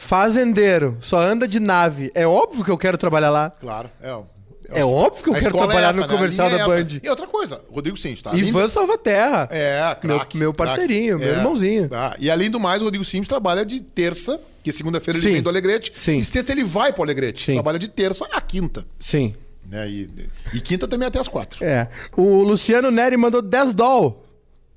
Fazendeiro. 0.02 0.98
Só 1.00 1.22
anda 1.22 1.48
de 1.48 1.60
nave. 1.60 2.12
É 2.14 2.28
óbvio 2.28 2.66
que 2.66 2.72
eu 2.72 2.78
quero 2.78 2.98
trabalhar 2.98 3.30
lá. 3.30 3.50
Claro, 3.50 3.90
é. 4.02 4.18
É 4.74 4.86
óbvio 4.86 5.24
que 5.24 5.30
eu 5.30 5.34
A 5.36 5.40
quero 5.40 5.56
é 5.56 5.58
trabalhar 5.58 5.90
essa, 5.90 6.00
no 6.02 6.08
né? 6.08 6.14
Comercial 6.14 6.50
da 6.50 6.60
é. 6.60 6.66
Band. 6.66 6.88
E 7.04 7.10
outra 7.10 7.28
coisa, 7.28 7.62
Rodrigo 7.72 7.98
Sims, 7.98 8.22
tá? 8.22 8.34
Ivan 8.34 8.68
Salvaterra. 8.68 9.48
É, 9.52 9.80
Meu- 10.04 10.18
craque, 10.18 10.38
meu 10.38 10.54
craque. 10.54 10.70
parceirinho, 10.74 11.20
meu 11.20 11.28
irmãozinho. 11.30 11.90
Ah, 11.92 12.16
e 12.20 12.30
além 12.32 12.50
do 12.50 12.60
mais, 12.60 12.82
o 12.82 12.86
Rodrigo 12.86 13.04
Sims 13.06 13.28
trabalha 13.28 13.66
de 13.66 13.80
terça, 13.82 14.40
que 14.64 14.72
segunda-feira 14.72 15.20
ele 15.20 15.32
vem 15.34 15.42
do 15.42 15.50
Alegrete, 15.50 15.92
Sim. 15.96 16.18
e 16.18 16.24
sexta 16.24 16.52
ele 16.54 16.64
vai 16.64 16.92
pro 16.94 17.04
Alegrete. 17.04 17.44
Sim. 17.46 17.54
Trabalha 17.54 17.80
de 17.80 17.88
terça 17.90 18.26
a 18.32 18.40
quinta. 18.42 18.86
Sim. 19.00 19.36
Né? 19.70 19.90
E, 19.90 20.10
e 20.54 20.60
quinta 20.62 20.88
também 20.88 21.08
até 21.08 21.20
as 21.20 21.28
quatro. 21.28 21.64
É. 21.64 21.88
O 22.16 22.42
Luciano 22.42 22.90
Neri 22.92 23.18
mandou 23.18 23.42
10 23.42 23.74
dólares. 23.74 24.14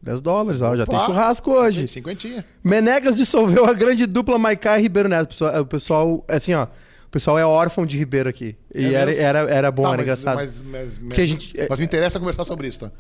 10 0.05 0.21
dólares, 0.21 0.61
ó. 0.61 0.77
Já 0.77 0.85
tem 0.85 0.99
churrasco 0.99 1.51
hoje. 1.51 1.89
Cinquentinha. 1.89 2.45
Menegas 2.63 3.17
dissolveu 3.17 3.65
a 3.65 3.73
grande 3.73 4.05
dupla 4.05 4.39
Maiká 4.39 4.79
e 4.79 4.83
Ribeiro 4.83 5.09
Neto. 5.09 5.25
O 5.25 5.29
pessoal, 5.29 5.61
o 5.63 5.67
pessoal, 5.67 6.25
assim, 6.29 6.53
ó. 6.55 6.65
O 6.65 7.11
pessoal 7.11 7.39
é 7.39 7.47
órfão 7.47 7.87
de 7.87 7.97
Ribeiro 7.97 8.29
aqui. 8.29 8.55
E 8.75 8.87
É 8.87 8.93
era, 8.93 9.15
era, 9.15 9.39
era 9.51 9.71
bom, 9.73 9.85
Tá, 9.85 9.89
era 9.89 9.97
mas, 9.97 10.05
engraçado. 10.07 10.35
Mas, 10.37 10.61
mas, 10.61 10.99
Porque 10.99 11.21
a 11.23 11.27
gente- 11.27 11.55
mas 11.71 11.79
me 11.79 11.85
interessa 11.87 12.19
conversar 12.19 12.45
sobre 12.45 12.69
isso, 12.69 12.81
tá? 12.81 12.91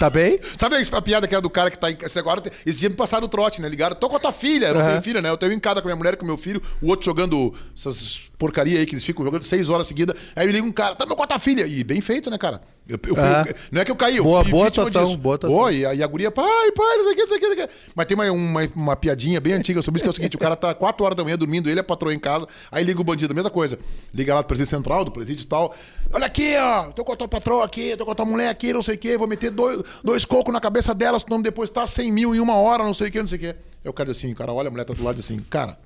Tá 0.00 0.10
bem? 0.10 0.40
Sabe 0.58 0.74
a 0.76 1.02
piada 1.02 1.28
que 1.28 1.34
é 1.36 1.40
do 1.40 1.48
cara 1.48 1.70
que 1.70 1.78
tá 1.78 1.88
em 1.88 1.94
casa 1.94 2.18
agora? 2.18 2.42
Esse 2.66 2.80
dia 2.80 2.88
me 2.88 2.96
passaram 2.96 3.26
o 3.26 3.28
trote, 3.28 3.62
né? 3.62 3.68
Ligaram, 3.68 3.94
tô 3.94 4.08
com 4.08 4.16
a 4.16 4.18
tua 4.18 4.32
filha. 4.32 4.66
Eu 4.68 4.74
não 4.74 4.84
tenho 4.84 5.00
filha, 5.02 5.20
né? 5.22 5.28
Eu 5.28 5.36
tenho 5.36 5.52
em 5.52 5.60
casa 5.60 5.80
com 5.80 5.86
a 5.86 5.90
minha 5.90 5.96
mulher, 5.96 6.16
com 6.16 6.24
o 6.24 6.26
meu 6.26 6.36
filho, 6.36 6.60
o 6.80 6.88
outro 6.88 7.04
jogando 7.04 7.54
essas 7.76 8.22
porcaria 8.36 8.80
aí 8.80 8.86
que 8.86 8.94
eles 8.94 9.04
ficam 9.04 9.24
jogando 9.24 9.44
seis 9.44 9.70
horas 9.70 9.86
seguidas. 9.86 10.16
Aí 10.34 10.44
me 10.46 10.52
liga 10.52 10.66
um 10.66 10.72
cara, 10.72 10.96
tá 10.96 11.06
meu 11.06 11.14
com 11.14 11.22
a 11.22 11.26
tua 11.28 11.38
filha. 11.38 11.64
E 11.66 11.84
bem 11.84 12.00
feito, 12.00 12.28
né, 12.30 12.38
cara? 12.38 12.62
Eu, 12.88 12.98
eu 13.06 13.14
fui- 13.14 13.24
Ah. 13.24 13.44
não 13.70 13.80
é 13.80 13.84
que 13.84 13.90
eu 13.92 13.96
caí, 13.96 14.16
eu 14.16 14.24
Boa- 14.24 14.42
fui 14.42 14.50
boa 14.50 14.66
atuação, 14.66 15.04
disso. 15.04 15.16
boa 15.16 15.36
atuação. 15.36 15.56
Boa, 15.56 15.72
e 15.72 15.86
a, 15.86 15.94
e 15.94 16.02
a 16.02 16.06
guria, 16.06 16.32
pai, 16.32 16.72
pai, 16.72 16.96
não 16.96 17.04
sei 17.04 17.12
o 17.12 17.14
que, 17.14 17.20
não 17.22 17.28
sei 17.28 17.36
o 17.36 17.40
que, 17.40 17.46
não 17.46 17.54
sei 17.56 17.64
o 17.64 17.68
que. 17.68 17.74
Mas 17.94 18.06
tem 18.06 18.14
uma, 18.16 18.30
uma, 18.32 18.60
uma 18.74 18.96
piadinha 18.96 19.40
bem 19.40 19.52
antiga 19.52 19.80
sobre 19.80 19.98
isso, 19.98 20.04
que 20.04 20.08
é 20.08 20.10
o 20.10 20.14
seguinte: 20.14 20.36
o 20.36 20.38
cara 20.38 20.56
tá 20.56 20.74
4 20.74 21.04
horas 21.04 21.16
da 21.16 21.22
manhã 21.22 21.38
dormindo, 21.38 21.70
ele 21.70 21.78
é 21.78 21.82
patroa 21.82 22.12
em 22.12 22.18
casa, 22.18 22.46
aí 22.72 22.82
liga 22.84 23.00
o 23.00 23.04
bandido, 23.04 23.32
a 23.32 23.36
mesma 23.36 23.50
coisa. 23.50 23.78
Liga 24.12 24.34
lá 24.34 24.40
do 24.42 24.46
presídio 24.46 24.68
central, 24.68 25.04
do 25.04 25.12
presídio 25.12 25.44
e 25.44 25.46
tal. 25.46 25.72
Olha 26.12 26.26
aqui, 26.26 26.56
ó, 26.58 26.90
tô 26.90 27.04
com 27.04 27.12
a 27.12 27.16
tua 27.16 27.28
patroa 27.28 27.64
aqui, 27.64 27.96
tô 27.96 28.04
com 28.04 28.10
a 28.10 28.14
tua 28.16 28.26
mulher 28.26 28.48
aqui, 28.50 28.72
não 28.72 28.82
sei 28.82 28.96
o 28.96 28.98
que, 28.98 29.16
vou 29.16 29.28
meter 29.28 29.52
dois, 29.52 29.80
dois 30.02 30.24
cocos 30.24 30.52
na 30.52 30.60
cabeça 30.60 30.92
dela, 30.92 31.18
se 31.20 31.24
tu 31.24 31.30
não 31.30 31.38
me 31.38 31.44
depositar 31.44 31.86
100 31.86 32.10
mil 32.12 32.34
em 32.34 32.40
uma 32.40 32.56
hora, 32.56 32.82
não 32.82 32.92
sei 32.92 33.08
o 33.08 33.12
que, 33.12 33.20
não 33.20 33.28
sei 33.28 33.38
o 33.38 33.40
que. 33.40 33.46
Aí 33.46 33.54
o 33.86 33.92
cara 33.92 34.10
diz 34.10 34.18
assim, 34.18 34.32
o 34.32 34.36
cara 34.36 34.52
olha, 34.52 34.68
a 34.68 34.70
mulher 34.70 34.84
tá 34.84 34.92
do 34.92 35.02
lado 35.04 35.14
e 35.16 35.20
diz 35.20 35.30
assim, 35.30 35.38
cara, 35.48 35.78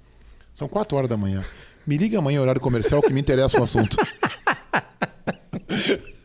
são 0.55 0.67
4 0.67 0.97
horas 0.97 1.11
da 1.11 1.17
manhã. 1.17 1.45
Me 1.87 1.99
liga 1.99 2.19
amanhã, 2.19 2.41
horário 2.41 2.61
comercial, 2.61 3.03
que 3.03 3.13
me 3.13 3.21
interessa 3.21 3.61
o 3.61 3.63
assunto. 3.63 3.97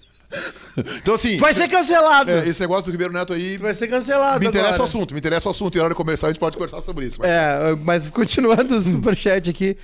então, 0.98 1.14
assim. 1.16 1.38
Vai 1.38 1.54
ser 1.54 1.68
cancelado! 1.68 2.32
é, 2.32 2.48
esse 2.48 2.60
negócio 2.62 2.86
do 2.86 2.92
Ribeiro 2.92 3.14
Neto 3.14 3.34
aí. 3.34 3.58
Vai 3.58 3.74
ser 3.74 3.88
cancelado 3.88 4.40
Me 4.40 4.48
interessa 4.48 4.70
agora. 4.70 4.82
o 4.84 4.86
assunto, 4.86 5.14
me 5.14 5.20
interessa 5.20 5.48
o 5.50 5.52
assunto. 5.52 5.76
E 5.76 5.80
horário 5.80 5.96
comercial 5.96 6.30
a 6.30 6.34
gente 6.34 6.40
pode 6.40 6.56
conversar 6.58 6.82
sobre 6.82 7.06
isso. 7.08 7.20
mas- 7.20 7.30
É, 7.30 7.76
mas 7.84 8.10
continuando 8.10 8.76
o 8.76 8.82
superchat 8.82 9.50
aqui. 9.50 9.76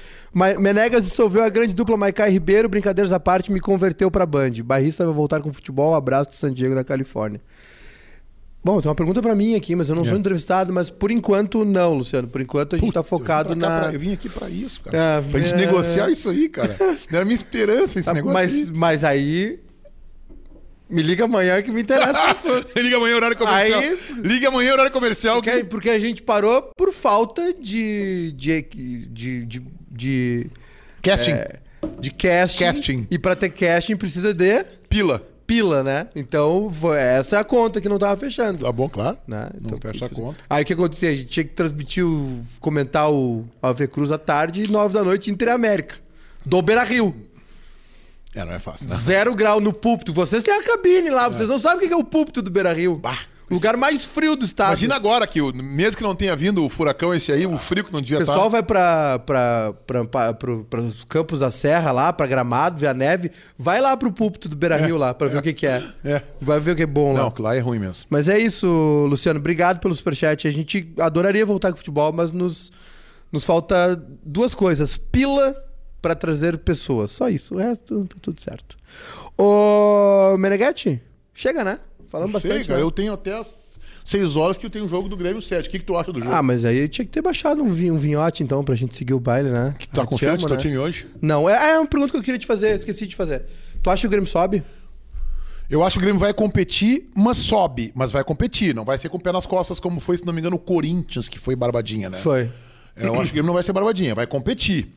Menegas 0.60 1.02
dissolveu 1.04 1.44
a 1.44 1.50
grande 1.50 1.74
dupla 1.74 1.98
Maikai 1.98 2.30
Ribeiro, 2.30 2.70
brincadeiras 2.70 3.12
à 3.12 3.20
parte, 3.20 3.52
me 3.52 3.60
converteu 3.60 4.10
pra 4.12 4.26
Band. 4.26 4.52
Barrista 4.64 5.04
vai 5.06 5.14
voltar 5.14 5.42
com 5.42 5.52
futebol, 5.52 5.96
abraço 5.96 6.30
de 6.32 6.36
San 6.38 6.54
Diego, 6.54 6.76
da 6.76 6.84
Califórnia. 6.84 7.42
Bom, 8.64 8.82
tem 8.82 8.90
uma 8.90 8.96
pergunta 8.96 9.22
pra 9.22 9.34
mim 9.34 9.56
aqui, 9.56 9.76
mas 9.76 9.88
eu 9.90 9.96
não 9.96 10.04
sou 10.04 10.16
É. 10.16 10.20
entrevistado, 10.20 10.74
mas 10.74 10.90
por 10.90 11.10
enquanto 11.10 11.64
não, 11.64 11.94
Luciano. 11.94 12.28
Por 12.28 12.42
enquanto 12.42 12.76
a 12.76 12.80
gente 12.80 12.92
tá 12.92 13.02
Puta, 13.02 13.16
eu 13.16 13.18
vim 13.20 13.24
focado 13.24 13.50
cá 13.50 13.56
na. 13.56 13.80
pra- 13.82 13.94
eu 13.94 14.00
vim 14.00 14.12
aqui 14.14 14.28
pra 14.28 14.50
isso, 14.50 14.82
cara. 14.82 15.20
Ah, 15.20 15.24
pra 15.32 15.40
gente 15.40 15.54
é. 15.54 15.58
negociar 15.58 16.10
isso 16.10 16.30
aí, 16.30 16.50
cara. 16.50 16.76
Não 17.10 17.16
era 17.18 17.24
minha 17.24 17.36
esperança 17.36 17.98
esse 17.98 18.10
Ah, 18.10 18.14
negócio. 18.14 18.34
mas, 18.34 18.54
aí. 18.54 18.72
mas 18.74 19.04
aí. 19.06 19.60
Me 20.90 21.02
liga 21.02 21.26
amanhã 21.26 21.62
que 21.62 21.72
me 21.72 21.82
interessa 21.82 22.14
o 22.20 22.30
assunto. 22.32 22.80
Liga 22.80 22.98
amanhã, 22.98 23.16
horário 23.18 23.38
comercial. 23.38 23.80
Aí- 23.80 24.00
Liga 24.24 24.48
amanhã, 24.48 24.74
horário 24.74 24.92
comercial. 24.92 25.36
Porque, 25.42 25.58
Que... 25.58 25.64
porque 25.66 25.90
a 25.90 26.00
gente 26.00 26.22
parou 26.22 26.72
por 26.78 26.94
falta 26.94 27.54
de. 27.54 28.32
de. 28.38 28.62
de. 28.62 29.46
de, 29.46 29.62
de, 29.92 30.48
Casting. 31.02 31.32
é, 31.32 31.56
de 32.00 32.12
casting. 32.12 32.64
Casting. 32.66 33.08
E 33.12 33.18
pra 33.20 33.36
ter 33.36 33.50
casting 33.50 33.96
precisa 33.96 34.34
de 34.34 34.64
Pila. 34.90 35.22
pila, 35.46 35.84
né? 35.84 36.08
Então, 36.16 36.70
foi, 36.72 36.98
essa 36.98 37.38
é 37.38 37.40
a 37.40 37.44
conta 37.44 37.80
que 37.82 37.88
não 37.90 37.98
tava 37.98 38.18
fechando. 38.20 38.60
Tá 38.60 38.72
bom, 38.72 38.90
claro. 38.90 39.18
Né? 39.28 39.50
Não 39.62 39.78
fecha 39.78 40.06
a 40.06 40.10
conta. 40.10 40.38
Aí 40.50 40.64
o 40.64 40.66
que 40.66 40.74
acontecia? 40.74 41.10
A 41.10 41.16
gente 41.16 41.28
tinha 41.28 41.44
que 41.44 41.54
transmitir, 41.54 42.06
o, 42.06 42.42
comentar 42.60 43.12
o 43.12 43.46
AV 43.62 43.88
Cruz 43.88 44.12
à 44.12 44.18
tarde 44.18 44.64
e 44.64 44.68
nove 44.72 44.94
da 44.94 45.04
noite 45.04 45.30
Inter 45.32 45.50
e 45.50 45.52
América. 45.52 45.96
Do 46.46 46.62
Beira 46.62 46.84
Rio. 46.84 47.14
É, 48.38 48.46
não 48.46 48.54
é 48.54 48.60
fácil, 48.60 48.90
né? 48.90 48.96
Zero 48.98 49.34
grau 49.36 49.60
no 49.60 49.74
púlpito. 49.74 50.14
Vocês 50.14 50.44
têm 50.44 50.54
a 50.54 50.64
cabine 50.64 51.10
lá, 51.10 51.28
vocês 51.28 51.50
não 51.50 51.58
sabem 51.60 51.86
o 51.86 51.88
que 51.88 51.94
é 51.94 51.98
o 51.98 52.04
púlpito 52.04 52.42
do 52.42 52.52
Beira 52.52 52.72
Rio. 52.74 53.02
O 53.50 53.54
lugar 53.54 53.78
mais 53.78 54.06
frio 54.06 54.36
do 54.36 54.44
estado. 54.44 54.68
Imagina 54.72 54.96
agora 54.98 55.26
que, 55.26 55.42
o- 55.42 55.54
mesmo 55.56 55.96
que 55.96 56.04
não 56.04 56.14
tenha 56.14 56.36
vindo 56.36 56.66
o 56.66 56.68
furacão 56.68 57.14
esse 57.16 57.32
aí, 57.32 57.46
o 57.48 57.58
frio 57.58 57.82
que 57.86 57.94
não 57.94 58.02
devia 58.02 58.18
O 58.18 58.22
estar. 58.22 58.34
pessoal 58.34 58.50
vai 58.50 58.62
pra, 58.62 59.20
pra, 59.20 59.74
pra, 59.88 60.34
pro- 60.34 60.66
pra 60.70 60.82
os 60.82 61.06
campos 61.06 61.40
da 61.40 61.50
Serra 61.50 61.92
lá, 61.94 62.12
pra 62.12 62.28
Gramado, 62.28 62.78
ver 62.78 62.88
a 62.88 62.94
neve. 62.94 63.32
Vai 63.58 63.80
lá 63.80 63.96
pro 63.96 64.12
púlpito 64.12 64.50
do 64.50 64.56
Beira 64.58 64.76
Rio 64.76 64.98
lá, 64.98 65.14
pra 65.14 65.28
ver 65.30 65.38
o 65.38 65.42
que, 65.42 65.54
que 65.54 65.66
é. 65.66 65.82
É. 66.04 66.22
Vai 66.42 66.60
ver 66.60 66.72
o 66.72 66.76
que 66.76 66.84
é 66.84 66.86
bom 66.86 67.14
lá. 67.14 67.22
Não, 67.22 67.34
lá 67.40 67.56
é 67.56 67.60
ruim 67.60 67.80
mesmo. 67.80 68.04
Mas 68.10 68.28
é 68.28 68.38
isso, 68.38 68.68
Luciano. 69.10 69.40
Obrigado 69.40 69.80
pelo 69.80 69.96
superchat. 69.96 70.46
A 70.46 70.52
gente 70.52 70.94
adoraria 71.00 71.46
voltar 71.46 71.70
com 71.70 71.76
o 71.76 71.78
futebol, 71.78 72.12
mas 72.12 72.34
nos, 72.34 72.70
nos 73.32 73.46
falta 73.46 73.96
duas 74.26 74.54
coisas: 74.54 74.98
pila 74.98 75.56
pra 76.02 76.16
trazer 76.16 76.58
pessoas. 76.60 77.12
Só 77.12 77.30
isso. 77.30 77.56
O 77.56 77.58
resto 77.58 78.06
tá 78.06 78.16
tudo 78.22 78.42
certo. 78.42 78.78
Ô, 79.38 80.38
Meneghetti, 80.38 81.02
chega, 81.34 81.64
né? 81.64 81.80
Sei, 82.10 82.28
bastante. 82.28 82.68
cara, 82.68 82.80
né? 82.80 82.84
eu 82.86 82.92
tenho 82.92 83.12
até 83.14 83.38
as 83.38 83.78
6 84.06 84.38
horas 84.38 84.58
que 84.58 84.66
eu 84.66 84.70
tenho 84.70 84.86
o 84.86 84.88
jogo 84.88 85.10
do 85.10 85.18
Grêmio 85.18 85.42
7. 85.42 85.68
O 85.68 85.72
que, 85.72 85.80
que 85.80 85.86
tu 85.86 85.98
acha 85.98 86.12
do 86.12 86.20
jogo? 86.20 86.32
Ah, 86.34 86.42
mas 86.42 86.64
aí 86.64 86.88
tinha 86.88 87.04
que 87.06 87.12
ter 87.12 87.22
baixado 87.22 87.62
um, 87.62 87.70
vinho, 87.72 87.96
um 87.96 87.98
vinhote, 87.98 88.42
então, 88.44 88.64
pra 88.64 88.74
gente 88.76 88.96
seguir 88.96 89.14
o 89.14 89.20
baile, 89.20 89.50
né? 89.50 89.76
tá 89.94 90.04
Ah, 90.04 90.06
te 90.06 90.10
confiante 90.10 90.36
amo, 90.36 90.42
no 90.44 90.48
teu 90.48 90.56
né? 90.56 90.62
time 90.62 90.78
hoje? 90.78 91.08
Não, 91.22 91.50
é, 91.50 91.72
é 91.74 91.80
uma 91.80 91.86
pergunta 91.88 92.12
que 92.12 92.18
eu 92.18 92.24
queria 92.24 92.40
te 92.40 92.46
fazer, 92.48 92.74
esqueci 92.76 93.06
de 93.06 93.16
fazer. 93.16 93.44
Tu 93.84 93.90
acha 93.90 94.02
que 94.02 94.08
o 94.08 94.10
Grêmio 94.10 94.30
sobe? 94.30 94.64
Eu 95.70 95.84
acho 95.84 95.96
que 95.96 96.00
o 96.00 96.02
Grêmio 96.04 96.20
vai 96.20 96.34
competir, 96.34 97.08
mas 97.14 97.38
sobe. 97.38 97.92
Mas 97.94 98.14
vai 98.14 98.24
competir. 98.24 98.74
Não 98.74 98.86
vai 98.86 98.98
ser 98.98 99.10
com 99.10 99.18
o 99.18 99.22
pé 99.22 99.34
nas 99.34 99.46
costas, 99.46 99.82
como 99.82 100.00
foi, 100.00 100.18
se 100.18 100.26
não 100.26 100.32
me 100.32 100.40
engano, 100.40 100.56
o 100.56 100.60
Corinthians, 100.60 101.28
que 101.28 101.38
foi 101.38 101.58
barbadinha, 101.58 102.10
né? 102.10 102.18
Foi. 102.18 102.50
É, 102.96 103.06
Eu 103.06 103.14
acho 103.16 103.24
que 103.26 103.30
o 103.32 103.34
Grêmio 103.34 103.48
não 103.48 103.54
vai 103.54 103.64
ser 103.64 103.74
barbadinha, 103.74 104.16
vai 104.16 104.26
competir. 104.26 104.88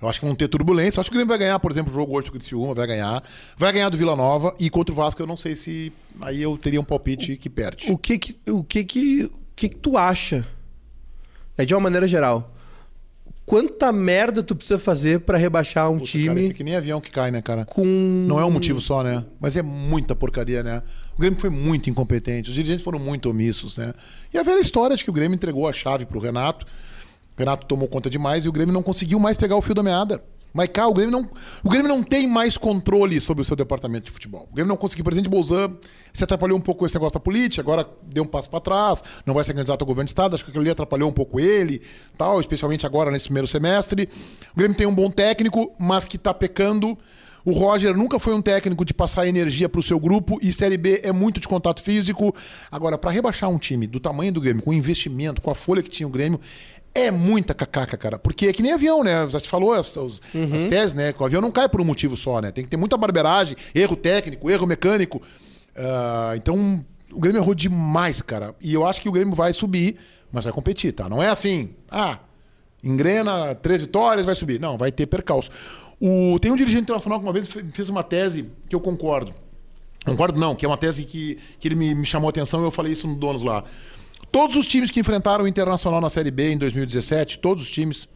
Eu 0.00 0.08
acho 0.08 0.20
que 0.20 0.26
vão 0.26 0.34
ter 0.34 0.48
turbulência. 0.48 0.98
Eu 0.98 1.02
acho 1.02 1.10
que 1.10 1.16
o 1.16 1.18
Grêmio 1.18 1.28
vai 1.28 1.38
ganhar, 1.38 1.58
por 1.58 1.70
exemplo, 1.70 1.92
o 1.92 1.94
jogo 1.94 2.16
hoje 2.16 2.26
do 2.26 2.32
Criciúma, 2.32 2.74
vai 2.74 2.86
ganhar. 2.86 3.22
Vai 3.56 3.72
ganhar 3.72 3.88
do 3.90 3.98
Vila 3.98 4.16
Nova 4.16 4.54
e 4.58 4.70
contra 4.70 4.92
o 4.92 4.96
Vasco 4.96 5.20
eu 5.20 5.26
não 5.26 5.36
sei 5.36 5.54
se 5.54 5.92
aí 6.20 6.40
eu 6.40 6.56
teria 6.56 6.80
um 6.80 6.84
palpite 6.84 7.36
que 7.36 7.50
perde. 7.50 7.90
O 7.90 7.98
que 7.98 8.18
que, 8.18 8.38
o 8.48 8.64
que, 8.64 8.84
que, 8.84 9.24
o 9.24 9.32
que, 9.54 9.68
que 9.68 9.76
tu 9.76 9.98
acha? 9.98 10.46
É 11.58 11.64
de 11.66 11.74
uma 11.74 11.80
maneira 11.80 12.08
geral. 12.08 12.54
Quanta 13.44 13.90
merda 13.92 14.44
tu 14.44 14.54
precisa 14.54 14.78
fazer 14.78 15.20
pra 15.20 15.36
rebaixar 15.36 15.90
um 15.90 15.98
Puta, 15.98 16.10
time 16.12 16.28
Cara, 16.28 16.40
esse 16.40 16.50
é 16.50 16.54
que 16.54 16.62
nem 16.62 16.76
avião 16.76 17.00
que 17.00 17.10
cai, 17.10 17.32
né, 17.32 17.42
cara? 17.42 17.64
com. 17.64 17.84
Não 17.84 18.38
é 18.38 18.44
um 18.44 18.50
motivo 18.50 18.80
só, 18.80 19.02
né? 19.02 19.24
Mas 19.40 19.56
é 19.56 19.62
muita 19.62 20.14
porcaria, 20.14 20.62
né? 20.62 20.82
O 21.16 21.20
Grêmio 21.20 21.38
foi 21.38 21.50
muito 21.50 21.90
incompetente, 21.90 22.48
os 22.48 22.54
dirigentes 22.54 22.84
foram 22.84 23.00
muito 23.00 23.28
omissos, 23.28 23.76
né? 23.76 23.92
E 24.32 24.38
a 24.38 24.44
velha 24.44 24.60
história 24.60 24.96
de 24.96 25.02
que 25.02 25.10
o 25.10 25.12
Grêmio 25.12 25.34
entregou 25.34 25.68
a 25.68 25.72
chave 25.72 26.06
pro 26.06 26.20
Renato. 26.20 26.64
O 27.36 27.38
Renato 27.38 27.66
tomou 27.66 27.88
conta 27.88 28.10
demais 28.10 28.44
e 28.44 28.48
o 28.48 28.52
Grêmio 28.52 28.72
não 28.72 28.82
conseguiu 28.82 29.18
mais 29.18 29.36
pegar 29.36 29.56
o 29.56 29.62
fio 29.62 29.74
da 29.74 29.82
meada. 29.82 30.22
Mas 30.52 30.68
o 30.88 30.92
Grêmio 30.92 31.12
não, 31.12 31.30
o 31.62 31.68
Grêmio 31.68 31.88
não 31.88 32.02
tem 32.02 32.26
mais 32.26 32.56
controle 32.58 33.20
sobre 33.20 33.42
o 33.42 33.44
seu 33.44 33.54
departamento 33.54 34.06
de 34.06 34.10
futebol. 34.10 34.48
O 34.50 34.54
Grêmio 34.54 34.68
não 34.68 34.76
conseguiu. 34.76 35.02
O 35.02 35.04
presidente 35.04 35.30
Bolzan 35.30 35.72
se 36.12 36.24
atrapalhou 36.24 36.58
um 36.58 36.60
pouco 36.60 36.80
com 36.80 36.86
esse 36.86 36.94
negócio 36.94 37.14
da 37.14 37.20
política, 37.20 37.62
agora 37.62 37.88
deu 38.02 38.24
um 38.24 38.26
passo 38.26 38.50
para 38.50 38.60
trás, 38.60 39.02
não 39.24 39.32
vai 39.32 39.44
ser 39.44 39.54
candidato 39.54 39.80
ao 39.80 39.86
governo 39.86 40.06
de 40.06 40.10
estado. 40.10 40.34
Acho 40.34 40.44
que 40.44 40.50
aquilo 40.50 40.62
ali 40.62 40.70
atrapalhou 40.70 41.08
um 41.08 41.12
pouco 41.12 41.38
ele, 41.38 41.80
tal, 42.18 42.40
especialmente 42.40 42.84
agora 42.84 43.10
nesse 43.10 43.26
primeiro 43.26 43.46
semestre. 43.46 44.08
O 44.52 44.58
Grêmio 44.58 44.76
tem 44.76 44.86
um 44.86 44.94
bom 44.94 45.10
técnico, 45.10 45.72
mas 45.78 46.08
que 46.08 46.16
está 46.16 46.34
pecando. 46.34 46.98
O 47.44 47.52
Roger 47.52 47.96
nunca 47.96 48.18
foi 48.18 48.34
um 48.34 48.42
técnico 48.42 48.84
de 48.84 48.92
passar 48.92 49.26
energia 49.26 49.66
para 49.66 49.78
o 49.78 49.82
seu 49.82 49.98
grupo 49.98 50.38
e 50.42 50.52
Série 50.52 50.76
B 50.76 51.00
é 51.02 51.10
muito 51.10 51.40
de 51.40 51.48
contato 51.48 51.82
físico. 51.82 52.34
Agora, 52.70 52.98
para 52.98 53.10
rebaixar 53.10 53.48
um 53.48 53.56
time 53.56 53.86
do 53.86 53.98
tamanho 53.98 54.32
do 54.32 54.40
Grêmio, 54.40 54.62
com 54.62 54.70
o 54.70 54.74
investimento, 54.74 55.40
com 55.40 55.50
a 55.50 55.54
folha 55.54 55.82
que 55.82 55.88
tinha 55.88 56.06
o 56.06 56.10
Grêmio, 56.10 56.38
é 56.94 57.10
muita 57.10 57.54
cacaca, 57.54 57.96
cara. 57.96 58.18
Porque 58.18 58.46
é 58.46 58.52
que 58.52 58.62
nem 58.62 58.72
avião, 58.72 59.02
né? 59.04 59.28
Já 59.28 59.40
te 59.40 59.48
falou 59.48 59.72
as, 59.72 59.96
as, 59.96 60.20
as 60.54 60.64
teses, 60.64 60.94
né? 60.94 61.12
Que 61.12 61.22
o 61.22 61.26
avião 61.26 61.40
não 61.40 61.50
cai 61.50 61.68
por 61.68 61.80
um 61.80 61.84
motivo 61.84 62.16
só, 62.16 62.40
né? 62.40 62.50
Tem 62.50 62.64
que 62.64 62.70
ter 62.70 62.76
muita 62.76 62.96
barbeiragem, 62.96 63.56
erro 63.74 63.96
técnico, 63.96 64.50
erro 64.50 64.66
mecânico. 64.66 65.22
Ah, 65.76 66.32
então, 66.36 66.84
o 67.12 67.20
Grêmio 67.20 67.40
errou 67.40 67.54
demais, 67.54 68.20
cara. 68.20 68.54
E 68.60 68.74
eu 68.74 68.86
acho 68.86 69.00
que 69.00 69.08
o 69.08 69.12
Grêmio 69.12 69.34
vai 69.34 69.52
subir, 69.54 69.96
mas 70.32 70.44
vai 70.44 70.52
competir, 70.52 70.92
tá? 70.92 71.08
Não 71.08 71.22
é 71.22 71.28
assim, 71.28 71.70
ah, 71.90 72.18
engrena, 72.82 73.54
três 73.54 73.80
vitórias, 73.82 74.26
vai 74.26 74.34
subir. 74.34 74.60
Não, 74.60 74.76
vai 74.76 74.90
ter 74.90 75.06
percalço. 75.06 75.50
O, 76.00 76.38
tem 76.40 76.50
um 76.50 76.56
dirigente 76.56 76.82
internacional 76.82 77.18
que 77.20 77.26
uma 77.26 77.32
vez 77.32 77.48
fe- 77.48 77.64
fez 77.72 77.88
uma 77.88 78.02
tese 78.02 78.46
que 78.68 78.74
eu 78.74 78.80
concordo. 78.80 79.34
Concordo 80.04 80.40
não, 80.40 80.54
que 80.56 80.64
é 80.64 80.68
uma 80.68 80.78
tese 80.78 81.04
que, 81.04 81.38
que 81.58 81.68
ele 81.68 81.74
me, 81.74 81.94
me 81.94 82.06
chamou 82.06 82.28
a 82.28 82.30
atenção 82.30 82.60
e 82.62 82.64
eu 82.64 82.70
falei 82.70 82.94
isso 82.94 83.06
no 83.06 83.16
Donos 83.16 83.42
lá. 83.42 83.64
Todos 84.32 84.56
os 84.56 84.66
times 84.66 84.90
que 84.90 85.00
enfrentaram 85.00 85.44
o 85.44 85.48
Internacional 85.48 86.00
na 86.00 86.08
Série 86.10 86.30
B 86.30 86.52
em 86.52 86.58
2017, 86.58 87.38
todos 87.38 87.64
os 87.64 87.70
times, 87.70 88.08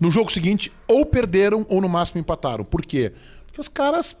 no 0.00 0.10
jogo 0.10 0.30
seguinte, 0.32 0.72
ou 0.88 1.06
perderam 1.06 1.64
ou 1.68 1.80
no 1.80 1.88
máximo 1.88 2.20
empataram. 2.20 2.64
Por 2.64 2.84
quê? 2.84 3.12
Porque 3.46 3.60
os 3.60 3.68
caras. 3.68 4.16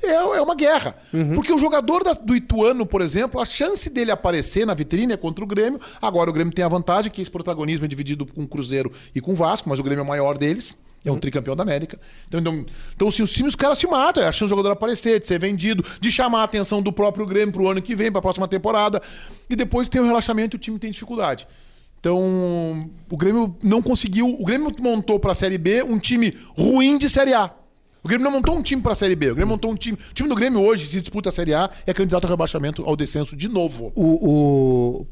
É, 0.00 0.12
é 0.12 0.40
uma 0.40 0.54
guerra. 0.54 0.96
Porque 1.34 1.52
o 1.52 1.58
jogador 1.58 2.04
da- 2.04 2.12
do 2.12 2.36
Ituano, 2.36 2.86
por 2.86 3.02
exemplo, 3.02 3.40
a 3.40 3.44
chance 3.44 3.90
dele 3.90 4.12
aparecer 4.12 4.64
na 4.64 4.72
vitrine 4.72 5.12
é 5.12 5.16
contra 5.16 5.42
o 5.42 5.46
Grêmio. 5.46 5.80
Agora 6.00 6.30
o 6.30 6.32
Grêmio 6.32 6.54
tem 6.54 6.64
a 6.64 6.68
vantagem 6.68 7.10
que 7.10 7.20
esse 7.20 7.30
protagonismo 7.30 7.84
é 7.84 7.88
dividido 7.88 8.24
com 8.24 8.44
o 8.44 8.46
Cruzeiro 8.48 8.92
e 9.12 9.20
com 9.20 9.32
o 9.32 9.34
Vasco, 9.34 9.68
mas 9.68 9.80
o 9.80 9.82
Grêmio 9.82 10.02
é 10.02 10.04
o 10.04 10.08
maior 10.08 10.38
deles. 10.38 10.76
É 11.04 11.12
um 11.12 11.18
tricampeão 11.18 11.54
da 11.54 11.62
América. 11.62 11.98
Então, 12.26 12.40
então, 12.40 12.66
então 12.94 13.10
se 13.10 13.22
os 13.22 13.32
times, 13.32 13.50
os 13.50 13.56
caras 13.56 13.78
se 13.78 13.86
matam. 13.86 14.22
É 14.22 14.26
a 14.26 14.32
chance 14.32 14.46
do 14.46 14.50
jogador 14.50 14.70
aparecer, 14.72 15.20
de 15.20 15.26
ser 15.26 15.38
vendido, 15.38 15.84
de 16.00 16.10
chamar 16.10 16.40
a 16.40 16.44
atenção 16.44 16.82
do 16.82 16.92
próprio 16.92 17.24
Grêmio 17.24 17.52
pro 17.52 17.68
ano 17.68 17.80
que 17.80 17.94
vem, 17.94 18.10
pra 18.10 18.20
próxima 18.20 18.48
temporada. 18.48 19.00
E 19.48 19.54
depois 19.56 19.88
tem 19.88 20.00
o 20.00 20.04
relaxamento 20.06 20.56
e 20.56 20.58
o 20.58 20.60
time 20.60 20.78
tem 20.78 20.90
dificuldade. 20.90 21.46
Então, 22.00 22.90
o 23.10 23.16
Grêmio 23.16 23.56
não 23.62 23.80
conseguiu. 23.82 24.28
O 24.38 24.44
Grêmio 24.44 24.74
montou 24.80 25.18
pra 25.18 25.34
Série 25.34 25.58
B 25.58 25.82
um 25.82 25.98
time 25.98 26.36
ruim 26.56 26.98
de 26.98 27.08
Série 27.08 27.32
A. 27.34 27.50
O 28.02 28.08
Grêmio 28.08 28.24
não 28.24 28.30
montou 28.32 28.56
um 28.56 28.62
time 28.62 28.80
pra 28.80 28.94
Série 28.94 29.16
B. 29.16 29.30
O 29.30 29.34
Grêmio 29.34 29.52
montou 29.52 29.70
um 29.70 29.74
time. 29.76 29.96
O 30.10 30.14
time 30.14 30.28
do 30.28 30.34
Grêmio 30.34 30.60
hoje, 30.60 30.86
se 30.86 31.00
disputa 31.00 31.28
a 31.28 31.32
Série 31.32 31.54
A, 31.54 31.68
é 31.86 31.92
candidato 31.94 32.24
ao 32.24 32.30
rebaixamento, 32.30 32.82
ao 32.84 32.94
descenso 32.96 33.36
de 33.36 33.48
novo. 33.48 33.92
O, 33.94 34.28
o- 34.30 35.06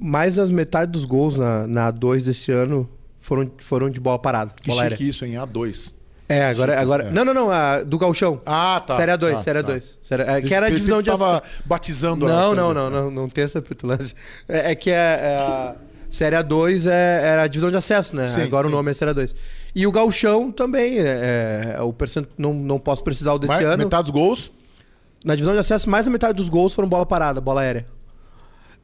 mais 0.00 0.34
das 0.36 0.50
metade 0.50 0.92
dos 0.92 1.04
gols 1.04 1.36
na, 1.36 1.66
na 1.66 1.92
A2 1.92 2.24
desse 2.24 2.50
ano 2.52 2.88
foram, 3.20 3.48
foram 3.58 3.88
de 3.88 4.00
bola 4.00 4.18
parada. 4.18 4.52
Que 4.60 4.68
bola 4.68 4.88
chique 4.90 5.08
isso, 5.08 5.24
em 5.24 5.34
A2. 5.34 5.94
É, 6.28 6.46
agora. 6.46 6.72
Chique, 6.72 6.82
agora 6.82 7.02
é. 7.04 7.10
Não, 7.10 7.24
não, 7.24 7.34
não. 7.34 7.50
A, 7.50 7.82
do 7.82 7.98
Galchão. 7.98 8.40
Ah, 8.46 8.82
tá. 8.84 8.96
Série 8.96 9.12
A2, 9.12 9.32
Tá, 9.32 9.38
Série 9.38 9.62
tá. 9.62 9.72
A2. 9.72 9.96
Série- 10.02 10.22
é, 10.22 10.40
que 10.42 10.54
era 10.54 10.66
a 10.66 10.68
divisão 10.70 10.98
que 10.98 11.04
de 11.04 11.10
tava 11.10 11.38
acesso. 11.38 11.62
batizando 11.66 12.26
a 12.26 12.28
Não, 12.28 12.48
Série 12.50 12.56
não, 12.56 12.68
B. 12.68 12.74
não, 12.74 12.90
não, 12.90 13.10
não 13.10 13.28
tem 13.28 13.44
essa 13.44 13.60
petulância. 13.62 14.16
É, 14.48 14.70
é 14.72 14.74
que 14.74 14.90
a, 14.90 14.94
é 14.94 15.36
a 15.36 15.74
Série 16.08 16.36
A2 16.36 16.88
é, 16.90 17.20
era 17.24 17.42
a 17.42 17.46
divisão 17.46 17.70
de 17.70 17.76
acesso, 17.76 18.14
né? 18.16 18.28
Sim, 18.28 18.42
Agora 18.42 18.66
sim. 18.68 18.72
o 18.72 18.76
nome 18.76 18.90
é 18.90 18.94
Série 18.94 19.12
A2. 19.12 19.34
E 19.74 19.86
o 19.86 19.92
Galchão 19.92 20.50
também. 20.52 20.98
É, 20.98 21.74
é, 21.76 21.82
o 21.82 21.92
percent... 21.92 22.26
não, 22.38 22.54
não 22.54 22.78
posso 22.78 23.02
precisar 23.04 23.32
o 23.34 23.38
desse 23.38 23.52
Mais- 23.52 23.64
ano. 23.66 23.78
Metade 23.78 24.04
dos 24.04 24.12
gols. 24.12 24.52
Na 25.24 25.34
divisão 25.34 25.52
de 25.52 25.60
acesso, 25.60 25.90
mais 25.90 26.04
da 26.06 26.10
metade 26.10 26.34
dos 26.34 26.48
gols 26.48 26.72
foram 26.72 26.88
bola 26.88 27.04
parada, 27.04 27.40
bola 27.40 27.60
aérea. 27.60 27.86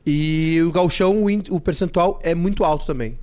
E 0.05 0.61
o 0.63 0.71
Galchão, 0.71 1.23
o, 1.25 1.31
in- 1.31 1.43
o 1.51 1.59
percentual 1.61 2.19
é 2.23 2.35
muito 2.35 2.65
alto 2.65 2.85
também. 2.87 3.19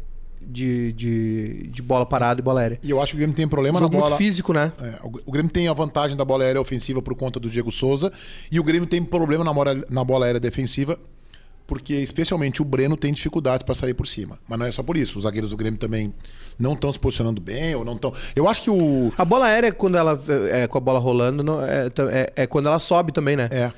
De, 0.48 0.94
de, 0.94 1.68
de 1.68 1.82
bola 1.82 2.06
parada 2.06 2.40
e 2.40 2.44
bola 2.44 2.62
aérea. 2.62 2.80
E 2.84 2.90
eu 2.90 3.02
acho 3.02 3.12
que 3.12 3.16
o 3.16 3.20
Grêmio 3.20 3.36
tem 3.36 3.48
problema 3.48 3.80
Jogo 3.80 3.94
na 3.94 4.00
bola. 4.00 4.10
muito 4.12 4.18
físico, 4.24 4.54
né? 4.54 4.72
É, 4.82 4.94
o- 5.04 5.32
Grêmio 5.32 5.52
tem 5.52 5.68
a 5.68 5.74
vantagem 5.74 6.16
da 6.18 6.24
bola 6.26 6.44
aérea 6.44 6.60
ofensiva 6.62 7.02
por 7.02 7.16
conta 7.16 7.40
do 7.40 7.50
Diego 7.50 7.72
Souza. 7.72 8.12
E 8.52 8.60
o 8.60 8.64
Grêmio 8.64 8.88
tem 8.88 9.04
problema 9.04 9.44
na, 9.44 9.54
mora- 9.54 9.84
na 9.90 10.04
bola 10.04 10.26
aérea 10.26 10.40
defensiva, 10.40 10.98
porque 11.66 11.94
especialmente 11.96 12.62
o 12.62 12.66
Breno 12.66 12.98
tem 12.98 13.14
dificuldade 13.14 13.64
para 13.64 13.74
sair 13.74 13.94
por 13.94 14.06
cima. 14.06 14.38
Mas 14.48 14.60
não 14.60 14.66
é 14.66 14.72
só 14.72 14.84
por 14.84 14.98
isso. 14.98 15.18
Os 15.18 15.24
zagueiros 15.24 15.50
do 15.52 15.58
Grêmio 15.58 15.80
também 15.80 16.14
não 16.60 16.74
estão 16.74 16.92
se 16.92 17.00
posicionando 17.00 17.42
bem 17.42 17.74
ou 17.74 17.84
não 17.86 17.94
estão. 17.96 18.14
Eu 18.36 18.48
acho 18.50 18.62
que 18.62 18.70
o. 18.70 19.12
A 19.18 19.26
bola 19.26 19.46
aérea, 19.46 19.72
quando 19.72 19.98
ela 19.98 20.20
é 20.52 20.68
com 20.68 20.78
a 20.78 20.82
bola 20.82 21.00
rolando, 21.00 21.42
não- 21.44 21.62
é, 21.64 21.88
é- 22.12 22.34
é 22.44 22.48
quando 22.48 22.68
ela 22.68 22.80
sobe 22.80 23.12
também, 23.12 23.36
né? 23.36 23.48
É. 23.52 23.72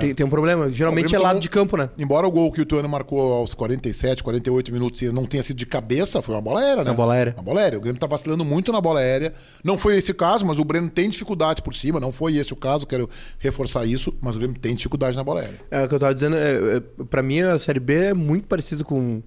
Tem, 0.00 0.14
tem 0.14 0.26
um 0.26 0.28
problema. 0.30 0.72
Geralmente 0.72 1.14
é 1.14 1.18
lado 1.18 1.30
tomou- 1.32 1.40
de 1.42 1.50
campo, 1.50 1.76
né? 1.76 1.90
Embora 1.98 2.26
o 2.26 2.30
gol 2.30 2.50
que 2.52 2.60
o 2.60 2.66
Tuano 2.66 2.88
marcou 2.88 3.32
aos 3.32 3.54
47, 3.54 4.22
48 4.22 4.72
minutos 4.72 5.00
não 5.12 5.24
tenha 5.26 5.42
sido 5.42 5.56
de 5.56 5.66
cabeça, 5.66 6.20
foi 6.22 6.34
uma 6.34 6.40
bola 6.40 6.60
aérea, 6.60 6.84
né? 6.84 6.90
Uma 6.90 6.96
bola 6.96 7.14
aérea. 7.14 7.34
Uma 7.36 7.42
bola 7.42 7.60
aérea. 7.60 7.78
O 7.78 7.80
Grêmio 7.80 8.00
tá 8.00 8.06
vacilando 8.06 8.44
muito 8.44 8.72
na 8.72 8.80
bola 8.80 9.00
aérea. 9.00 9.32
Não 9.62 9.76
foi 9.78 9.96
esse 9.96 10.12
caso, 10.14 10.44
mas 10.46 10.58
o 10.58 10.64
Breno 10.64 10.88
tem 10.90 11.08
dificuldade 11.10 11.62
por 11.62 11.74
cima. 11.74 12.00
Não 12.00 12.12
foi 12.12 12.36
esse 12.36 12.52
o 12.52 12.56
caso, 12.56 12.86
quero 12.86 13.08
reforçar 13.38 13.84
isso, 13.86 14.16
mas 14.20 14.36
o 14.36 14.38
Grêmio 14.38 14.58
tem 14.58 14.74
dificuldade 14.74 15.16
na 15.16 15.24
bola 15.24 15.40
aérea. 15.40 15.60
É 15.70 15.84
o 15.84 15.88
que 15.88 15.94
eu 15.94 15.98
tava 15.98 16.14
dizendo. 16.14 16.36
É, 16.36 16.76
é, 16.76 16.80
pra 17.10 17.22
mim, 17.22 17.40
a 17.40 17.58
Série 17.58 17.80
B 17.80 17.94
é 17.94 18.14
muito 18.14 18.46
parecido 18.46 18.84
com. 18.84 19.22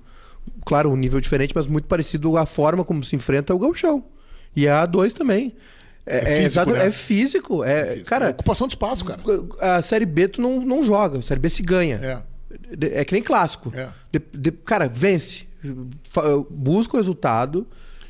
Claro, 0.65 0.89
um 0.89 0.95
nível 0.95 1.19
diferente, 1.21 1.51
mas 1.55 1.67
muito 1.67 1.87
parecido 1.87 2.35
a 2.37 2.45
forma 2.45 2.83
como 2.83 3.03
se 3.03 3.15
enfrenta 3.15 3.53
o 3.53 3.59
Galchão. 3.59 4.03
E 4.55 4.67
a 4.67 4.85
A2 4.87 5.13
também. 5.13 5.53
É, 6.09 6.17
É 6.17 6.21
físico, 6.25 6.45
exato- 6.45 6.71
né? 6.73 6.87
é 6.87 6.91
físico. 6.91 7.63
É, 7.63 7.95
Cara, 8.05 8.29
Ocupação 8.31 8.67
de 8.67 8.73
espaço, 8.73 9.05
cara. 9.05 9.21
a 9.59 9.81
Série 9.81 10.05
B 10.05 10.27
tu 10.27 10.41
não, 10.41 10.59
não 10.59 10.83
joga. 10.83 11.19
A 11.19 11.21
Série 11.21 11.39
B 11.39 11.49
se 11.49 11.61
ganha. 11.61 11.99
É. 12.01 12.99
É 12.99 13.05
que 13.05 13.13
nem 13.13 13.21
clássico. 13.21 13.71
É. 13.75 13.89
De- 14.11 14.21
de- 14.33 14.51
cara, 14.51 14.87
vence. 14.87 15.47
Busca 16.49 16.95
o 16.95 16.97
resultado 16.97 17.67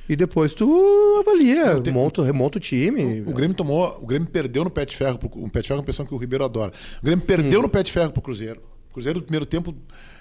e 0.08 0.16
depois 0.16 0.54
tu 0.54 1.18
avalia. 1.20 1.80
tenho- 1.82 1.94
monta, 1.96 2.24
remonta 2.24 2.58
o 2.58 2.62
time. 2.62 3.22
O 3.28 3.34
Grêmio 3.34 3.56
tomou. 3.56 4.00
O 4.02 4.06
Grêmio 4.06 4.30
perdeu 4.30 4.64
no 4.64 4.70
pé 4.70 4.86
de 4.86 4.96
ferro. 4.96 5.18
Pro, 5.18 5.30
pé 5.50 5.62
de 5.62 5.68
ferro 5.68 5.80
é 5.80 5.82
uma 5.82 5.86
pessoa 5.86 6.08
que 6.08 6.14
o 6.14 6.18
Ribeiro 6.18 6.44
adora. 6.46 6.72
O 7.02 7.06
Grêmio 7.06 7.26
perdeu 7.26 7.62
no 7.62 7.70
pé 7.70 7.84
de 7.84 7.92
ferro 7.92 8.12
pro 8.12 8.22
Cruzeiro. 8.22 8.62
O 8.90 8.94
Cruzeiro, 8.94 9.20
no 9.20 9.24
primeiro 9.24 9.46
tempo, 9.46 9.76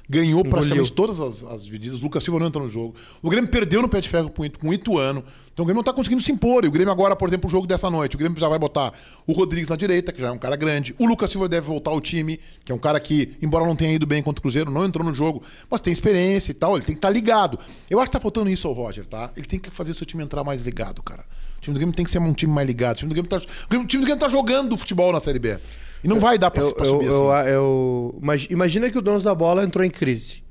ganhou 0.09 0.45
praticamente 0.45 0.91
todas 0.93 1.21
as, 1.21 1.45
as 1.45 1.65
divididas. 1.65 2.01
O 2.01 2.05
Lucas 2.05 2.25
Silva 2.25 2.41
não 2.41 2.47
entrou 2.47 2.65
no 2.65 2.71
jogo. 2.71 2.95
O 3.23 3.29
Grêmio 3.29 3.51
perdeu 3.51 3.83
no 3.83 3.89
pé 3.89 4.01
de 4.01 4.09
ferro 4.09 4.31
com, 4.31 4.43
o 4.43 4.71
o 4.71 4.75
Ituano. 4.75 5.23
Então 5.53 5.65
o 5.65 5.67
Grêmio 5.67 5.79
não 5.79 5.83
tá 5.83 5.93
conseguindo 5.93 6.23
se 6.23 6.33
impor. 6.33 6.65
E 6.65 6.69
o 6.69 6.71
Grêmio 6.71 6.93
agora, 6.93 7.15
por 7.15 7.29
exemplo, 7.29 7.49
o 7.49 7.51
jogo 7.51 7.67
dessa 7.67 7.91
noite. 7.91 8.15
O 8.15 8.19
Grêmio 8.19 8.39
já 8.39 8.49
vai 8.49 8.59
botar 8.59 8.93
o 9.27 9.33
Rodrigues 9.33 9.69
na 9.69 9.77
direita, 9.77 10.13
que 10.13 10.21
já 10.21 10.29
é 10.29 10.31
um 10.31 10.39
cara 10.39 10.57
grande. 10.57 10.95
O 10.99 11.07
Lucas 11.07 11.31
Silva 11.31 11.49
deve 11.49 11.67
voltar 11.67 11.91
ao 11.91 12.01
time, 12.01 12.41
que 12.65 12.73
é 12.73 12.75
um 12.75 12.79
cara 12.79 12.99
que, 12.99 13.37
embora 13.43 13.67
não 13.67 13.77
tenha 13.77 13.93
ido 13.93 14.07
bem 14.07 14.23
contra 14.23 14.39
o 14.39 14.43
Cruzeiro, 14.43 14.71
não 14.71 14.85
entrou 14.85 15.05
no 15.05 15.13
jogo, 15.13 15.43
mas 15.69 15.81
tem 15.81 15.93
experiência 15.93 16.53
e 16.53 16.55
tal. 16.55 16.77
Ele 16.77 16.85
tem 16.85 16.95
que 16.95 16.99
estar 16.99 17.11
ligado. 17.11 17.59
Eu 17.91 17.99
acho 17.99 18.07
que 18.07 18.13
tá 18.13 18.21
faltando 18.21 18.49
isso 18.49 18.69
ao 18.69 18.73
Roger, 18.73 19.05
tá? 19.05 19.31
Ele 19.37 19.47
tem 19.47 19.59
que 19.59 19.71
fazer 19.71 19.95
seu 19.95 20.07
time 20.07 20.23
entrar 20.23 20.45
mais 20.45 20.63
ligado, 20.63 21.03
cara. 21.03 21.25
O 21.59 21.61
time 21.61 21.75
do 21.75 21.79
Grêmio 21.79 21.95
tem 21.95 22.05
que 22.05 22.11
ser 22.11 22.19
um 22.21 22.33
time 22.33 22.53
mais 22.53 22.67
ligado. 22.67 22.95
O 22.97 22.99
time 22.99 23.09
do 23.09 23.15
Grêmio 23.15 23.29
tá, 23.29 23.37
o 23.37 23.69
Grêmio- 23.69 23.85
o 23.85 23.89
time 23.89 24.03
do 24.03 24.07
Grêmio 24.07 24.21
tá 24.21 24.29
jogando 24.29 24.77
futebol 24.77 25.13
na 25.13 25.21
Série 25.21 25.39
B. 25.39 25.59
E 26.03 26.09
não 26.09 26.21
vai 26.21 26.39
dar 26.39 26.51
pra, 26.51 26.63
Eu, 26.63 26.75
pra 26.75 26.87
eu- 26.87 26.91
subir 26.91 27.07
eu- 27.07 27.33
assim. 27.33 27.51
eu- 27.51 28.19
imag- 28.23 28.47
imagina 28.51 28.89
que 28.91 28.97
o 28.99 29.03
dono 29.03 29.21
da 29.21 29.35
bola 29.35 29.65
entrou 29.65 29.85
em 29.85 29.91
crise. 29.91 30.43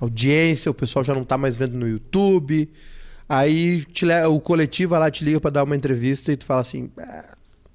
Audiência, 0.00 0.70
o 0.70 0.74
pessoal 0.74 1.04
já 1.04 1.14
não 1.14 1.24
tá 1.24 1.36
mais 1.36 1.56
vendo 1.56 1.76
no 1.76 1.88
YouTube. 1.88 2.70
Aí 3.28 3.84
te 3.86 4.06
o 4.30 4.40
coletivo 4.40 4.90
vai 4.90 5.00
lá 5.00 5.10
te 5.10 5.24
liga 5.24 5.40
pra 5.40 5.50
dar 5.50 5.64
uma 5.64 5.74
entrevista 5.74 6.30
e 6.32 6.36
tu 6.36 6.44
fala 6.44 6.60
assim: 6.60 6.90
"Ah, 6.98 7.34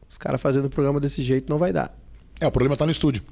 os 0.10 0.18
caras 0.18 0.40
fazendo 0.42 0.66
o 0.66 0.70
programa 0.70 1.00
desse 1.00 1.22
jeito 1.22 1.50
não 1.50 1.58
vai 1.58 1.74
dar. 1.74 1.94
É, 2.40 2.48
o 2.48 2.52
problema 2.52 2.76
tá 2.76 2.86
no 2.86 2.92
estúdio. 2.92 3.24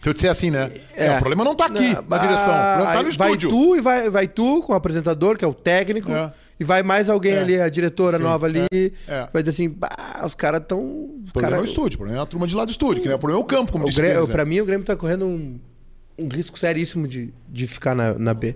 Se 0.00 0.08
eu 0.08 0.14
disser 0.14 0.30
assim, 0.30 0.50
né? 0.50 0.70
É, 0.96 1.06
É. 1.08 1.16
o 1.16 1.18
problema 1.18 1.44
não 1.44 1.54
tá 1.54 1.66
aqui, 1.66 1.92
Não, 1.92 2.02
na 2.08 2.16
direção. 2.18 2.48
O 2.48 2.74
problema 2.76 2.92
tá 2.92 3.02
no 3.02 3.12
vai 3.12 3.28
estúdio. 3.32 3.48
tu 3.50 3.76
e 3.76 3.80
vai, 3.82 4.08
vai 4.08 4.26
tu 4.26 4.62
com 4.62 4.72
o 4.72 4.74
apresentador, 4.76 5.36
que 5.36 5.44
é 5.44 5.48
o 5.48 5.52
técnico, 5.52 6.10
É. 6.10 6.32
e 6.60 6.64
vai 6.64 6.82
mais 6.82 7.08
alguém 7.08 7.32
É. 7.32 7.40
ali, 7.40 7.60
a 7.60 7.68
diretora 7.68 8.18
Sim, 8.18 8.22
nova 8.22 8.46
ali, 8.46 8.66
é. 9.08 9.28
vai 9.32 9.42
dizer 9.42 9.50
assim: 9.50 9.68
bah, 9.70 10.22
os 10.24 10.34
caras 10.34 10.62
tão. 10.68 10.78
O 10.78 11.24
problema 11.32 11.56
é 11.56 11.60
o 11.60 11.64
estúdio, 11.64 11.96
o 11.96 11.98
problema 11.98 12.20
é 12.20 12.22
a 12.22 12.26
turma 12.26 12.46
de 12.46 12.54
lá 12.54 12.64
do 12.64 12.70
estúdio, 12.70 13.02
que 13.02 13.08
né? 13.08 13.14
o 13.14 13.18
problema 13.18 13.40
é 13.40 13.42
o 13.42 13.46
campo, 13.46 13.72
como 13.72 13.88
O 13.88 13.92
Grêmio, 13.92 14.14
Pires, 14.16 14.28
né? 14.28 14.32
pra 14.34 14.44
mim, 14.44 14.60
o 14.60 14.66
Grêmio 14.66 14.84
tá 14.86 14.94
correndo 14.94 15.24
um, 15.24 15.58
um 16.18 16.28
risco 16.28 16.58
seríssimo 16.58 17.08
de, 17.08 17.32
de 17.48 17.66
ficar 17.66 17.94
na, 17.94 18.14
na 18.14 18.34
B. 18.34 18.54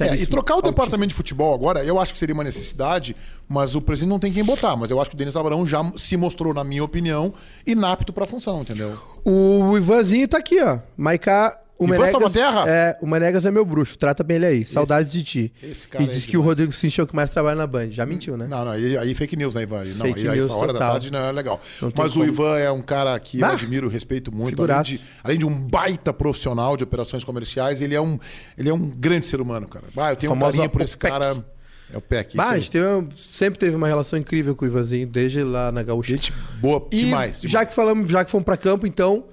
É, 0.00 0.12
e 0.16 0.26
trocar 0.26 0.54
o 0.54 0.56
Altíssimo. 0.56 0.72
departamento 0.74 1.08
de 1.10 1.14
futebol 1.14 1.54
agora, 1.54 1.84
eu 1.84 2.00
acho 2.00 2.12
que 2.12 2.18
seria 2.18 2.34
uma 2.34 2.42
necessidade, 2.42 3.14
mas 3.48 3.76
o 3.76 3.80
presidente 3.80 4.10
não 4.10 4.18
tem 4.18 4.32
quem 4.32 4.42
botar. 4.42 4.74
Mas 4.74 4.90
eu 4.90 5.00
acho 5.00 5.10
que 5.10 5.14
o 5.14 5.18
Denis 5.18 5.36
Abrão 5.36 5.64
já 5.64 5.84
se 5.96 6.16
mostrou, 6.16 6.52
na 6.52 6.64
minha 6.64 6.82
opinião, 6.82 7.32
inapto 7.64 8.12
pra 8.12 8.26
função, 8.26 8.62
entendeu? 8.62 8.98
O 9.24 9.76
Ivanzinho 9.76 10.26
tá 10.26 10.38
aqui, 10.38 10.60
ó. 10.60 10.78
Maiká. 10.96 11.60
O 11.84 11.88
Menegas, 11.88 12.10
Salvaterra? 12.10 12.64
é, 12.68 12.98
o 13.00 13.06
Menegas 13.06 13.46
é 13.46 13.50
meu 13.50 13.64
bruxo. 13.64 13.96
Trata 13.98 14.22
bem 14.24 14.36
ele 14.36 14.46
aí. 14.46 14.66
Saudades 14.66 15.10
de 15.12 15.22
ti. 15.22 15.52
esse 15.62 15.86
cara 15.88 16.04
e 16.04 16.06
diz 16.08 16.18
é 16.24 16.26
que 16.26 16.36
o 16.36 16.40
demais. 16.40 16.46
Rodrigo 16.46 16.72
Sinch 16.72 17.00
é 17.00 17.02
o 17.04 17.06
que 17.06 17.14
mais 17.14 17.30
trabalha 17.30 17.56
na 17.56 17.66
Band. 17.66 17.90
Já 17.90 18.04
mentiu, 18.06 18.36
né? 18.36 18.46
Não, 18.48 18.64
não, 18.64 18.72
aí, 18.72 18.96
aí 18.96 19.14
fake 19.14 19.36
news, 19.36 19.54
né, 19.54 19.62
Ivan? 19.62 19.84
Não, 19.84 20.06
Fake 20.06 20.28
aí, 20.28 20.36
news 20.36 20.46
essa 20.46 20.54
hora 20.54 20.66
da 20.68 20.72
total. 20.74 20.90
tarde 20.92 21.10
não 21.12 21.18
é 21.20 21.32
legal. 21.32 21.60
Não 21.80 21.92
Mas 21.96 22.12
o 22.16 22.18
como. 22.20 22.30
Ivan 22.30 22.58
é 22.58 22.70
um 22.70 22.82
cara 22.82 23.18
que 23.18 23.40
eu 23.40 23.46
admiro, 23.46 23.88
respeito 23.88 24.34
muito. 24.34 24.62
Além 24.62 24.82
de, 24.82 25.00
além 25.22 25.38
de 25.38 25.46
um 25.46 25.54
baita 25.60 26.12
profissional 26.12 26.76
de 26.76 26.84
operações 26.84 27.24
comerciais, 27.24 27.80
ele 27.80 27.94
é 27.94 28.00
um, 28.00 28.18
ele 28.58 28.68
é 28.68 28.74
um 28.74 28.78
grande 28.90 29.26
ser 29.26 29.40
humano, 29.40 29.68
cara. 29.68 29.84
Ah, 29.96 30.10
eu 30.12 30.16
tenho 30.16 30.32
um 30.32 30.38
carinho 30.38 30.68
por 30.70 30.82
esse 30.82 30.96
OPEC. 30.96 31.10
cara. 31.12 31.44
É 31.92 31.98
o 31.98 32.00
PEC. 32.00 32.34
Bah, 32.36 32.44
isso 32.44 32.52
a 32.54 32.58
gente 32.58 32.70
teve 32.70 32.86
sempre 33.16 33.58
teve 33.58 33.76
uma 33.76 33.86
relação 33.86 34.18
incrível 34.18 34.56
com 34.56 34.64
o 34.64 34.68
Ivanzinho, 34.68 35.06
desde 35.06 35.42
lá 35.42 35.70
na 35.70 35.82
Gaúcha. 35.82 36.12
Gente 36.12 36.32
boa 36.58 36.88
E 36.90 37.00
demais. 37.00 37.40
já 37.44 37.64
que 37.64 37.74
falamos, 37.74 38.10
já 38.10 38.24
que 38.24 38.30
fomos 38.30 38.44
pra 38.44 38.56
campo, 38.56 38.86
então, 38.86 39.26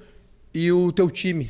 e 0.54 0.70
o 0.72 0.92
teu 0.92 1.10
time? 1.10 1.50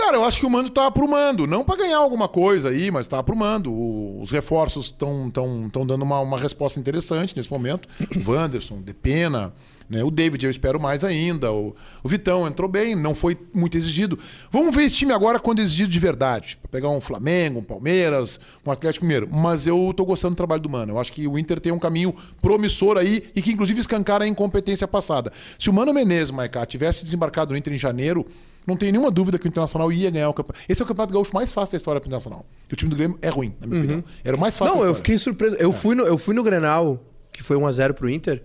Cara, 0.00 0.16
eu 0.16 0.24
acho 0.24 0.40
que 0.40 0.46
o 0.46 0.50
Mando 0.50 0.70
tá 0.70 0.86
aprumando. 0.86 1.46
Não 1.46 1.62
pra 1.62 1.76
ganhar 1.76 1.98
alguma 1.98 2.26
coisa 2.26 2.70
aí, 2.70 2.90
mas 2.90 3.06
tá 3.06 3.18
aprumando. 3.18 3.70
O- 3.72 4.20
os 4.20 4.30
reforços 4.30 4.86
estão 4.86 5.30
tão, 5.30 5.68
tão 5.70 5.86
dando 5.86 6.02
uma, 6.02 6.20
uma 6.20 6.38
resposta 6.38 6.80
interessante 6.80 7.36
nesse 7.36 7.50
momento. 7.52 7.88
Wanderson, 8.26 8.80
Depena, 8.80 9.52
né? 9.90 10.04
o 10.04 10.10
David 10.10 10.44
eu 10.44 10.50
espero 10.50 10.80
mais 10.80 11.02
ainda. 11.02 11.52
O, 11.52 11.74
o 12.02 12.08
Vitão 12.08 12.46
entrou 12.46 12.68
bem, 12.68 12.94
não 12.94 13.14
foi 13.14 13.36
muito 13.52 13.76
exigido. 13.76 14.16
Vamos 14.50 14.74
ver 14.74 14.84
esse 14.84 14.94
time 14.94 15.12
agora 15.12 15.40
quando 15.40 15.58
é 15.58 15.62
exigido 15.62 15.90
de 15.90 15.98
verdade. 15.98 16.56
Pra 16.62 16.70
pegar 16.70 16.88
um 16.88 17.00
Flamengo, 17.00 17.58
um 17.58 17.64
Palmeiras, 17.64 18.38
um 18.64 18.70
Atlético 18.70 19.04
Mineiro. 19.04 19.28
Mas 19.30 19.66
eu 19.66 19.92
tô 19.94 20.04
gostando 20.04 20.34
do 20.34 20.36
trabalho 20.36 20.62
do 20.62 20.70
Mano. 20.70 20.94
Eu 20.94 20.98
acho 21.00 21.12
que 21.12 21.26
o 21.26 21.36
Inter 21.36 21.58
tem 21.58 21.72
um 21.72 21.78
caminho 21.78 22.14
promissor 22.40 22.96
aí 22.96 23.24
e 23.34 23.42
que 23.42 23.50
inclusive 23.50 23.80
escancara 23.80 24.24
a 24.24 24.28
incompetência 24.28 24.86
passada. 24.86 25.32
Se 25.58 25.68
o 25.68 25.72
Mano 25.72 25.92
Menezes, 25.92 26.30
Maicá, 26.30 26.64
tivesse 26.64 27.04
desembarcado 27.04 27.50
no 27.50 27.58
Inter 27.58 27.72
em 27.72 27.78
janeiro, 27.78 28.24
não 28.66 28.76
tem 28.76 28.92
nenhuma 28.92 29.10
dúvida 29.10 29.38
que 29.38 29.46
o 29.46 29.48
Internacional 29.48 29.90
ia 29.90 30.10
ganhar 30.10 30.28
o 30.28 30.34
campeonato. 30.34 30.64
Esse 30.68 30.80
é 30.80 30.84
o 30.84 30.86
campeonato 30.86 31.12
gaúcho 31.12 31.34
mais 31.34 31.52
fácil 31.52 31.72
da 31.72 31.78
história 31.78 32.00
pro 32.00 32.08
Internacional. 32.08 32.46
E 32.68 32.72
o 32.72 32.76
time 32.76 32.90
do 32.90 32.96
Grêmio 32.96 33.18
é 33.20 33.28
ruim, 33.28 33.54
na 33.60 33.66
minha 33.66 33.80
opinião. 33.80 34.04
Era 34.22 34.36
o 34.36 34.40
mais 34.40 34.56
fácil 34.56 34.76
Não, 34.76 34.82
da 34.82 34.88
eu 34.88 34.94
fiquei 34.94 35.18
surpreso. 35.18 35.56
Eu, 35.56 35.72
fui 35.72 35.94
no, 35.94 36.04
eu 36.04 36.16
fui 36.16 36.34
no 36.34 36.42
Grenal, 36.42 37.02
que 37.32 37.42
foi 37.42 37.56
1x0 37.56 37.94
pro 37.94 38.08
Inter, 38.08 38.42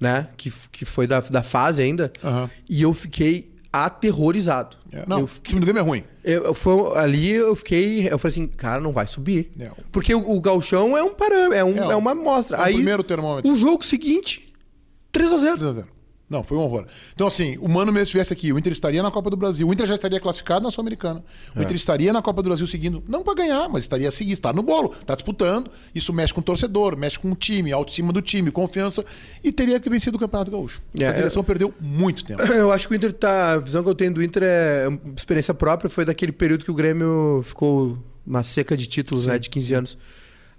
né? 0.00 0.28
Que, 0.36 0.52
que 0.72 0.84
foi 0.84 1.06
da, 1.06 1.20
da 1.20 1.42
fase 1.42 1.82
ainda. 1.82 2.12
Aham. 2.22 2.50
E 2.68 2.82
eu 2.82 2.92
fiquei 2.94 3.50
aterrorizado. 3.72 4.76
É, 4.92 5.04
não, 5.06 5.18
Eu 5.20 5.24
o 5.24 5.28
time 5.42 5.60
do 5.60 5.64
Grêmio 5.66 5.80
é 5.80 5.82
ruim. 5.84 6.04
Eu, 6.24 6.44
eu- 6.44 6.54
foi, 6.54 6.96
ali 6.98 7.30
eu 7.32 7.54
fiquei. 7.54 8.08
Eu 8.10 8.18
falei 8.18 8.32
assim, 8.32 8.46
cara, 8.46 8.80
não 8.80 8.92
vai 8.92 9.06
subir. 9.06 9.50
É. 9.58 9.70
Porque 9.92 10.14
o, 10.14 10.30
o 10.30 10.40
Galchão 10.40 10.96
é 10.96 11.02
um 11.02 11.14
parâmetro, 11.14 11.54
é, 11.54 11.64
um, 11.64 11.76
É, 11.90 11.92
é, 11.92 11.96
uma 11.96 12.12
amostra. 12.12 12.56
é 12.56 12.60
o 12.60 12.64
Aí, 12.64 12.74
primeiro 12.74 13.02
termômetro. 13.02 13.50
o 13.50 13.56
jogo 13.56 13.84
seguinte, 13.84 14.52
3x0. 15.12 15.56
3 15.58 15.62
a 15.62 15.72
0. 15.72 15.86
Não, 16.28 16.44
foi 16.44 16.58
um 16.58 16.60
horror. 16.60 16.84
Então, 17.14 17.26
assim, 17.26 17.56
o 17.58 17.68
Mano 17.68 17.90
mesmo 17.90 18.04
estivesse 18.04 18.32
aqui, 18.32 18.52
o 18.52 18.58
Inter 18.58 18.72
estaria 18.72 19.02
na 19.02 19.10
Copa 19.10 19.30
do 19.30 19.36
Brasil. 19.36 19.66
O 19.66 19.72
Inter 19.72 19.86
já 19.86 19.94
estaria 19.94 20.20
classificado 20.20 20.62
na 20.62 20.70
Sul-Americana. 20.70 21.24
É. 21.56 21.58
O 21.58 21.62
Inter 21.62 21.74
estaria 21.74 22.12
na 22.12 22.20
Copa 22.20 22.42
do 22.42 22.50
Brasil 22.50 22.66
seguindo, 22.66 23.02
não 23.08 23.22
para 23.22 23.34
ganhar, 23.34 23.68
mas 23.68 23.84
estaria 23.84 24.10
seguindo, 24.10 24.34
está 24.34 24.52
no 24.52 24.62
bolo, 24.62 24.94
está 25.00 25.14
disputando. 25.14 25.70
Isso 25.94 26.12
mexe 26.12 26.34
com 26.34 26.40
o 26.40 26.44
torcedor, 26.44 26.98
mexe 26.98 27.18
com 27.18 27.30
o 27.30 27.34
time, 27.34 27.72
autoestima 27.72 28.12
do 28.12 28.20
time, 28.20 28.50
confiança. 28.50 29.04
E 29.42 29.50
teria 29.50 29.80
que 29.80 29.88
vencer 29.88 30.14
o 30.14 30.18
Campeonato 30.18 30.50
Gaúcho. 30.50 30.82
É, 30.98 31.04
Essa 31.04 31.14
direção 31.14 31.42
perdeu 31.42 31.72
muito 31.80 32.22
tempo. 32.22 32.42
Eu 32.52 32.70
acho 32.72 32.86
que 32.86 32.94
o 32.94 32.96
Inter 32.96 33.12
tá. 33.12 33.52
A 33.52 33.58
visão 33.58 33.82
que 33.82 33.88
eu 33.88 33.94
tenho 33.94 34.12
do 34.12 34.22
Inter 34.22 34.42
é 34.44 34.88
uma 34.88 35.14
experiência 35.16 35.54
própria. 35.54 35.88
Foi 35.88 36.04
daquele 36.04 36.32
período 36.32 36.64
que 36.64 36.70
o 36.70 36.74
Grêmio 36.74 37.40
ficou 37.42 37.98
uma 38.26 38.42
seca 38.42 38.76
de 38.76 38.86
títulos, 38.86 39.26
né? 39.26 39.38
De 39.38 39.48
15 39.48 39.74
anos. 39.74 39.98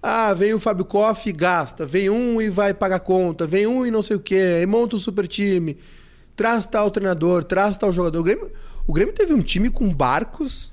Ah, 0.02 0.34
vem 0.34 0.54
o 0.54 0.60
Fábio 0.60 0.86
Koff 0.86 1.28
e 1.30 1.32
gasta. 1.34 1.86
Vem 1.86 2.10
um 2.10 2.42
e 2.42 2.50
vai 2.50 2.74
pagar 2.74 3.00
conta. 3.02 3.46
Vem 3.46 3.68
um 3.68 3.86
e 3.86 3.92
não 3.92 4.02
sei 4.02 4.16
o 4.16 4.20
quê. 4.20 4.58
Aí 4.60 4.66
monta 4.66 4.96
um 4.96 5.00
super 5.00 5.28
time. 5.28 5.78
Traz 6.36 6.66
tal 6.66 6.90
treinador, 6.90 7.44
traz 7.44 7.76
tal 7.78 7.92
jogador. 7.92 8.20
O 8.20 8.24
Grêmio, 8.24 8.50
o 8.88 8.94
Grêmio 8.94 9.14
teve 9.14 9.34
um 9.34 9.42
time 9.42 9.70
com 9.70 9.94
Barcos, 9.94 10.72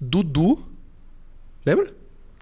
Dudu. 0.00 0.62
Lembra? 1.66 1.92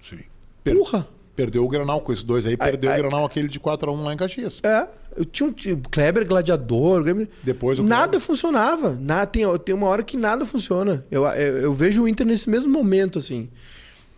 Sim. 0.00 0.18
Per- 0.62 0.76
Porra! 0.76 1.08
Perdeu 1.34 1.64
o 1.64 1.68
Granal 1.68 2.02
com 2.02 2.12
esses 2.12 2.22
dois 2.22 2.44
aí, 2.44 2.58
perdeu 2.58 2.90
ai. 2.90 2.98
o 2.98 3.02
Granal 3.02 3.24
aquele 3.24 3.48
de 3.48 3.58
4x1 3.58 4.04
lá 4.04 4.12
em 4.12 4.16
Caxias. 4.18 4.60
É, 4.62 4.86
eu 5.16 5.24
tinha 5.24 5.48
um 5.48 5.52
time, 5.52 5.80
Kleber 5.90 6.26
Gladiador, 6.28 7.00
o 7.00 7.02
Grêmio. 7.04 7.26
Depois 7.42 7.78
o 7.78 7.82
Nada 7.82 8.02
Kleber. 8.10 8.20
funcionava. 8.20 8.90
Nada, 9.00 9.24
tem, 9.26 9.42
tem 9.60 9.74
uma 9.74 9.86
hora 9.88 10.02
que 10.02 10.18
nada 10.18 10.44
funciona. 10.44 11.02
Eu, 11.10 11.24
eu, 11.24 11.56
eu 11.62 11.72
vejo 11.72 12.02
o 12.02 12.08
Inter 12.08 12.26
nesse 12.26 12.50
mesmo 12.50 12.70
momento, 12.70 13.18
assim. 13.18 13.48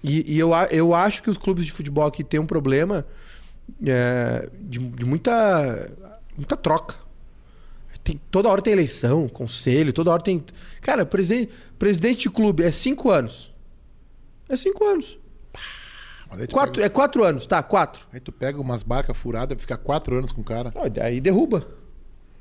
E, 0.06 0.35
e 0.35 0.39
eu, 0.39 0.51
eu 0.70 0.94
acho 0.94 1.22
que 1.22 1.31
os 1.31 1.39
clubes 1.39 1.64
de 1.64 1.72
futebol 1.72 2.06
aqui 2.06 2.22
têm 2.22 2.39
um 2.39 2.44
problema 2.44 3.06
é, 3.86 4.51
de, 4.60 4.78
de 4.78 5.05
muita, 5.06 5.90
muita 6.36 6.59
troca. 6.59 6.97
Tem, 8.02 8.20
toda 8.31 8.51
hora 8.51 8.60
tem 8.60 8.74
eleição, 8.74 9.26
conselho, 9.31 9.94
toda 9.94 10.10
hora 10.10 10.22
tem. 10.22 10.44
Cara, 10.82 11.06
presidente, 11.06 11.51
presidente 11.78 12.18
de 12.24 12.31
clube 12.31 12.62
é 12.62 12.70
cinco 12.70 13.10
anos. 13.10 13.51
É 14.47 14.56
cinco 14.56 14.85
anos. 14.85 15.18
Quatro, 16.52 16.74
pega, 16.74 16.86
é 16.86 16.89
quatro 16.90 17.24
anos, 17.24 17.47
tá? 17.47 17.62
Quatro. 17.62 18.06
aí 18.12 18.20
tu 18.20 18.31
pega 18.31 18.60
umas 18.60 18.82
barcas 18.82 19.16
furadas, 19.16 19.59
fica 19.59 19.78
4 19.78 20.18
anos 20.18 20.32
com 20.32 20.43
o 20.43 20.44
cara. 20.44 20.70
Aí 21.01 21.18
derruba. 21.18 21.66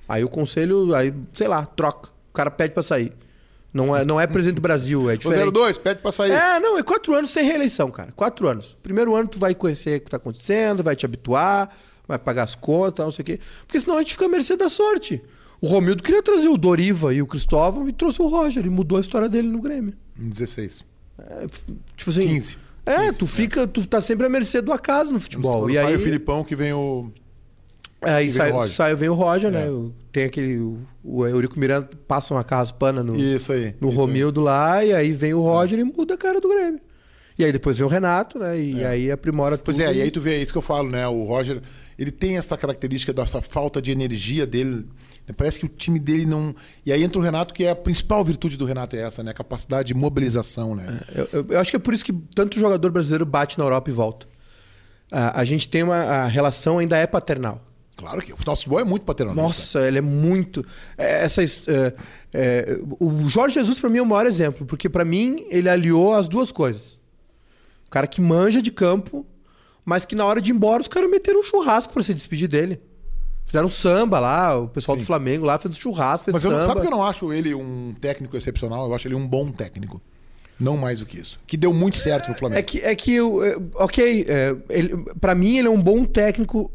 Aí 0.10 0.22
o 0.22 0.28
conselho, 0.28 0.94
aí, 0.94 1.14
sei 1.32 1.48
lá, 1.48 1.66
troca. 1.66 2.10
O 2.30 2.34
cara 2.34 2.52
pede 2.52 2.74
pra 2.74 2.84
sair. 2.84 3.14
Não 3.74 3.96
é, 3.96 4.06
não 4.06 4.22
é 4.22 4.28
presidente 4.28 4.58
do 4.58 4.62
Brasil, 4.62 5.10
é 5.10 5.16
O 5.16 5.18
diferente. 5.18 5.52
02, 5.52 5.78
pede 5.80 6.00
pra 6.02 6.12
sair. 6.12 6.32
É, 6.32 6.60
não, 6.60 6.78
é 6.78 6.84
quatro 6.84 7.14
anos 7.16 7.32
sem 7.32 7.44
reeleição, 7.44 7.90
cara. 7.90 8.12
Quatro 8.12 8.48
anos. 8.48 8.78
Primeiro 8.84 9.16
ano 9.16 9.28
tu 9.28 9.40
vai 9.40 9.56
conhecer 9.56 9.98
o 9.98 10.02
que 10.02 10.12
tá 10.12 10.18
acontecendo, 10.18 10.84
vai 10.84 10.96
te 10.96 11.06
habituar, 11.06 11.76
vai 12.08 12.20
pagar 12.20 12.44
as 12.44 12.54
contas, 12.54 13.04
não 13.04 13.12
sei 13.12 13.24
o 13.24 13.26
quê. 13.26 13.40
Porque 13.66 13.80
senão 13.80 13.96
a 13.96 14.00
gente 14.00 14.14
fica 14.14 14.26
à 14.26 14.30
mercê 14.30 14.56
da 14.56 14.70
sorte. 14.70 15.22
O 15.60 15.68
Romildo 15.68 16.04
queria 16.04 16.22
trazer 16.22 16.50
o 16.50 16.58
Doriva 16.58 17.14
e 17.16 17.22
o 17.22 17.26
Cristóvão 17.26 17.88
e 17.90 17.92
trouxe 17.94 18.22
o 18.22 18.28
Roger. 18.28 18.64
E 18.66 18.70
mudou 18.70 18.98
a 18.98 19.02
história 19.02 19.28
dele 19.28 19.48
no 19.48 19.60
Grêmio. 19.62 19.94
Em 20.20 20.30
16. 20.30 20.84
É, 21.18 21.48
tipo 21.96 22.10
assim... 22.12 22.28
15. 22.28 22.58
É, 22.86 23.06
15, 23.06 23.18
tu 23.18 23.26
fica... 23.26 23.66
Tu 23.66 23.88
tá 23.88 24.02
sempre 24.02 24.26
à 24.26 24.30
mercê 24.30 24.62
do 24.62 24.72
acaso 24.74 25.14
no 25.14 25.20
futebol. 25.20 25.62
Quando 25.62 25.72
E 25.72 25.76
sai 25.76 25.86
aí... 25.86 25.96
o 25.96 26.00
Filipão 26.00 26.44
que 26.44 26.56
vem 26.56 26.74
o. 26.74 27.10
Aí 28.02 28.26
E 28.26 28.30
vem 28.30 28.38
sai, 28.38 28.52
o 28.52 28.54
Roger. 28.56 28.76
sai, 28.76 28.96
vem 28.96 29.10
o 29.10 29.14
Roger, 29.14 29.50
né? 29.52 29.66
É. 29.66 29.70
O- 29.70 29.94
Tem 30.14 30.24
aquele. 30.26 30.58
O, 31.04 31.26
Eurico 31.28 31.60
Miranda 31.60 31.90
passa 32.08 32.34
uma 32.34 32.44
caspana 32.44 33.04
no, 33.04 33.16
Isso 33.16 33.52
aí. 33.52 33.76
no 33.82 33.90
isso 33.90 33.90
aí. 33.90 33.96
Romildo 33.96 34.40
lá, 34.40 34.86
e 34.86 34.94
aí 34.94 35.12
vem 35.12 35.34
o 35.34 35.42
Roger 35.42 35.78
e 35.80 35.84
muda 35.84 36.14
a 36.14 36.18
cara 36.18 36.40
do 36.40 36.48
Grêmio. 36.48 36.80
E 37.38 37.44
aí 37.44 37.52
depois 37.52 37.76
vem 37.80 37.86
o 37.88 37.90
Renato, 37.90 38.38
né? 38.38 38.58
E 38.60 38.86
aí 38.86 39.12
aprimora 39.12 39.58
tudo. 39.58 39.66
Pois 39.66 39.80
é, 39.80 39.92
e 39.92 40.02
aí 40.04 40.12
tu 40.12 40.22
vê, 40.22 40.36
é 40.36 40.42
isso 40.44 40.52
que 40.52 40.58
eu 40.60 40.62
falo, 40.62 40.88
né? 40.88 41.08
O 41.08 41.24
Roger, 41.24 41.64
ele 41.98 42.12
tem 42.12 42.38
essa 42.38 42.56
característica 42.56 43.12
dessa 43.12 43.42
falta 43.42 43.82
de 43.82 43.90
energia 43.92 44.46
dele. 44.46 44.86
Parece 45.36 45.60
que 45.60 45.66
o 45.66 45.70
time 45.70 45.98
dele 46.00 46.28
não. 46.28 46.56
E 46.86 46.94
aí 46.94 47.02
entra 47.02 47.18
o 47.18 47.22
Renato, 47.24 47.52
que 47.52 47.64
é 47.64 47.72
a 47.72 47.76
principal 47.76 48.24
virtude 48.24 48.56
do 48.56 48.66
Renato, 48.66 48.96
é 48.96 49.00
essa, 49.00 49.24
né? 49.24 49.32
A 49.32 49.34
capacidade 49.34 49.88
de 49.88 49.94
mobilização, 49.96 50.76
né? 50.76 51.00
Eu, 51.16 51.28
eu- 51.34 51.46
eu 51.50 51.60
acho 51.60 51.72
que 51.72 51.76
é 51.76 51.80
por 51.80 51.92
isso 51.92 52.06
que 52.06 52.14
tanto 52.36 52.60
jogador 52.60 52.92
brasileiro 52.92 53.26
bate 53.26 53.58
na 53.58 53.66
Europa 53.66 53.90
e 53.90 53.94
volta. 53.94 54.28
A, 55.12 55.40
a 55.42 55.44
gente 55.44 55.68
tem 55.68 55.82
uma. 55.82 55.96
A 55.96 56.28
relação 56.28 56.78
ainda 56.78 56.98
é 56.98 57.08
paternal. 57.08 57.66
Claro 57.96 58.22
que 58.22 58.34
o 58.34 58.38
futebol 58.38 58.80
é 58.80 58.84
muito 58.84 59.04
paternalista. 59.04 59.44
Nossa, 59.44 59.88
ele 59.88 60.00
é 60.00 60.02
muito. 60.02 60.66
é, 60.98 61.24
Essa, 61.24 61.44
é, 61.44 61.94
é, 62.34 62.80
o 63.00 63.30
Jorge 63.30 63.56
Jesus, 63.56 63.80
pra 63.80 63.90
mim, 63.90 64.00
é 64.00 64.02
o 64.02 64.06
maior 64.06 64.26
exemplo, 64.26 64.66
porque 64.66 64.90
pra 64.90 65.06
mim 65.06 65.46
ele 65.50 65.70
aliou 65.70 66.14
as 66.14 66.28
duas 66.28 66.52
coisas. 66.52 67.00
O 67.86 67.90
cara 67.90 68.08
que 68.08 68.20
manja 68.20 68.62
de 68.62 68.72
campo, 68.72 69.26
mas 69.86 70.06
que 70.06 70.16
na 70.16 70.26
hora 70.26 70.42
de 70.42 70.52
ir 70.52 70.56
embora 70.56 70.82
os 70.82 70.88
caras 70.88 71.10
meteram 71.10 71.40
um 71.40 71.44
churrasco 71.44 71.94
pra 71.94 72.02
se 72.02 72.14
despedir 72.14 72.48
dele. 72.48 72.82
Fizeram 73.46 73.68
samba 73.70 74.20
lá, 74.20 74.58
o 74.58 74.68
pessoal 74.70 74.98
Sim. 74.98 75.04
do 75.04 75.06
Flamengo 75.06 75.46
lá 75.46 75.60
fez 75.60 75.76
um 75.76 75.80
churrasco, 75.80 76.26
fez 76.26 76.34
Mas 76.34 76.42
samba. 76.44 76.62
sabe 76.62 76.82
que 76.82 76.88
eu 76.88 76.92
não 76.92 77.04
acho 77.04 77.32
ele 77.32 77.54
um 77.54 77.94
técnico 78.00 78.36
excepcional? 78.38 78.88
Eu 78.88 78.96
acho 78.96 79.08
ele 79.08 79.16
um 79.16 79.28
bom 79.28 79.50
técnico. 79.52 80.02
Não 80.60 80.78
mais 80.78 81.00
do 81.00 81.06
que 81.06 81.20
isso. 81.20 81.40
Que 81.46 81.58
deu 81.58 81.74
muito 81.74 81.98
certo 81.98 82.30
no 82.30 82.36
Flamengo. 82.36 82.60
É 82.60 82.64
que, 82.64 82.80
é 82.80 82.96
que 82.96 83.14
eu, 83.14 83.44
é, 83.44 83.58
ok, 83.76 84.26
é, 84.28 84.56
pra 85.20 85.36
mim 85.36 85.58
ele 85.58 85.68
é 85.68 85.72
um 85.72 85.82
bom 85.82 86.06
técnico 86.06 86.72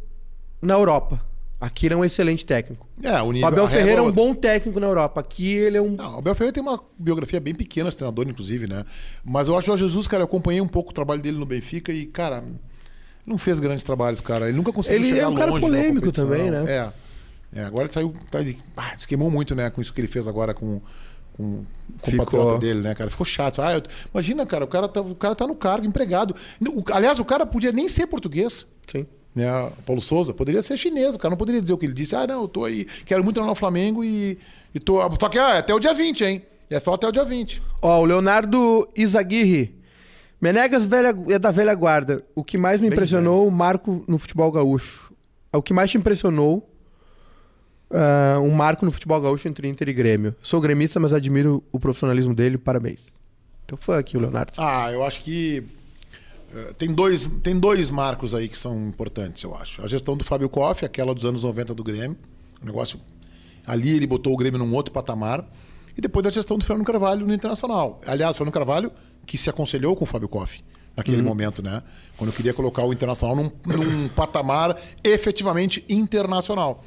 na 0.61 0.75
Europa. 0.75 1.21
Aqui 1.61 1.87
ele 1.87 1.95
é 1.95 1.97
um 1.97 2.05
excelente 2.05 2.47
técnico. 2.47 2.87
É, 3.03 3.21
o 3.21 3.27
O 3.27 3.33
nível. 3.33 3.49
Abel 3.49 3.65
a 3.65 3.67
régua 3.67 3.81
Ferreira 3.81 4.01
é 4.01 4.05
um 4.05 4.13
bom 4.13 4.33
técnico 4.33 4.79
na 4.79 4.87
Europa. 4.87 5.21
Aqui 5.21 5.55
ele 5.55 5.77
é 5.77 5.83
um. 5.83 5.91
Não, 5.91 6.15
o 6.15 6.19
Abel 6.19 6.35
Ferreira 6.35 6.53
tem 6.53 6.63
uma 6.63 6.81
biografia 6.97 7.41
bem 7.41 7.53
pequena, 7.55 7.91
treinador, 7.91 8.29
inclusive, 8.29 8.69
né? 8.69 8.85
Mas 9.25 9.49
eu 9.49 9.57
acho 9.57 9.65
que 9.67 9.71
o 9.73 9.77
Jesus, 9.77 10.07
cara, 10.07 10.23
eu 10.23 10.27
acompanhei 10.27 10.61
um 10.61 10.69
pouco 10.69 10.91
o 10.91 10.95
trabalho 10.95 11.21
dele 11.21 11.37
no 11.37 11.45
Benfica 11.45 11.93
e, 11.93 12.07
cara, 12.07 12.45
não 13.27 13.37
fez 13.39 13.59
grandes 13.59 13.83
trabalhos, 13.83 14.21
cara. 14.21 14.49
Ele 14.49 14.57
nunca 14.57 14.73
conseguiu 14.73 15.01
Ele 15.01 15.09
chegar 15.09 15.23
é 15.23 15.27
um 15.29 15.35
cara 15.35 15.51
longe 15.51 15.61
polêmico 15.61 16.13
também, 16.13 16.49
né? 16.49 16.65
É. 16.69 17.61
É, 17.61 17.65
agora 17.65 17.87
ele 17.87 17.93
saiu. 17.93 18.13
Tá, 18.31 18.41
ele, 18.41 18.57
ah, 18.77 18.93
se 18.97 19.09
queimou 19.09 19.29
muito, 19.31 19.55
né, 19.57 19.69
com 19.71 19.81
isso 19.81 19.93
que 19.93 20.01
ele 20.01 20.09
fez 20.09 20.29
agora 20.29 20.55
com. 20.55 20.81
Com, 21.33 21.63
com 22.03 22.11
o 22.11 22.17
patriota 22.17 22.59
dele, 22.59 22.81
né, 22.81 22.95
cara? 22.97 23.09
Ficou 23.11 23.25
chato. 23.25 23.63
Ah, 23.63 23.75
eu- 23.75 23.83
imagina, 24.13 24.45
cara, 24.45 24.65
o 24.65 24.69
cara, 24.69 24.89
tá, 24.89 25.01
o 25.01 25.15
cara 25.15 25.37
tá 25.37 25.47
no 25.47 25.55
cargo, 25.55 25.87
empregado. 25.87 26.35
O- 26.69 26.83
aliás, 26.93 27.19
o 27.21 27.25
cara 27.25 27.47
podia 27.47 27.71
nem 27.71 27.89
ser 27.89 28.07
português. 28.09 28.67
Sim. 28.91 29.07
Né, 29.39 29.73
Paulo 29.87 30.03
Souza 30.03 30.35
poderia 30.35 30.65
ser 30.65 30.77
chinês, 30.77 31.15
o 31.15 31.19
cara 31.19 31.31
não 31.31 31.37
poderia 31.37 31.63
dizer 31.63 31.73
o 31.73 31.79
que 31.79 31.87
ele 31.87 31.93
disse. 31.93 32.17
Ah, 32.17 32.27
não, 32.27 32.43
eu 32.43 32.49
tô 32.49 32.65
aí, 32.65 32.85
quero 33.07 33.23
muito 33.23 33.37
treinar 33.37 33.51
no 33.51 33.55
Flamengo 33.55 34.03
e, 34.03 34.37
e 34.75 34.81
tô. 34.81 35.01
Só 35.19 35.29
que 35.29 35.39
ah, 35.39 35.55
é 35.55 35.59
até 35.59 35.73
o 35.73 35.79
dia 35.79 35.95
20, 35.95 36.25
hein? 36.25 36.43
É 36.69 36.81
só 36.81 36.95
até 36.95 37.07
o 37.07 37.13
dia 37.13 37.25
20. 37.25 37.63
Ó, 37.81 38.01
o 38.01 38.05
Leonardo 38.05 38.89
Izaguirre. 38.97 39.79
Menegas 40.41 40.85
velha, 40.85 41.15
é 41.29 41.39
da 41.39 41.53
velha 41.53 41.73
guarda. 41.75 42.25
O 42.35 42.43
que 42.43 42.59
mais 42.59 42.81
me 42.81 42.89
impressionou, 42.89 43.47
o 43.47 43.51
marco 43.51 44.05
no 44.09 44.19
futebol 44.19 44.51
gaúcho. 44.51 45.13
O 45.53 45.63
que 45.63 45.73
mais 45.73 45.91
te 45.91 45.97
impressionou, 45.97 46.69
uh, 47.91 48.41
um 48.41 48.51
marco 48.51 48.85
no 48.85 48.91
futebol 48.91 49.21
gaúcho 49.21 49.47
entre 49.47 49.69
Inter 49.69 49.89
e 49.89 49.93
Grêmio. 49.93 50.35
Sou 50.43 50.61
gremista, 50.61 50.99
mas 50.99 51.13
admiro 51.13 51.63
o 51.71 51.79
profissionalismo 51.79 52.35
dele. 52.35 52.59
Parabéns. 52.59 53.13
Teu 53.69 53.77
fã 53.77 53.99
aqui, 53.99 54.17
o 54.17 54.21
Leonardo. 54.21 54.53
Ah, 54.57 54.93
eu 54.93 55.05
acho 55.05 55.23
que 55.23 55.65
tem, 56.77 56.93
dois, 56.93 57.29
tem 57.43 57.59
dois 57.59 57.91
marcos 57.91 58.35
aí 58.35 58.49
que 58.49 58.59
são 58.59 58.89
importantes, 58.89 59.43
eu 59.43 59.55
acho. 59.55 59.83
A 59.83 59.87
gestão 59.87 60.17
do 60.17 60.25
Fábio 60.25 60.49
Koff, 60.49 60.85
aquela 60.85 61.15
dos 61.15 61.25
anos 61.25 61.43
90 61.43 61.75
do 61.75 61.85
Grêmio. 61.85 62.17
O 62.63 62.67
negócio... 62.67 62.99
Ali 63.67 63.95
ele 63.95 64.07
botou 64.07 64.33
o 64.33 64.37
Grêmio 64.37 64.59
num 64.59 64.75
outro 64.75 64.93
patamar. 64.93 65.47
E 65.97 66.01
depois 66.01 66.25
a 66.25 66.31
gestão 66.31 66.57
do 66.57 66.65
Fernando 66.65 66.87
Carvalho 66.87 67.27
no 67.27 67.35
Internacional. 67.35 68.01
Aliás, 68.07 68.35
o 68.35 68.39
Fernando 68.39 68.55
Carvalho 68.55 68.91
que 69.29 69.37
se 69.37 69.51
aconselhou 69.51 69.95
com 69.95 70.05
o 70.05 70.07
Fábio 70.07 70.27
Koff 70.27 70.65
naquele 70.97 71.19
uhum. 71.19 71.25
momento, 71.25 71.63
né? 71.63 71.83
Quando 72.17 72.31
eu 72.31 72.35
queria 72.35 72.53
colocar 72.53 72.83
o 72.83 72.93
Internacional 72.93 73.37
num, 73.37 73.51
num 73.67 74.09
patamar 74.09 74.77
efetivamente 75.05 75.85
internacional. 75.89 76.83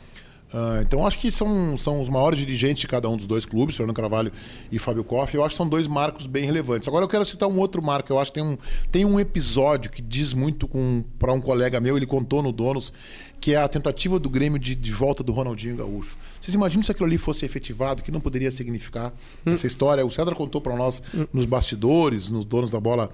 Uh, 0.54 0.82
então 0.82 1.08
acho 1.08 1.18
que 1.18 1.32
são, 1.32 1.78
são 1.78 2.02
os 2.02 2.10
maiores 2.10 2.38
dirigentes 2.38 2.82
de 2.82 2.88
cada 2.88 3.10
um 3.10 3.16
dos 3.16 3.26
dois 3.26 3.46
clubes, 3.46 3.78
Fernando 3.78 3.96
Carvalho 3.96 4.32
e 4.70 4.78
Fábio 4.78 5.04
Koff. 5.04 5.34
Eu 5.34 5.44
acho 5.44 5.54
que 5.54 5.58
são 5.58 5.68
dois 5.68 5.88
marcos 5.88 6.26
bem 6.26 6.46
relevantes. 6.46 6.88
Agora 6.88 7.06
eu 7.06 7.08
quero 7.08 7.26
citar 7.26 7.48
um 7.48 7.58
outro 7.58 7.82
marco. 7.82 8.12
Eu 8.12 8.20
acho 8.20 8.32
que 8.32 8.40
tem 8.42 8.44
um, 8.44 8.58
tem 8.92 9.06
um 9.06 9.20
episódio 9.20 9.90
que 9.90 10.02
diz 10.02 10.34
muito 10.34 10.70
para 11.18 11.32
um 11.32 11.40
colega 11.40 11.80
meu, 11.80 11.96
ele 11.96 12.06
contou 12.06 12.44
no 12.44 12.52
Donos, 12.52 12.92
que 13.40 13.54
é 13.54 13.58
a 13.58 13.68
tentativa 13.68 14.20
do 14.20 14.30
Grêmio 14.30 14.60
de, 14.60 14.76
de 14.76 14.92
volta 14.92 15.24
do 15.24 15.32
Ronaldinho 15.32 15.78
Gaúcho. 15.78 16.18
Vocês 16.40 16.54
imaginam 16.54 16.84
se 16.84 16.92
aquilo 16.92 17.08
ali 17.08 17.18
fosse 17.18 17.46
efetivado, 17.46 18.04
que 18.04 18.12
não 18.12 18.20
poderia 18.20 18.52
significar 18.52 19.14
hum. 19.46 19.54
essa 19.54 19.66
história? 19.66 20.06
O 20.06 20.12
Cedra 20.12 20.36
contou 20.36 20.60
para 20.60 20.76
nós 20.76 21.02
hum. 21.16 21.26
nos 21.32 21.46
bastidores, 21.46 22.30
nos 22.30 22.44
donos 22.44 22.72
da 22.72 22.80
bola 22.80 23.10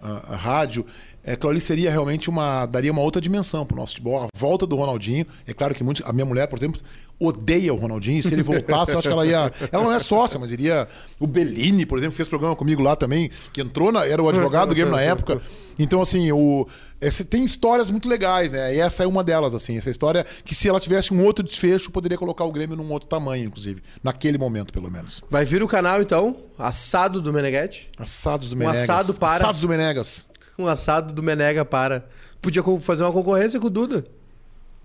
a, 0.00 0.34
a 0.34 0.36
rádio, 0.36 0.86
é, 1.24 1.32
aquilo 1.32 1.50
ali 1.50 1.60
seria 1.60 1.90
realmente 1.90 2.30
uma. 2.30 2.64
daria 2.66 2.90
uma 2.90 3.02
outra 3.02 3.20
dimensão 3.20 3.66
para 3.66 3.74
o 3.74 3.76
nosso 3.78 3.92
futebol. 3.92 4.22
A 4.22 4.28
volta 4.34 4.66
do 4.66 4.76
Ronaldinho. 4.76 5.26
É 5.46 5.52
claro 5.52 5.74
que 5.74 5.84
muitos, 5.84 6.02
a 6.06 6.12
minha 6.12 6.24
mulher, 6.24 6.46
por 6.46 6.58
exemplo, 6.58 6.80
odeia 7.18 7.74
o 7.74 7.76
Ronaldinho. 7.76 8.22
Se 8.22 8.32
ele 8.32 8.42
voltasse, 8.42 8.92
eu 8.92 8.98
acho 8.98 9.08
que 9.08 9.12
ela 9.12 9.26
ia. 9.26 9.52
Ela 9.70 9.84
não 9.84 9.92
é 9.92 9.98
sócia, 9.98 10.38
mas 10.38 10.50
iria. 10.50 10.88
O 11.18 11.26
Bellini, 11.26 11.84
por 11.84 11.98
exemplo, 11.98 12.16
fez 12.16 12.28
programa 12.28 12.56
comigo 12.56 12.82
lá 12.82 12.96
também, 12.96 13.30
que 13.52 13.60
entrou 13.60 13.92
na, 13.92 14.06
era 14.06 14.22
o 14.22 14.28
advogado 14.28 14.70
do 14.70 14.74
Grêmio 14.74 14.92
na 14.92 15.02
época. 15.02 15.42
Então, 15.78 16.00
assim, 16.00 16.32
o, 16.32 16.66
esse, 17.00 17.24
tem 17.24 17.44
histórias 17.44 17.90
muito 17.90 18.08
legais, 18.08 18.52
né? 18.52 18.74
E 18.74 18.80
essa 18.80 19.04
é 19.04 19.06
uma 19.06 19.22
delas, 19.22 19.54
assim. 19.54 19.76
Essa 19.76 19.90
história 19.90 20.24
que, 20.44 20.54
se 20.54 20.68
ela 20.68 20.80
tivesse 20.80 21.12
um 21.14 21.24
outro 21.24 21.44
desfecho, 21.44 21.90
poderia 21.90 22.18
colocar 22.18 22.44
o 22.44 22.52
Grêmio 22.52 22.76
num 22.76 22.90
outro 22.90 23.08
tamanho, 23.08 23.44
inclusive. 23.44 23.82
Naquele 24.02 24.38
momento, 24.38 24.72
pelo 24.72 24.90
menos. 24.90 25.22
Vai 25.30 25.44
vir 25.44 25.62
o 25.62 25.68
canal, 25.68 26.02
então? 26.02 26.36
Assado 26.58 27.20
do 27.20 27.32
Meneghetti? 27.32 27.90
Assados 27.98 28.50
do 28.50 28.56
Menegas. 28.56 28.80
Um 28.80 28.82
assado 28.82 29.14
para. 29.14 29.36
Assados 29.36 29.60
do 29.60 29.68
Menegas 29.68 30.28
um 30.58 30.66
assado 30.66 31.12
do 31.12 31.22
Menega 31.22 31.64
para. 31.64 32.06
Podia 32.42 32.62
fazer 32.80 33.04
uma 33.04 33.12
concorrência 33.12 33.60
com 33.60 33.68
o 33.68 33.70
Duda. 33.70 34.04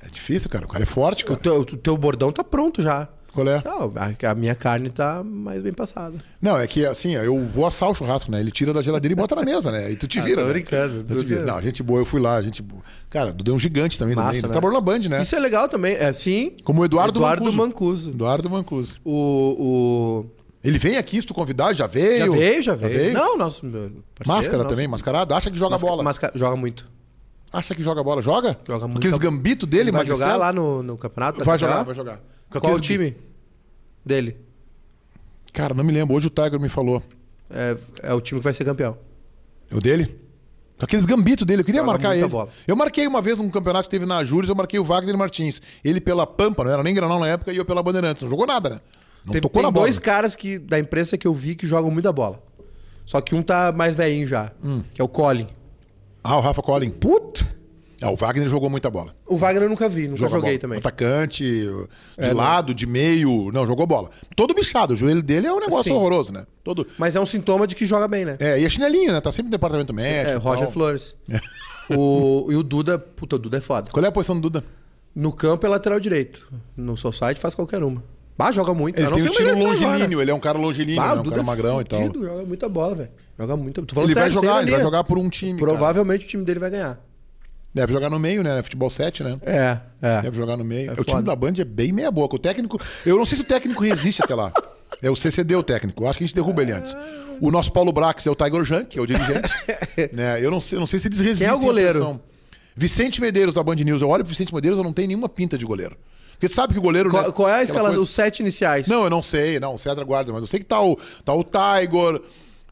É 0.02 0.08
difícil, 0.08 0.50
cara. 0.50 0.66
O 0.66 0.68
cara 0.68 0.84
é 0.84 0.86
forte, 0.86 1.26
cara. 1.26 1.40
O 1.40 1.42
teu, 1.42 1.60
o 1.62 1.66
teu 1.66 1.98
bordão 1.98 2.32
tá 2.32 2.44
pronto 2.44 2.82
já. 2.82 3.10
Qual 3.34 3.48
é? 3.48 3.62
Não, 3.66 3.92
a, 3.96 4.32
a, 4.32 4.36
minha 4.36 4.54
carne 4.54 4.90
tá 4.90 5.24
mais 5.24 5.64
bem 5.64 5.74
passada. 5.74 6.16
Não, 6.40 6.56
é 6.58 6.68
que 6.68 6.86
assim, 6.86 7.16
eu 7.16 7.44
vou 7.44 7.66
assar 7.66 7.90
o 7.90 7.96
churrasco, 7.96 8.32
né? 8.32 8.40
Ele 8.40 8.52
tira 8.52 8.72
da 8.72 8.82
geladeira 8.82 9.14
e 9.14 9.16
bota 9.16 9.36
na 9.36 9.44
mesa, 9.44 9.72
né? 9.72 9.92
E 9.92 9.96
tu 9.96 10.08
te 10.08 10.22
vira. 10.22 10.42
Ah, 10.42 10.44
tô 10.44 10.48
né? 10.48 10.54
brincando. 10.54 11.04
Tu 11.04 11.16
te 11.16 11.26
vira. 11.26 11.44
Não, 11.44 11.60
gente 11.60 11.82
boa, 11.82 12.00
eu 12.00 12.06
fui 12.06 12.22
lá, 12.22 12.40
gente 12.44 12.62
boa. 12.62 12.84
Cara, 13.10 13.36
é 13.46 13.52
um 13.52 13.58
gigante 13.58 13.98
também 13.98 14.16
Massa, 14.16 14.38
Ele 14.38 14.48
né? 14.48 14.52
trabalhou 14.52 14.76
na 14.76 14.82
Band, 14.82 15.00
né? 15.10 15.22
Isso 15.22 15.36
é 15.36 15.40
legal 15.40 15.68
também. 15.68 15.96
É, 15.96 16.14
sim. 16.14 16.56
Como 16.64 16.82
o 16.82 16.86
Eduardo, 16.86 17.20
Eduardo 17.20 17.44
Mancuso. 17.46 17.58
Mancuso. 17.58 18.10
Eduardo 18.12 18.50
Mancuso. 18.50 18.98
O, 19.04 19.16
o 19.60 20.26
ele 20.64 20.78
vem 20.78 20.98
aqui, 20.98 21.20
se 21.20 21.28
tu 21.28 21.34
convidar, 21.34 21.74
já 21.74 21.88
veio? 21.88 22.20
Já 22.20 22.32
veio, 22.32 22.62
já 22.62 22.76
veio. 22.76 22.94
Já 22.94 23.00
veio? 23.00 23.14
Não, 23.14 23.38
nosso 23.38 23.62
parceiro, 23.62 24.04
Máscara 24.26 24.58
nosso... 24.60 24.70
também, 24.70 24.88
mascarado. 24.88 25.34
Acha 25.34 25.52
que 25.52 25.58
joga 25.58 25.72
Masca... 25.72 25.88
bola. 25.88 26.04
Masca... 26.04 26.32
Joga 26.34 26.56
muito. 26.56 26.88
Acha 27.52 27.76
que 27.76 27.84
joga 27.84 28.02
bola? 28.02 28.22
Joga? 28.22 28.58
Joga 28.68 28.88
muito. 28.88 29.00
Aqueles 29.00 29.20
gambitos 29.20 29.68
dele, 29.68 29.92
Vai 29.92 30.06
jogar 30.06 30.38
lá 30.38 30.54
no, 30.54 30.82
no 30.82 30.98
campeonato? 30.98 31.44
Vai 31.44 31.60
jogar, 31.60 31.84
vai 31.84 31.94
jogar. 31.94 32.20
Qual 32.60 32.74
o 32.74 32.80
time 32.80 33.16
dele? 34.06 34.38
Cara, 35.52 35.74
não 35.74 35.84
me 35.84 35.92
lembro. 35.92 36.16
Hoje 36.16 36.28
o 36.28 36.30
Tiger 36.30 36.60
me 36.60 36.70
falou. 36.70 37.02
É, 37.50 37.78
é 38.02 38.14
o 38.14 38.22
time 38.22 38.40
que 38.40 38.44
vai 38.44 38.54
ser 38.54 38.66
campeão. 38.66 38.98
É 39.70 39.76
o 39.76 39.80
dele? 39.80 40.20
Aqueles 40.80 41.06
gambitos 41.06 41.46
dele, 41.46 41.62
eu 41.62 41.66
queria 41.66 41.82
Joga 41.82 41.92
marcar 41.94 42.18
ele. 42.18 42.28
Bola. 42.28 42.50
Eu 42.68 42.76
marquei 42.76 43.08
uma 43.08 43.22
vez 43.22 43.40
um 43.40 43.50
campeonato 43.50 43.88
que 43.88 43.92
teve 43.92 44.06
na 44.06 44.24
Júris, 44.24 44.50
eu 44.50 44.56
marquei 44.56 44.80
o 44.80 44.84
Wagner 44.84 45.16
Martins. 45.18 45.62
Ele 45.84 46.02
pela 46.02 46.26
Pampa, 46.26 46.64
não 46.64 46.72
era 46.72 46.84
nem 46.84 46.94
Granal 46.94 47.20
na 47.20 47.28
época, 47.28 47.54
e 47.54 47.58
eu 47.58 47.64
pela 47.64 47.82
Bandeirantes. 47.82 48.24
Não 48.24 48.30
jogou 48.30 48.46
nada, 48.46 48.70
né? 48.70 48.80
Não 49.24 49.32
Teve, 49.32 49.42
tocou 49.42 49.62
tem 49.62 49.64
na 49.64 49.72
bola. 49.72 49.86
dois 49.86 50.00
caras 50.00 50.36
que, 50.36 50.60
da 50.60 50.78
imprensa 50.78 51.18
que 51.18 51.26
eu 51.26 51.34
vi 51.34 51.56
que 51.56 51.66
jogam 51.66 51.90
muita 51.90 52.12
bola. 52.12 52.44
Só 53.06 53.22
que 53.22 53.36
um 53.36 53.42
tá 53.42 53.72
mais 53.72 53.96
velhinho 53.96 54.28
já, 54.28 54.52
hum. 54.64 54.82
que 54.94 55.00
é 55.00 55.04
o 55.04 55.08
Colin. 55.08 55.48
Ah, 56.24 56.38
o 56.38 56.42
Rafa 56.42 56.62
Colin. 56.62 56.90
Puta! 56.90 57.43
Ah, 58.04 58.12
o 58.12 58.16
Wagner 58.18 58.50
jogou 58.50 58.70
muita 58.70 58.92
bola. 58.92 59.16
O 59.26 59.38
Wagner 59.38 59.64
eu 59.64 59.70
nunca 59.70 59.88
vi, 59.88 60.10
nunca 60.10 60.18
Joga 60.18 60.32
joguei 60.32 60.52
bola. 60.52 60.60
também. 60.60 60.80
Atacante, 60.80 61.44
de 61.46 61.88
é, 62.18 62.34
lado, 62.34 62.70
não. 62.70 62.76
de 62.76 62.86
meio. 62.86 63.50
Não, 63.54 63.66
jogou 63.66 63.88
bola. 63.88 64.10
Todo 64.36 64.54
bichado. 64.54 64.94
O 64.94 64.98
joelho 64.98 65.24
dele 65.24 65.48
é 65.48 65.54
um 65.54 65.60
negócio 65.62 65.86
Sim. 65.86 65.94
horroroso, 65.94 66.34
né? 66.34 66.44
Todo... 66.64 66.86
Mas 66.98 67.16
é 67.16 67.20
um 67.22 67.26
sintoma 67.26 67.66
de 67.66 67.76
que 67.76 67.86
joga 67.86 68.06
bem, 68.06 68.26
né? 68.26 68.36
É, 68.42 68.60
e 68.60 68.66
a 68.66 68.70
chinelinha, 68.70 69.14
né? 69.14 69.22
Tá 69.22 69.32
sempre 69.32 69.46
no 69.46 69.52
departamento 69.52 69.94
médico. 69.94 70.34
É, 70.34 70.36
Roger 70.36 70.70
Flores. 70.70 71.16
É. 71.30 71.40
O, 71.96 72.48
e 72.50 72.56
o 72.56 72.64
Duda, 72.64 72.98
puta, 73.00 73.38
o 73.38 73.40
Duda 73.40 73.58
é 73.58 73.62
foda. 73.62 73.90
Qual 73.90 74.04
é 74.04 74.08
a 74.08 74.12
posição 74.12 74.36
do 74.36 74.50
Duda? 74.50 74.66
No 75.16 75.32
campo 75.32 75.66
é 75.66 75.70
lateral 75.70 76.00
direito. 76.00 76.52
No 76.76 76.98
society 76.98 77.40
faz 77.40 77.54
qualquer 77.56 77.84
uma. 77.84 78.04
Bah, 78.38 78.52
joga 78.52 78.74
muito. 78.74 79.00
Ele 79.00 79.08
tem 79.12 79.24
um 79.24 79.28
estilo 79.28 79.60
longilíneo, 79.60 80.22
ele 80.22 80.32
é 80.32 80.34
um 80.34 80.40
cara 80.40 80.58
longilíneo, 80.58 81.02
bah, 81.02 81.16
né? 81.16 81.22
um 81.22 81.30
cara 81.30 81.42
é 81.42 81.46
magrão 81.46 81.82
e 81.82 81.84
tal. 81.84 82.02
Joga 82.02 82.46
muita 82.46 82.68
bola, 82.68 82.96
velho. 82.96 83.10
Joga 83.38 83.58
muito. 83.58 83.86
ele 83.98 84.14
vai 84.14 84.32
jogar, 84.32 84.62
ele 84.62 84.72
vai 84.72 84.82
jogar 84.82 85.04
por 85.04 85.18
um 85.18 85.30
time. 85.30 85.60
Provavelmente 85.60 86.22
cara. 86.22 86.28
o 86.28 86.30
time 86.32 86.44
dele 86.44 86.60
vai 86.60 86.70
ganhar. 86.70 87.00
Deve 87.74 87.92
jogar 87.92 88.10
no 88.10 88.20
meio, 88.20 88.44
né? 88.44 88.62
Futebol 88.62 88.90
7, 88.90 89.24
né? 89.24 89.40
É, 89.42 89.78
é. 90.02 90.22
Deve 90.22 90.38
jogar 90.38 90.56
no 90.56 90.64
meio. 90.64 90.92
É 90.92 90.94
o 90.94 91.04
time 91.04 91.24
da 91.24 91.36
Band 91.36 91.54
é 91.58 91.66
bem 91.66 91.92
meia 91.92 92.12
boca. 92.12 92.36
O 92.36 92.40
técnico. 92.40 92.80
Eu 93.06 93.18
não 93.18 93.26
sei 93.26 93.38
se 93.38 93.42
o 93.42 93.46
técnico 93.46 93.84
resiste 93.84 94.22
até 94.24 94.36
lá. 94.36 94.52
É 95.02 95.10
o 95.10 95.16
CCD 95.16 95.56
o 95.56 95.64
técnico. 95.64 96.04
Eu 96.04 96.08
acho 96.08 96.20
que 96.20 96.24
a 96.24 96.28
gente 96.28 96.36
derruba 96.36 96.62
ele 96.62 96.72
antes. 96.72 96.96
O 97.42 97.50
nosso 97.50 97.72
Paulo 97.72 97.92
Brax 97.92 98.28
é 98.28 98.32
o 98.32 98.36
Tiger 98.36 98.64
Junk, 98.64 98.86
que 98.86 99.00
é 99.00 99.02
o 99.02 99.08
dirigente. 99.08 99.50
né? 100.14 100.40
Eu 100.40 100.52
não 100.52 100.62
sei, 100.62 100.78
não 100.78 100.86
sei 100.86 101.00
se 101.00 101.08
eles 101.08 101.20
resistem. 101.20 101.48
Quem 101.48 101.56
é 101.56 101.60
o 101.60 101.60
goleiro? 101.60 102.22
Vicente 102.76 103.20
Medeiros 103.20 103.56
da 103.56 103.64
Band 103.64 103.76
News. 103.76 104.02
Eu 104.02 104.10
olho 104.10 104.24
pro 104.24 104.30
Vicente 104.30 104.54
Medeiros, 104.54 104.78
eu 104.78 104.84
não 104.84 104.94
tenho 104.94 105.08
nenhuma 105.08 105.28
pinta 105.28 105.58
de 105.58 105.66
goleiro. 105.66 105.98
Porque 106.34 106.48
tu 106.48 106.54
sabe 106.54 106.74
que 106.74 106.80
o 106.80 106.82
goleiro. 106.82 107.10
Qual, 107.10 107.24
né, 107.24 107.32
qual 107.32 107.50
é 107.50 107.56
a 107.56 107.64
escala? 107.64 107.90
Coisa... 107.90 108.04
Os 108.04 108.10
sete 108.10 108.42
iniciais? 108.42 108.88
Não, 108.88 109.04
eu 109.04 109.10
não 109.10 109.24
sei, 109.24 109.60
não. 109.60 109.78
Cedra 109.78 110.04
guarda, 110.04 110.32
mas 110.32 110.42
eu 110.42 110.48
sei 110.48 110.60
que 110.60 110.66
tá 110.66 110.82
o, 110.82 110.98
tá 111.24 111.34
o 111.34 111.44
Tiger. 111.44 112.22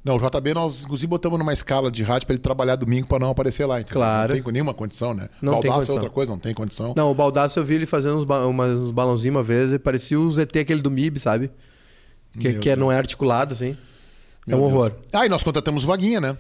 Não, 0.03 0.15
o 0.15 0.19
JB 0.19 0.53
nós 0.55 0.81
inclusive 0.81 1.07
botamos 1.07 1.37
numa 1.37 1.53
escala 1.53 1.91
de 1.91 2.03
rádio 2.03 2.25
para 2.25 2.33
ele 2.33 2.41
trabalhar 2.41 2.75
domingo 2.75 3.07
para 3.07 3.19
não 3.19 3.29
aparecer 3.29 3.65
lá. 3.65 3.83
Claro. 3.83 4.33
Não 4.35 4.41
tem 4.41 4.53
nenhuma 4.53 4.73
condição, 4.73 5.13
né? 5.13 5.29
Não 5.41 5.53
Baldaço 5.53 5.61
tem 5.61 5.71
condição. 5.71 5.93
é 5.93 5.97
outra 5.97 6.09
coisa, 6.09 6.31
não 6.31 6.39
tem 6.39 6.53
condição. 6.53 6.93
Não, 6.97 7.11
o 7.11 7.13
Baldaço 7.13 7.59
eu 7.59 7.63
vi 7.63 7.75
ele 7.75 7.85
fazendo 7.85 8.17
uns, 8.17 8.23
ba 8.23 8.47
uns 8.47 8.91
balãozinhos 8.91 9.35
uma 9.35 9.43
vez 9.43 9.71
e 9.71 9.77
parecia 9.77 10.19
o 10.19 10.31
ZT 10.31 10.59
aquele 10.59 10.81
do 10.81 10.89
MIB, 10.89 11.19
sabe? 11.19 11.51
Que, 12.39 12.53
que 12.53 12.69
é, 12.69 12.75
não 12.75 12.91
é 12.91 12.97
articulado, 12.97 13.53
assim. 13.53 13.77
Meu 14.47 14.57
é 14.57 14.61
um 14.61 14.63
horror. 14.63 14.89
Deus. 14.89 15.01
Ah, 15.13 15.25
e 15.25 15.29
nós 15.29 15.43
contratamos 15.43 15.83
Vaguinha, 15.83 16.19
né? 16.19 16.37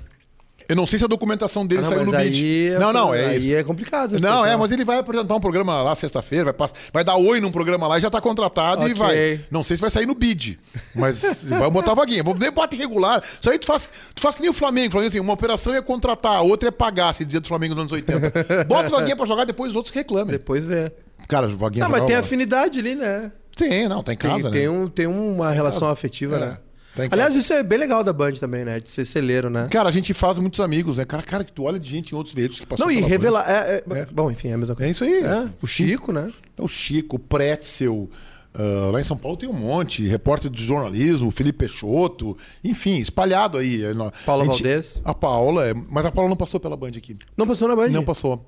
Eu 0.71 0.75
não 0.77 0.87
sei 0.87 0.97
se 0.97 1.03
a 1.03 1.07
documentação 1.07 1.67
dele 1.67 1.81
ah, 1.81 1.83
não, 1.83 1.89
saiu 1.89 2.05
no 2.05 2.17
bid. 2.17 2.67
É 2.69 2.79
não, 2.79 2.93
não, 2.93 3.13
é 3.13 3.25
aí 3.25 3.43
isso. 3.43 3.55
é 3.55 3.61
complicado. 3.61 4.17
Não, 4.21 4.45
é, 4.45 4.55
mas 4.55 4.71
ele 4.71 4.85
vai 4.85 4.99
apresentar 4.99 5.35
um 5.35 5.39
programa 5.41 5.81
lá 5.83 5.93
sexta-feira, 5.93 6.45
vai, 6.45 6.53
passar, 6.53 6.75
vai 6.93 7.03
dar 7.03 7.17
oi 7.17 7.41
num 7.41 7.51
programa 7.51 7.87
lá 7.87 7.97
e 7.97 8.01
já 8.01 8.09
tá 8.09 8.21
contratado 8.21 8.83
okay. 8.83 8.91
e 8.91 8.93
vai. 8.93 9.39
Não 9.51 9.65
sei 9.65 9.75
se 9.75 9.81
vai 9.81 9.91
sair 9.91 10.05
no 10.05 10.15
bid, 10.15 10.57
mas 10.95 11.43
vai 11.59 11.69
botar 11.69 11.93
vaguinha. 11.93 12.23
Nem 12.39 12.49
bota 12.49 12.73
irregular. 12.73 13.21
Isso 13.21 13.49
aí 13.49 13.59
tu 13.59 13.65
faz, 13.65 13.89
tu 14.15 14.21
faz 14.21 14.35
que 14.35 14.41
nem 14.41 14.49
o 14.49 14.53
Flamengo. 14.53 14.87
O 14.87 14.91
Flamengo 14.91 15.09
assim, 15.09 15.19
uma 15.19 15.33
operação 15.33 15.75
é 15.75 15.81
contratar, 15.81 16.37
a 16.37 16.41
outra 16.41 16.69
é 16.69 16.71
pagar, 16.71 17.11
se 17.13 17.25
dizia 17.25 17.41
do 17.41 17.47
Flamengo 17.49 17.75
nos 17.75 17.81
anos 17.81 17.91
80. 17.91 18.63
Bota 18.63 18.91
vaguinha 18.91 19.17
pra 19.17 19.25
jogar, 19.25 19.43
depois 19.43 19.71
os 19.71 19.75
outros 19.75 19.93
reclamem. 19.93 20.31
Depois 20.31 20.63
vê. 20.63 20.89
Cara, 21.27 21.49
vaguinha 21.49 21.83
Não, 21.83 21.91
mas 21.91 22.05
tem 22.05 22.15
afinidade 22.15 22.79
ali, 22.79 22.95
né? 22.95 23.29
Tem, 23.57 23.89
não, 23.89 24.01
tá 24.01 24.13
em 24.13 24.17
casa, 24.17 24.49
tem, 24.49 24.51
né? 24.51 24.51
Tem, 24.51 24.69
um, 24.69 24.87
tem 24.87 25.07
uma 25.07 25.51
relação 25.51 25.89
afetiva, 25.89 26.37
é. 26.37 26.39
né? 26.39 26.57
Tá 26.95 27.07
Aliás, 27.09 27.35
isso 27.35 27.53
é 27.53 27.63
bem 27.63 27.79
legal 27.79 28.03
da 28.03 28.11
Band 28.11 28.33
também, 28.33 28.65
né? 28.65 28.79
De 28.79 28.89
ser 28.89 29.05
celeiro, 29.05 29.49
né? 29.49 29.67
Cara, 29.71 29.87
a 29.87 29.91
gente 29.91 30.13
faz 30.13 30.37
muitos 30.37 30.59
amigos, 30.59 30.97
né? 30.97 31.05
Cara, 31.05 31.23
cara, 31.23 31.43
que 31.43 31.51
tu 31.51 31.63
olha 31.63 31.79
de 31.79 31.89
gente 31.89 32.11
em 32.11 32.15
outros 32.17 32.35
veículos 32.35 32.59
que 32.59 32.65
passou 32.65 32.85
Não, 32.85 32.91
e 32.91 32.99
revelar. 32.99 33.49
É, 33.49 33.83
é, 33.89 33.99
é. 33.99 34.05
Bom, 34.11 34.29
enfim, 34.29 34.49
é 34.49 34.53
a 34.53 34.57
mesma 34.57 34.75
coisa. 34.75 34.89
É 34.89 34.91
isso 34.91 35.03
aí. 35.03 35.23
É, 35.23 35.47
o 35.61 35.67
Chico, 35.67 36.11
né? 36.11 36.31
O 36.57 36.67
Chico, 36.67 37.15
o 37.15 37.19
Pretzel. 37.19 38.09
Uh, 38.53 38.91
lá 38.91 38.99
em 38.99 39.03
São 39.03 39.15
Paulo 39.15 39.37
tem 39.37 39.47
um 39.47 39.53
monte, 39.53 40.05
repórter 40.05 40.51
de 40.51 40.61
jornalismo, 40.61 41.31
Felipe 41.31 41.59
Peixoto, 41.59 42.37
enfim, 42.61 42.97
espalhado 42.97 43.57
aí. 43.57 43.81
Paula 44.25 44.43
a 44.43 44.47
gente, 44.47 44.61
Valdez. 44.61 45.01
A 45.05 45.13
Paula, 45.13 45.69
é, 45.69 45.73
mas 45.73 46.05
a 46.05 46.11
Paula 46.11 46.29
não 46.29 46.35
passou 46.35 46.59
pela 46.59 46.75
Band 46.75 46.89
aqui. 46.89 47.15
Não 47.37 47.47
passou 47.47 47.69
na 47.69 47.77
Band? 47.77 47.87
Não 47.87 48.03
passou. 48.03 48.45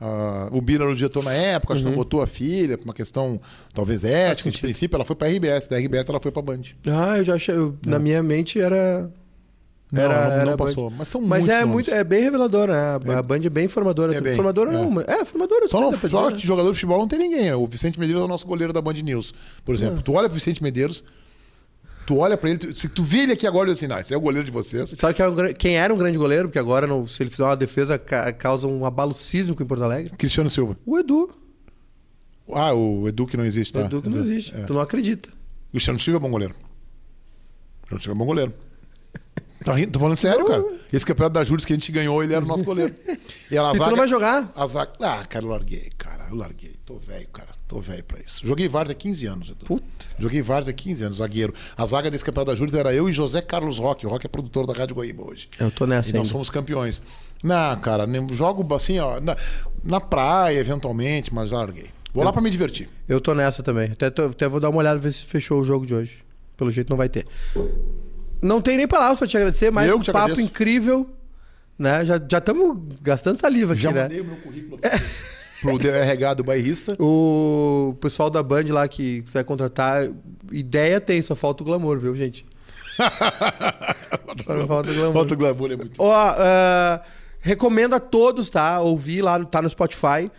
Uh, 0.00 0.56
o 0.56 0.62
Bira 0.62 0.84
era 0.84 0.92
o 0.92 0.96
diretor 0.96 1.22
na 1.22 1.34
época, 1.34 1.74
acho 1.74 1.82
uhum. 1.82 1.90
que 1.90 1.96
não 1.96 2.02
botou 2.02 2.22
a 2.22 2.26
filha, 2.26 2.78
por 2.78 2.84
uma 2.84 2.94
questão 2.94 3.38
talvez 3.74 4.02
ética, 4.02 4.50
de 4.50 4.58
princípio, 4.58 4.96
ela 4.96 5.04
foi 5.04 5.14
pra 5.14 5.28
RBS, 5.28 5.66
da 5.66 5.76
RBS 5.76 6.08
ela 6.08 6.18
foi 6.18 6.32
pra 6.32 6.40
Band. 6.40 6.62
Ah, 6.86 7.18
eu 7.18 7.24
já 7.24 7.34
achei. 7.34 7.54
Eu, 7.54 7.76
na 7.86 7.98
minha 7.98 8.22
mente 8.22 8.58
era. 8.58 9.10
Não, 9.92 10.02
era, 10.02 10.38
não, 10.38 10.52
não 10.52 10.56
passou. 10.56 10.88
Band. 10.88 10.96
Mas 10.96 11.08
são 11.08 11.20
Mas 11.20 11.48
é 11.48 11.60
nomes. 11.60 11.72
muito, 11.74 11.90
é 11.90 12.02
bem 12.02 12.22
reveladora, 12.22 12.72
né? 12.98 13.14
A, 13.14 13.18
é, 13.18 13.22
Band 13.22 13.40
é 13.44 13.50
bem 13.50 13.68
formadora. 13.68 14.14
É 14.14 14.20
bem, 14.22 14.34
formadora 14.34 14.70
é. 14.70 14.72
não, 14.72 15.00
é 15.02 15.24
formadora. 15.24 15.68
Só 15.68 15.80
não, 15.80 15.92
só 15.92 16.30
de 16.30 16.46
jogador 16.46 16.70
de 16.70 16.76
futebol 16.76 16.98
não 16.98 17.08
tem 17.08 17.18
ninguém. 17.18 17.52
O 17.52 17.66
Vicente 17.66 18.00
Medeiros 18.00 18.22
é 18.22 18.24
o 18.24 18.28
nosso 18.28 18.46
goleiro 18.46 18.72
da 18.72 18.80
Band 18.80 18.94
News, 18.94 19.34
por 19.66 19.74
exemplo. 19.74 20.00
Tu 20.00 20.12
olha 20.14 20.30
pro 20.30 20.38
Vicente 20.38 20.62
Medeiros, 20.62 21.04
Tu 22.10 22.16
olha 22.18 22.36
pra 22.36 22.50
ele, 22.50 22.58
tu- 22.58 22.74
se 22.74 22.88
tu 22.88 23.04
vê 23.04 23.18
ele 23.18 23.32
aqui 23.34 23.46
agora, 23.46 23.68
eu 23.68 23.72
assim, 23.72 23.86
não, 23.86 23.96
esse 23.96 24.12
é 24.12 24.16
o 24.16 24.20
goleiro 24.20 24.44
de 24.44 24.50
vocês. 24.50 24.92
Sabe 24.98 25.14
que 25.14 25.22
é 25.22 25.28
um 25.28 25.52
quem 25.56 25.76
era 25.76 25.94
um 25.94 25.96
grande 25.96 26.18
goleiro, 26.18 26.48
porque 26.48 26.58
agora, 26.58 26.84
não- 26.84 27.06
se 27.06 27.22
ele 27.22 27.30
fizer 27.30 27.44
uma 27.44 27.56
defesa, 27.56 27.96
ca- 28.00 28.32
causa 28.32 28.66
um 28.66 28.84
abalo 28.84 29.12
sísmico 29.14 29.62
em 29.62 29.66
Porto 29.66 29.84
Alegre? 29.84 30.10
Cristiano 30.18 30.50
Silva. 30.50 30.76
O 30.84 30.98
Edu. 30.98 31.30
Ah, 32.52 32.72
o 32.74 33.06
Edu 33.06 33.28
que 33.28 33.36
não 33.36 33.44
existe, 33.44 33.70
O 33.76 33.78
tá? 33.78 33.86
Edu 33.86 34.02
que 34.02 34.08
não 34.08 34.18
existe. 34.18 34.52
É. 34.56 34.64
Tu 34.64 34.74
não 34.74 34.80
acredita. 34.80 35.28
Cristiano 35.70 36.00
Silva 36.00 36.16
é 36.18 36.20
bom 36.20 36.30
goleiro. 36.32 36.52
Cristiano 37.86 38.00
Silva 38.02 38.16
é 38.16 38.18
bom 38.18 38.26
goleiro. 38.26 38.54
Tá 39.64 39.74
rindo? 39.74 39.92
Tô 39.92 40.00
falando 40.00 40.16
sério, 40.16 40.44
cara. 40.46 40.64
Esse 40.92 41.06
campeonato 41.06 41.34
da 41.34 41.44
Júris 41.44 41.64
que 41.64 41.72
a 41.72 41.76
gente 41.76 41.92
ganhou, 41.92 42.24
ele 42.24 42.34
era 42.34 42.44
o 42.44 42.48
nosso 42.48 42.64
goleiro. 42.64 42.92
E, 43.48 43.54
a 43.56 43.70
E 43.70 43.78
tu 43.78 43.86
não 43.88 43.94
vai 43.96 44.08
jogar? 44.08 44.50
A 44.56 44.66
zaga... 44.66 44.90
Ah, 45.00 45.24
cara, 45.28 45.44
eu 45.44 45.48
larguei, 45.50 45.90
cara. 45.96 46.26
Eu 46.28 46.34
larguei. 46.34 46.74
Tô 46.84 46.96
velho, 46.98 47.28
cara. 47.28 47.59
Tô 47.70 47.80
velho 47.80 48.02
pra 48.02 48.18
isso. 48.18 48.44
Joguei 48.44 48.68
Várzea 48.68 48.92
há 48.92 48.96
15 48.96 49.26
anos, 49.28 49.48
Edu. 49.50 49.64
Puta. 49.64 49.84
Joguei 50.18 50.42
Várzea 50.42 50.72
há 50.72 50.74
15 50.74 51.04
anos, 51.04 51.18
zagueiro. 51.18 51.54
A 51.76 51.86
zaga 51.86 52.10
desse 52.10 52.24
campeonato 52.24 52.50
da 52.50 52.56
Júris 52.56 52.74
era 52.74 52.92
eu 52.92 53.08
e 53.08 53.12
José 53.12 53.40
Carlos 53.40 53.78
Roque. 53.78 54.04
O 54.04 54.10
Roque 54.10 54.26
é 54.26 54.28
produtor 54.28 54.66
da 54.66 54.72
Rádio 54.72 54.96
Goiaba 54.96 55.22
hoje. 55.30 55.48
Eu 55.56 55.70
tô 55.70 55.86
nessa 55.86 56.10
E 56.10 56.12
nós 56.14 56.22
ainda. 56.22 56.32
fomos 56.32 56.50
campeões. 56.50 57.00
Não, 57.44 57.78
cara, 57.78 58.08
nem- 58.08 58.28
jogo 58.30 58.74
assim, 58.74 58.98
ó, 58.98 59.20
na, 59.20 59.36
na 59.84 60.00
praia, 60.00 60.58
eventualmente, 60.58 61.32
mas 61.32 61.52
larguei. 61.52 61.90
Vou 62.12 62.24
lá 62.24 62.32
pra 62.32 62.42
me 62.42 62.50
divertir. 62.50 62.88
Eu 63.08 63.20
tô 63.20 63.34
nessa 63.36 63.62
também. 63.62 63.92
Até, 63.92 64.10
tô- 64.10 64.24
até 64.26 64.48
vou 64.48 64.58
dar 64.58 64.68
uma 64.68 64.78
olhada 64.80 64.98
ver 64.98 65.12
se 65.12 65.22
fechou 65.22 65.60
o 65.60 65.64
jogo 65.64 65.86
de 65.86 65.94
hoje. 65.94 66.24
Pelo 66.56 66.72
jeito 66.72 66.90
não 66.90 66.96
vai 66.96 67.08
ter. 67.08 67.24
Não 68.42 68.60
tem 68.60 68.76
nem 68.76 68.88
palavras 68.88 69.16
pra 69.18 69.28
te 69.28 69.36
agradecer, 69.36 69.70
mas 69.70 69.88
Eu 69.88 69.96
um 69.98 70.00
te 70.00 70.06
papo 70.10 70.24
agradeço. 70.24 70.40
incrível. 70.48 71.08
Né? 71.78 72.04
Já 72.04 72.16
estamos 72.16 72.78
gastando 73.00 73.38
saliva 73.38 73.74
aqui, 73.74 73.82
Já 73.82 73.92
né? 73.92 74.02
mandei 74.02 74.20
o 74.20 74.24
meu 74.24 74.36
currículo 74.38 74.80
pro 75.60 75.78
DRH 75.78 76.34
do 76.34 76.44
bairrista. 76.44 76.96
O 76.98 77.96
pessoal 78.00 78.30
da 78.30 78.42
Band 78.42 78.64
lá 78.68 78.88
que 78.88 79.22
você 79.24 79.34
vai 79.34 79.44
contratar, 79.44 80.08
ideia 80.50 81.00
tem, 81.00 81.22
só 81.22 81.34
falta 81.34 81.62
o 81.62 81.66
glamour, 81.66 81.98
viu, 81.98 82.14
gente? 82.16 82.46
Só 84.40 84.66
falta 84.66 84.90
o 84.90 84.94
glamour. 84.94 85.12
Falta 85.12 85.34
o 85.34 85.36
glamour, 85.36 85.72
é 85.72 85.76
muito. 85.76 86.02
Ó, 86.02 86.12
ah, 86.14 87.00
recomendo 87.40 87.94
a 87.94 88.00
todos, 88.00 88.50
tá? 88.50 88.80
Ouvir 88.80 89.22
lá, 89.22 89.42
tá 89.44 89.62
no 89.62 89.68
Spotify. 89.70 90.30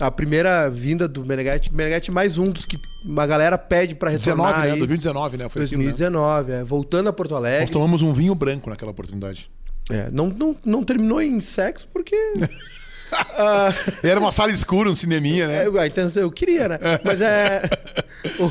A 0.00 0.10
primeira 0.10 0.70
vinda 0.70 1.08
do 1.08 1.24
Meneghetti. 1.24 1.74
Meneghetti 1.74 2.10
é 2.10 2.12
mais 2.12 2.38
um 2.38 2.44
dos 2.44 2.64
que 2.64 2.76
uma 3.04 3.26
galera 3.26 3.58
pede 3.58 3.96
pra 3.96 4.10
retornar 4.10 4.46
19, 4.46 4.66
né? 4.66 4.72
aí. 4.72 4.78
2019, 4.78 5.36
né? 5.36 5.48
Foi 5.48 5.64
aquilo, 5.64 5.82
né? 5.82 5.88
2019, 5.88 6.52
é. 6.52 6.64
Voltando 6.64 7.08
a 7.08 7.12
Porto 7.12 7.32
Nós 7.32 7.40
Alegre. 7.40 7.72
tomamos 7.72 8.00
um 8.00 8.12
vinho 8.12 8.34
branco 8.34 8.70
naquela 8.70 8.92
oportunidade. 8.92 9.50
É, 9.90 10.08
não, 10.12 10.28
não, 10.28 10.56
não 10.64 10.84
terminou 10.84 11.20
em 11.20 11.40
sexo 11.40 11.88
porque... 11.92 12.16
ah, 13.12 13.72
Era 14.02 14.18
uma 14.20 14.30
sala 14.32 14.52
escura, 14.52 14.90
um 14.90 14.94
cineminha, 14.94 15.46
né? 15.46 15.64
É, 15.64 15.86
intenção 15.86 16.22
eu 16.22 16.30
queria, 16.30 16.68
né? 16.68 16.78
Mas 17.04 17.20
é. 17.20 17.62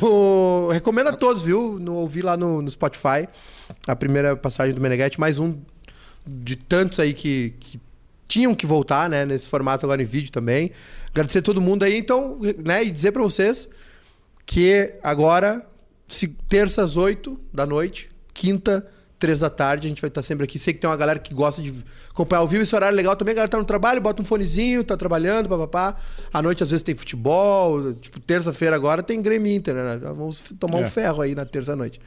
o- 0.01 0.69
recomendo 0.71 1.07
a 1.09 1.13
todos, 1.13 1.41
viu? 1.41 1.77
No, 1.79 1.95
ouvir 1.95 2.23
lá 2.23 2.35
no, 2.37 2.61
no 2.61 2.69
Spotify 2.69 3.27
a 3.87 3.95
primeira 3.95 4.35
passagem 4.35 4.73
do 4.73 4.81
Meneghetti, 4.81 5.19
mais 5.19 5.39
um 5.39 5.55
de 6.25 6.55
tantos 6.55 6.99
aí 6.99 7.13
que, 7.13 7.53
que 7.59 7.79
tinham 8.27 8.53
que 8.55 8.65
voltar, 8.65 9.09
né? 9.09 9.25
Nesse 9.25 9.47
formato 9.47 9.85
agora 9.85 10.01
em 10.01 10.05
vídeo 10.05 10.31
também. 10.31 10.71
Agradecer 11.09 11.39
a 11.39 11.41
todo 11.41 11.61
mundo 11.61 11.83
aí, 11.83 11.97
então, 11.97 12.39
né? 12.63 12.83
E 12.83 12.91
dizer 12.91 13.11
pra 13.11 13.23
vocês 13.23 13.67
que 14.45 14.93
agora, 15.03 15.65
se, 16.07 16.27
terça 16.49 16.81
às 16.81 16.95
8 16.97 17.39
da 17.53 17.65
noite, 17.65 18.09
quinta, 18.33 18.85
três 19.19 19.39
da 19.39 19.49
tarde, 19.49 19.87
a 19.87 19.89
gente 19.89 20.01
vai 20.01 20.09
estar 20.09 20.21
sempre 20.21 20.43
aqui. 20.43 20.59
Sei 20.59 20.73
que 20.73 20.79
tem 20.79 20.89
uma 20.89 20.95
galera 20.95 21.17
que 21.19 21.33
gosta 21.33 21.61
de 21.61 21.73
acompanhar 22.09 22.41
ao 22.41 22.47
vivo, 22.47 22.63
esse 22.63 22.75
horário 22.75 22.93
é 22.93 22.97
legal 22.97 23.15
também. 23.15 23.31
A 23.31 23.35
galera 23.35 23.49
tá 23.49 23.57
no 23.57 23.65
trabalho, 23.65 23.99
bota 24.01 24.21
um 24.21 24.25
fonezinho, 24.25 24.83
tá 24.83 24.95
trabalhando, 24.95 25.49
papapá. 25.49 25.95
À 26.31 26.41
noite, 26.41 26.61
às 26.63 26.69
vezes, 26.69 26.83
tem 26.83 26.95
futebol. 26.95 27.93
Tipo, 27.93 28.19
terça-feira 28.19 28.75
agora 28.75 29.01
tem 29.01 29.21
Grêmio 29.21 29.51
Inter, 29.51 29.75
né? 29.75 29.97
Vamos 30.15 30.41
tomar 30.59 30.81
É. 30.81 30.85
um 30.85 30.89
ferro 30.89 31.21
aí 31.21 31.33
na 31.33 31.45
terça-noite. 31.45 31.99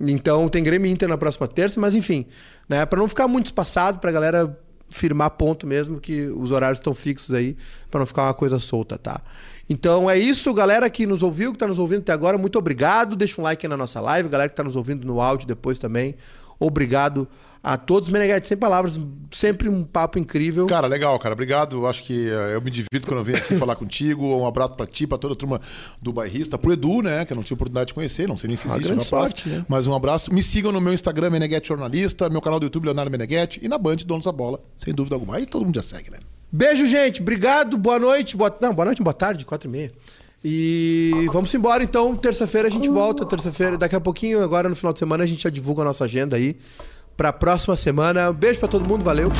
Então, 0.00 0.48
tem 0.48 0.62
Grêmio 0.62 0.90
Inter 0.90 1.08
na 1.08 1.16
próxima 1.18 1.46
terça, 1.46 1.80
mas 1.80 1.94
enfim, 1.94 2.26
né? 2.68 2.84
Pra 2.86 2.98
não 2.98 3.08
ficar 3.08 3.28
muito 3.28 3.46
espaçado, 3.46 3.98
pra 3.98 4.10
galera 4.10 4.58
firmar 4.90 5.30
ponto 5.30 5.66
mesmo, 5.66 6.00
que 6.00 6.26
os 6.28 6.50
horários 6.52 6.78
estão 6.78 6.94
fixos 6.94 7.34
aí, 7.34 7.56
pra 7.90 7.98
não 8.00 8.06
ficar 8.06 8.24
uma 8.24 8.34
coisa 8.34 8.58
solta, 8.58 8.96
tá? 8.98 9.20
Então 9.68 10.10
é 10.10 10.18
isso, 10.18 10.52
galera 10.52 10.88
que 10.90 11.06
nos 11.06 11.22
ouviu, 11.22 11.52
que 11.52 11.58
tá 11.58 11.66
nos 11.66 11.78
ouvindo 11.78 12.00
até 12.00 12.12
agora, 12.12 12.36
muito 12.36 12.58
obrigado. 12.58 13.16
Deixa 13.16 13.40
um 13.40 13.44
like 13.44 13.64
aí 13.64 13.70
na 13.70 13.76
nossa 13.76 14.00
live, 14.00 14.28
galera 14.28 14.50
que 14.50 14.54
tá 14.54 14.62
nos 14.62 14.76
ouvindo 14.76 15.06
no 15.06 15.20
áudio 15.20 15.48
depois 15.48 15.78
também. 15.78 16.14
Obrigado 16.58 17.28
a 17.62 17.78
todos. 17.78 18.10
Meneghete, 18.10 18.46
sem 18.46 18.56
palavras, 18.56 19.00
sempre 19.30 19.68
um 19.68 19.82
papo 19.82 20.18
incrível. 20.18 20.66
Cara, 20.66 20.86
legal, 20.86 21.18
cara. 21.18 21.32
Obrigado. 21.32 21.86
Acho 21.86 22.02
que 22.02 22.28
eh, 22.28 22.54
eu 22.54 22.60
me 22.60 22.70
divirto 22.70 23.06
quando 23.06 23.18
eu 23.20 23.24
venho 23.24 23.38
aqui 23.38 23.56
falar 23.58 23.74
contigo. 23.74 24.36
Um 24.36 24.46
abraço 24.46 24.74
pra 24.74 24.86
ti, 24.86 25.06
pra 25.06 25.16
toda 25.16 25.32
a 25.32 25.36
turma 25.36 25.60
do 26.00 26.12
bairrista, 26.12 26.58
pro 26.58 26.72
Edu, 26.72 27.00
né? 27.02 27.24
Que 27.24 27.32
eu 27.32 27.36
não 27.36 27.42
tive 27.42 27.54
oportunidade 27.54 27.88
de 27.88 27.94
conhecer, 27.94 28.28
não 28.28 28.36
sei 28.36 28.48
nem 28.48 28.56
se 28.56 28.66
Uma 28.66 28.76
existe 28.76 28.90
rapaz. 28.90 29.08
sorte, 29.08 29.48
né? 29.48 29.64
Mas 29.68 29.86
um 29.86 29.94
abraço. 29.94 30.32
Me 30.32 30.42
sigam 30.42 30.70
no 30.70 30.80
meu 30.80 30.92
Instagram, 30.92 31.30
Meneghete 31.30 31.68
Jornalista, 31.68 32.28
meu 32.28 32.42
canal 32.42 32.60
do 32.60 32.64
YouTube, 32.64 32.84
Leonardo 32.84 33.10
Meneghete, 33.10 33.60
e 33.62 33.68
na 33.68 33.78
Band, 33.78 33.96
Donos 34.06 34.26
da 34.26 34.32
Bola, 34.32 34.60
sem 34.76 34.92
dúvida 34.92 35.16
alguma. 35.16 35.36
Aí 35.36 35.46
todo 35.46 35.64
mundo 35.64 35.74
já 35.76 35.82
segue, 35.82 36.10
né? 36.10 36.18
Beijo, 36.52 36.86
gente. 36.86 37.20
Obrigado. 37.20 37.76
Boa 37.76 37.98
noite. 37.98 38.36
Boa... 38.36 38.54
Não, 38.60 38.72
boa 38.74 38.84
noite, 38.84 39.02
boa 39.02 39.14
tarde, 39.14 39.44
quatro 39.44 39.68
e 39.68 39.72
meia. 39.72 39.92
E 40.44 41.26
vamos 41.32 41.54
embora, 41.54 41.82
então. 41.82 42.14
Terça-feira 42.14 42.68
a 42.68 42.70
gente 42.70 42.88
volta. 42.88 43.24
Terça-feira, 43.24 43.78
daqui 43.78 43.96
a 43.96 44.00
pouquinho, 44.00 44.42
agora 44.44 44.68
no 44.68 44.76
final 44.76 44.92
de 44.92 44.98
semana, 44.98 45.24
a 45.24 45.26
gente 45.26 45.42
já 45.42 45.50
divulga 45.50 45.82
a 45.82 45.84
nossa 45.86 46.04
agenda 46.04 46.36
aí 46.36 46.56
pra 47.16 47.32
próxima 47.32 47.74
semana. 47.76 48.30
Um 48.30 48.34
beijo 48.34 48.58
pra 48.58 48.68
todo 48.68 48.86
mundo. 48.86 49.02
Valeu. 49.02 49.30